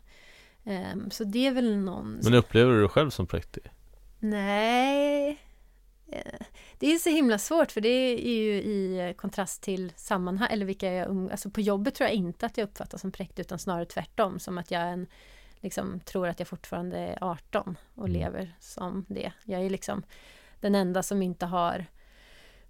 Ehm, 0.65 1.11
så 1.11 1.25
det 1.25 1.47
är 1.47 1.51
väl 1.53 1.77
någon... 1.77 2.21
men 2.25 2.35
upplever 2.35 2.73
du 2.73 2.81
dig 2.81 2.89
själv 2.89 3.11
som 3.11 3.27
präktig? 3.27 3.71
Nej. 4.19 5.39
Eh, 6.13 6.41
Det 6.79 6.87
är 6.93 6.99
så 6.99 7.11
himla 7.11 7.39
svårt 7.39 7.73
för 7.73 7.81
det 7.81 7.89
är 7.89 8.35
ju 8.37 8.53
i 8.55 9.15
kontrast 9.17 9.63
till 9.63 9.93
sammanhang, 9.97 10.49
eller 10.51 10.67
vilka 10.67 10.93
jag 10.93 11.09
um, 11.09 11.29
Alltså 11.31 11.51
på 11.51 11.61
jobbet 11.61 11.95
tror 11.95 12.09
jag 12.09 12.15
inte 12.17 12.47
att 12.47 12.59
jag 12.59 12.65
uppfattas 12.65 13.01
som 13.01 13.13
präktig 13.13 13.41
utan 13.43 13.59
snarare 13.59 13.85
tvärtom. 13.85 14.39
Som 14.39 14.59
att 14.59 14.71
jag 14.71 14.83
är 14.83 14.93
en, 14.93 15.07
liksom, 15.61 16.01
tror 16.01 16.29
att 16.29 16.39
jag 16.39 16.49
fortfarande 16.49 16.99
är 16.99 17.19
18 17.25 17.77
och 17.95 18.09
Mm. 18.09 18.21
lever 18.21 18.57
som 18.61 19.05
det. 19.09 19.33
Jag 19.45 19.63
är 19.63 19.71
liksom 19.71 20.03
den 20.61 20.75
enda 20.75 21.03
som 21.03 21.23
inte 21.23 21.47
har 21.47 21.87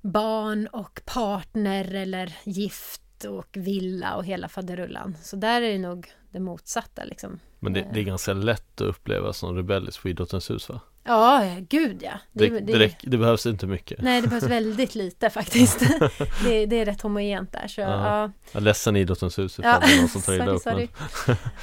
barn 0.02 0.66
och 0.66 1.00
partner 1.04 1.94
eller 1.94 2.36
gift 2.44 3.24
och 3.28 3.48
villa 3.56 4.16
och 4.16 4.24
hela 4.24 4.48
faderullan. 4.48 5.16
Så 5.22 5.36
där 5.36 5.62
är 5.62 5.72
det 5.72 5.78
nog 5.78 6.06
det 6.30 6.40
motsatta 6.40 7.04
liksom. 7.04 7.40
Men 7.60 7.72
det, 7.72 7.80
Eh. 7.80 7.92
det 7.92 8.00
är 8.00 8.04
ganska 8.04 8.32
lätt 8.32 8.80
att 8.80 8.86
uppleva 8.86 9.32
som 9.32 9.56
rebellisk 9.56 10.02
på 10.02 10.08
Idrottens 10.08 10.50
hus 10.50 10.68
va? 10.68 10.80
Ja, 11.06 11.56
gud 11.68 12.02
ja. 12.02 12.12
Det, 12.32 12.48
det, 12.60 12.72
räck- 12.72 12.96
det 13.02 13.18
behövs 13.18 13.46
inte 13.46 13.66
mycket 13.66 14.02
Nej, 14.02 14.20
det 14.22 14.28
behövs 14.28 14.44
väldigt 14.44 14.94
lite 14.94 15.30
faktiskt. 15.30 15.78
det, 16.44 16.66
det 16.66 16.76
är 16.80 16.84
rätt 16.84 17.00
homogent 17.02 17.52
där. 17.52 17.68
Så, 17.68 17.80
Ja. 17.80 17.86
ja. 17.88 18.30
Jag 18.52 18.60
är 18.60 18.64
ledsen 18.64 18.96
Idrottens 18.96 19.38
hus 19.38 19.58
ifall 19.58 19.70
Ja, 19.82 19.86
det 19.88 19.92
är 19.94 19.98
någon 20.00 20.08
som 20.08 20.22
tar 20.22 20.34
illa 20.34 20.46
upp 20.50 20.62
sorry. 20.62 20.88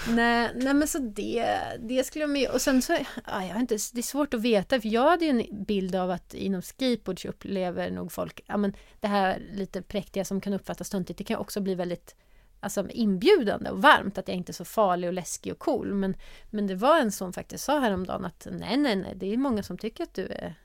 nej, 0.09 0.51
nej, 0.55 0.73
men 0.73 0.87
så 0.87 0.97
det, 0.99 1.57
det 1.79 2.03
skulle 2.03 2.23
jag 2.23 2.29
med. 2.29 2.49
Och 2.49 2.61
sen 2.61 2.81
så, 2.81 2.97
ja, 3.27 3.45
jag 3.45 3.59
inte, 3.59 3.77
det 3.93 3.99
är 3.99 4.01
svårt 4.01 4.33
att 4.33 4.41
veta, 4.41 4.81
för 4.81 4.89
jag 4.89 5.09
hade 5.09 5.25
ju 5.25 5.31
en 5.31 5.65
bild 5.65 5.95
av 5.95 6.11
att 6.11 6.33
inom 6.33 6.61
skateboard 6.61 7.21
så 7.21 7.27
upplever 7.27 7.91
nog 7.91 8.11
folk, 8.11 8.41
ja 8.47 8.57
men 8.57 8.73
det 8.99 9.07
här 9.07 9.41
lite 9.53 9.81
präktiga 9.81 10.25
som 10.25 10.41
kan 10.41 10.53
uppfattas 10.53 10.89
töntigt, 10.89 11.17
det 11.17 11.23
kan 11.23 11.37
också 11.37 11.61
bli 11.61 11.75
väldigt 11.75 12.15
alltså, 12.63 12.89
inbjudande 12.89 13.69
och 13.69 13.81
varmt, 13.81 14.17
att 14.17 14.27
jag 14.27 14.37
inte 14.37 14.51
är 14.51 14.53
så 14.53 14.65
farlig 14.65 15.07
och 15.07 15.13
läskig 15.13 15.53
och 15.53 15.59
cool. 15.59 15.93
Men, 15.93 16.15
men 16.49 16.67
det 16.67 16.75
var 16.75 16.99
en 16.99 17.11
som 17.11 17.33
faktiskt 17.33 17.63
sa 17.63 17.79
häromdagen 17.79 18.25
att 18.25 18.47
nej, 18.51 18.77
nej, 18.77 18.95
nej, 18.95 19.13
det 19.15 19.33
är 19.33 19.37
många 19.37 19.63
som 19.63 19.77
tycker 19.77 20.03
att 20.03 20.13
du 20.13 20.25
är 20.25 20.55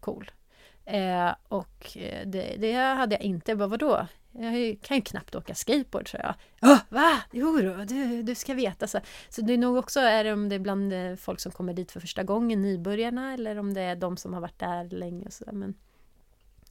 cool. 0.00 0.30
Eh, 0.84 1.34
och 1.48 1.96
eh, 1.96 2.26
det, 2.26 2.56
det 2.58 2.72
hade 2.72 3.14
jag 3.14 3.22
inte. 3.22 3.50
Jag 3.50 3.58
bara, 3.58 3.68
vadå? 3.68 4.06
Jag 4.32 4.78
kan 4.82 4.96
ju 4.96 5.02
knappt 5.02 5.34
åka 5.34 5.54
skateboard, 5.54 6.10
så 6.10 6.16
jag. 6.16 6.34
Va? 6.88 7.20
Jo 7.32 7.60
då, 7.62 7.84
du, 7.84 8.22
du 8.22 8.34
ska 8.34 8.54
veta. 8.54 8.86
Så, 8.86 9.00
så 9.28 9.42
det 9.42 9.52
är 9.52 9.58
nog 9.58 9.76
också, 9.76 10.00
är 10.00 10.24
det 10.24 10.32
om 10.32 10.48
det 10.48 10.54
är 10.54 10.58
bland 10.58 10.92
eh, 10.92 11.16
folk 11.16 11.40
som 11.40 11.52
kommer 11.52 11.72
dit 11.74 11.92
för 11.92 12.00
första 12.00 12.22
gången, 12.22 12.62
nybörjarna, 12.62 13.34
eller 13.34 13.58
om 13.58 13.74
det 13.74 13.80
är 13.80 13.96
de 13.96 14.16
som 14.16 14.34
har 14.34 14.40
varit 14.40 14.58
där 14.58 14.84
länge. 14.84 15.26
och 15.26 15.32
Så, 15.32 15.44
där. 15.44 15.52
men 15.52 15.74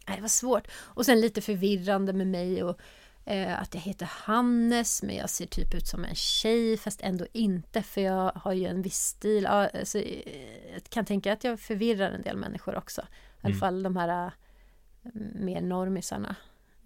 nej, 0.08 0.16
det 0.16 0.22
var 0.22 0.30
svårt. 0.30 0.68
Och 0.74 1.06
sen 1.06 1.22
lite 1.22 1.42
förvirrande 1.42 2.14
med 2.14 2.28
mig 2.28 2.64
och 2.64 2.80
att 3.58 3.74
jag 3.74 3.82
heter 3.82 4.06
Hannes, 4.12 5.04
men 5.04 5.16
jag 5.16 5.30
ser 5.30 5.46
typ 5.46 5.74
ut 5.74 5.88
som 5.88 6.06
en 6.06 6.16
tjej, 6.16 6.78
fast 6.78 7.02
ändå 7.02 7.26
inte, 7.34 7.82
för 7.82 8.02
jag 8.02 8.32
har 8.36 8.54
ju 8.54 8.66
en 8.66 8.82
viss 8.82 8.98
stil. 9.00 9.46
Alltså, 9.46 9.98
eh, 9.98 10.72
jag 10.74 10.84
kan 10.90 11.06
tänka 11.06 11.34
att 11.34 11.44
jag 11.44 11.60
förvirrar 11.60 12.12
en 12.12 12.22
del 12.22 12.38
människor 12.38 12.76
också. 12.78 13.02
I 13.02 13.06
alla 13.42 13.50
Mm. 13.50 13.60
fall 13.60 13.84
de 13.84 13.98
här 13.98 14.26
eh, 15.04 15.12
mer 15.36 15.62
normisarna. 15.62 16.36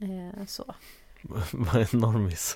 Eh, 0.01 0.45
så. 0.45 0.75
vad 1.51 1.75
är 1.75 1.95
normis? 1.97 2.55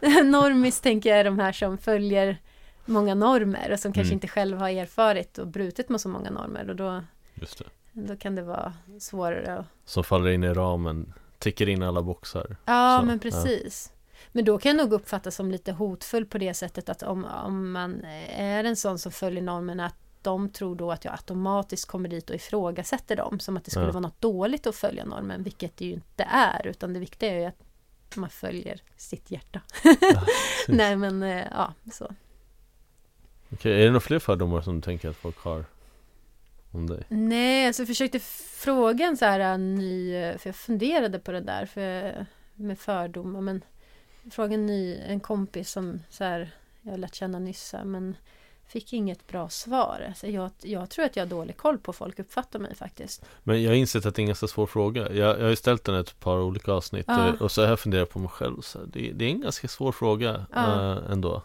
Normis 0.24 0.80
tänker 0.80 1.10
jag 1.10 1.18
är 1.20 1.24
de 1.24 1.38
här 1.38 1.52
som 1.52 1.78
följer 1.78 2.38
många 2.84 3.14
normer 3.14 3.72
och 3.72 3.80
som 3.80 3.92
kanske 3.92 4.08
Mm. 4.12 4.16
inte 4.16 4.28
själv 4.28 4.58
har 4.58 4.68
erfarit 4.68 5.38
och 5.38 5.46
brutit 5.46 5.88
med 5.88 6.00
så 6.00 6.08
många 6.08 6.30
normer 6.30 6.70
och 6.70 6.76
då, 6.76 7.02
då 7.92 8.16
kan 8.16 8.34
det 8.34 8.42
vara 8.42 8.72
svårare 9.00 9.58
att... 9.58 9.66
Som 9.84 10.04
faller 10.04 10.30
in 10.30 10.44
i 10.44 10.48
ramen, 10.54 11.12
ticker 11.38 11.68
in 11.68 11.82
alla 11.82 12.02
boxar 12.02 12.56
Ja, 12.64 12.98
Så, 13.00 13.06
men 13.06 13.14
ja. 13.16 13.20
precis. 13.22 13.92
Men 14.32 14.44
då 14.44 14.58
kan 14.58 14.76
jag 14.76 14.84
nog 14.84 14.92
uppfattas 14.92 15.34
som 15.34 15.50
lite 15.50 15.72
hotfull 15.72 16.26
på 16.26 16.38
det 16.38 16.54
sättet 16.54 16.88
att 16.88 17.02
om, 17.02 17.24
om 17.24 17.72
man 17.72 18.04
är 18.36 18.64
en 18.64 18.76
sån 18.76 18.98
som 18.98 19.12
följer 19.12 19.42
normerna 19.42 19.86
att 19.86 19.94
de 20.22 20.48
tror 20.50 20.76
då 20.76 20.92
att 20.92 21.04
jag 21.04 21.12
automatiskt 21.12 21.88
kommer 21.88 22.08
dit 22.08 22.30
och 22.30 22.36
ifrågasätter 22.36 23.16
dem 23.16 23.40
som 23.40 23.56
att 23.56 23.64
det 23.64 23.70
skulle 23.70 23.86
Ja. 23.86 23.92
vara 23.92 24.00
något 24.00 24.20
dåligt 24.20 24.66
att 24.66 24.76
följa 24.76 25.04
normen, 25.04 25.42
vilket 25.42 25.76
det 25.76 25.84
ju 25.84 25.92
inte 25.92 26.22
är, 26.30 26.66
utan 26.66 26.92
det 26.92 27.00
viktiga 27.00 27.30
är 27.34 27.38
ju 27.40 27.44
att 27.44 27.56
man 28.16 28.30
följer 28.30 28.82
sitt 28.96 29.30
hjärta. 29.30 29.60
Nej, 30.68 30.96
men 30.96 31.22
eh, 31.22 31.44
ja, 31.50 31.72
så. 31.92 32.10
Okej, 33.52 33.72
är 33.72 33.78
det 33.78 33.86
några 33.86 34.00
fler 34.00 34.18
fördomar 34.18 34.60
som 34.62 34.74
du 34.74 34.80
tänker 34.80 35.08
att 35.08 35.16
folk 35.16 35.38
har 35.38 35.64
om 36.70 36.86
dig? 36.86 37.02
Nej, 37.08 37.66
alltså 37.66 37.82
jag 37.82 37.88
försökte 37.88 38.18
fråga 38.58 39.06
en 39.06 39.16
så 39.16 39.24
här 39.24 39.40
en 39.40 39.74
ny, 39.74 40.12
för 40.38 40.48
jag 40.48 40.56
funderade 40.56 41.18
på 41.18 41.32
det 41.32 41.40
där 41.40 41.66
för, 41.66 42.26
med 42.54 42.78
fördomar, 42.78 43.40
men 43.40 43.62
fråga 44.30 44.54
en 44.54 44.66
ny, 44.66 44.96
en 44.96 45.20
kompis 45.20 45.70
som 45.70 46.00
så 46.10 46.24
här, 46.24 46.50
jag 46.82 46.90
har 46.90 46.98
lärt 46.98 47.14
känna 47.14 47.38
nyss 47.38 47.74
men 47.84 48.16
fick 48.66 48.92
inget 48.92 49.26
bra 49.26 49.48
svar. 49.48 50.04
Alltså 50.08 50.26
jag, 50.26 50.50
jag 50.62 50.90
tror 50.90 51.04
att 51.04 51.16
jag 51.16 51.24
har 51.24 51.30
dålig 51.30 51.56
koll 51.56 51.78
på 51.78 51.92
folk 51.92 52.18
uppfattar 52.18 52.58
mig 52.58 52.74
faktiskt. 52.74 53.24
Men 53.42 53.62
jag 53.62 53.70
har 53.70 53.76
insett 53.76 54.06
att 54.06 54.14
det 54.14 54.20
är 54.20 54.22
en 54.22 54.26
ganska 54.26 54.46
svår 54.46 54.66
fråga 54.66 55.02
Jag, 55.12 55.38
jag 55.38 55.42
har 55.42 55.50
ju 55.50 55.56
ställt 55.56 55.84
den 55.84 55.94
ett 55.94 56.20
par 56.20 56.40
olika 56.40 56.72
avsnitt 56.72 57.04
Ja. 57.08 57.28
eh, 57.28 57.42
Och 57.42 57.52
så 57.52 57.62
har 57.62 57.68
jag 57.68 57.80
funderat 57.80 58.10
på 58.10 58.18
mig 58.18 58.28
själv 58.28 58.60
så 58.60 58.78
det, 58.78 59.12
det 59.12 59.24
är 59.24 59.28
en 59.30 59.40
ganska 59.40 59.68
svår 59.68 59.92
fråga 59.92 60.46
Ja. 60.54 60.92
eh, 60.96 61.12
ändå 61.12 61.42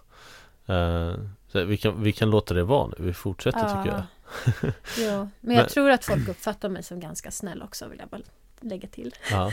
så 1.51 1.63
vi, 1.65 1.77
kan, 1.77 2.03
vi 2.03 2.11
kan 2.13 2.29
låta 2.29 2.53
det 2.53 2.63
vara 2.63 2.87
nu, 2.87 2.95
vi 2.99 3.13
fortsätter 3.13 3.59
tycker 3.59 3.95
jag 3.97 4.03
jo, 4.97 5.29
men 5.41 5.55
jag 5.55 5.61
Men- 5.63 5.67
tror 5.69 5.89
att 5.89 6.05
folk 6.05 6.27
uppfattar 6.27 6.69
mig 6.69 6.83
som 6.83 6.99
ganska 6.99 7.31
snäll 7.31 7.61
också, 7.61 7.87
vill 7.87 7.99
jag 7.99 8.09
bara 8.09 8.21
lägga 8.61 8.87
till. 8.87 9.15
ja. 9.31 9.51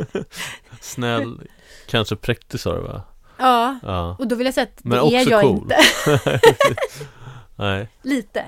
Snäll, 0.80 1.40
kanske 1.86 2.16
präktig 2.16 2.60
sa 2.60 2.74
du 2.74 2.80
va? 2.82 3.02
Ja, 3.38 3.78
Ja, 3.82 4.16
och 4.18 4.28
då 4.28 4.36
vill 4.36 4.44
jag 4.44 4.54
säga 4.54 4.66
att 4.76 4.84
Men 4.84 5.08
det 5.08 5.16
är 5.16 5.30
jag 5.30 5.42
cool. 5.42 5.56
inte. 5.58 5.76
nej 7.56 7.88
Lite. 8.02 8.44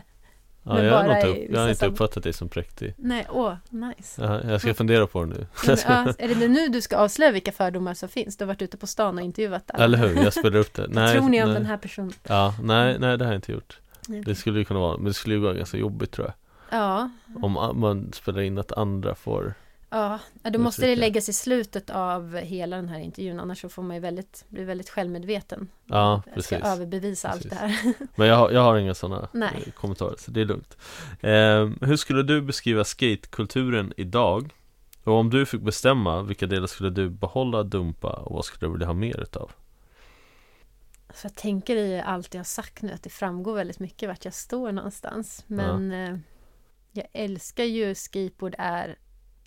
ja, 0.62 0.74
Men 0.74 0.84
jag, 0.84 1.02
har 1.02 1.16
inte, 1.16 1.52
jag 1.52 1.60
har 1.60 1.68
inte 1.68 1.86
uppfattat 1.86 2.22
dig 2.22 2.32
som 2.32 2.48
präktig 2.48 2.94
Nej, 2.98 3.26
åh, 3.30 3.54
nice. 3.70 4.22
ja, 4.22 4.40
Jag 4.50 4.60
ska 4.60 4.74
fundera 4.74 5.06
på 5.06 5.20
det 5.24 5.26
nu 5.26 5.46
Men, 5.66 5.76
ja, 5.86 6.14
är 6.18 6.28
det 6.34 6.48
nu 6.48 6.68
du 6.68 6.80
ska 6.80 6.96
avslöja 6.96 7.32
vilka 7.32 7.52
fördomar 7.52 7.94
som 7.94 8.08
finns? 8.08 8.36
Du 8.36 8.44
har 8.44 8.46
varit 8.46 8.62
ute 8.62 8.76
på 8.76 8.86
stan 8.86 9.18
och 9.18 9.24
intervjuat 9.24 9.70
alla. 9.74 9.84
Eller 9.84 9.98
hur, 9.98 10.22
jag 10.24 10.32
spelar 10.32 10.56
upp 10.56 10.74
det 10.74 10.86
nej, 10.88 11.12
tror 11.18 11.28
ni 11.28 11.42
om 11.42 11.48
nej. 11.48 11.58
den 11.58 11.66
här 11.66 11.76
personen? 11.76 12.12
Ja, 12.22 12.54
nej, 12.62 12.98
nej 12.98 13.18
det 13.18 13.24
har 13.24 13.32
jag 13.32 13.38
inte 13.38 13.52
gjort 13.52 13.78
Det 14.08 14.34
skulle 14.34 14.58
ju 14.58 14.64
kunna 14.64 14.80
vara, 14.80 14.96
men 14.96 15.04
det 15.04 15.14
skulle 15.14 15.34
ju 15.34 15.40
vara 15.40 15.54
ganska 15.54 15.76
jobbigt 15.76 16.12
tror 16.12 16.26
jag 16.26 16.34
Ja, 16.78 17.10
Om 17.42 17.52
man 17.80 18.12
spelar 18.12 18.42
in 18.42 18.58
att 18.58 18.72
andra 18.72 19.14
får 19.14 19.54
Ja, 19.94 20.18
då 20.42 20.58
måste 20.58 20.86
det 20.86 20.96
läggas 20.96 21.28
i 21.28 21.32
slutet 21.32 21.90
av 21.90 22.36
hela 22.36 22.76
den 22.76 22.88
här 22.88 22.98
intervjun 22.98 23.40
annars 23.40 23.60
så 23.60 23.68
får 23.68 23.82
man 23.82 23.96
ju 23.96 24.00
väldigt, 24.00 24.44
bli 24.48 24.64
väldigt 24.64 24.90
självmedveten. 24.90 25.68
Ja, 25.86 26.22
precis. 26.34 26.52
Jag 26.52 26.60
ska 26.60 26.68
överbevisa 26.68 27.28
precis. 27.28 27.52
allt 27.52 27.60
det 27.60 27.66
här. 27.66 27.94
Men 28.16 28.28
jag 28.28 28.36
har, 28.36 28.50
jag 28.50 28.60
har 28.60 28.76
inga 28.76 28.94
sådana 28.94 29.28
Nej. 29.32 29.72
kommentarer, 29.76 30.16
så 30.18 30.30
det 30.30 30.40
är 30.40 30.44
lugnt. 30.44 30.76
Eh, 31.20 31.88
hur 31.88 31.96
skulle 31.96 32.22
du 32.22 32.42
beskriva 32.42 32.84
skatekulturen 32.84 33.92
idag? 33.96 34.54
Och 35.04 35.12
om 35.12 35.30
du 35.30 35.46
fick 35.46 35.60
bestämma, 35.60 36.22
vilka 36.22 36.46
delar 36.46 36.66
skulle 36.66 36.90
du 36.90 37.10
behålla, 37.10 37.62
dumpa 37.62 38.10
och 38.10 38.34
vad 38.34 38.44
skulle 38.44 38.68
du 38.68 38.72
vilja 38.72 38.86
ha 38.86 38.94
mer 38.94 39.20
utav? 39.20 39.50
Så 41.14 41.26
jag 41.26 41.34
tänker 41.34 41.76
i 41.76 42.00
allt 42.00 42.34
jag 42.34 42.38
har 42.38 42.44
sagt 42.44 42.82
nu 42.82 42.92
att 42.92 43.02
det 43.02 43.10
framgår 43.10 43.54
väldigt 43.54 43.78
mycket 43.78 44.08
vart 44.08 44.24
jag 44.24 44.34
står 44.34 44.72
någonstans. 44.72 45.44
Men 45.46 45.90
ja. 45.90 46.08
eh, 46.08 46.18
jag 46.92 47.06
älskar 47.12 47.64
ju 47.64 47.94
skateboard 47.94 48.54
är 48.58 48.98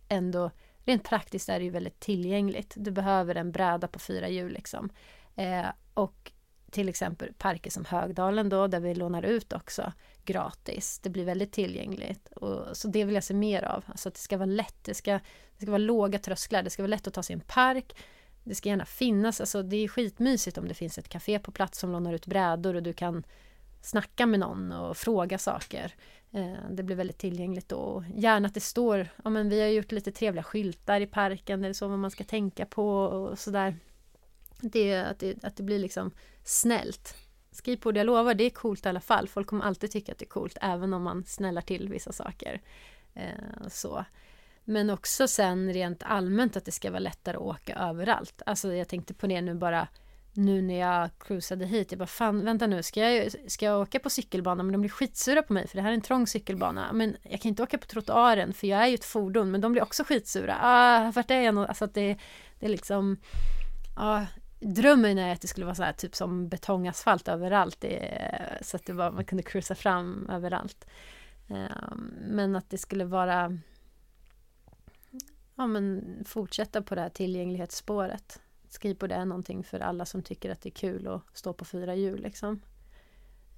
ändå 0.09 0.51
rent 0.85 1.03
praktiskt 1.03 1.49
är 1.49 1.59
det 1.59 1.65
ju 1.65 1.71
väldigt 1.71 1.99
tillgängligt. 1.99 2.73
Du 2.77 2.91
behöver 2.91 3.35
en 3.35 3.51
bräda 3.51 3.87
på 3.87 3.99
fyra 3.99 4.29
hjul 4.29 4.53
liksom. 4.53 4.89
Eh, 5.35 5.65
och 5.93 6.31
till 6.71 6.89
exempel 6.89 7.33
parker 7.33 7.71
som 7.71 7.85
Högdalen 7.85 8.49
då, 8.49 8.67
där 8.67 8.79
vi 8.79 8.95
lånar 8.95 9.23
ut 9.23 9.53
också 9.53 9.93
gratis. 10.25 10.99
Det 10.99 11.09
blir 11.09 11.25
väldigt 11.25 11.51
tillgängligt. 11.51 12.27
Och, 12.27 12.77
så 12.77 12.87
det 12.87 13.03
vill 13.03 13.15
jag 13.15 13.23
se 13.23 13.33
mer 13.33 13.63
av. 13.63 13.83
Alltså 13.87 14.09
att 14.09 14.15
det 14.15 14.21
ska 14.21 14.37
vara 14.37 14.45
lätt, 14.45 14.83
det 14.83 14.93
ska, 14.93 15.11
det 15.11 15.61
ska 15.61 15.71
vara 15.71 15.77
låga 15.77 16.19
trösklar, 16.19 16.63
det 16.63 16.69
ska 16.69 16.83
vara 16.83 16.89
lätt 16.89 17.07
att 17.07 17.13
ta 17.13 17.23
sig 17.23 17.33
en 17.33 17.39
park. 17.39 17.95
Det 18.47 18.55
ska 18.55 18.69
gärna 18.69 18.85
finnas, 18.85 19.39
alltså 19.41 19.63
det 19.63 19.77
är 19.77 19.87
skitmysigt 19.87 20.57
om 20.57 20.67
det 20.67 20.73
finns 20.73 20.97
ett 20.97 21.09
café 21.09 21.39
på 21.39 21.51
plats 21.51 21.79
som 21.79 21.91
lånar 21.91 22.13
ut 22.13 22.25
brädor 22.25 22.75
och 22.75 22.83
du 22.83 22.93
kan 22.93 23.23
snacka 23.81 24.25
med 24.25 24.39
någon 24.39 24.71
och 24.71 24.97
fråga 24.97 25.37
saker. 25.37 25.93
Eh, 26.31 26.69
det 26.71 26.83
blir 26.83 26.95
väldigt 26.95 27.17
tillgängligt 27.17 27.69
då. 27.69 28.03
Gärna 28.15 28.47
att 28.47 28.53
det 28.53 28.59
står, 28.59 29.07
ja 29.23 29.29
men 29.29 29.49
vi 29.49 29.61
har 29.61 29.67
gjort 29.67 29.91
lite 29.91 30.11
trevliga 30.11 30.43
skyltar 30.43 31.01
i 31.01 31.07
parken, 31.07 31.63
eller 31.63 31.73
så 31.73 31.87
vad 31.87 31.99
man 31.99 32.11
ska 32.11 32.23
tänka 32.23 32.65
på 32.65 32.89
och 32.99 33.39
sådär. 33.39 33.75
Det, 34.61 34.95
att, 34.95 35.19
det, 35.19 35.43
att 35.43 35.57
det 35.57 35.63
blir 35.63 35.79
liksom 35.79 36.11
snällt. 36.43 37.15
Skateboard, 37.51 37.97
jag 37.97 38.05
lovar, 38.05 38.33
det 38.33 38.43
är 38.43 38.49
coolt 38.49 38.85
i 38.85 38.89
alla 38.89 39.01
fall. 39.01 39.27
Folk 39.27 39.47
kommer 39.47 39.65
alltid 39.65 39.91
tycka 39.91 40.11
att 40.11 40.17
det 40.17 40.25
är 40.25 40.29
coolt, 40.29 40.57
även 40.61 40.93
om 40.93 41.03
man 41.03 41.23
snällar 41.23 41.61
till 41.61 41.89
vissa 41.89 42.11
saker. 42.11 42.61
Eh, 43.13 43.67
så. 43.67 44.05
Men 44.69 44.89
också 44.89 45.27
sen 45.27 45.73
rent 45.73 46.03
allmänt 46.03 46.57
att 46.57 46.65
det 46.65 46.71
ska 46.71 46.91
vara 46.91 46.99
lättare 46.99 47.35
att 47.35 47.41
åka 47.41 47.75
överallt. 47.75 48.41
Alltså 48.45 48.73
jag 48.73 48.87
tänkte 48.87 49.13
på 49.13 49.27
det 49.27 49.41
nu 49.41 49.53
bara 49.53 49.87
nu 50.33 50.61
när 50.61 50.79
jag 50.79 51.09
cruisade 51.19 51.65
hit. 51.65 51.91
Jag 51.91 51.99
bara, 51.99 52.05
fan 52.05 52.45
vänta 52.45 52.67
nu, 52.67 52.83
ska 52.83 53.11
jag, 53.11 53.31
ska 53.47 53.65
jag 53.65 53.81
åka 53.81 53.99
på 53.99 54.09
cykelbana? 54.09 54.63
Men 54.63 54.71
de 54.71 54.81
blir 54.81 54.89
skitsura 54.89 55.41
på 55.41 55.53
mig 55.53 55.67
för 55.67 55.75
det 55.75 55.81
här 55.81 55.89
är 55.89 55.93
en 55.93 56.01
trång 56.01 56.27
cykelbana. 56.27 56.93
Men 56.93 57.17
jag 57.23 57.41
kan 57.41 57.49
inte 57.49 57.63
åka 57.63 57.77
på 57.77 57.85
trottoaren 57.85 58.53
för 58.53 58.67
jag 58.67 58.83
är 58.83 58.87
ju 58.87 58.93
ett 58.93 59.05
fordon, 59.05 59.51
men 59.51 59.61
de 59.61 59.71
blir 59.71 59.83
också 59.83 60.03
skitsura. 60.03 60.57
Ah, 60.61 61.11
vart 61.15 61.31
är 61.31 61.41
jag 61.41 61.55
nå? 61.55 61.65
Alltså 61.65 61.85
att 61.85 61.93
det, 61.93 62.17
det 62.59 62.65
är 62.65 62.69
liksom, 62.69 63.17
ah, 63.95 64.25
drömmen 64.59 65.17
är 65.17 65.33
att 65.33 65.41
det 65.41 65.47
skulle 65.47 65.65
vara 65.65 65.75
så 65.75 65.83
här 65.83 65.93
typ 65.93 66.15
som 66.15 66.49
betongasfalt 66.49 67.27
överallt. 67.27 67.81
Det, 67.81 68.59
så 68.61 68.77
att 68.77 68.85
det 68.85 68.93
var, 68.93 69.11
man 69.11 69.25
kunde 69.25 69.43
cruisa 69.43 69.75
fram 69.75 70.29
överallt. 70.29 70.87
Um, 71.47 72.13
men 72.21 72.55
att 72.55 72.69
det 72.69 72.77
skulle 72.77 73.05
vara 73.05 73.57
ja, 75.57 75.67
men 75.67 76.03
fortsätta 76.25 76.81
på 76.81 76.95
det 76.95 77.01
här 77.01 77.09
tillgänglighetsspåret. 77.09 78.41
Skateboard 78.69 79.11
är 79.11 79.25
någonting 79.25 79.63
för 79.63 79.79
alla 79.79 80.05
som 80.05 80.23
tycker 80.23 80.51
att 80.51 80.61
det 80.61 80.69
är 80.69 80.71
kul 80.71 81.07
att 81.07 81.21
stå 81.33 81.53
på 81.53 81.65
fyra 81.65 81.95
hjul 81.95 82.21
liksom. 82.21 82.61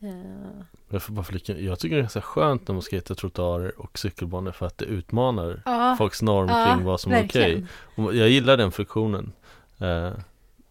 Uh. 0.03 0.61
Jag 0.89 1.03
får 1.03 1.13
bara 1.13 1.25
flika, 1.25 1.57
jag 1.57 1.79
tycker 1.79 1.95
det 1.95 1.99
är 1.99 2.03
ganska 2.03 2.21
skönt 2.21 2.67
när 2.67 2.73
man 2.73 2.81
skejtar 2.81 3.15
trottoarer 3.15 3.79
och 3.79 3.99
cykelbanor 3.99 4.51
för 4.51 4.65
att 4.65 4.77
det 4.77 4.85
utmanar 4.85 5.61
ja, 5.65 5.95
folks 5.97 6.21
norm 6.21 6.49
ja, 6.49 6.75
kring 6.75 6.85
vad 6.85 6.99
som 6.99 7.11
är 7.11 7.25
okej. 7.25 7.65
Okay. 7.95 8.17
Jag 8.17 8.29
gillar 8.29 8.57
den 8.57 8.71
funktionen. 8.71 9.31
Uh, 9.81 10.11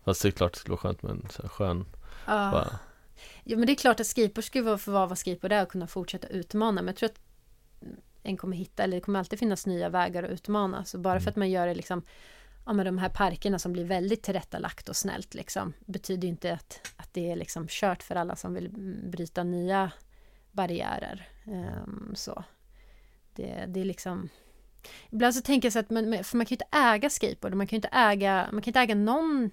fast 0.05 0.23
det 0.23 0.29
är 0.29 0.31
klart 0.31 0.53
det 0.53 0.59
skulle 0.59 0.73
vara 0.73 0.81
skönt 0.81 1.03
med 1.03 1.11
en 1.11 1.27
så 1.31 1.49
skön 1.49 1.85
ja. 2.27 2.51
Bara... 2.53 2.79
men 3.45 3.67
det 3.67 3.73
är 3.73 3.77
klart 3.77 4.01
att 4.01 4.07
skateboard 4.07 4.45
ska 4.45 4.79
få 4.79 4.91
vara 4.91 5.07
vad 5.07 5.19
skateboard 5.19 5.53
är 5.53 5.63
och 5.63 5.69
kunna 5.69 5.87
fortsätta 5.87 6.29
utmana 6.29 6.83
men 6.83 6.87
jag 6.87 6.97
tror 6.97 7.09
att 7.09 7.21
en 8.29 8.37
kommer 8.37 8.57
hitta, 8.57 8.83
eller 8.83 8.97
det 8.97 9.01
kommer 9.01 9.19
alltid 9.19 9.39
finnas 9.39 9.67
nya 9.67 9.89
vägar 9.89 10.23
att 10.23 10.31
utmana. 10.31 10.85
Så 10.85 10.99
bara 10.99 11.13
mm. 11.13 11.23
för 11.23 11.31
att 11.31 11.37
man 11.37 11.51
gör 11.51 11.67
det 11.67 11.75
liksom 11.75 12.03
ja, 12.67 12.73
med 12.73 12.87
de 12.87 12.99
här 12.99 13.09
parkerna 13.09 13.59
som 13.59 13.73
blir 13.73 13.85
väldigt 13.85 14.23
tillrättalagt 14.23 14.89
och 14.89 14.97
snällt 14.97 15.35
liksom, 15.35 15.73
betyder 15.87 16.29
inte 16.29 16.53
att, 16.53 16.93
att 16.97 17.09
det 17.13 17.31
är 17.31 17.37
liksom 17.37 17.67
kört 17.69 18.03
för 18.03 18.17
alla 18.17 18.37
som 18.37 18.55
vill 18.55 18.71
bryta 19.11 19.43
nya 19.45 19.91
barriärer. 20.53 21.29
Um, 21.47 22.13
så. 22.15 22.45
Det, 23.35 23.65
det 23.69 23.81
är 23.81 23.85
liksom 23.85 24.29
Ibland 25.11 25.35
så 25.35 25.41
tänker 25.41 25.67
jag 25.67 25.73
så 25.73 25.79
att 25.79 25.91
man, 25.91 26.25
för 26.25 26.37
man 26.37 26.47
kan 26.47 26.51
ju 26.51 26.55
inte 26.55 26.79
äga 26.79 27.11
skateboard, 27.11 27.55
man 27.55 27.67
kan 27.67 27.77
ju 27.77 27.79
inte 27.79 27.89
äga, 27.93 28.49
man 28.53 28.63
kan 28.63 28.71
inte 28.71 28.81
äga 28.81 28.95
någon 28.95 29.51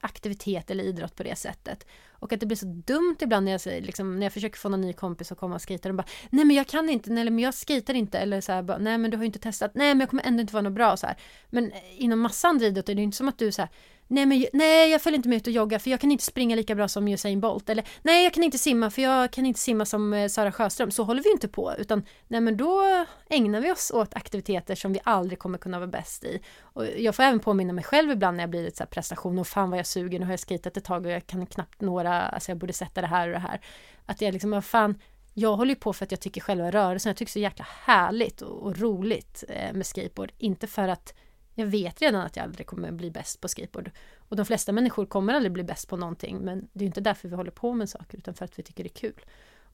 aktivitet 0.00 0.70
eller 0.70 0.84
idrott 0.84 1.16
på 1.16 1.22
det 1.22 1.36
sättet. 1.36 1.86
Och 2.18 2.32
att 2.32 2.40
det 2.40 2.46
blir 2.46 2.56
så 2.56 2.66
dumt 2.66 3.16
ibland 3.20 3.44
när 3.44 3.52
jag, 3.52 3.60
säger, 3.60 3.82
liksom, 3.82 4.16
när 4.18 4.26
jag 4.26 4.32
försöker 4.32 4.58
få 4.58 4.68
någon 4.68 4.80
ny 4.80 4.92
kompis 4.92 5.32
att 5.32 5.38
komma 5.38 5.54
och 5.54 5.68
skejta 5.68 5.88
och 5.88 5.94
bara 5.94 6.06
Nej 6.30 6.44
men 6.44 6.56
jag 6.56 6.66
kan 6.66 6.88
inte, 6.88 7.10
nej 7.10 7.24
men 7.24 7.38
jag 7.38 7.54
skejtar 7.54 7.94
inte 7.94 8.18
eller 8.18 8.40
så 8.40 8.52
här, 8.52 8.62
bara, 8.62 8.78
Nej 8.78 8.98
men 8.98 9.10
du 9.10 9.16
har 9.16 9.24
ju 9.24 9.26
inte 9.26 9.38
testat, 9.38 9.70
nej 9.74 9.94
men 9.94 10.00
jag 10.00 10.10
kommer 10.10 10.26
ändå 10.26 10.40
inte 10.40 10.52
vara 10.52 10.62
något 10.62 10.72
bra 10.72 10.96
så 10.96 11.06
här. 11.06 11.16
Men 11.50 11.72
eh, 11.72 12.02
inom 12.02 12.20
massa 12.20 12.48
andra 12.48 12.66
idrotter 12.66 12.94
det 12.94 12.98
är 12.98 13.00
ju 13.00 13.04
inte 13.04 13.16
som 13.16 13.28
att 13.28 13.38
du 13.38 13.52
så 13.52 13.62
här, 13.62 13.70
Nej, 14.08 14.26
men, 14.26 14.46
nej, 14.52 14.90
jag 14.90 15.02
följer 15.02 15.16
inte 15.16 15.28
med 15.28 15.36
ut 15.36 15.46
och 15.46 15.52
jogga 15.52 15.78
för 15.78 15.90
jag 15.90 16.00
kan 16.00 16.12
inte 16.12 16.24
springa 16.24 16.56
lika 16.56 16.74
bra 16.74 16.88
som 16.88 17.08
Usain 17.08 17.40
Bolt. 17.40 17.68
Eller 17.68 17.84
nej, 18.02 18.24
jag 18.24 18.34
kan 18.34 18.42
inte 18.42 18.58
simma 18.58 18.90
för 18.90 19.02
jag 19.02 19.30
kan 19.30 19.46
inte 19.46 19.60
simma 19.60 19.84
som 19.84 20.12
eh, 20.12 20.28
Sara 20.28 20.52
Sjöström. 20.52 20.90
Så 20.90 21.02
håller 21.02 21.22
vi 21.22 21.30
inte 21.30 21.48
på. 21.48 21.74
Utan 21.78 22.04
nej, 22.28 22.40
men 22.40 22.56
då 22.56 23.06
ägnar 23.30 23.60
vi 23.60 23.72
oss 23.72 23.90
åt 23.90 24.14
aktiviteter 24.14 24.74
som 24.74 24.92
vi 24.92 25.00
aldrig 25.04 25.38
kommer 25.38 25.58
kunna 25.58 25.78
vara 25.78 25.88
bäst 25.88 26.24
i. 26.24 26.40
Och 26.60 26.86
jag 26.98 27.14
får 27.14 27.22
även 27.22 27.40
påminna 27.40 27.72
mig 27.72 27.84
själv 27.84 28.10
ibland 28.10 28.36
när 28.36 28.42
jag 28.42 28.50
blir 28.50 28.62
lite 28.62 28.76
så 28.76 28.82
här 28.82 28.88
prestation 28.88 29.38
och 29.38 29.46
fan 29.46 29.70
vad 29.70 29.78
jag 29.78 29.86
suger, 29.86 30.18
nu 30.18 30.24
har 30.24 30.32
jag 30.32 30.40
skritat 30.40 30.76
ett 30.76 30.84
tag 30.84 31.06
och 31.06 31.12
jag 31.12 31.26
kan 31.26 31.46
knappt 31.46 31.80
några, 31.80 32.22
alltså 32.22 32.50
jag 32.50 32.58
borde 32.58 32.72
sätta 32.72 33.00
det 33.00 33.06
här 33.06 33.28
och 33.28 33.34
det 33.34 33.40
här. 33.40 33.60
Att 34.06 34.20
jag 34.20 34.32
liksom, 34.32 34.50
vad 34.50 34.64
fan, 34.64 34.98
jag 35.34 35.56
håller 35.56 35.70
ju 35.70 35.80
på 35.80 35.92
för 35.92 36.04
att 36.04 36.10
jag 36.10 36.20
tycker 36.20 36.40
själva 36.40 36.70
rörelsen, 36.70 37.10
jag 37.10 37.16
tycker 37.16 37.32
så 37.32 37.38
jäkla 37.38 37.66
härligt 37.84 38.42
och, 38.42 38.62
och 38.62 38.78
roligt 38.78 39.44
eh, 39.48 39.72
med 39.72 39.86
skateboard. 39.86 40.32
Inte 40.38 40.66
för 40.66 40.88
att 40.88 41.14
jag 41.58 41.66
vet 41.66 42.02
redan 42.02 42.20
att 42.20 42.36
jag 42.36 42.42
aldrig 42.42 42.66
kommer 42.66 42.92
bli 42.92 43.10
bäst 43.10 43.40
på 43.40 43.48
skateboard. 43.48 43.90
Och 44.16 44.36
de 44.36 44.46
flesta 44.46 44.72
människor 44.72 45.06
kommer 45.06 45.34
aldrig 45.34 45.52
bli 45.52 45.64
bäst 45.64 45.88
på 45.88 45.96
någonting, 45.96 46.38
men 46.38 46.68
det 46.72 46.84
är 46.84 46.86
inte 46.86 47.00
därför 47.00 47.28
vi 47.28 47.36
håller 47.36 47.50
på 47.50 47.74
med 47.74 47.88
saker, 47.88 48.18
utan 48.18 48.34
för 48.34 48.44
att 48.44 48.58
vi 48.58 48.62
tycker 48.62 48.84
det 48.84 48.90
är 48.90 49.00
kul. 49.00 49.24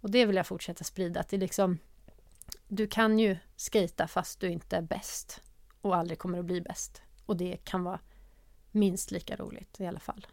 Och 0.01 0.11
det 0.11 0.27
vill 0.27 0.37
jag 0.37 0.47
fortsätta 0.47 0.85
sprida, 0.85 1.21
att 1.21 1.29
det 1.29 1.37
är 1.37 1.41
liksom 1.41 1.79
Du 2.69 2.87
kan 2.87 3.19
ju 3.19 3.37
skata 3.57 4.07
fast 4.07 4.41
du 4.41 4.49
inte 4.49 4.77
är 4.77 4.83
bäst 4.83 5.43
och 5.81 5.97
aldrig 5.97 6.19
kommer 6.19 6.39
att 6.39 6.45
bli 6.45 6.61
bäst. 6.61 7.03
Och 7.27 7.37
det 7.37 7.57
kan 7.65 7.85
vara 7.85 8.01
minst 8.71 9.11
lika 9.11 9.37
roligt 9.37 9.81
i 9.81 9.87
alla 9.87 10.01
fall. 10.01 10.27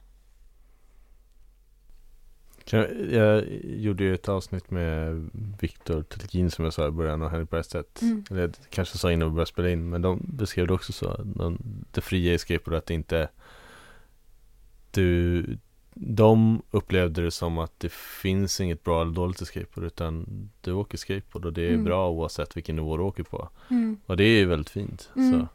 Jag 2.72 3.46
gjorde 3.64 4.04
ju 4.04 4.14
ett 4.14 4.30
avsnitt 4.30 4.72
med 4.72 5.30
Viktor 5.60 6.04
Telkin 6.04 6.52
som 6.52 6.66
jag 6.66 6.74
sa 6.74 6.88
i 6.88 6.92
början 6.92 7.22
och 7.22 7.30
Henrik 7.30 7.50
Bergstedt. 7.50 8.02
Mm. 8.02 8.24
Eller 8.30 8.42
jag 8.42 8.54
kanske 8.70 8.98
sa 8.98 9.12
innan 9.12 9.28
vi 9.28 9.34
började 9.34 9.50
spela 9.50 9.70
in 9.70 9.90
men 9.90 10.02
de 10.02 10.22
beskrev 10.24 10.68
det 10.68 10.74
också 10.74 10.94
så. 10.94 11.22
De, 11.24 11.58
det 11.92 12.02
fria 12.02 12.34
i 12.34 12.38
skateboard 12.38 12.78
att 12.78 12.86
det 12.86 12.94
inte 12.94 13.30
du 14.92 15.46
de 15.94 16.62
upplevde 16.72 17.24
det 17.24 17.32
som 17.32 17.58
att 17.58 17.80
det 17.80 17.92
finns 17.92 18.62
inget 18.62 18.84
bra 18.84 19.02
eller 19.02 19.12
dåligt 19.12 19.42
i 19.42 19.46
skateboard 19.46 19.88
utan 19.88 20.26
du 20.62 20.72
åker 20.72 20.98
skateboard 20.98 21.46
och 21.46 21.54
det 21.54 21.62
är 21.62 21.74
mm. 21.74 21.84
bra 21.84 22.10
oavsett 22.10 22.58
vilken 22.58 22.76
nivå 22.76 22.98
du 22.98 23.04
åker 23.04 23.24
på. 23.24 23.50
Mm. 23.70 23.98
Och 24.06 24.18
det 24.18 24.24
är 24.24 24.38
ju 24.38 24.46
väldigt 24.46 24.70
fint. 24.70 25.10
Mm. 25.16 25.32
Så. 25.32 25.48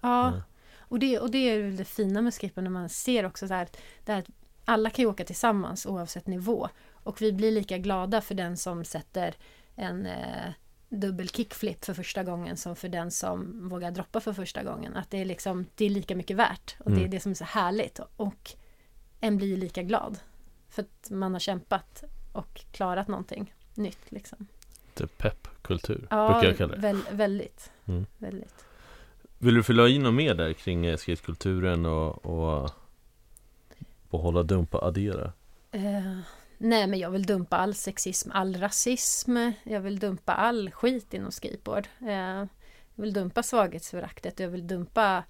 Ja, 0.00 0.26
ja. 0.34 0.42
Och, 0.78 0.98
det, 0.98 1.18
och 1.18 1.30
det 1.30 1.38
är 1.38 1.70
det 1.70 1.84
fina 1.84 2.22
med 2.22 2.34
skateboard 2.34 2.64
när 2.64 2.70
man 2.70 2.88
ser 2.88 3.26
också 3.26 3.48
så 3.48 3.54
här, 3.54 3.68
det 4.04 4.12
här 4.12 4.24
alla 4.64 4.90
kan 4.90 5.02
ju 5.02 5.08
åka 5.08 5.24
tillsammans 5.24 5.86
oavsett 5.86 6.26
nivå. 6.26 6.68
Och 6.92 7.22
vi 7.22 7.32
blir 7.32 7.52
lika 7.52 7.78
glada 7.78 8.20
för 8.20 8.34
den 8.34 8.56
som 8.56 8.84
sätter 8.84 9.34
en 9.74 10.06
eh, 10.06 10.52
dubbel 10.88 11.28
kickflip 11.28 11.84
för 11.84 11.94
första 11.94 12.22
gången 12.22 12.56
som 12.56 12.76
för 12.76 12.88
den 12.88 13.10
som 13.10 13.68
vågar 13.68 13.90
droppa 13.90 14.20
för 14.20 14.32
första 14.32 14.62
gången. 14.62 14.96
Att 14.96 15.10
det 15.10 15.20
är 15.20 15.24
liksom, 15.24 15.66
det 15.74 15.84
är 15.84 15.90
lika 15.90 16.16
mycket 16.16 16.36
värt. 16.36 16.76
Och 16.78 16.86
mm. 16.86 16.98
det 16.98 17.04
är 17.04 17.08
det 17.08 17.20
som 17.20 17.30
är 17.30 17.36
så 17.36 17.44
härligt. 17.44 18.00
Och 18.16 18.50
en 19.20 19.36
blir 19.36 19.56
lika 19.56 19.82
glad. 19.82 20.18
För 20.68 20.82
att 20.82 21.10
man 21.10 21.32
har 21.32 21.40
kämpat 21.40 22.04
och 22.32 22.64
klarat 22.72 23.08
någonting 23.08 23.54
nytt 23.74 24.12
liksom. 24.12 24.46
Det 24.94 25.06
peppkultur, 25.06 26.06
ja, 26.10 26.32
brukar 26.32 26.48
jag 26.48 26.58
kalla 26.58 26.74
det. 26.74 26.80
Väl, 26.80 27.00
väldigt, 27.10 27.70
mm. 27.84 28.06
väldigt. 28.18 28.64
Vill 29.38 29.54
du 29.54 29.62
fylla 29.62 29.88
i 29.88 29.98
något 29.98 30.14
mer 30.14 30.34
där 30.34 30.52
kring 30.52 30.86
eh, 30.86 30.96
skatekulturen 30.96 31.86
och, 31.86 32.26
och 32.26 32.70
Behålla, 34.16 34.42
dumpa, 34.42 34.78
addera? 34.78 35.32
Uh, 35.74 36.20
nej 36.58 36.86
men 36.86 36.98
jag 36.98 37.10
vill 37.10 37.26
dumpa 37.26 37.56
all 37.56 37.74
sexism, 37.74 38.30
all 38.32 38.56
rasism. 38.56 39.36
Jag 39.64 39.80
vill 39.80 39.98
dumpa 39.98 40.32
all 40.32 40.70
skit 40.70 41.14
inom 41.14 41.32
skateboard. 41.32 41.88
Uh, 42.02 42.08
jag 42.94 43.02
vill 43.02 43.12
dumpa 43.12 43.42
svaghetsföraktet. 43.42 44.40
Jag 44.40 44.48
vill 44.48 44.66
dumpa 44.66 45.24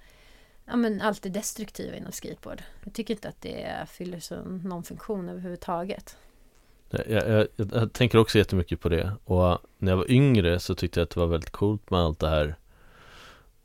ja, 0.64 0.76
men 0.76 1.00
allt 1.00 1.22
det 1.22 1.28
destruktiva 1.28 1.96
inom 1.96 2.12
skateboard. 2.12 2.62
Jag 2.84 2.94
tycker 2.94 3.14
inte 3.14 3.28
att 3.28 3.40
det 3.40 3.86
fyller 3.88 4.20
så 4.20 4.42
någon 4.44 4.82
funktion 4.82 5.28
överhuvudtaget. 5.28 6.16
Jag, 6.90 7.08
jag, 7.08 7.48
jag, 7.56 7.68
jag 7.72 7.92
tänker 7.92 8.18
också 8.18 8.38
jättemycket 8.38 8.80
på 8.80 8.88
det 8.88 9.12
och 9.24 9.58
när 9.78 9.92
jag 9.92 9.96
var 9.96 10.10
yngre 10.10 10.60
så 10.60 10.74
tyckte 10.74 11.00
jag 11.00 11.04
att 11.04 11.10
det 11.10 11.20
var 11.20 11.26
väldigt 11.26 11.50
coolt 11.50 11.90
med 11.90 12.00
allt 12.00 12.20
det 12.20 12.28
här 12.28 12.56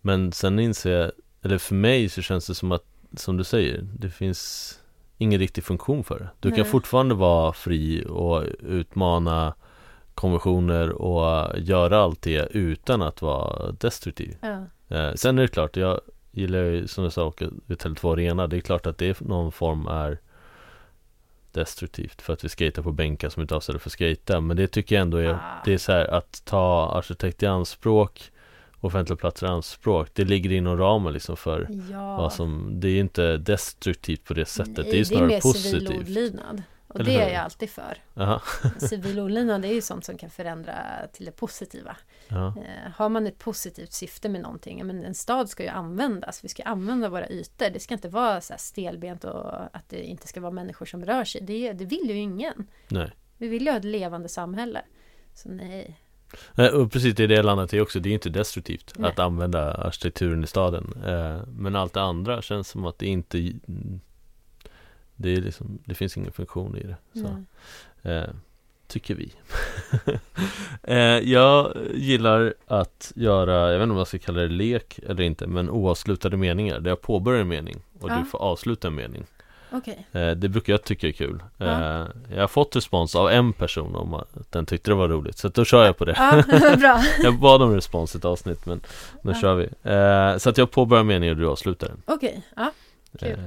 Men 0.02 0.32
sen 0.32 0.60
inser 0.60 0.92
jag, 0.92 1.12
eller 1.42 1.58
för 1.58 1.76
mig 1.76 2.10
så 2.10 2.22
känns 2.22 2.48
det 2.48 2.56
som 2.56 2.72
att, 2.72 2.86
som 3.18 3.38
du 3.38 3.44
säger, 3.44 3.82
det 3.82 4.10
finns 4.10 4.76
ingen 5.20 5.40
riktig 5.40 5.64
funktion 5.64 6.04
för 6.04 6.20
det. 6.20 6.30
Du 6.40 6.50
Nej. 6.50 6.56
kan 6.58 6.66
fortfarande 6.66 7.16
vara 7.16 7.54
fri 7.54 8.06
och 8.10 8.44
utmana 8.60 9.54
konventioner 10.14 10.90
och 10.90 11.60
göra 11.60 12.00
allt 12.00 12.22
det 12.22 12.48
utan 12.52 13.02
att 13.02 13.22
vara 13.22 13.72
destruktiv. 13.72 14.38
Ja. 14.42 14.66
Eh, 14.98 15.14
sen 15.14 15.38
är 15.38 15.42
det 15.42 15.48
klart, 15.48 15.78
jag 15.78 16.02
gillar 16.32 16.60
ju 16.60 16.88
som 16.88 17.04
du 17.04 17.10
sa 17.10 17.26
åka 17.26 17.46
ut 17.68 17.84
Tele2 17.84 18.14
Arena. 18.14 18.48
Det 18.48 18.58
är 18.58 18.62
klart 18.62 18.88
att 18.88 18.98
det 18.98 19.22
någon 19.22 19.52
form 19.52 19.88
är 19.88 20.20
destruktivt 21.52 22.22
för 22.22 22.34
att 22.34 22.44
vi 22.44 22.50
skater 22.50 22.82
på 22.82 22.92
bänkar 22.92 23.30
som 23.30 23.42
inte 23.42 23.54
är 23.54 23.56
avsedda 23.56 23.80
för 23.80 23.90
att 23.90 23.94
skata. 23.94 24.42
Men 24.42 24.58
det 24.58 24.68
tycker 24.68 24.96
jag 24.96 25.02
ändå 25.02 25.18
är, 25.18 25.30
Ah. 25.34 25.40
det 25.66 25.74
är 25.74 25.78
så 25.78 25.92
här 25.92 26.06
att 26.06 26.42
ta 26.46 26.92
arkitekt 26.98 27.44
i 27.44 27.46
anspråk, 27.46 28.32
offentliga 28.80 29.18
platser 29.18 29.48
i 29.48 29.50
anspråk. 29.50 30.10
Det 30.14 30.26
ligger 30.26 30.52
inom 30.52 30.78
ramen 30.78 31.14
liksom 31.14 31.38
för 31.38 31.68
ja. 31.92 32.18
vad 32.18 32.34
som, 32.34 32.80
det 32.80 32.88
är 32.88 32.92
ju 32.92 33.00
inte 33.00 33.38
destruktivt 33.38 34.24
på 34.24 34.34
det 34.34 34.46
sättet. 34.46 34.78
Nej, 34.78 34.86
det 34.86 34.92
är 34.92 34.98
ju 34.98 35.06
snarare 35.06 35.28
mer 35.28 35.40
civil 35.40 35.88
positivt. 35.88 36.08
olydnad. 36.08 36.64
Och 36.90 37.00
Eller 37.00 37.12
det 37.12 37.22
är 37.22 37.34
jag 37.34 37.44
alltid 37.44 37.70
för. 37.70 37.98
Aha. 38.16 38.42
Civil 38.78 39.20
olydnad 39.20 39.66
är 39.66 39.74
ju 39.74 39.82
sånt 39.82 40.06
som 40.06 40.18
kan 40.18 40.30
förändra 40.30 40.76
till 41.14 41.26
det 41.26 41.32
positiva. 41.32 41.98
Ja. 42.28 42.48
Eh, 42.48 42.92
har 42.96 43.10
man 43.10 43.28
ett 43.28 43.38
positivt 43.38 43.94
syfte 43.94 44.30
med 44.30 44.42
någonting, 44.42 44.86
men 44.86 45.04
en 45.04 45.16
stad 45.16 45.50
ska 45.50 45.64
ju 45.64 45.70
användas. 45.70 46.44
Vi 46.44 46.50
ska 46.50 46.64
använda 46.64 47.10
våra 47.10 47.30
ytor. 47.30 47.70
Det 47.70 47.80
ska 47.80 47.94
inte 47.94 48.10
vara 48.10 48.42
så 48.42 48.54
här 48.54 48.58
stelbent 48.58 49.24
och 49.24 49.76
att 49.76 49.90
det 49.90 50.04
inte 50.04 50.28
ska 50.28 50.42
vara 50.42 50.52
människor 50.52 50.86
som 50.86 51.06
rör 51.06 51.24
sig. 51.24 51.42
Det, 51.42 51.74
det 51.74 51.86
vill 51.86 52.10
ju 52.10 52.16
ingen. 52.16 52.68
Nej. 52.88 53.12
Vi 53.38 53.48
vill 53.48 53.66
ju 53.66 53.72
ha 53.72 53.78
ett 53.78 53.84
levande 53.84 54.30
samhälle. 54.30 54.82
Så 55.34 55.50
nej. 55.50 56.00
Nej, 56.56 56.70
och 56.70 56.92
precis 56.92 57.16
det 57.16 57.24
är 57.24 57.28
det 57.28 57.42
landet 57.44 57.74
är 57.74 57.82
också, 57.82 58.00
det 58.00 58.10
är 58.10 58.14
inte 58.14 58.30
destruktivt 58.30 58.94
Nej. 58.98 59.10
att 59.10 59.20
använda 59.20 59.74
arkitekturen 59.74 60.44
i 60.44 60.48
staden. 60.48 60.94
Eh, 61.06 61.38
Men 61.58 61.76
allt 61.76 61.94
det 61.94 62.02
andra 62.02 62.42
känns 62.42 62.68
som 62.70 62.86
att 62.86 63.00
det 63.00 63.06
inte 63.06 63.38
Det 65.16 65.34
är 65.34 65.42
liksom, 65.42 65.80
det 65.86 65.94
finns 65.96 66.18
ingen 66.18 66.32
funktion 66.32 66.78
i 66.78 66.84
det. 66.84 66.96
Så, 67.22 67.44
eh, 68.10 68.30
Tycker 68.88 69.16
vi. 69.16 69.34
Eh, 70.84 70.98
Jag 71.30 71.78
gillar 71.94 72.54
att 72.68 73.12
göra, 73.16 73.72
jag 73.72 73.80
vet 73.80 73.84
inte 73.84 73.92
om 73.92 73.98
jag 73.98 74.08
ska 74.08 74.20
kalla 74.20 74.42
det 74.42 74.48
lek 74.48 75.00
eller 75.08 75.24
inte 75.24 75.48
Men 75.48 75.70
oavslutade 75.70 76.38
meningar, 76.38 76.80
där 76.80 76.92
jag 76.92 77.02
påbörjar 77.02 77.42
en 77.42 77.48
mening 77.48 77.82
och 78.00 78.10
Ja. 78.10 78.18
du 78.20 78.26
får 78.26 78.40
avsluta 78.40 78.88
en 78.88 78.96
mening 78.96 79.26
Okej. 79.72 80.08
Eh, 80.12 80.32
Det 80.32 80.50
brukar 80.50 80.74
jag 80.74 80.84
tycka 80.84 81.08
är 81.08 81.12
kul 81.12 81.44
Ja. 81.58 81.66
eh, 82.02 82.08
Jag 82.34 82.42
har 82.42 82.48
fått 82.48 82.76
respons 82.76 83.16
av 83.16 83.30
en 83.30 83.54
person 83.54 83.96
om 83.96 84.14
att 84.14 84.52
den 84.52 84.66
tyckte 84.66 84.92
det 84.92 84.96
var 84.96 85.08
roligt 85.10 85.38
Så 85.38 85.48
då 85.50 85.66
kör 85.66 85.86
jag 85.86 85.98
på 85.98 86.06
det 86.06 86.14
Ja, 86.18 86.44
bra. 86.78 87.02
Jag 87.24 87.40
bad 87.40 87.62
om 87.62 87.76
respons 87.76 88.16
i 88.16 88.18
ett 88.18 88.26
avsnitt 88.26 88.66
men 88.66 88.82
nu 89.22 89.32
Ja. 89.32 89.42
kör 89.42 89.56
vi 89.56 89.64
eh, 89.84 90.38
Så 90.38 90.50
att 90.50 90.58
jag 90.58 90.72
påbörjar 90.72 91.04
meningen 91.04 91.36
och 91.36 91.42
du 91.42 91.48
avslutar 91.48 91.88
den 91.88 92.02
Okej. 92.06 92.42
Ja. 92.56 92.72
Kul. 93.20 93.40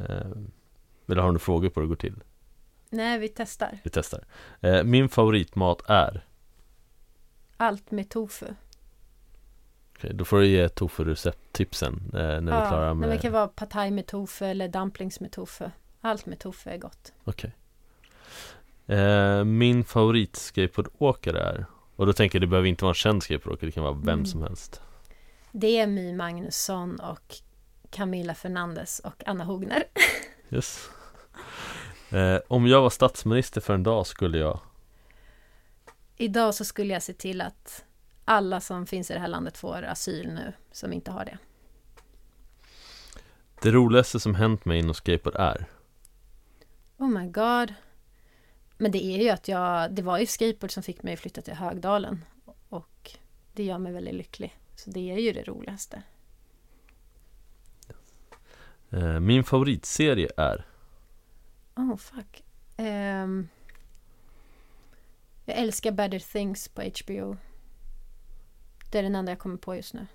har 1.09 1.15
du 1.15 1.15
några 1.15 1.39
frågor 1.39 1.69
på 1.69 1.81
hur 1.81 1.87
det 1.87 1.89
går 1.89 1.97
till? 1.97 2.15
Nej, 2.91 3.19
vi 3.19 3.29
testar. 3.29 3.79
Vi 3.83 3.91
testar 3.91 4.25
Min 4.85 5.09
favoritmat 5.09 5.83
är 5.87 6.25
Allt 7.57 7.91
med 7.91 8.09
tofu. 8.11 8.47
Okej, 9.99 10.11
Då 10.15 10.25
får 10.25 10.39
du 10.39 10.47
ge 10.47 10.69
tofu-recepttipsen 10.69 11.93
eh, 12.15 12.21
när 12.21 12.41
vi 12.41 12.51
är 12.51 12.69
klara 12.69 12.81
nej, 12.85 12.89
men 12.89 12.99
med 12.99 13.11
det 13.11 13.19
kan 13.19 13.33
vara 13.33 13.49
pad 13.49 13.71
thai 13.71 13.91
med 13.91 14.07
tofu 14.07 14.45
eller 14.45 14.69
dumplings 14.69 15.21
med 15.21 15.33
tofu. 15.33 15.65
Allt 16.05 16.27
med 16.27 16.39
tofu 16.39 16.71
är 16.71 16.79
gott. 16.79 17.13
Okej 17.25 17.57
eh, 18.87 19.45
Min 19.45 19.85
favorit-skateboardåkare 19.85 21.41
är 21.41 21.65
Och 21.97 22.07
då 22.07 22.13
tänker 22.13 22.37
jag 22.39 22.43
det 22.43 22.47
behöver 22.51 22.69
inte 22.69 22.85
vara 22.85 22.91
en 22.91 22.95
känd 22.95 23.23
skateboardåkare 23.23 23.67
Det 23.69 23.73
kan 23.73 23.83
vara 23.85 23.93
vem 23.95 24.09
Mm. 24.09 24.27
som 24.27 24.43
helst 24.43 24.81
Det 25.53 25.79
är 25.79 25.87
My 25.87 26.13
Magnusson 26.15 27.01
och 27.01 27.35
Camilla 27.91 28.35
Fernandez 28.35 28.99
och 29.05 29.23
Anna 29.27 29.45
Hogner. 29.45 29.85
Yes 30.51 30.91
eh, 32.11 32.39
Om 32.49 32.67
jag 32.67 32.83
var 32.83 32.91
statsminister 32.91 33.61
för 33.61 33.75
en 33.75 33.83
dag 33.83 34.07
skulle 34.07 34.39
jag 34.39 34.61
Idag 36.17 36.55
så 36.55 36.65
skulle 36.65 36.93
jag 36.93 37.03
se 37.03 37.13
till 37.13 37.41
att 37.41 37.85
alla 38.25 38.61
som 38.61 38.87
finns 38.87 39.11
i 39.11 39.15
det 39.15 39.21
här 39.21 39.29
landet 39.29 39.59
får 39.59 39.83
asyl 39.83 40.29
nu, 40.29 40.53
som 40.73 40.93
inte 40.93 41.11
har 41.11 41.25
det. 41.25 41.39
Det 43.63 43.71
roligaste 43.71 44.21
som 44.21 44.35
hänt 44.35 44.65
mig 44.65 44.79
inom 44.79 44.95
skateboard 44.95 45.37
är 45.37 45.67
Oh 47.03 47.09
my 47.09 47.27
god. 47.27 47.75
Men 48.79 48.91
det 48.93 49.05
är 49.05 49.23
ju 49.23 49.29
att 49.29 49.49
jag, 49.49 49.93
det 49.95 50.03
var 50.03 50.19
ju 50.19 50.27
skateboard 50.27 50.71
som 50.71 50.83
fick 50.83 51.03
mig 51.03 51.15
att 51.15 51.21
flytta 51.21 51.43
till 51.43 51.55
Högdalen. 51.55 52.25
Och 52.69 53.11
det 53.53 53.65
gör 53.65 53.79
mig 53.79 53.93
väldigt 53.93 54.15
lycklig. 54.15 54.57
Så 54.77 54.91
det 54.91 55.11
är 55.11 55.19
ju 55.19 55.33
det 55.33 55.43
roligaste. 55.43 56.03
eh, 58.91 59.21
Min 59.21 59.45
favoritserie 59.45 60.29
är 60.37 60.67
Oh 61.77 61.97
fuck. 61.97 62.45
Ehm, 62.77 63.49
jag 65.45 65.57
älskar 65.59 65.93
Better 65.93 66.19
Things 66.33 66.69
på 66.69 66.83
HBO. 66.83 67.37
Det 68.91 68.99
är 68.99 69.03
den 69.03 69.15
enda 69.15 69.33
jag 69.33 69.39
kommer 69.39 69.57
på 69.57 69.77
just 69.77 69.95
nu. 69.95 70.07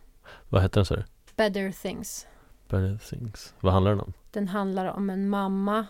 Vad 0.49 0.61
heter 0.61 0.75
den 0.75 0.85
så? 0.85 0.95
Better 1.35 1.71
Things. 1.71 2.27
Better 2.67 2.97
Things 3.09 3.53
Vad 3.59 3.73
handlar 3.73 3.91
den 3.91 3.99
om? 4.01 4.13
Den 4.31 4.47
handlar 4.47 4.85
om 4.85 5.09
en 5.09 5.29
mamma 5.29 5.85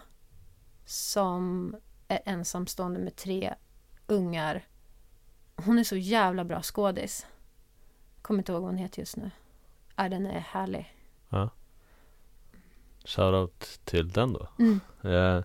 som 0.88 1.76
är 2.08 2.20
ensamstående 2.26 3.00
med 3.00 3.16
tre 3.16 3.54
ungar. 4.08 4.68
Hon 5.56 5.80
är 5.80 5.84
så 5.84 5.96
jävla 5.96 6.44
bra 6.46 6.62
skådis. 6.62 7.26
Kommer 8.22 8.38
inte 8.40 8.52
ihåg 8.52 8.62
vad 8.62 8.72
hon 8.72 8.78
heter 8.78 9.00
just 9.00 9.18
nu. 9.18 9.32
Ja, 9.96 10.10
den 10.10 10.26
är 10.26 10.40
härlig. 10.40 10.94
Shoutout 13.06 13.80
till 13.84 14.10
den 14.12 14.34
då 14.34 14.48
Mm. 14.60 14.80
eh, 15.04 15.44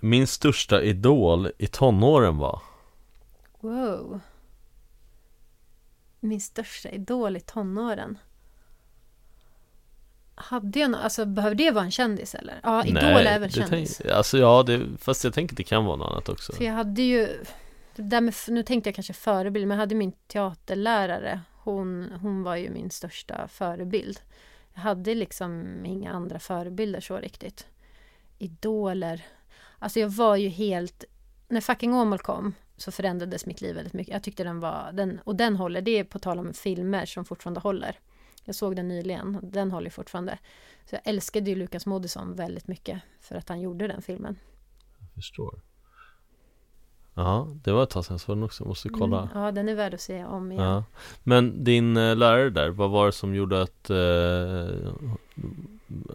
Min 0.00 0.26
största 0.26 0.82
idol 0.82 1.50
i 1.58 1.66
tonåren 1.66 2.38
var 2.38 2.62
Wow. 3.60 4.20
Min 6.20 6.40
största 6.40 6.88
idol 6.88 7.36
i 7.36 7.40
tonåren. 7.40 8.18
Hade 10.34 10.78
jag 10.78 10.90
nå- 10.90 10.98
alltså 10.98 11.26
behöver 11.26 11.56
det 11.56 11.70
vara 11.70 11.84
en 11.84 11.90
kändis 11.90 12.34
eller? 12.34 12.60
Ja, 12.62 12.84
idol 12.84 13.04
är 13.04 13.38
väl 13.38 13.50
kändis. 13.50 13.98
tänk, 13.98 14.12
Alltså 14.12 14.38
ja, 14.38 14.62
det, 14.62 14.80
fast 14.98 15.24
jag 15.24 15.34
tänker 15.34 15.56
det 15.56 15.62
kan 15.64 15.84
vara 15.84 15.96
något 15.96 16.12
annat 16.12 16.28
också 16.28 16.52
För 16.52 16.64
jag 16.64 16.72
hade 16.72 17.02
ju, 17.02 17.28
där 17.96 18.20
med, 18.20 18.34
nu 18.48 18.62
tänkte 18.62 18.88
jag 18.88 18.94
kanske 18.94 19.12
förebild, 19.12 19.68
men 19.68 19.74
jag 19.74 19.82
hade 19.82 19.94
min 19.94 20.12
teaterlärare. 20.12 21.40
Hon, 21.52 22.12
hon 22.20 22.42
var 22.42 22.56
ju 22.56 22.70
min 22.70 22.90
största 22.90 23.48
förebild. 23.48 24.20
Jag 24.74 24.80
hade 24.80 25.14
liksom 25.14 25.66
inga 25.84 26.12
andra 26.12 26.38
förebilder 26.38 27.00
så 27.00 27.16
riktigt. 27.16 27.66
Idoler. 28.38 29.24
Alltså 29.78 30.00
jag 30.00 30.08
var 30.08 30.36
ju 30.36 30.48
helt, 30.48 31.04
när 31.48 31.60
fucking 31.60 31.94
Åmål 31.94 32.18
kom 32.18 32.54
så 32.76 32.92
förändrades 32.92 33.46
mitt 33.46 33.60
liv 33.60 33.74
väldigt 33.74 33.92
mycket. 33.92 34.12
Jag 34.12 34.22
tyckte 34.22 34.44
den 34.44 34.60
var, 34.60 34.90
den, 34.92 35.20
och 35.24 35.36
den 35.36 35.56
håller, 35.56 35.80
det 35.80 35.98
är 35.98 36.04
på 36.04 36.18
tal 36.18 36.38
om 36.38 36.54
filmer 36.54 37.06
som 37.06 37.24
fortfarande 37.24 37.60
håller. 37.60 37.98
Jag 38.44 38.54
såg 38.54 38.76
den 38.76 38.88
nyligen, 38.88 39.38
den 39.42 39.70
håller 39.70 39.90
fortfarande. 39.90 40.38
Så 40.84 40.94
jag 40.94 41.02
älskade 41.04 41.50
ju 41.50 41.56
Lukas 41.56 41.86
Moodysson 41.86 42.34
väldigt 42.34 42.68
mycket 42.68 43.00
för 43.20 43.34
att 43.36 43.48
han 43.48 43.60
gjorde 43.60 43.86
den 43.86 44.02
filmen. 44.02 44.38
Jag 44.98 45.10
förstår 45.14 45.60
Ja, 47.14 47.48
det 47.64 47.72
var 47.72 47.82
ett 47.82 47.90
tag 47.90 48.04
sedan 48.04 48.18
så 48.18 48.34
den 48.34 48.42
också, 48.42 48.64
måste 48.64 48.88
kolla 48.88 49.22
Mm, 49.22 49.44
ja, 49.44 49.52
den 49.52 49.68
är 49.68 49.74
värd 49.74 49.94
att 49.94 50.00
se 50.00 50.24
om 50.24 50.52
igen. 50.52 50.64
Ja. 50.64 50.84
Men 51.22 51.64
din 51.64 51.96
eh, 51.96 52.16
lärare 52.16 52.50
där, 52.50 52.68
vad 52.68 52.90
var 52.90 53.06
det 53.06 53.12
som 53.12 53.34
gjorde 53.34 53.62
att 53.62 53.90
eh, 53.90 53.96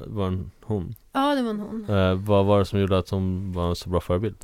Var 0.08 0.28
en 0.28 0.52
hon? 0.62 0.95
Ja, 1.12 1.36
det 1.36 1.41
var 1.41 1.49
en 1.49 1.60
hon. 1.60 1.90
Eh, 1.90 2.14
vad 2.16 2.45
var 2.45 2.60
det 2.60 2.66
som 2.66 2.80
gjorde 2.80 2.98
att 2.98 3.10
hon 3.10 3.52
var 3.54 3.70
en 3.70 3.76
så 3.76 3.90
bra 3.90 4.02
förebild? 4.02 4.36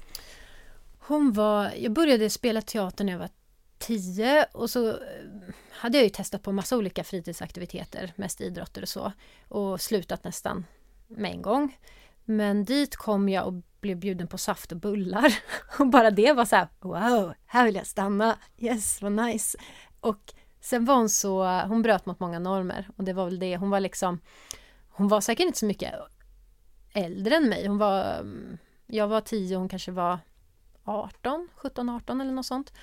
Hon 0.99 1.33
var, 1.33 1.71
jag 1.77 1.91
började 1.91 2.29
spela 2.29 2.61
teater 2.61 3.03
när 3.03 3.11
jag 3.11 3.19
var 3.19 3.29
tio 3.77 4.45
och 4.51 4.69
så 4.69 4.89
eh, 4.89 4.95
hade 5.83 5.97
jag 5.97 6.03
ju 6.03 6.09
testat 6.09 6.43
på 6.43 6.51
massa 6.51 6.77
olika 6.77 7.03
fritidsaktiviteter, 7.03 8.13
mest 8.15 8.41
idrotter 8.41 8.81
och 8.81 8.89
så, 8.89 9.11
och 9.47 9.81
slutat 9.81 10.23
nästan 10.23 10.65
med 11.07 11.31
en 11.31 11.41
gång. 11.41 11.77
Men 12.25 12.65
dit 12.65 12.95
kom 12.95 13.29
jag 13.29 13.47
och 13.47 13.53
blev 13.81 13.97
bjuden 13.97 14.27
på 14.27 14.37
saft 14.37 14.71
och 14.71 14.77
bullar. 14.77 15.37
Och 15.79 15.87
bara 15.87 16.11
det 16.11 16.33
var 16.33 16.45
så 16.45 16.55
här, 16.55 16.67
wow, 16.79 17.33
här 17.45 17.65
vill 17.65 17.75
jag 17.75 17.87
stanna. 17.87 18.37
Yes, 18.57 19.01
vad 19.01 19.11
nice. 19.11 19.57
Och 19.99 20.33
sen 20.61 20.85
var 20.85 20.95
hon 20.95 21.09
så, 21.09 21.61
hon 21.61 21.81
bröt 21.81 22.05
mot 22.05 22.19
många 22.19 22.39
normer 22.39 22.89
och 22.97 23.03
det 23.03 23.13
var 23.13 23.25
väl 23.25 23.39
det, 23.39 23.57
hon 23.57 23.69
var 23.69 23.79
liksom, 23.79 24.19
hon 24.89 25.07
var 25.07 25.21
säkert 25.21 25.45
inte 25.45 25.59
så 25.59 25.65
mycket 25.65 25.93
äldre 26.93 27.35
än 27.35 27.49
mig. 27.49 27.67
Hon 27.67 27.77
var, 27.77 28.19
mm, 28.19 28.57
jag 28.87 29.07
var 29.07 29.21
tio 29.21 29.55
och 29.55 29.61
hon 29.61 29.69
kanske 29.69 29.91
var 29.91 30.19
18, 30.83 31.49
17, 31.55 31.89
18 31.89 32.21
eller 32.21 32.31
något 32.31 32.45
sånt. 32.45 32.73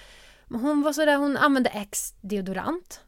Men 0.51 0.61
hon 0.61 0.83
var 0.83 0.93
sådär, 0.93 1.17
hon 1.17 1.37
använde 1.37 1.71
X-deodorant. 1.71 3.01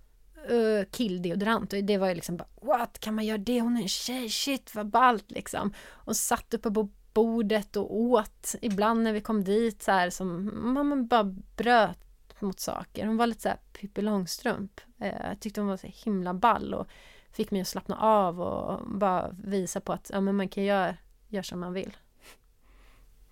Uh, 0.50 0.84
killdeodorant 0.90 1.72
och 1.72 1.84
det 1.84 1.98
var 1.98 2.08
ju 2.08 2.14
liksom 2.14 2.36
bara 2.36 2.48
What, 2.62 2.98
kan 2.98 3.14
man 3.14 3.26
göra 3.26 3.38
det? 3.38 3.60
Hon 3.60 3.76
är 3.76 3.82
en 3.82 3.88
tjej, 3.88 4.28
shit 4.28 4.74
vad 4.74 4.86
ballt 4.86 5.30
liksom. 5.30 5.74
Och 5.88 6.16
satt 6.16 6.54
uppe 6.54 6.70
på 6.70 6.88
bordet 7.12 7.76
och 7.76 7.96
åt 7.96 8.54
ibland 8.62 9.02
när 9.02 9.12
vi 9.12 9.20
kom 9.20 9.44
dit 9.44 9.82
så 9.82 9.92
här 9.92 10.10
som 10.10 10.50
man 10.74 11.06
bara 11.06 11.24
bröt 11.56 12.40
mot 12.42 12.60
saker. 12.60 13.06
Hon 13.06 13.16
var 13.16 13.26
lite 13.26 13.40
så 13.40 13.48
här 13.48 13.58
Pippi 13.72 14.02
Långstrump. 14.02 14.80
Eh, 14.98 15.28
jag 15.28 15.40
tyckte 15.40 15.60
hon 15.60 15.68
var 15.68 15.76
så 15.76 15.90
himla 16.04 16.34
ball 16.34 16.74
och 16.74 16.86
fick 17.32 17.50
mig 17.50 17.60
att 17.60 17.68
slappna 17.68 17.96
av 17.96 18.40
och 18.40 18.88
bara 18.88 19.30
visa 19.44 19.80
på 19.80 19.92
att 19.92 20.10
ja, 20.12 20.20
men 20.20 20.36
man 20.36 20.48
kan 20.48 20.64
göra, 20.64 20.96
göra 21.28 21.42
som 21.42 21.60
man 21.60 21.72
vill. 21.72 21.96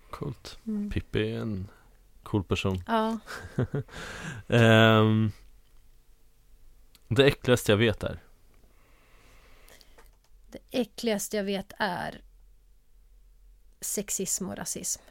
Coolt. 0.09 0.59
Mm. 0.67 0.89
Pippi 0.89 1.31
är 1.31 1.41
en 1.41 1.67
cool 2.31 2.43
person. 2.43 2.83
Ja. 2.87 3.19
um, 4.47 5.31
det 7.07 7.25
äckligaste 7.25 7.71
jag 7.71 7.77
vet 7.77 8.03
är? 8.03 8.19
Det 10.51 10.59
äckligaste 10.71 11.37
jag 11.37 11.43
vet 11.43 11.73
är 11.79 12.21
sexism 13.81 14.49
och 14.49 14.57
rasism. 14.57 15.01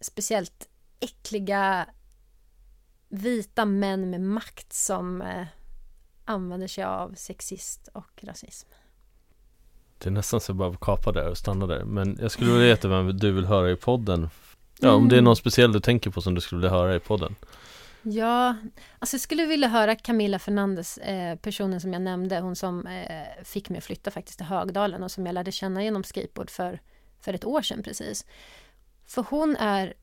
Speciellt 0.00 0.68
äckliga 1.00 1.86
vita 3.08 3.64
män 3.64 4.10
med 4.10 4.20
makt 4.20 4.72
som 4.72 5.22
eh, 5.22 5.46
använder 6.24 6.66
sig 6.66 6.84
av 6.84 7.14
sexist 7.14 7.88
och 7.94 8.24
rasism. 8.24 8.68
Det 9.98 10.08
är 10.08 10.10
nästan 10.10 10.40
så 10.40 10.50
jag 10.50 10.56
bara 10.56 10.76
kapa 10.76 11.12
där 11.12 11.28
och 11.28 11.38
stanna 11.38 11.66
där. 11.66 11.84
Men 11.84 12.18
jag 12.20 12.30
skulle 12.30 12.52
vilja 12.52 12.66
veta 12.66 12.88
vem 12.88 13.16
du 13.16 13.32
vill 13.32 13.46
höra 13.46 13.70
i 13.70 13.76
podden. 13.76 14.28
Ja, 14.80 14.92
om 14.92 15.08
det 15.08 15.14
är 15.14 15.18
mm. 15.18 15.24
någon 15.24 15.36
speciell 15.36 15.72
du 15.72 15.80
tänker 15.80 16.10
på 16.10 16.22
som 16.22 16.34
du 16.34 16.40
skulle 16.40 16.58
vilja 16.58 16.76
höra 16.76 16.96
i 16.96 17.00
podden. 17.00 17.34
Ja, 18.02 18.56
alltså 18.98 19.14
jag 19.14 19.20
skulle 19.20 19.46
vilja 19.46 19.68
höra 19.68 19.94
Camilla 19.94 20.38
Fernandes, 20.38 20.98
eh, 20.98 21.36
personen 21.36 21.80
som 21.80 21.92
jag 21.92 22.02
nämnde, 22.02 22.40
hon 22.40 22.56
som 22.56 22.86
eh, 22.86 23.44
fick 23.44 23.68
mig 23.68 23.78
att 23.78 23.84
flytta 23.84 24.10
faktiskt 24.10 24.38
till 24.38 24.46
Högdalen 24.46 25.02
och 25.02 25.10
som 25.10 25.26
jag 25.26 25.32
lärde 25.32 25.52
känna 25.52 25.84
genom 25.84 26.04
skateboard 26.04 26.50
för, 26.50 26.80
för 27.20 27.34
ett 27.34 27.44
år 27.44 27.62
sedan 27.62 27.82
precis. 27.82 28.26
För 29.06 29.24
hon 29.30 29.56
är 29.56 29.94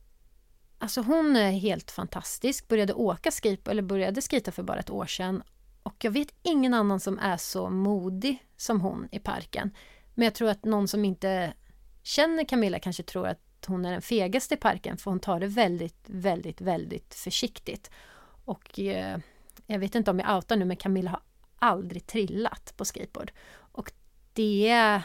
Alltså 0.79 1.01
hon 1.01 1.35
är 1.35 1.51
helt 1.51 1.91
fantastisk, 1.91 2.67
började 2.67 2.93
åka 2.93 3.31
skate, 3.31 3.71
eller 3.71 3.81
började 3.81 4.21
skita 4.21 4.51
för 4.51 4.63
bara 4.63 4.79
ett 4.79 4.89
år 4.89 5.05
sedan 5.05 5.43
och 5.83 5.95
jag 6.03 6.11
vet 6.11 6.33
ingen 6.43 6.73
annan 6.73 6.99
som 6.99 7.19
är 7.19 7.37
så 7.37 7.69
modig 7.69 8.45
som 8.57 8.81
hon 8.81 9.07
i 9.11 9.19
parken. 9.19 9.71
Men 10.15 10.25
jag 10.25 10.33
tror 10.33 10.49
att 10.49 10.65
någon 10.65 10.87
som 10.87 11.05
inte 11.05 11.53
känner 12.03 12.43
Camilla 12.43 12.79
kanske 12.79 13.03
tror 13.03 13.27
att 13.27 13.46
hon 13.65 13.85
är 13.85 13.91
den 13.91 14.01
fegaste 14.01 14.53
i 14.53 14.57
parken 14.57 14.97
för 14.97 15.11
hon 15.11 15.19
tar 15.19 15.39
det 15.39 15.47
väldigt, 15.47 16.05
väldigt, 16.05 16.61
väldigt 16.61 17.13
försiktigt. 17.13 17.91
Och 18.45 18.79
eh, 18.79 19.19
jag 19.65 19.79
vet 19.79 19.95
inte 19.95 20.11
om 20.11 20.19
jag 20.19 20.35
outar 20.35 20.55
nu 20.55 20.65
men 20.65 20.77
Camilla 20.77 21.09
har 21.09 21.21
aldrig 21.59 22.07
trillat 22.07 22.73
på 22.77 22.85
skateboard. 22.85 23.31
Och 23.71 23.91
det 24.33 25.01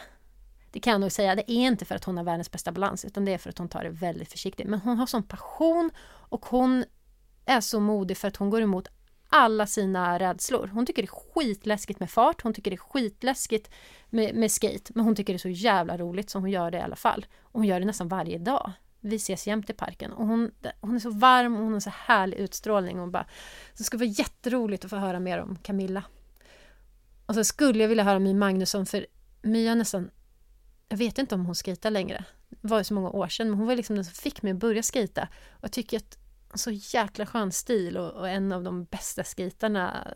det 0.72 0.80
kan 0.80 0.90
jag 0.90 1.00
nog 1.00 1.12
säga, 1.12 1.34
det 1.34 1.50
är 1.50 1.66
inte 1.66 1.84
för 1.84 1.94
att 1.94 2.04
hon 2.04 2.16
har 2.16 2.24
världens 2.24 2.50
bästa 2.50 2.72
balans 2.72 3.04
utan 3.04 3.24
det 3.24 3.34
är 3.34 3.38
för 3.38 3.50
att 3.50 3.58
hon 3.58 3.68
tar 3.68 3.84
det 3.84 3.90
väldigt 3.90 4.30
försiktigt. 4.30 4.66
Men 4.66 4.80
hon 4.80 4.96
har 4.96 5.06
sån 5.06 5.22
passion 5.22 5.90
och 6.04 6.46
hon 6.46 6.84
är 7.44 7.60
så 7.60 7.80
modig 7.80 8.16
för 8.16 8.28
att 8.28 8.36
hon 8.36 8.50
går 8.50 8.62
emot 8.62 8.88
alla 9.32 9.66
sina 9.66 10.18
rädslor. 10.18 10.70
Hon 10.74 10.86
tycker 10.86 11.02
det 11.02 11.08
är 11.08 11.32
skitläskigt 11.34 12.00
med 12.00 12.10
fart, 12.10 12.42
hon 12.42 12.54
tycker 12.54 12.70
det 12.70 12.74
är 12.74 12.78
skitläskigt 12.78 13.70
med, 14.10 14.34
med 14.34 14.52
skate, 14.52 14.92
men 14.94 15.04
hon 15.04 15.14
tycker 15.14 15.32
det 15.32 15.36
är 15.36 15.38
så 15.38 15.48
jävla 15.48 15.98
roligt 15.98 16.30
så 16.30 16.38
hon 16.38 16.50
gör 16.50 16.70
det 16.70 16.78
i 16.78 16.80
alla 16.80 16.96
fall. 16.96 17.26
Och 17.42 17.60
hon 17.60 17.66
gör 17.66 17.80
det 17.80 17.86
nästan 17.86 18.08
varje 18.08 18.38
dag. 18.38 18.72
Vi 19.00 19.16
ses 19.16 19.46
jämt 19.46 19.70
i 19.70 19.72
parken 19.72 20.12
och 20.12 20.26
hon, 20.26 20.50
hon 20.80 20.94
är 20.94 20.98
så 20.98 21.10
varm 21.10 21.56
och 21.56 21.62
hon 21.62 21.72
har 21.72 21.80
så 21.80 21.90
härlig 21.90 22.36
utstrålning. 22.36 23.00
Och 23.00 23.08
bara, 23.08 23.26
det 23.78 23.84
skulle 23.84 24.06
vara 24.06 24.14
jätteroligt 24.18 24.84
att 24.84 24.90
få 24.90 24.96
höra 24.96 25.20
mer 25.20 25.38
om 25.38 25.56
Camilla. 25.62 26.04
Och 27.26 27.34
så 27.34 27.44
skulle 27.44 27.82
jag 27.82 27.88
vilja 27.88 28.04
höra 28.04 28.18
My 28.18 28.34
Magnusson 28.34 28.86
för 28.86 29.06
My 29.42 29.68
har 29.68 29.74
nästan 29.76 30.10
jag 30.92 30.96
vet 30.96 31.18
inte 31.18 31.34
om 31.34 31.46
hon 31.46 31.54
skejtar 31.54 31.90
längre. 31.90 32.24
Det 32.48 32.68
var 32.68 32.78
ju 32.78 32.84
så 32.84 32.94
många 32.94 33.10
år 33.10 33.28
sedan, 33.28 33.48
men 33.48 33.58
hon 33.58 33.66
var 33.66 33.76
liksom 33.76 33.96
den 33.96 34.04
som 34.04 34.14
fick 34.14 34.42
mig 34.42 34.52
att 34.52 34.58
börja 34.58 34.82
skejta. 34.82 35.28
Och 35.50 35.64
jag 35.64 35.72
tycker 35.72 35.96
att 35.96 36.18
så 36.54 36.70
jäkla 36.70 37.26
skön 37.26 37.52
stil 37.52 37.96
och, 37.96 38.12
och 38.12 38.28
en 38.28 38.52
av 38.52 38.62
de 38.62 38.84
bästa 38.84 39.24
skejtarna 39.24 40.14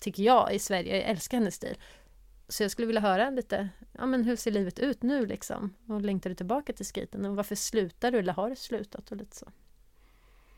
tycker 0.00 0.22
jag 0.22 0.54
i 0.54 0.58
Sverige. 0.58 0.96
Jag 0.96 1.10
älskar 1.10 1.38
hennes 1.38 1.54
stil. 1.54 1.76
Så 2.48 2.62
jag 2.62 2.70
skulle 2.70 2.86
vilja 2.86 3.00
höra 3.00 3.30
lite, 3.30 3.68
ja 3.92 4.06
men 4.06 4.24
hur 4.24 4.36
ser 4.36 4.50
livet 4.50 4.78
ut 4.78 5.02
nu 5.02 5.26
liksom? 5.26 5.74
Och 5.88 6.00
längtar 6.00 6.30
du 6.30 6.36
tillbaka 6.36 6.72
till 6.72 6.86
skiten? 6.86 7.24
Och 7.24 7.36
varför 7.36 7.54
slutar 7.54 8.10
du 8.10 8.18
eller 8.18 8.32
har 8.32 8.50
du 8.50 8.56
slutat? 8.56 9.10
Och 9.10 9.16
lite 9.16 9.36
så. 9.36 9.46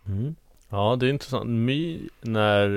Mm. 0.07 0.37
Ja, 0.69 0.97
det 0.97 1.07
är 1.07 1.11
intressant. 1.11 1.47
My, 1.47 2.09
när, 2.21 2.69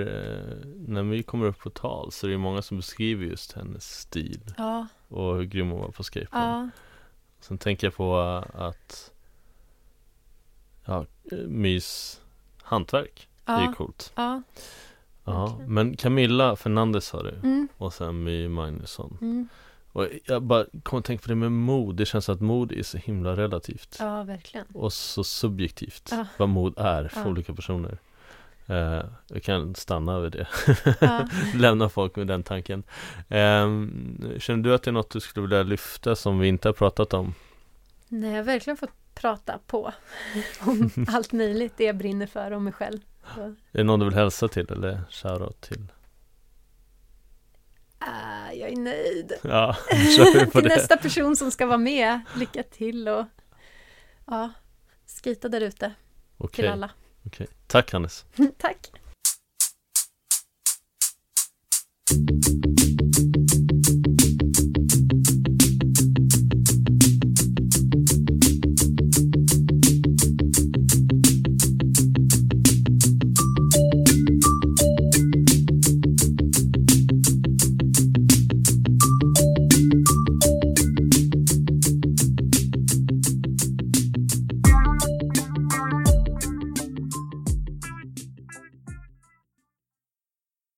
när 0.88 1.04
My 1.04 1.24
kommer 1.24 1.46
upp 1.46 1.60
på 1.60 1.70
tal 1.70 2.12
så 2.12 2.28
är 2.28 2.32
det 2.32 2.38
många 2.38 2.62
som 2.62 2.78
beskriver 2.78 3.26
just 3.26 3.52
hennes 3.52 4.00
stil. 4.00 4.54
Ja. 4.58 4.88
Och 5.08 5.36
hur 5.36 5.44
grym 5.44 5.70
hon 5.70 5.80
var 5.80 5.92
på 5.92 6.04
skateboard. 6.04 6.44
Ja. 6.44 6.70
Sen 7.40 7.58
tänker 7.58 7.88
jag 7.88 7.96
på 7.96 8.20
att 8.54 9.12
ja, 10.90 11.06
Mys 11.48 12.22
hantverk 12.62 13.28
ja. 13.46 13.60
är 13.60 13.68
ju 13.68 13.74
coolt. 13.74 14.12
Ja. 14.16 14.42
Ja, 15.24 15.60
men 15.68 15.98
Camilla 15.98 16.56
Fernandez 16.56 17.12
har 17.12 17.24
du 17.24 17.30
mm. 17.30 17.68
och 17.78 17.94
sen 17.94 18.24
My 18.24 18.48
Magnusson. 18.48 19.18
Mm. 19.22 19.48
Och 19.92 20.08
jag 20.26 20.44
bara 20.44 20.66
kommer 20.84 21.00
att 21.00 21.06
tänka 21.06 21.22
på 21.22 21.30
det 21.30 21.36
med 21.36 21.52
mod. 21.52 21.96
Det 21.96 22.06
känns 22.06 22.30
att 22.30 22.42
mod 22.42 22.72
är 22.72 22.84
så 22.84 22.98
himla 22.98 23.36
relativt. 23.36 23.98
Ja, 24.00 24.24
verkligen. 24.24 24.66
Och 24.74 24.94
så 24.94 25.24
subjektivt. 25.24 26.10
Ja. 26.12 26.26
Vad 26.38 26.50
mod 26.50 26.74
är 26.78 27.08
för 27.08 27.28
olika 27.28 27.54
personer. 27.54 27.98
Uh, 28.70 29.04
jag 29.28 29.44
kan 29.44 29.76
stanna 29.76 30.14
över 30.14 30.30
det. 30.30 30.48
Lämna 31.56 31.90
folk 31.90 32.16
med 32.16 32.28
den 32.28 32.44
tanken. 32.44 32.84
Um, 33.30 34.34
känner 34.38 34.64
du 34.64 34.74
att 34.74 34.84
det 34.84 34.90
är 34.90 34.94
något 34.94 35.10
du 35.10 35.20
skulle 35.20 35.48
vilja 35.48 35.64
lyfta 35.64 36.16
som 36.16 36.40
vi 36.40 36.48
inte 36.48 36.68
har 36.68 36.74
pratat 36.74 37.14
om? 37.14 37.34
Nej, 38.08 38.30
jag 38.30 38.38
har 38.38 38.44
verkligen 38.44 38.78
fått 38.78 39.09
prata 39.20 39.60
på 39.68 39.94
om 40.60 40.92
allt 41.08 41.32
möjligt 41.32 41.74
det 41.78 41.84
jag 41.84 41.98
brinner 41.98 42.28
för 42.28 42.52
om 42.52 42.64
mig 42.64 42.74
själv. 42.74 43.00
Så. 43.36 43.42
Är 43.42 43.56
det 43.72 43.84
någon 43.84 44.00
du 44.00 44.06
vill 44.06 44.16
hälsa 44.16 44.48
till 44.48 44.72
eller 44.72 45.02
shoutout 45.10 45.62
till? 45.62 45.92
Uh, 48.08 48.60
jag 48.60 48.70
är 48.70 48.76
nöjd. 48.76 49.34
Ja, 49.42 49.78
till 50.52 50.64
det. 50.64 50.76
nästa 50.76 50.98
person 50.98 51.36
som 51.36 51.52
ska 51.52 51.66
vara 51.66 51.78
med. 51.78 52.20
Lycka 52.36 52.64
till 52.64 53.08
och 53.08 53.26
ja, 54.26 54.50
skita 55.24 55.50
där 55.50 55.62
ute. 55.62 55.94
Okay. 56.38 56.64
Till 56.64 56.72
alla. 56.72 56.92
Okay. 57.26 57.48
Tack 57.68 57.94
Hannes. 57.94 58.26
Tack. 58.58 58.92